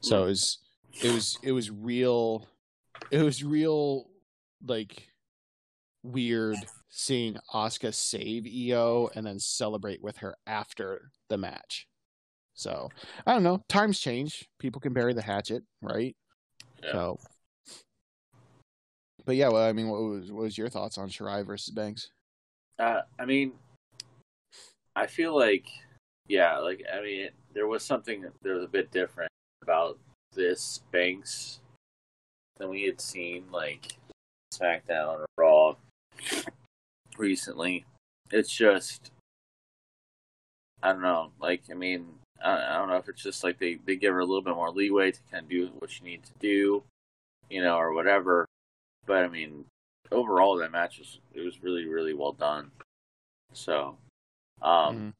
So 0.00 0.24
it 0.24 0.28
was 0.28 0.58
it 1.02 1.12
was 1.12 1.38
it 1.42 1.52
was 1.52 1.70
real 1.70 2.46
it 3.10 3.22
was 3.22 3.44
real 3.44 4.08
like 4.66 5.08
weird 6.02 6.56
seeing 6.88 7.36
Asuka 7.54 7.94
save 7.94 8.46
Io 8.46 9.10
and 9.14 9.26
then 9.26 9.38
celebrate 9.38 10.02
with 10.02 10.18
her 10.18 10.36
after 10.46 11.10
the 11.28 11.36
match. 11.36 11.86
So 12.60 12.90
I 13.26 13.32
don't 13.32 13.42
know. 13.42 13.62
Times 13.70 13.98
change. 13.98 14.46
People 14.58 14.82
can 14.82 14.92
bury 14.92 15.14
the 15.14 15.22
hatchet, 15.22 15.62
right? 15.80 16.14
Yeah. 16.82 16.92
So, 16.92 17.18
but 19.24 19.36
yeah, 19.36 19.48
well, 19.48 19.66
I 19.66 19.72
mean, 19.72 19.88
what 19.88 20.02
was 20.02 20.30
what 20.30 20.42
was 20.42 20.58
your 20.58 20.68
thoughts 20.68 20.98
on 20.98 21.08
Shirai 21.08 21.44
versus 21.44 21.72
Banks? 21.72 22.10
Uh, 22.78 23.00
I 23.18 23.24
mean, 23.24 23.52
I 24.94 25.06
feel 25.06 25.34
like, 25.34 25.66
yeah, 26.28 26.58
like 26.58 26.84
I 26.92 27.00
mean, 27.00 27.20
it, 27.20 27.34
there 27.54 27.66
was 27.66 27.82
something 27.82 28.20
that 28.20 28.32
was 28.44 28.64
a 28.64 28.68
bit 28.68 28.90
different 28.90 29.32
about 29.62 29.98
this 30.34 30.82
Banks 30.92 31.60
than 32.58 32.68
we 32.68 32.82
had 32.82 33.00
seen 33.00 33.44
like 33.50 33.96
SmackDown 34.52 35.20
or 35.20 35.26
Raw 35.38 35.76
recently. 37.16 37.86
It's 38.30 38.54
just, 38.54 39.12
I 40.82 40.92
don't 40.92 41.02
know. 41.02 41.32
Like, 41.40 41.62
I 41.70 41.74
mean, 41.74 42.06
I, 42.42 42.78
don't 42.78 42.88
know 42.88 42.96
if 42.96 43.08
it's 43.08 43.22
just 43.22 43.44
like 43.44 43.58
they 43.58 43.78
they 43.84 43.96
give 43.96 44.14
her 44.14 44.20
a 44.20 44.24
little 44.24 44.42
bit 44.42 44.54
more 44.54 44.70
leeway 44.70 45.12
to 45.12 45.20
kind 45.30 45.44
of 45.44 45.50
do 45.50 45.70
what 45.78 45.90
she 45.90 46.04
needs 46.04 46.28
to 46.28 46.38
do, 46.38 46.82
you 47.48 47.62
know, 47.62 47.76
or 47.76 47.92
whatever. 47.92 48.46
But 49.06 49.24
I 49.24 49.28
mean, 49.28 49.64
overall, 50.10 50.56
that 50.58 50.72
match 50.72 50.98
was 50.98 51.18
it 51.34 51.40
was 51.40 51.62
really 51.62 51.86
really 51.86 52.14
well 52.14 52.32
done. 52.32 52.70
So, 53.52 53.96
um, 54.62 55.12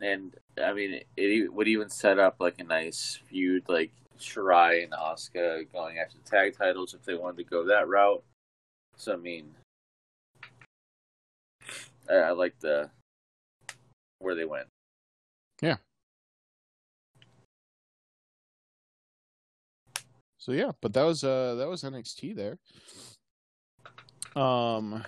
and 0.00 0.34
I 0.62 0.72
mean, 0.72 0.94
it, 0.94 1.06
it 1.16 1.52
would 1.52 1.68
even 1.68 1.88
set 1.88 2.18
up 2.18 2.36
like 2.38 2.60
a 2.60 2.64
nice 2.64 3.18
feud, 3.28 3.64
like 3.68 3.92
Shirai 4.18 4.82
and 4.82 4.92
Asuka 4.92 5.70
going 5.72 5.98
after 5.98 6.18
the 6.18 6.28
tag 6.28 6.56
titles 6.56 6.94
if 6.94 7.04
they 7.04 7.14
wanted 7.14 7.38
to 7.38 7.44
go 7.44 7.64
that 7.66 7.88
route. 7.88 8.22
So 8.96 9.14
I 9.14 9.16
mean, 9.16 9.54
I, 12.10 12.14
I 12.14 12.30
like 12.32 12.58
the 12.60 12.90
where 14.18 14.34
they 14.34 14.44
went. 14.44 14.66
So 20.48 20.54
yeah, 20.54 20.70
but 20.80 20.94
that 20.94 21.02
was 21.02 21.24
uh 21.24 21.56
that 21.56 21.68
was 21.68 21.82
NXT 21.82 22.34
there. 22.34 22.56
Um 24.42 25.04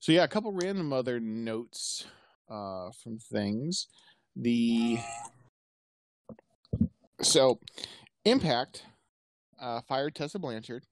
So 0.00 0.12
yeah, 0.12 0.24
a 0.24 0.28
couple 0.28 0.52
random 0.52 0.94
other 0.94 1.20
notes 1.20 2.06
uh 2.48 2.92
from 3.02 3.18
things. 3.18 3.88
The 4.34 4.96
so 7.20 7.60
Impact 8.24 8.86
uh 9.60 9.82
fired 9.86 10.14
Tessa 10.14 10.38
Blanchard, 10.38 10.84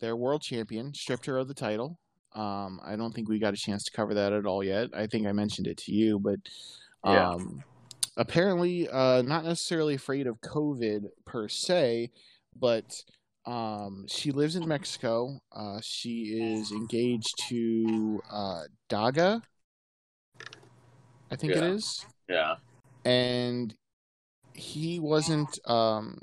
their 0.00 0.16
world 0.16 0.42
champion, 0.42 0.94
stripped 0.94 1.26
her 1.26 1.38
of 1.38 1.46
the 1.46 1.54
title. 1.54 2.00
Um 2.32 2.80
I 2.84 2.96
don't 2.96 3.14
think 3.14 3.28
we 3.28 3.38
got 3.38 3.54
a 3.54 3.56
chance 3.56 3.84
to 3.84 3.92
cover 3.92 4.14
that 4.14 4.32
at 4.32 4.46
all 4.46 4.64
yet. 4.64 4.88
I 4.92 5.06
think 5.06 5.28
I 5.28 5.32
mentioned 5.32 5.68
it 5.68 5.76
to 5.76 5.92
you, 5.92 6.18
but 6.18 6.40
Yeah. 7.04 7.36
Apparently 8.18 8.88
uh 8.88 9.22
not 9.22 9.44
necessarily 9.44 9.94
afraid 9.94 10.26
of 10.26 10.40
covid 10.40 11.04
per 11.24 11.48
se 11.48 12.10
but 12.54 13.02
um 13.46 14.04
she 14.08 14.30
lives 14.32 14.56
in 14.56 14.68
mexico 14.68 15.38
uh 15.52 15.78
she 15.80 16.34
is 16.36 16.70
engaged 16.72 17.38
to 17.48 18.20
uh 18.30 18.62
daga? 18.90 19.40
I 21.30 21.36
think 21.36 21.54
it 21.54 21.62
Yeah. 21.62 21.68
is. 21.68 22.04
Yeah, 22.28 22.56
and 23.04 23.74
he 24.52 24.98
wasn't 24.98 25.58
um 25.66 26.20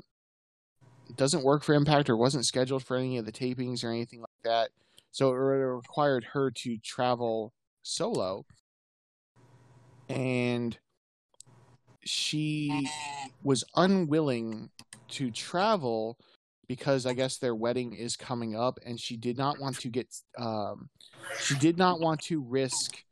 doesn't 1.16 1.44
work 1.44 1.62
for 1.62 1.74
impact 1.74 2.10
or 2.10 2.16
wasn't 2.16 2.44
scheduled 2.44 2.84
for 2.84 2.96
any 2.96 3.16
of 3.16 3.24
the 3.24 3.32
tapings 3.32 3.82
or 3.82 3.90
anything 3.90 4.20
like 4.20 4.28
that 4.44 4.70
so 5.16 5.30
it 5.30 5.36
required 5.36 6.24
her 6.34 6.50
to 6.50 6.76
travel 6.78 7.54
solo. 7.82 8.44
And 10.10 10.78
she 12.06 12.88
was 13.42 13.64
unwilling 13.74 14.70
to 15.08 15.30
travel 15.30 16.18
because 16.68 17.06
I 17.06 17.12
guess 17.14 17.38
their 17.38 17.54
wedding 17.54 17.92
is 17.92 18.16
coming 18.16 18.56
up 18.56 18.78
and 18.84 18.98
she 18.98 19.16
did 19.16 19.38
not 19.38 19.60
want 19.60 19.78
to 19.80 19.88
get 19.88 20.08
um 20.38 20.88
she 21.40 21.54
did 21.56 21.78
not 21.78 22.00
want 22.00 22.20
to 22.22 22.40
risk 22.42 23.04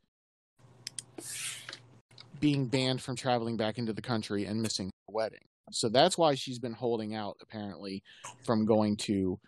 being 2.39 2.67
banned 2.67 3.01
from 3.01 3.15
traveling 3.15 3.57
back 3.57 3.77
into 3.77 3.93
the 3.93 4.01
country 4.01 4.45
and 4.45 4.61
missing 4.61 4.87
her 4.87 5.13
wedding. 5.13 5.39
So 5.71 5.89
that's 5.89 6.17
why 6.17 6.35
she's 6.35 6.59
been 6.59 6.73
holding 6.73 7.15
out 7.15 7.37
apparently 7.41 8.03
from 8.43 8.65
going 8.65 8.97
to 8.97 9.39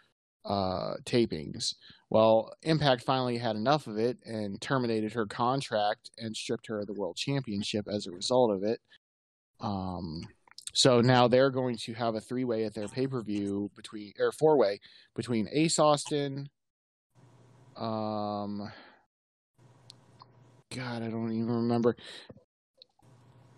uh, 0.45 0.95
tapings. 1.03 1.75
Well, 2.09 2.53
Impact 2.63 3.03
finally 3.03 3.37
had 3.37 3.55
enough 3.55 3.87
of 3.87 3.97
it 3.97 4.17
and 4.25 4.59
terminated 4.61 5.13
her 5.13 5.25
contract 5.25 6.09
and 6.17 6.35
stripped 6.35 6.67
her 6.67 6.79
of 6.79 6.87
the 6.87 6.93
World 6.93 7.17
Championship 7.17 7.85
as 7.87 8.07
a 8.07 8.11
result 8.11 8.51
of 8.51 8.63
it. 8.63 8.79
Um, 9.59 10.21
so 10.73 11.01
now 11.01 11.27
they're 11.27 11.49
going 11.49 11.77
to 11.85 11.93
have 11.93 12.15
a 12.15 12.21
three 12.21 12.43
way 12.43 12.65
at 12.65 12.73
their 12.73 12.87
pay 12.87 13.07
per 13.07 13.21
view 13.21 13.71
between, 13.75 14.13
or 14.19 14.31
four 14.31 14.57
way 14.57 14.79
between 15.15 15.47
Ace 15.51 15.79
Austin, 15.79 16.49
um, 17.77 18.71
God, 20.75 21.03
I 21.03 21.09
don't 21.09 21.31
even 21.31 21.47
remember. 21.47 21.95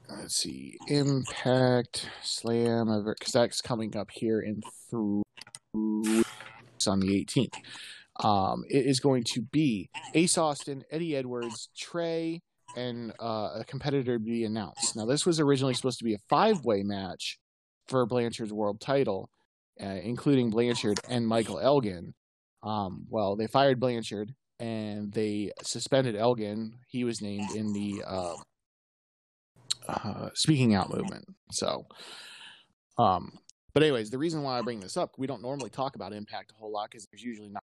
Let's 0.09 0.35
see, 0.35 0.77
Impact 0.87 2.09
Slam, 2.23 3.03
because 3.05 3.31
that's 3.31 3.61
coming 3.61 3.95
up 3.95 4.09
here 4.11 4.41
in 4.41 4.61
three 4.89 5.23
on 6.87 6.99
the 6.99 7.25
18th. 7.25 7.53
Um, 8.25 8.63
it 8.69 8.85
is 8.85 8.99
going 8.99 9.23
to 9.35 9.41
be 9.41 9.89
Ace 10.13 10.37
Austin, 10.37 10.83
Eddie 10.91 11.15
Edwards, 11.15 11.69
Trey, 11.77 12.41
and 12.75 13.11
uh, 13.19 13.51
a 13.55 13.65
competitor 13.67 14.17
to 14.17 14.23
be 14.23 14.45
announced. 14.45 14.95
Now, 14.95 15.05
this 15.05 15.25
was 15.25 15.39
originally 15.39 15.73
supposed 15.73 15.99
to 15.99 16.05
be 16.05 16.13
a 16.13 16.19
five 16.29 16.63
way 16.65 16.83
match 16.83 17.39
for 17.87 18.05
Blanchard's 18.05 18.53
world 18.53 18.79
title, 18.79 19.29
uh, 19.81 19.85
including 20.03 20.49
Blanchard 20.49 20.99
and 21.09 21.27
Michael 21.27 21.59
Elgin. 21.59 22.13
Um, 22.63 23.05
well, 23.09 23.35
they 23.35 23.47
fired 23.47 23.79
Blanchard 23.79 24.33
and 24.59 25.11
they 25.11 25.51
suspended 25.63 26.15
Elgin. 26.15 26.73
He 26.87 27.03
was 27.03 27.21
named 27.21 27.55
in 27.55 27.73
the 27.73 28.03
uh, 28.05 28.35
uh, 29.87 30.29
speaking 30.33 30.75
out 30.75 30.93
movement. 30.93 31.25
So, 31.51 31.85
um, 32.97 33.31
but 33.73 33.83
anyways, 33.83 34.09
the 34.09 34.17
reason 34.17 34.43
why 34.43 34.59
I 34.59 34.61
bring 34.61 34.81
this 34.81 34.97
up, 34.97 35.11
we 35.17 35.27
don't 35.27 35.41
normally 35.41 35.69
talk 35.69 35.95
about 35.95 36.13
Impact 36.13 36.51
a 36.51 36.55
whole 36.55 36.71
lot 36.71 36.89
because 36.91 37.07
there's 37.11 37.23
usually 37.23 37.49
not 37.49 37.63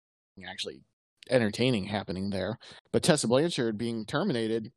actually 0.48 0.82
entertaining 1.30 1.86
happening 1.86 2.30
there. 2.30 2.58
But 2.92 3.04
Tessa 3.04 3.28
Blanchard 3.28 3.78
being 3.78 4.06
terminated, 4.06 4.72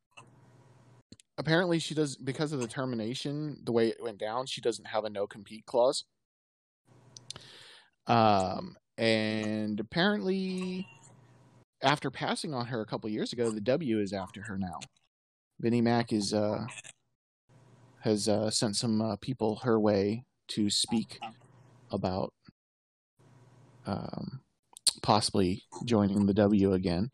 apparently 1.38 1.78
she 1.78 1.94
does 1.94 2.16
because 2.16 2.52
of 2.52 2.60
the 2.60 2.66
termination, 2.66 3.58
the 3.64 3.72
way 3.72 3.88
it 3.88 4.02
went 4.02 4.18
down, 4.18 4.46
she 4.46 4.60
doesn't 4.60 4.86
have 4.86 5.04
a 5.04 5.10
no 5.10 5.26
compete 5.26 5.66
clause. 5.66 6.04
Um, 8.06 8.76
and 8.98 9.78
apparently, 9.80 10.86
after 11.82 12.10
passing 12.10 12.54
on 12.54 12.66
her 12.66 12.80
a 12.80 12.86
couple 12.86 13.10
years 13.10 13.32
ago, 13.32 13.50
the 13.50 13.60
W 13.60 14.00
is 14.00 14.12
after 14.12 14.42
her 14.42 14.56
now. 14.56 14.80
Vinnie 15.60 15.80
Mac 15.80 16.12
is 16.12 16.32
uh, 16.32 16.66
has 18.00 18.28
uh, 18.28 18.50
sent 18.50 18.76
some 18.76 19.02
uh, 19.02 19.16
people 19.16 19.56
her 19.56 19.80
way 19.80 20.24
to 20.48 20.70
speak 20.70 21.18
about 21.90 22.32
um, 23.86 24.40
possibly 25.02 25.62
joining 25.84 26.26
the 26.26 26.34
W 26.34 26.72
again. 26.74 27.10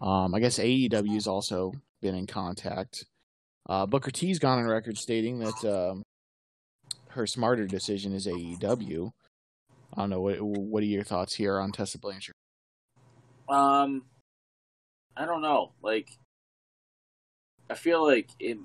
Um, 0.00 0.34
I 0.34 0.40
guess 0.40 0.58
AEW 0.58 1.14
has 1.14 1.26
also 1.26 1.72
been 2.00 2.14
in 2.14 2.26
contact. 2.26 3.04
Uh, 3.68 3.86
Booker 3.86 4.10
T's 4.10 4.38
gone 4.38 4.58
on 4.58 4.66
record 4.66 4.98
stating 4.98 5.38
that 5.38 5.64
um, 5.64 6.02
her 7.08 7.26
smarter 7.26 7.66
decision 7.66 8.12
is 8.12 8.26
AEW. 8.26 9.10
I 9.94 10.00
don't 10.00 10.10
know 10.10 10.20
what 10.20 10.40
what 10.40 10.82
are 10.82 10.86
your 10.86 11.04
thoughts 11.04 11.34
here 11.34 11.58
on 11.58 11.70
Tessa 11.70 11.98
Blanchard? 11.98 12.34
Um, 13.48 14.04
I 15.16 15.26
don't 15.26 15.42
know. 15.42 15.72
Like, 15.82 16.08
I 17.68 17.74
feel 17.74 18.06
like 18.06 18.30
it. 18.40 18.58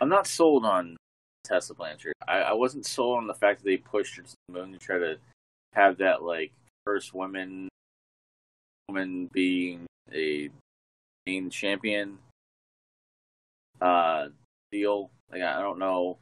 I'm 0.00 0.08
not 0.08 0.26
sold 0.26 0.64
on 0.64 0.96
Tessa 1.44 1.74
Blanchard. 1.74 2.14
I, 2.28 2.38
I 2.38 2.52
wasn't 2.52 2.86
sold 2.86 3.18
on 3.18 3.26
the 3.26 3.34
fact 3.34 3.60
that 3.60 3.64
they 3.64 3.78
pushed 3.78 4.16
her 4.16 4.22
to 4.22 4.34
the 4.48 4.54
moon 4.54 4.72
to 4.72 4.78
try 4.78 4.98
to 4.98 5.16
have 5.72 5.98
that 5.98 6.22
like 6.22 6.52
first 6.84 7.14
woman 7.14 7.68
woman 8.88 9.28
being 9.32 9.86
a 10.12 10.48
main 11.26 11.50
champion 11.50 12.18
uh 13.80 14.28
deal. 14.70 15.10
Like 15.30 15.42
I 15.42 15.60
don't 15.60 15.78
know. 15.78 16.18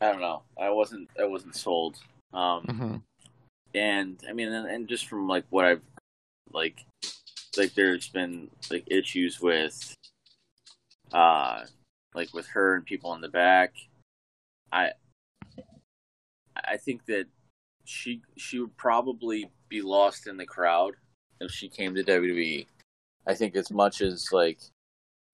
I 0.00 0.12
don't 0.12 0.20
know. 0.20 0.42
I 0.60 0.70
wasn't 0.70 1.08
I 1.20 1.24
wasn't 1.24 1.56
sold. 1.56 1.96
Um 2.32 2.64
mm-hmm. 2.64 2.96
and 3.74 4.20
I 4.28 4.32
mean 4.32 4.52
and, 4.52 4.68
and 4.68 4.88
just 4.88 5.06
from 5.06 5.28
like 5.28 5.44
what 5.50 5.64
I've 5.64 5.82
like 6.52 6.84
like 7.56 7.74
there's 7.74 8.08
been 8.08 8.50
like 8.70 8.84
issues 8.86 9.40
with 9.40 9.94
uh 11.12 11.64
like 12.14 12.32
with 12.34 12.46
her 12.48 12.74
and 12.74 12.84
people 12.84 13.14
in 13.14 13.20
the 13.20 13.28
back. 13.28 13.74
I 14.72 14.92
I 16.56 16.76
think 16.76 17.06
that 17.06 17.26
she 17.84 18.20
she 18.36 18.58
would 18.58 18.76
probably 18.76 19.50
be 19.68 19.80
lost 19.80 20.26
in 20.26 20.36
the 20.36 20.46
crowd 20.46 20.94
if 21.40 21.50
she 21.50 21.68
came 21.68 21.94
to 21.94 22.04
WWE. 22.04 22.66
I 23.26 23.34
think 23.34 23.56
as 23.56 23.70
much 23.70 24.00
as 24.00 24.28
like 24.32 24.60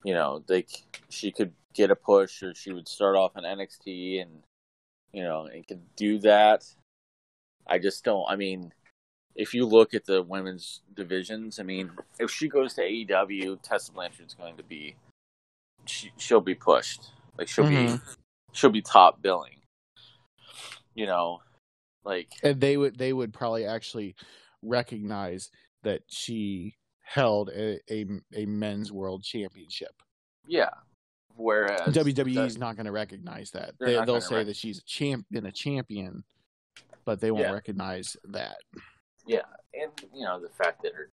you 0.05 0.15
know, 0.15 0.43
like 0.49 0.71
she 1.09 1.31
could 1.31 1.53
get 1.73 1.91
a 1.91 1.97
push 1.97 2.43
or 2.43 2.55
she 2.55 2.73
would 2.73 2.89
start 2.89 3.17
off 3.17 3.37
in 3.37 3.45
NXT 3.45 4.23
and 4.23 4.31
you 5.13 5.23
know, 5.23 5.47
and 5.47 5.67
could 5.67 5.83
do 5.97 6.19
that. 6.21 6.65
I 7.67 7.79
just 7.79 8.05
don't 8.05 8.27
I 8.29 8.37
mean 8.37 8.73
if 9.35 9.53
you 9.55 9.67
look 9.67 9.95
at 9.95 10.05
the 10.05 10.23
women's 10.23 10.83
divisions, 10.95 11.59
I 11.59 11.65
mean, 11.65 11.91
if 12.21 12.31
she 12.31 12.49
goes 12.49 12.75
to 12.75 12.83
AEW, 12.83 13.61
Tessa 13.63 13.91
Blanchard's 13.91 14.35
going 14.35 14.57
to 14.57 14.63
be 14.63 14.95
she, 15.87 16.13
she'll 16.17 16.41
be 16.41 16.55
pushed. 16.55 17.11
Like 17.39 17.49
she'll 17.49 17.65
mm-hmm. 17.65 17.97
be 17.97 18.01
she'll 18.53 18.71
be 18.71 18.83
top 18.83 19.21
billing. 19.23 19.57
You 20.95 21.07
know, 21.07 21.41
like 22.05 22.29
and 22.43 22.61
they 22.61 22.77
would 22.77 22.97
they 22.97 23.13
would 23.13 23.33
probably 23.33 23.67
actually 23.67 24.15
recognize 24.63 25.51
that 25.83 26.03
she 26.07 26.77
held 27.05 27.51
a 27.51 27.79
a, 27.91 28.07
a 28.35 28.47
men's 28.47 28.93
world 28.93 29.23
championship. 29.23 30.03
Yeah. 30.47 30.71
Whereas 31.37 31.95
WWE 31.95 32.47
is 32.47 32.59
not 32.59 32.77
going 32.77 32.87
to 32.87 32.93
recognize 32.93 33.51
that. 33.53 33.75
They, 33.81 33.99
will 33.99 34.21
say 34.21 34.37
rec- 34.37 34.47
that 34.47 34.57
she's 34.57 34.79
a 34.79 34.85
champ, 34.85 35.27
been 35.33 35.47
a 35.47 35.53
champion, 35.53 36.23
but 37.05 37.21
they 37.21 37.33
won't 37.33 37.47
yeah. 37.47 37.53
recognize 37.53 38.17
that. 38.27 38.59
Yeah, 39.27 39.41
and 39.73 39.91
you 40.15 40.25
know 40.25 40.41
the 40.41 40.51
fact 40.51 40.83
that 40.83 40.93
her 40.95 41.11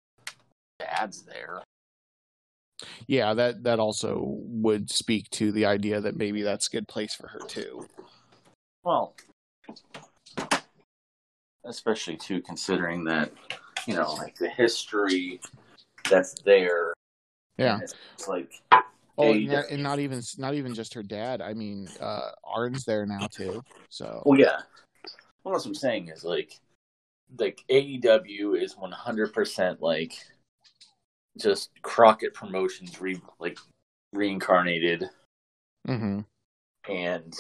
dad's 0.79 1.23
there 1.23 1.63
yeah, 3.07 3.35
that 3.35 3.63
that 3.63 3.79
also 3.79 4.21
would 4.23 4.91
speak 4.91 5.31
to 5.31 5.53
the 5.53 5.67
idea 5.67 6.01
that 6.01 6.17
maybe 6.17 6.43
that's 6.43 6.67
a 6.69 6.71
good 6.71 6.89
place 6.89 7.15
for 7.15 7.29
her 7.29 7.41
too. 7.47 7.87
Well, 8.85 9.15
especially 11.65 12.17
too 12.17 12.43
considering 12.43 13.05
that 13.05 13.33
you 13.87 13.95
know 13.95 14.13
like 14.15 14.37
the 14.37 14.49
history 14.49 15.41
that's 16.09 16.35
there. 16.43 16.93
Yeah, 17.59 17.81
it's, 17.83 18.29
like 18.29 18.53
oh, 19.19 19.33
and, 19.33 19.47
not, 19.49 19.65
and 19.71 19.83
not 19.83 19.99
even 19.99 20.23
not 20.39 20.55
even 20.55 20.75
just 20.75 20.95
her 20.95 21.03
dad. 21.03 21.41
I 21.41 21.55
mean, 21.55 21.89
uh, 22.01 22.31
Arn's 22.45 22.85
there 22.85 23.07
now 23.07 23.27
too. 23.27 23.63
So 23.89 24.23
well, 24.27 24.39
yeah. 24.39 24.61
Well, 25.43 25.55
what 25.55 25.65
I'm 25.65 25.75
saying 25.75 26.09
is 26.09 26.25
like 26.25 26.59
like 27.39 27.63
AEW 27.71 28.63
is 28.63 28.77
100 28.77 29.33
percent 29.33 29.81
like 29.81 30.15
just 31.39 31.71
Crockett 31.83 32.35
Promotions 32.35 33.01
re 33.01 33.21
like 33.39 33.59
reincarnated, 34.13 35.09
mm-hmm. 35.87 36.21
and 36.91 37.35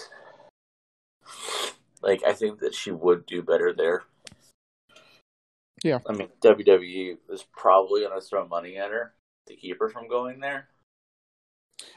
like 2.03 2.23
I 2.25 2.33
think 2.33 2.61
that 2.61 2.75
she 2.75 2.91
would 2.91 3.27
do 3.27 3.43
better 3.43 3.73
there. 3.73 4.05
Yeah, 5.85 5.99
I 6.09 6.13
mean 6.13 6.29
WWE 6.43 7.17
is 7.31 7.45
probably 7.57 8.03
going 8.03 8.19
to 8.19 8.27
throw 8.27 8.47
money 8.49 8.77
at 8.77 8.91
her 8.91 9.15
to 9.47 9.57
keep 9.57 9.79
her 9.81 9.89
from 9.89 10.09
going 10.09 10.41
there, 10.41 10.69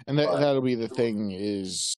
and 0.07 0.17
that 0.19 0.27
but, 0.27 0.39
that'll 0.39 0.61
be 0.61 0.75
the 0.75 0.87
thing 0.87 1.31
is 1.31 1.95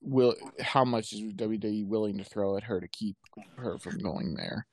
will 0.00 0.34
how 0.60 0.84
much 0.84 1.12
is 1.12 1.20
WWE 1.20 1.86
willing 1.86 2.18
to 2.18 2.24
throw 2.24 2.56
at 2.56 2.64
her 2.64 2.80
to 2.80 2.88
keep 2.88 3.16
her 3.56 3.78
from 3.78 3.98
going 3.98 4.34
there? 4.34 4.66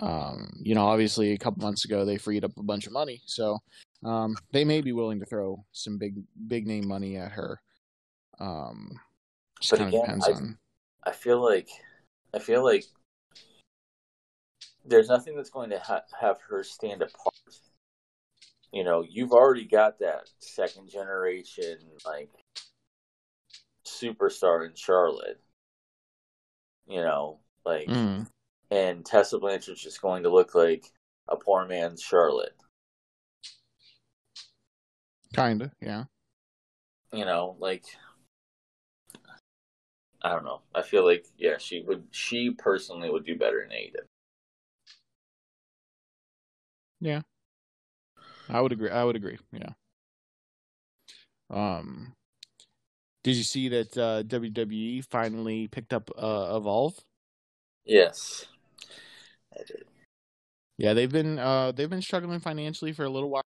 Um, 0.00 0.50
you 0.62 0.74
know, 0.74 0.86
obviously 0.86 1.32
a 1.32 1.38
couple 1.38 1.62
months 1.62 1.84
ago 1.84 2.04
they 2.04 2.18
freed 2.18 2.44
up 2.44 2.52
a 2.56 2.62
bunch 2.62 2.86
of 2.86 2.92
money, 2.92 3.20
so 3.26 3.58
um, 4.04 4.36
they 4.52 4.64
may 4.64 4.80
be 4.80 4.92
willing 4.92 5.20
to 5.20 5.26
throw 5.26 5.64
some 5.72 5.98
big 5.98 6.14
big 6.46 6.66
name 6.66 6.86
money 6.86 7.16
at 7.16 7.32
her. 7.32 7.60
Um, 8.40 8.92
of 9.72 9.90
depends 9.90 10.28
I, 10.28 10.32
on. 10.32 10.58
I 11.04 11.12
feel 11.12 11.44
like 11.44 11.68
I 12.32 12.38
feel 12.38 12.62
like 12.62 12.84
there's 14.88 15.08
nothing 15.08 15.36
that's 15.36 15.50
going 15.50 15.70
to 15.70 15.78
ha- 15.78 16.02
have 16.20 16.38
her 16.48 16.64
stand 16.64 17.02
apart. 17.02 17.34
You 18.72 18.84
know, 18.84 19.04
you've 19.08 19.32
already 19.32 19.64
got 19.64 19.98
that 20.00 20.28
second 20.38 20.90
generation 20.90 21.78
like 22.04 22.30
superstar 23.86 24.66
in 24.66 24.74
Charlotte. 24.74 25.40
You 26.86 27.02
know, 27.02 27.40
like 27.64 27.88
mm 27.88 28.26
and 28.70 29.02
Tessa 29.04 29.38
Blanchard's 29.38 29.82
just 29.82 30.02
going 30.02 30.24
to 30.24 30.28
look 30.30 30.54
like 30.54 30.84
a 31.26 31.36
poor 31.36 31.66
man's 31.66 32.02
Charlotte. 32.02 32.54
Kinda, 35.34 35.72
yeah. 35.80 36.04
You 37.12 37.24
know, 37.24 37.56
like 37.58 37.84
I 40.22 40.30
don't 40.32 40.44
know. 40.44 40.60
I 40.74 40.82
feel 40.82 41.06
like 41.06 41.26
yeah, 41.36 41.58
she 41.58 41.82
would. 41.82 42.04
She 42.10 42.50
personally 42.50 43.10
would 43.10 43.24
do 43.24 43.36
better 43.36 43.62
in 43.62 43.70
AEW. 43.70 44.04
Yeah, 47.00 47.22
I 48.48 48.60
would 48.60 48.72
agree. 48.72 48.90
I 48.90 49.04
would 49.04 49.16
agree. 49.16 49.38
Yeah. 49.52 49.70
Um, 51.50 52.14
did 53.24 53.36
you 53.36 53.42
see 53.42 53.68
that 53.68 53.96
uh, 53.96 54.22
WWE 54.24 55.04
finally 55.04 55.68
picked 55.68 55.92
up 55.92 56.10
uh, 56.16 56.56
Evolve? 56.56 56.94
Yes, 57.84 58.46
I 59.54 59.62
did. 59.66 59.84
Yeah, 60.78 60.94
they've 60.94 61.10
been 61.10 61.38
uh, 61.38 61.72
they've 61.72 61.90
been 61.90 62.02
struggling 62.02 62.40
financially 62.40 62.92
for 62.92 63.04
a 63.04 63.10
little 63.10 63.30
while. 63.30 63.42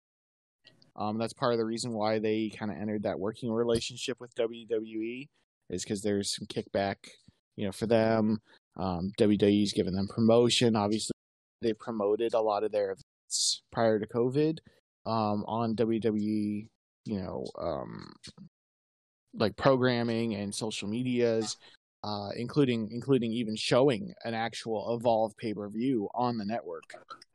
Um, 0.96 1.18
that's 1.18 1.34
part 1.34 1.54
of 1.54 1.60
the 1.60 1.66
reason 1.66 1.94
why 1.94 2.20
they 2.20 2.50
kind 2.50 2.72
of 2.72 2.78
entered 2.78 3.04
that 3.04 3.20
working 3.20 3.52
relationship 3.52 4.20
with 4.20 4.34
WWE 4.36 5.28
is 5.70 5.84
because 5.84 6.02
there's 6.02 6.36
some 6.36 6.48
kickback, 6.48 6.96
you 7.56 7.66
know, 7.66 7.72
for 7.72 7.86
them. 7.86 8.40
Um, 8.78 9.12
WWE's 9.20 9.74
given 9.74 9.94
them 9.94 10.08
promotion. 10.08 10.76
Obviously, 10.76 11.14
they 11.62 11.74
promoted 11.74 12.34
a 12.34 12.42
lot 12.42 12.64
of 12.64 12.72
their 12.72 12.96
prior 13.72 14.00
to 14.00 14.08
COVID 14.08 14.60
um, 15.06 15.44
on 15.48 15.76
WWE, 15.76 16.68
you 17.06 17.22
know, 17.22 17.46
um, 17.60 18.14
like 19.34 19.56
programming 19.56 20.36
and 20.36 20.54
social 20.54 20.88
medias, 20.88 21.58
uh, 22.04 22.30
including 22.36 22.90
including 22.92 23.32
even 23.32 23.56
showing 23.56 24.14
an 24.24 24.34
actual 24.34 24.96
Evolve 24.96 25.36
pay 25.38 25.54
per 25.54 25.70
view 25.70 26.10
on 26.14 26.38
the 26.38 26.46
network 26.46 26.84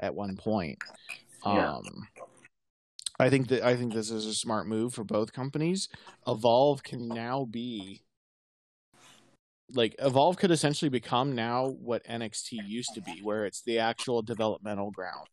at 0.00 0.14
one 0.14 0.36
point. 0.36 0.78
Yeah. 1.44 1.74
Um, 1.74 2.08
I 3.18 3.30
think 3.30 3.48
that 3.48 3.62
I 3.62 3.76
think 3.76 3.92
this 3.92 4.10
is 4.10 4.26
a 4.26 4.34
smart 4.34 4.66
move 4.66 4.94
for 4.94 5.04
both 5.04 5.32
companies. 5.32 5.88
Evolve 6.26 6.82
can 6.82 7.08
now 7.08 7.44
be 7.44 8.02
like 9.74 9.94
Evolve 9.98 10.36
could 10.36 10.50
essentially 10.50 10.88
become 10.88 11.34
now 11.34 11.68
what 11.68 12.04
NXT 12.04 12.66
used 12.66 12.94
to 12.94 13.00
be, 13.00 13.20
where 13.22 13.46
it's 13.46 13.62
the 13.62 13.78
actual 13.78 14.22
developmental 14.22 14.90
ground. 14.90 15.28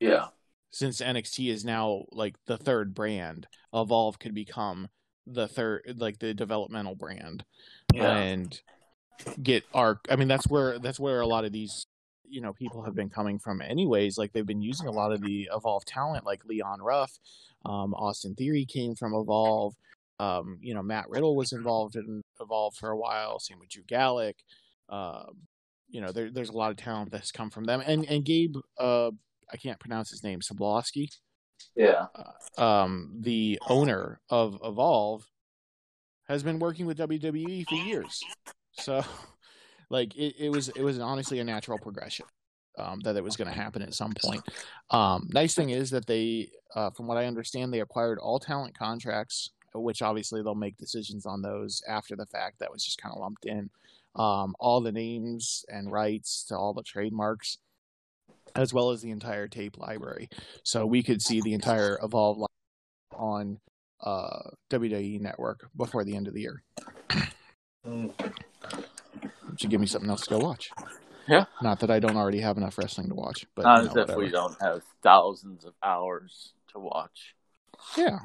Yeah, 0.00 0.26
Since 0.70 1.00
NXT 1.00 1.50
is 1.50 1.64
now 1.64 2.04
like 2.12 2.36
the 2.46 2.56
third 2.56 2.94
brand, 2.94 3.46
Evolve 3.72 4.18
could 4.18 4.34
become 4.34 4.88
the 5.26 5.48
third 5.48 5.96
like 5.96 6.18
the 6.18 6.32
developmental 6.34 6.94
brand 6.94 7.44
yeah, 7.92 8.16
and 8.16 8.60
get 9.42 9.64
our 9.74 10.00
I 10.08 10.16
mean 10.16 10.28
that's 10.28 10.46
where 10.46 10.78
that's 10.78 11.00
where 11.00 11.20
a 11.20 11.26
lot 11.26 11.44
of 11.44 11.52
these 11.52 11.86
you 12.28 12.40
know 12.40 12.52
people 12.52 12.82
have 12.84 12.94
been 12.94 13.10
coming 13.10 13.38
from 13.38 13.60
anyways. 13.60 14.18
Like 14.18 14.32
they've 14.32 14.46
been 14.46 14.62
using 14.62 14.86
a 14.86 14.92
lot 14.92 15.12
of 15.12 15.20
the 15.20 15.48
evolve 15.52 15.84
talent 15.84 16.24
like 16.24 16.44
leon 16.44 16.80
ruff 16.80 17.12
um, 17.64 17.94
austin 17.94 18.34
theory 18.34 18.64
came 18.64 18.94
from 18.94 19.14
evolve 19.14 19.74
um, 20.20 20.58
you 20.60 20.74
know 20.74 20.82
matt 20.82 21.08
riddle 21.08 21.34
was 21.36 21.52
involved 21.52 21.96
in 21.96 22.22
evolve 22.40 22.74
for 22.74 22.90
a 22.90 22.96
while 22.96 23.38
same 23.38 23.58
with 23.58 23.68
drew 23.68 23.82
gulak 23.82 24.34
um, 24.88 25.46
you 25.88 26.00
know 26.00 26.12
there, 26.12 26.30
there's 26.30 26.50
a 26.50 26.56
lot 26.56 26.70
of 26.70 26.76
talent 26.76 27.10
that's 27.10 27.32
come 27.32 27.50
from 27.50 27.64
them. 27.64 27.82
And 27.84 28.04
and 28.08 28.24
gabe 28.24 28.56
uh, 28.78 29.10
i 29.52 29.56
can't 29.56 29.80
pronounce 29.80 30.10
his 30.10 30.22
name 30.22 30.40
Sablowski, 30.40 31.08
yeah. 31.74 32.06
um, 32.58 33.12
the 33.20 33.58
owner 33.68 34.20
of 34.30 34.58
Evolve, 34.64 35.26
has 36.28 36.42
been 36.42 36.58
working 36.58 36.86
with 36.86 36.98
WWE 36.98 37.66
for 37.68 37.74
years. 37.74 38.22
So, 38.72 39.04
like, 39.90 40.16
it, 40.16 40.34
it 40.38 40.50
was 40.50 40.68
it 40.70 40.82
was 40.82 40.98
honestly 40.98 41.38
a 41.38 41.44
natural 41.44 41.78
progression 41.78 42.26
um, 42.78 43.00
that 43.00 43.16
it 43.16 43.24
was 43.24 43.36
going 43.36 43.48
to 43.48 43.54
happen 43.54 43.82
at 43.82 43.94
some 43.94 44.12
point. 44.22 44.42
Um, 44.90 45.28
nice 45.32 45.54
thing 45.54 45.70
is 45.70 45.90
that 45.90 46.06
they, 46.06 46.50
uh, 46.74 46.90
from 46.90 47.06
what 47.06 47.18
I 47.18 47.26
understand, 47.26 47.72
they 47.72 47.80
acquired 47.80 48.18
all 48.18 48.38
talent 48.38 48.76
contracts, 48.76 49.50
which 49.74 50.02
obviously 50.02 50.42
they'll 50.42 50.54
make 50.54 50.76
decisions 50.76 51.26
on 51.26 51.42
those 51.42 51.82
after 51.88 52.16
the 52.16 52.26
fact. 52.26 52.58
That 52.58 52.72
was 52.72 52.84
just 52.84 53.00
kind 53.00 53.14
of 53.14 53.20
lumped 53.20 53.46
in. 53.46 53.70
Um, 54.16 54.54
all 54.58 54.80
the 54.80 54.92
names 54.92 55.64
and 55.68 55.92
rights 55.92 56.44
to 56.48 56.56
all 56.56 56.72
the 56.72 56.82
trademarks 56.82 57.58
as 58.56 58.72
well 58.72 58.90
as 58.90 59.02
the 59.02 59.10
entire 59.10 59.48
tape 59.48 59.78
library. 59.78 60.28
So 60.64 60.86
we 60.86 61.02
could 61.02 61.22
see 61.22 61.40
the 61.40 61.54
entire 61.54 61.98
Evolve 62.02 62.38
li- 62.38 62.46
on 63.12 63.58
uh, 64.00 64.50
WWE 64.70 65.20
Network 65.20 65.68
before 65.76 66.04
the 66.04 66.16
end 66.16 66.28
of 66.28 66.34
the 66.34 66.42
year. 66.42 66.62
Mm. 67.86 68.12
Should 69.56 69.70
give 69.70 69.80
me 69.80 69.86
something 69.86 70.10
else 70.10 70.22
to 70.22 70.30
go 70.30 70.38
watch. 70.38 70.70
Yeah. 71.28 71.44
Not 71.62 71.80
that 71.80 71.90
I 71.90 71.98
don't 71.98 72.16
already 72.16 72.40
have 72.40 72.56
enough 72.56 72.78
wrestling 72.78 73.08
to 73.08 73.14
watch, 73.14 73.46
but 73.54 73.62
Not 73.62 73.82
you 73.82 73.88
as 73.88 73.94
know, 73.94 74.02
if 74.02 74.16
we 74.16 74.28
don't 74.28 74.56
have 74.60 74.82
thousands 75.02 75.64
of 75.64 75.74
hours 75.82 76.52
to 76.72 76.78
watch. 76.78 77.34
Yeah. 77.96 78.18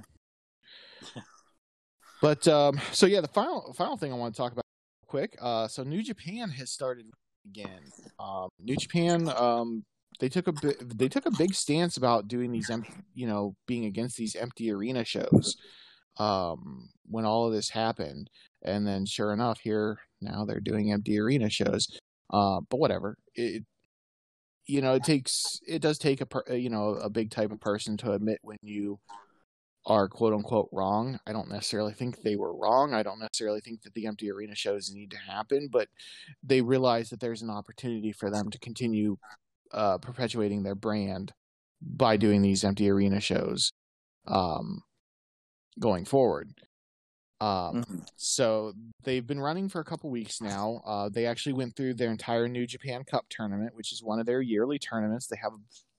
But 2.21 2.47
um, 2.47 2.79
so 2.91 3.07
yeah, 3.07 3.21
the 3.21 3.27
final 3.27 3.73
final 3.73 3.97
thing 3.97 4.13
I 4.13 4.15
want 4.15 4.35
to 4.35 4.37
talk 4.37 4.51
about 4.51 4.63
real 5.01 5.07
quick. 5.07 5.37
Uh, 5.41 5.67
so 5.67 5.83
New 5.83 6.03
Japan 6.03 6.49
has 6.51 6.69
started 6.69 7.07
again. 7.45 7.81
Um, 8.19 8.49
New 8.59 8.75
Japan 8.75 9.27
um, 9.29 9.83
they 10.21 10.29
took 10.29 10.47
a 10.47 10.51
bi- 10.53 10.75
they 10.79 11.09
took 11.09 11.25
a 11.25 11.31
big 11.31 11.53
stance 11.53 11.97
about 11.97 12.27
doing 12.27 12.51
these 12.51 12.69
empty, 12.69 12.93
you 13.15 13.27
know, 13.27 13.55
being 13.67 13.85
against 13.85 14.15
these 14.15 14.35
empty 14.35 14.71
arena 14.71 15.03
shows. 15.03 15.57
Um, 16.17 16.89
when 17.07 17.25
all 17.25 17.47
of 17.47 17.53
this 17.53 17.69
happened, 17.69 18.29
and 18.63 18.87
then 18.87 19.05
sure 19.05 19.33
enough, 19.33 19.59
here 19.59 19.97
now 20.21 20.45
they're 20.45 20.59
doing 20.59 20.91
empty 20.91 21.19
arena 21.19 21.49
shows. 21.49 21.99
Uh, 22.31 22.61
but 22.69 22.79
whatever. 22.79 23.17
It 23.35 23.65
you 24.67 24.79
know 24.79 24.93
it 24.93 25.03
takes 25.03 25.59
it 25.67 25.81
does 25.81 25.97
take 25.97 26.21
a 26.21 26.25
per, 26.27 26.43
you 26.53 26.69
know 26.69 26.89
a 26.89 27.09
big 27.09 27.31
type 27.31 27.51
of 27.51 27.59
person 27.59 27.97
to 27.97 28.13
admit 28.13 28.37
when 28.43 28.57
you 28.61 28.99
are 29.87 30.07
quote 30.07 30.33
unquote 30.33 30.69
wrong. 30.71 31.19
I 31.25 31.33
don't 31.33 31.49
necessarily 31.49 31.93
think 31.93 32.21
they 32.21 32.35
were 32.35 32.55
wrong. 32.55 32.93
I 32.93 33.01
don't 33.01 33.19
necessarily 33.19 33.61
think 33.61 33.81
that 33.81 33.95
the 33.95 34.05
empty 34.05 34.31
arena 34.31 34.53
shows 34.53 34.91
need 34.93 35.09
to 35.11 35.17
happen, 35.17 35.69
but 35.71 35.87
they 36.43 36.61
realize 36.61 37.09
that 37.09 37.19
there's 37.19 37.41
an 37.41 37.49
opportunity 37.49 38.11
for 38.11 38.29
them 38.29 38.51
to 38.51 38.59
continue 38.59 39.17
uh, 39.73 39.97
perpetuating 39.97 40.63
their 40.63 40.75
brand 40.75 41.33
by 41.81 42.17
doing 42.17 42.41
these 42.41 42.63
empty 42.63 42.89
arena 42.89 43.19
shows 43.19 43.71
um, 44.27 44.81
going 45.79 46.05
forward. 46.05 46.53
Um, 47.39 47.83
Mhm. 47.83 48.05
so 48.17 48.73
they've 49.03 49.25
been 49.25 49.39
running 49.39 49.67
for 49.67 49.79
a 49.81 49.83
couple 49.85 50.11
weeks 50.11 50.41
now. 50.41 50.81
Uh, 50.85 51.09
they 51.09 51.25
actually 51.25 51.53
went 51.53 51.75
through 51.75 51.95
their 51.95 52.11
entire 52.11 52.47
New 52.47 52.67
Japan 52.67 53.03
Cup 53.03 53.25
tournament, 53.29 53.75
which 53.75 53.91
is 53.91 54.03
one 54.03 54.19
of 54.19 54.27
their 54.27 54.41
yearly 54.41 54.77
tournaments. 54.77 55.25
They 55.25 55.37
have 55.37 55.53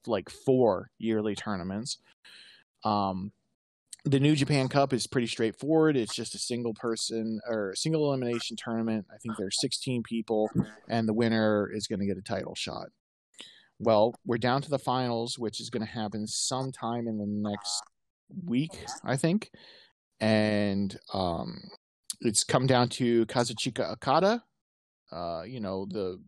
like 0.06 0.30
four 0.30 0.90
yearly 0.98 1.34
tournaments. 1.34 1.98
Um, 2.84 3.32
the 4.04 4.20
New 4.20 4.34
Japan 4.36 4.68
Cup 4.68 4.92
is 4.92 5.06
pretty 5.08 5.26
straightforward. 5.28 5.96
It's 5.96 6.14
just 6.14 6.34
a 6.34 6.38
single 6.38 6.74
person 6.74 7.40
or 7.48 7.74
single 7.76 8.04
elimination 8.06 8.56
tournament. 8.56 9.06
I 9.12 9.18
think 9.18 9.36
there's 9.36 9.60
16 9.60 10.02
people, 10.04 10.48
and 10.88 11.08
the 11.08 11.12
winner 11.14 11.68
is 11.72 11.86
going 11.88 12.00
to 12.00 12.06
get 12.06 12.18
a 12.18 12.22
title 12.22 12.54
shot. 12.54 12.88
Well, 13.82 14.14
we're 14.24 14.38
down 14.38 14.62
to 14.62 14.70
the 14.70 14.78
finals, 14.78 15.40
which 15.40 15.60
is 15.60 15.68
going 15.68 15.84
to 15.84 15.92
happen 15.92 16.24
sometime 16.28 17.08
in 17.08 17.18
the 17.18 17.26
next 17.26 17.82
week, 18.46 18.70
I 19.02 19.16
think. 19.16 19.50
And 20.20 20.96
um, 21.12 21.60
it's 22.20 22.44
come 22.44 22.68
down 22.68 22.88
to 22.90 23.26
Kazuchika 23.26 23.90
Okada, 23.90 24.44
uh, 25.10 25.42
you 25.44 25.58
know, 25.58 25.86
the 25.90 26.20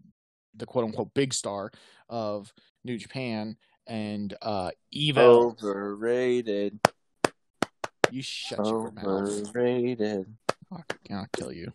the 0.56 0.66
quote 0.66 0.84
unquote 0.84 1.14
big 1.14 1.32
star 1.32 1.70
of 2.08 2.52
New 2.82 2.98
Japan, 2.98 3.56
and 3.86 4.34
uh, 4.42 4.72
EVIL. 4.92 5.56
Overrated. 5.62 6.80
You 8.10 8.22
shut 8.22 8.66
your 8.66 8.90
mouth. 8.90 9.06
Overrated. 9.06 10.26
Fuck, 10.68 10.98
I'll 11.12 11.28
kill 11.36 11.52
you. 11.52 11.72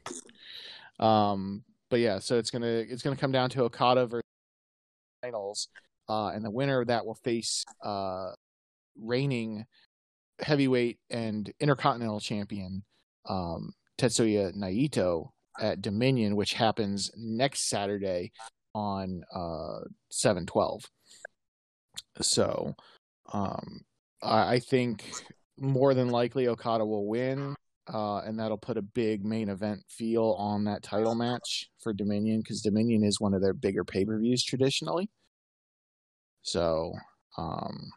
Um, 0.99 1.63
but 1.89 2.01
yeah, 2.01 2.19
so 2.19 2.37
it's 2.37 2.51
gonna 2.51 2.67
it's 2.67 3.01
gonna 3.01 3.15
come 3.15 3.31
down 3.31 3.49
to 3.51 3.63
Okada 3.63 4.07
versus 4.07 4.28
finals, 5.21 5.67
uh, 6.07 6.27
and 6.29 6.43
the 6.43 6.51
winner 6.51 6.81
of 6.81 6.87
that 6.87 7.05
will 7.05 7.15
face 7.15 7.63
uh, 7.83 8.31
reigning 9.01 9.65
heavyweight 10.39 10.99
and 11.09 11.51
intercontinental 11.59 12.19
champion 12.19 12.83
um, 13.27 13.73
Tetsuya 13.97 14.55
Naito 14.55 15.29
at 15.59 15.81
Dominion, 15.81 16.35
which 16.35 16.53
happens 16.53 17.11
next 17.17 17.69
Saturday 17.69 18.31
on 18.73 19.23
uh, 19.33 19.79
seven 20.09 20.45
twelve. 20.45 20.83
So, 22.21 22.75
um, 23.33 23.81
I, 24.21 24.53
I 24.55 24.59
think 24.59 25.03
more 25.57 25.93
than 25.93 26.09
likely 26.09 26.47
Okada 26.47 26.85
will 26.85 27.07
win, 27.07 27.55
uh, 27.91 28.19
and 28.19 28.39
that'll 28.39 28.57
put 28.57 28.77
a 28.77 28.81
big 28.81 29.25
main 29.25 29.49
event 29.49 29.83
feel 29.89 30.35
on 30.37 30.63
that 30.65 30.83
title 30.83 31.15
match 31.15 31.69
for 31.79 31.93
Dominion 31.93 32.39
because 32.39 32.61
Dominion 32.61 33.03
is 33.03 33.19
one 33.19 33.33
of 33.33 33.41
their 33.41 33.53
bigger 33.53 33.83
pay 33.83 34.05
per 34.05 34.19
views 34.19 34.43
traditionally. 34.43 35.09
So, 36.43 36.93
um, 37.37 37.91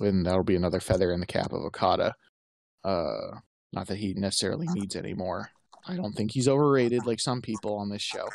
and 0.00 0.26
that'll 0.26 0.44
be 0.44 0.56
another 0.56 0.80
feather 0.80 1.12
in 1.12 1.20
the 1.20 1.26
cap 1.26 1.52
of 1.52 1.62
Okada. 1.62 2.14
Uh, 2.82 3.38
not 3.72 3.86
that 3.88 3.96
he 3.96 4.14
necessarily 4.14 4.66
needs 4.72 4.94
any 4.94 5.14
more. 5.14 5.50
I 5.86 5.96
don't 5.96 6.12
think 6.12 6.32
he's 6.32 6.48
overrated 6.48 7.06
like 7.06 7.20
some 7.20 7.42
people 7.42 7.76
on 7.76 7.88
this 7.88 8.02
show, 8.02 8.28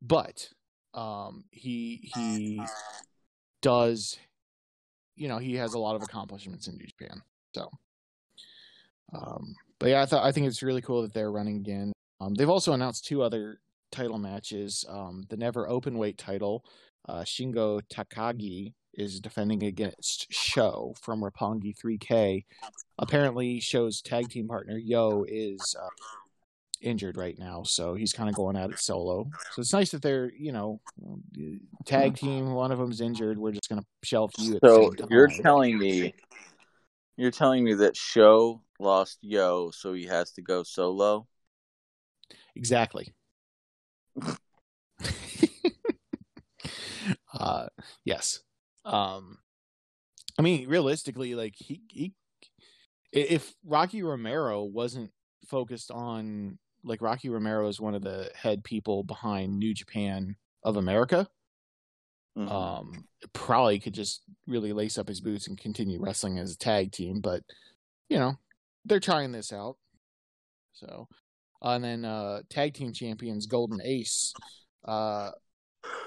but 0.00 0.48
um, 0.94 1.44
he 1.50 2.10
he 2.14 2.62
does, 3.60 4.18
you 5.16 5.28
know, 5.28 5.38
he 5.38 5.54
has 5.54 5.74
a 5.74 5.78
lot 5.78 5.96
of 5.96 6.02
accomplishments 6.02 6.68
in 6.68 6.76
New 6.76 6.86
Japan. 6.86 7.22
So, 7.54 7.70
um, 9.14 9.54
but 9.82 9.90
yeah, 9.90 10.02
I 10.02 10.06
thought 10.06 10.24
I 10.24 10.30
think 10.30 10.46
it's 10.46 10.62
really 10.62 10.80
cool 10.80 11.02
that 11.02 11.12
they're 11.12 11.32
running 11.32 11.56
again. 11.56 11.92
Um, 12.20 12.34
they've 12.34 12.48
also 12.48 12.72
announced 12.72 13.04
two 13.04 13.20
other 13.20 13.58
title 13.90 14.16
matches. 14.16 14.84
Um, 14.88 15.24
the 15.28 15.36
Never 15.36 15.68
open 15.68 15.98
weight 15.98 16.16
title, 16.16 16.64
uh, 17.08 17.22
Shingo 17.22 17.80
Takagi 17.92 18.74
is 18.94 19.18
defending 19.18 19.64
against 19.64 20.32
Sho 20.32 20.94
from 21.00 21.20
Roppongi 21.20 21.74
3K. 21.76 22.44
Apparently, 22.98 23.58
Sho's 23.58 24.00
tag 24.02 24.28
team 24.28 24.46
partner 24.46 24.78
Yo 24.78 25.24
is 25.26 25.74
uh, 25.80 25.88
injured 26.80 27.16
right 27.16 27.36
now, 27.36 27.64
so 27.64 27.94
he's 27.94 28.12
kind 28.12 28.28
of 28.28 28.36
going 28.36 28.54
at 28.56 28.70
it 28.70 28.78
solo. 28.78 29.28
So 29.52 29.62
it's 29.62 29.72
nice 29.72 29.90
that 29.90 30.02
they're, 30.02 30.30
you 30.38 30.52
know, 30.52 30.80
tag 31.86 32.14
team. 32.14 32.52
One 32.52 32.70
of 32.70 32.78
them's 32.78 33.00
injured. 33.00 33.36
We're 33.36 33.50
just 33.50 33.68
gonna 33.68 33.84
shelf 34.04 34.30
you. 34.38 34.60
so 34.64 34.92
you're 35.10 35.26
telling 35.26 35.76
me, 35.76 36.14
you're 37.16 37.32
telling 37.32 37.64
me 37.64 37.74
that 37.74 37.96
Sho 37.96 38.60
lost 38.82 39.18
Yo, 39.22 39.70
so 39.70 39.92
he 39.92 40.06
has 40.06 40.32
to 40.32 40.42
go 40.42 40.62
solo. 40.62 41.26
Exactly. 42.54 43.14
uh, 47.32 47.66
yes. 48.04 48.40
Um, 48.84 49.38
I 50.38 50.42
mean, 50.42 50.68
realistically, 50.68 51.34
like 51.34 51.54
he, 51.56 51.82
he, 51.88 52.12
if 53.12 53.54
Rocky 53.64 54.02
Romero 54.02 54.64
wasn't 54.64 55.10
focused 55.48 55.90
on 55.90 56.58
like 56.84 57.02
Rocky 57.02 57.28
Romero 57.28 57.68
is 57.68 57.80
one 57.80 57.94
of 57.94 58.02
the 58.02 58.30
head 58.34 58.64
people 58.64 59.04
behind 59.04 59.58
New 59.58 59.74
Japan 59.74 60.36
of 60.64 60.76
America. 60.76 61.28
Mm-hmm. 62.36 62.50
Um, 62.50 63.04
probably 63.34 63.78
could 63.78 63.92
just 63.92 64.22
really 64.46 64.72
lace 64.72 64.96
up 64.96 65.08
his 65.08 65.20
boots 65.20 65.48
and 65.48 65.58
continue 65.58 66.00
wrestling 66.00 66.38
as 66.38 66.52
a 66.52 66.58
tag 66.58 66.90
team, 66.90 67.20
but 67.20 67.42
you 68.08 68.18
know, 68.18 68.38
they're 68.84 69.00
trying 69.00 69.32
this 69.32 69.52
out. 69.52 69.76
So, 70.72 71.08
uh, 71.62 71.70
and 71.70 71.84
then 71.84 72.04
uh, 72.04 72.40
tag 72.48 72.74
team 72.74 72.92
champions 72.92 73.46
Golden 73.46 73.80
Ace, 73.84 74.32
uh, 74.84 75.30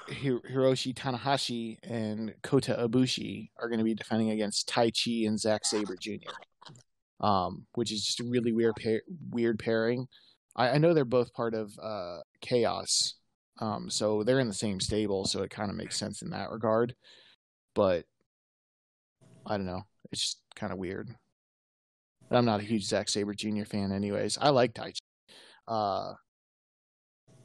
Hiroshi 0.09 0.93
Tanahashi 0.93 1.77
and 1.83 2.33
Kota 2.43 2.75
Ibushi 2.79 3.49
are 3.59 3.67
going 3.67 3.79
to 3.79 3.85
be 3.85 3.93
defending 3.93 4.31
against 4.31 4.69
Taichi 4.69 5.27
and 5.27 5.39
Zack 5.39 5.65
Sabre 5.65 5.97
Jr. 5.99 6.31
Um, 7.19 7.65
which 7.73 7.91
is 7.91 8.05
just 8.05 8.19
a 8.19 8.25
really 8.25 8.51
weird 8.51 8.75
weird 9.29 9.59
pairing. 9.59 10.07
I, 10.55 10.71
I 10.71 10.77
know 10.77 10.93
they're 10.93 11.05
both 11.05 11.33
part 11.33 11.53
of 11.53 11.71
uh, 11.81 12.19
Chaos, 12.41 13.15
um, 13.59 13.89
so 13.89 14.23
they're 14.23 14.39
in 14.39 14.47
the 14.47 14.53
same 14.53 14.79
stable, 14.79 15.25
so 15.25 15.41
it 15.41 15.49
kind 15.49 15.69
of 15.69 15.77
makes 15.77 15.97
sense 15.97 16.21
in 16.21 16.31
that 16.31 16.51
regard. 16.51 16.95
But 17.73 18.05
I 19.45 19.57
don't 19.57 19.65
know, 19.65 19.83
it's 20.11 20.21
just 20.21 20.41
kind 20.55 20.73
of 20.73 20.79
weird. 20.79 21.15
I'm 22.31 22.45
not 22.45 22.59
a 22.59 22.63
huge 22.63 22.85
Zack 22.85 23.09
Sabre 23.09 23.33
Jr. 23.33 23.65
fan, 23.65 23.91
anyways. 23.91 24.37
I 24.41 24.49
like 24.49 24.73
Taichi, 24.73 24.99
uh, 25.67 26.13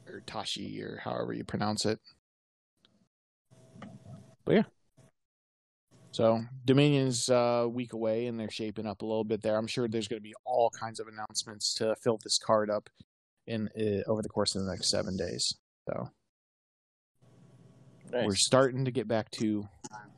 or 0.07 0.21
Tashi, 0.25 0.81
or 0.81 0.99
however 1.03 1.33
you 1.33 1.43
pronounce 1.43 1.85
it. 1.85 1.99
But 4.45 4.55
yeah. 4.55 4.63
So 6.11 6.41
Dominion's 6.65 7.29
a 7.29 7.37
uh, 7.37 7.67
week 7.67 7.93
away, 7.93 8.27
and 8.27 8.39
they're 8.39 8.49
shaping 8.49 8.85
up 8.85 9.01
a 9.01 9.05
little 9.05 9.23
bit 9.23 9.41
there. 9.41 9.57
I'm 9.57 9.67
sure 9.67 9.87
there's 9.87 10.09
going 10.09 10.19
to 10.19 10.23
be 10.23 10.33
all 10.45 10.69
kinds 10.69 10.99
of 10.99 11.07
announcements 11.07 11.73
to 11.75 11.95
fill 12.03 12.19
this 12.21 12.37
card 12.37 12.69
up 12.69 12.89
in 13.47 13.69
uh, 13.79 14.09
over 14.09 14.21
the 14.21 14.29
course 14.29 14.55
of 14.55 14.63
the 14.63 14.69
next 14.69 14.89
seven 14.89 15.15
days. 15.15 15.55
So 15.87 16.09
nice. 18.11 18.25
we're 18.25 18.35
starting 18.35 18.85
to 18.85 18.91
get 18.91 19.07
back 19.07 19.31
to 19.31 19.63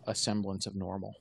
a 0.08 0.16
semblance 0.16 0.66
of 0.66 0.76
normal. 0.76 1.14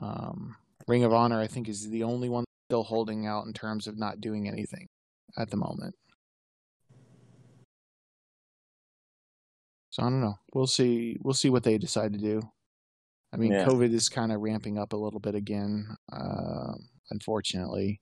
Um, 0.00 0.56
Ring 0.86 1.04
of 1.04 1.12
Honor, 1.12 1.40
I 1.40 1.46
think, 1.46 1.68
is 1.68 1.88
the 1.88 2.02
only 2.02 2.28
one 2.28 2.44
still 2.68 2.84
holding 2.84 3.26
out 3.26 3.46
in 3.46 3.52
terms 3.52 3.86
of 3.86 3.98
not 3.98 4.20
doing 4.20 4.48
anything 4.48 4.86
at 5.38 5.50
the 5.50 5.56
moment. 5.56 5.94
So 9.90 10.02
I 10.02 10.06
don't 10.06 10.20
know. 10.20 10.38
We'll 10.52 10.66
see. 10.66 11.16
We'll 11.22 11.34
see 11.34 11.50
what 11.50 11.62
they 11.62 11.78
decide 11.78 12.12
to 12.14 12.18
do. 12.18 12.42
I 13.32 13.36
mean, 13.36 13.52
yeah. 13.52 13.64
COVID 13.64 13.92
is 13.92 14.08
kind 14.08 14.32
of 14.32 14.40
ramping 14.40 14.78
up 14.78 14.92
a 14.92 14.96
little 14.96 15.20
bit 15.20 15.34
again, 15.34 15.86
uh, 16.12 16.72
unfortunately. 17.10 18.00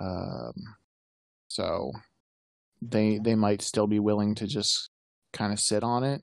Um, 0.00 0.52
so 1.48 1.92
they 2.80 3.18
they 3.18 3.34
might 3.34 3.62
still 3.62 3.86
be 3.86 3.98
willing 3.98 4.34
to 4.36 4.46
just 4.46 4.90
kind 5.32 5.52
of 5.52 5.60
sit 5.60 5.82
on 5.82 6.04
it. 6.04 6.22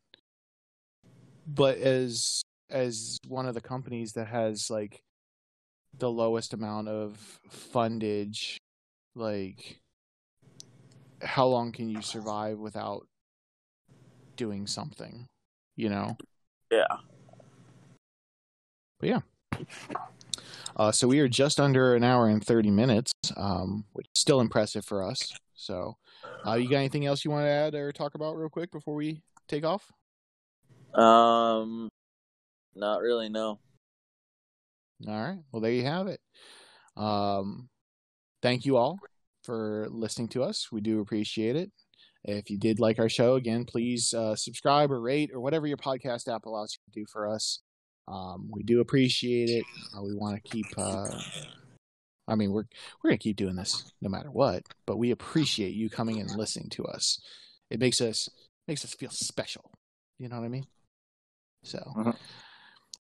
But 1.45 1.77
as 1.77 2.41
as 2.69 3.17
one 3.27 3.47
of 3.47 3.55
the 3.55 3.61
companies 3.61 4.13
that 4.13 4.27
has 4.27 4.69
like 4.69 5.01
the 5.97 6.09
lowest 6.09 6.53
amount 6.53 6.87
of 6.87 7.39
fundage, 7.51 8.57
like 9.15 9.79
how 11.21 11.47
long 11.47 11.71
can 11.71 11.89
you 11.89 12.01
survive 12.01 12.57
without 12.57 13.07
doing 14.35 14.67
something, 14.67 15.27
you 15.75 15.89
know? 15.89 16.17
Yeah. 16.71 16.87
But 18.99 19.09
yeah. 19.09 19.19
Uh, 20.75 20.91
so 20.91 21.07
we 21.07 21.19
are 21.19 21.27
just 21.27 21.59
under 21.59 21.95
an 21.95 22.03
hour 22.03 22.27
and 22.27 22.45
30 22.45 22.71
minutes, 22.71 23.11
um, 23.35 23.83
which 23.93 24.07
is 24.15 24.21
still 24.21 24.39
impressive 24.39 24.85
for 24.85 25.03
us. 25.03 25.33
So, 25.55 25.97
uh, 26.47 26.53
you 26.53 26.69
got 26.69 26.77
anything 26.77 27.05
else 27.05 27.25
you 27.25 27.31
want 27.31 27.45
to 27.45 27.49
add 27.49 27.75
or 27.75 27.91
talk 27.91 28.15
about 28.15 28.37
real 28.37 28.49
quick 28.49 28.71
before 28.71 28.95
we 28.95 29.21
take 29.49 29.65
off? 29.65 29.91
Um, 30.93 31.89
not 32.75 33.01
really, 33.01 33.27
no. 33.27 33.59
All 35.07 35.21
right. 35.21 35.39
Well, 35.51 35.61
there 35.61 35.71
you 35.71 35.85
have 35.85 36.07
it. 36.07 36.19
Um, 36.97 37.69
thank 38.41 38.65
you 38.65 38.77
all 38.77 38.99
for 39.43 39.87
listening 39.89 40.27
to 40.29 40.43
us. 40.43 40.71
We 40.71 40.81
do 40.81 40.99
appreciate 40.99 41.55
it. 41.55 41.71
If 42.25 42.49
you 42.49 42.57
did 42.57 42.79
like 42.79 42.99
our 42.99 43.07
show, 43.07 43.35
again, 43.35 43.63
please 43.63 44.13
uh, 44.13 44.35
subscribe 44.35 44.91
or 44.91 44.99
rate 44.99 45.31
or 45.33 45.39
whatever 45.39 45.67
your 45.67 45.77
podcast 45.77 46.27
app 46.33 46.45
allows 46.45 46.77
you 46.77 46.91
to 46.91 46.99
do 46.99 47.05
for 47.11 47.27
us. 47.27 47.61
Um, 48.09 48.49
we 48.51 48.63
do 48.63 48.81
appreciate 48.81 49.49
it. 49.49 49.63
Uh, 49.95 50.01
we 50.03 50.15
want 50.15 50.35
to 50.35 50.49
keep. 50.49 50.65
Uh, 50.77 51.07
I 52.27 52.35
mean, 52.35 52.51
we're 52.51 52.65
we're 53.01 53.11
gonna 53.11 53.17
keep 53.17 53.37
doing 53.37 53.55
this 53.55 53.93
no 54.01 54.09
matter 54.09 54.31
what. 54.31 54.63
But 54.85 54.97
we 54.97 55.11
appreciate 55.11 55.73
you 55.73 55.89
coming 55.89 56.19
and 56.19 56.35
listening 56.35 56.69
to 56.71 56.85
us. 56.85 57.21
It 57.69 57.79
makes 57.79 58.01
us 58.01 58.27
makes 58.67 58.83
us 58.83 58.93
feel 58.93 59.11
special. 59.11 59.71
You 60.17 60.27
know 60.27 60.37
what 60.37 60.45
I 60.45 60.49
mean? 60.49 60.65
So, 61.63 61.79
uh-huh. 61.97 62.13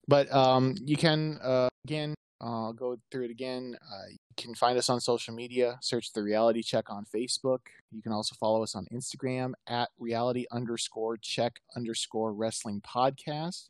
But 0.09 0.33
um, 0.33 0.75
you 0.85 0.97
can 0.97 1.39
uh, 1.43 1.69
again 1.87 2.15
I'll 2.41 2.73
go 2.73 2.97
through 3.11 3.27
it 3.27 3.31
again. 3.31 3.77
Uh, 3.83 4.09
you 4.09 4.19
can 4.37 4.55
find 4.55 4.79
us 4.79 4.89
on 4.89 5.01
social 5.01 5.35
media. 5.35 5.79
Search 5.83 6.13
the 6.13 6.23
Reality 6.23 6.63
Check 6.63 6.89
on 6.89 7.05
Facebook. 7.05 7.59
You 7.91 8.01
can 8.03 8.13
also 8.13 8.35
follow 8.41 8.63
us 8.63 8.75
on 8.75 8.87
Instagram 8.93 9.53
at 9.67 9.91
reality 9.99 10.47
underscore 10.51 11.19
check 11.19 11.61
underscore 11.77 12.33
wrestling 12.33 12.81
podcast. 12.81 13.69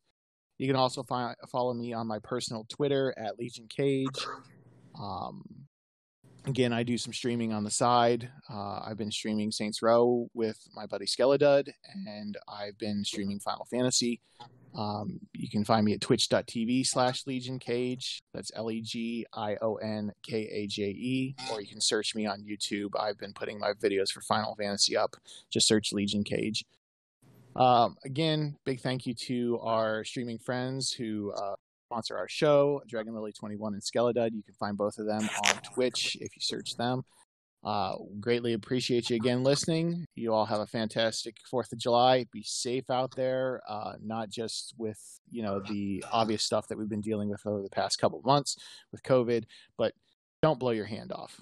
You 0.59 0.69
can 0.69 0.77
also 0.77 1.03
follow 1.03 1.75
me 1.75 1.93
on 1.95 2.07
my 2.07 2.19
personal 2.21 2.67
Twitter 2.69 3.15
at 3.17 3.39
Legion 3.39 3.67
Kaje. 3.67 4.07
Um, 5.01 5.43
again, 6.45 6.73
I 6.73 6.83
do 6.83 6.99
some 6.99 7.15
streaming 7.15 7.53
on 7.53 7.65
the 7.65 7.71
side. 7.71 8.31
Uh, 8.49 8.83
I've 8.85 8.99
been 8.99 9.11
streaming 9.11 9.51
Saints 9.51 9.83
Row 9.83 10.29
with 10.35 10.59
my 10.75 10.87
buddy 10.87 11.07
Skelladud, 11.07 11.71
and 12.07 12.37
I've 12.47 12.79
been 12.79 13.05
streaming 13.05 13.41
Final 13.41 13.65
Fantasy. 13.65 14.21
Um, 14.75 15.21
you 15.33 15.49
can 15.49 15.65
find 15.65 15.85
me 15.85 15.93
at 15.95 16.01
twitch.tv 16.01 16.87
slash 16.87 17.27
Legion 17.27 17.59
Kaje. 17.59 18.23
That's 18.33 18.53
L 18.55 18.71
E 18.71 18.81
G 18.81 19.27
I 19.33 19.57
O 19.61 19.77
N 19.77 20.13
K 20.23 20.49
A 20.53 20.67
J 20.67 20.85
E. 20.85 21.35
Or 21.53 21.61
you 21.61 21.67
can 21.67 21.81
search 21.81 22.15
me 22.15 22.27
on 22.27 22.43
YouTube. 22.43 22.91
I've 22.99 23.19
been 23.19 23.33
putting 23.33 23.59
my 23.59 23.73
videos 23.73 24.11
for 24.11 24.21
Final 24.23 24.55
Fantasy 24.55 24.97
up. 24.97 25.17
Just 25.51 25.67
search 25.67 25.93
Legion 25.93 26.25
Kaje. 26.25 26.63
Um, 27.57 27.97
again, 28.05 28.57
big 28.65 28.81
thank 28.81 29.07
you 29.07 29.15
to 29.15 29.59
our 29.63 30.05
streaming 30.05 30.39
friends 30.39 30.93
who 30.93 31.33
uh, 31.33 31.57
sponsor 31.91 32.17
our 32.17 32.29
show, 32.29 32.81
Dragon 32.87 33.15
Lily 33.15 33.33
21 33.33 33.75
and 33.75 33.83
Skelladud. 33.83 34.33
You 34.33 34.45
can 34.45 34.55
find 34.55 34.77
both 34.77 34.99
of 34.99 35.07
them 35.07 35.29
on 35.47 35.63
Twitch 35.75 36.17
if 36.21 36.37
you 36.37 36.41
search 36.41 36.77
them. 36.77 37.03
Uh, 37.63 37.95
greatly 38.21 38.55
appreciate 38.55 39.11
you 39.11 39.17
again 39.17 39.45
listening. 39.45 40.07
You 40.15 40.33
all 40.33 40.47
have 40.47 40.61
a 40.61 40.67
fantastic 40.67 41.37
Fourth 41.51 41.73
of 41.73 41.79
July. 41.79 42.25
Be 42.33 42.43
safe 42.43 42.89
out 42.89 43.15
there, 43.17 43.61
uh, 43.69 43.95
not 44.03 44.31
just 44.31 44.75
with 44.79 44.99
you 45.31 45.43
know 45.43 45.61
the 45.69 46.03
obvious 46.11 46.43
stuff 46.43 46.69
that 46.69 46.79
we've 46.79 46.89
been 46.89 47.03
dealing 47.03 47.29
with 47.29 47.47
over 47.47 47.63
the 47.63 47.69
past 47.69 47.99
couple 47.99 48.19
of 48.19 48.25
months 48.25 48.57
with 48.93 49.03
COVID, 49.03 49.45
but 49.77 49.93
don't 50.41 50.59
blow 50.59 50.71
your 50.71 50.87
hand 50.87 51.13
off. 51.13 51.39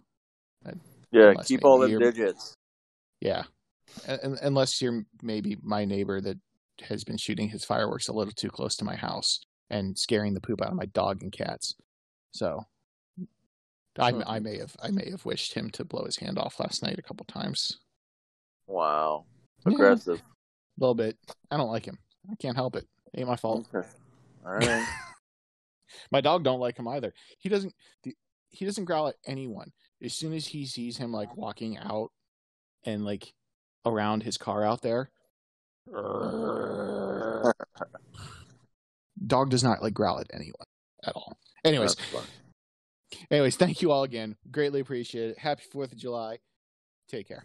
Uh, 0.67 0.73
yeah, 1.13 1.35
keep 1.45 1.65
all 1.65 1.79
the 1.79 1.99
digits. 1.99 2.55
Yeah, 3.21 3.45
unless 4.07 4.83
you're 4.83 5.05
maybe 5.23 5.57
my 5.63 5.85
neighbor 5.85 6.21
that 6.21 6.39
has 6.83 7.05
been 7.05 7.17
shooting 7.17 7.49
his 7.49 7.65
fireworks 7.65 8.09
a 8.09 8.13
little 8.13 8.33
too 8.33 8.51
close 8.51 8.77
to 8.77 8.85
my 8.85 8.97
house 8.97 9.41
and 9.71 9.97
scaring 9.97 10.35
the 10.35 10.41
poop 10.41 10.63
out 10.63 10.71
of 10.71 10.77
my 10.77 10.87
dog 10.87 11.23
and 11.23 11.33
cats. 11.33 11.75
So 12.33 12.65
I, 13.99 14.13
I 14.27 14.39
may 14.39 14.59
have 14.59 14.77
I 14.83 14.91
may 14.91 15.11
have 15.11 15.25
wished 15.25 15.55
him 15.55 15.71
to 15.71 15.85
blow 15.85 16.05
his 16.05 16.17
hand 16.17 16.39
off 16.39 16.61
last 16.61 16.83
night 16.83 16.99
a 16.99 17.03
couple 17.03 17.25
times. 17.27 17.79
Wow, 18.67 19.25
aggressive. 19.67 20.19
Yeah, 20.19 20.23
a 20.23 20.81
little 20.81 20.95
bit. 20.95 21.17
I 21.51 21.57
don't 21.57 21.71
like 21.71 21.87
him. 21.87 21.99
I 22.31 22.35
can't 22.37 22.57
help 22.57 22.77
it. 22.77 22.87
Ain't 23.17 23.29
my 23.29 23.37
fault. 23.37 23.67
Okay. 23.75 23.89
All 24.45 24.53
right. 24.53 24.87
my 26.13 26.21
dog 26.21 26.45
don't 26.45 26.61
like 26.61 26.79
him 26.79 26.87
either. 26.89 27.13
He 27.39 27.49
doesn't. 27.49 27.75
He 28.51 28.65
doesn't 28.65 28.87
growl 28.87 29.09
at 29.09 29.17
anyone. 29.27 29.73
as 30.03 30.15
soon 30.15 30.33
as 30.33 30.47
he 30.47 30.65
sees 30.65 30.97
him 30.97 31.13
like 31.13 31.37
walking 31.37 31.77
out 31.77 32.11
and 32.85 33.05
like 33.05 33.35
around 33.85 34.23
his 34.23 34.39
car 34.39 34.65
out 34.65 34.81
there, 34.83 35.11
dog 39.27 39.51
does 39.51 39.65
not 39.65 39.83
like 39.83 39.95
growl 39.95 40.21
at 40.21 40.31
anyone 40.33 40.67
at 41.05 41.15
all. 41.15 41.37
Anyways. 41.65 41.97
Anyways, 43.31 43.57
thank 43.57 43.83
you 43.83 43.91
all 43.91 44.03
again. 44.03 44.37
Greatly 44.51 44.81
appreciate 44.81 45.31
it. 45.31 45.39
Happy 45.39 45.63
Fourth 45.71 45.93
of 45.93 45.99
July. 45.99 46.39
Take 47.09 47.29
care. 47.29 47.45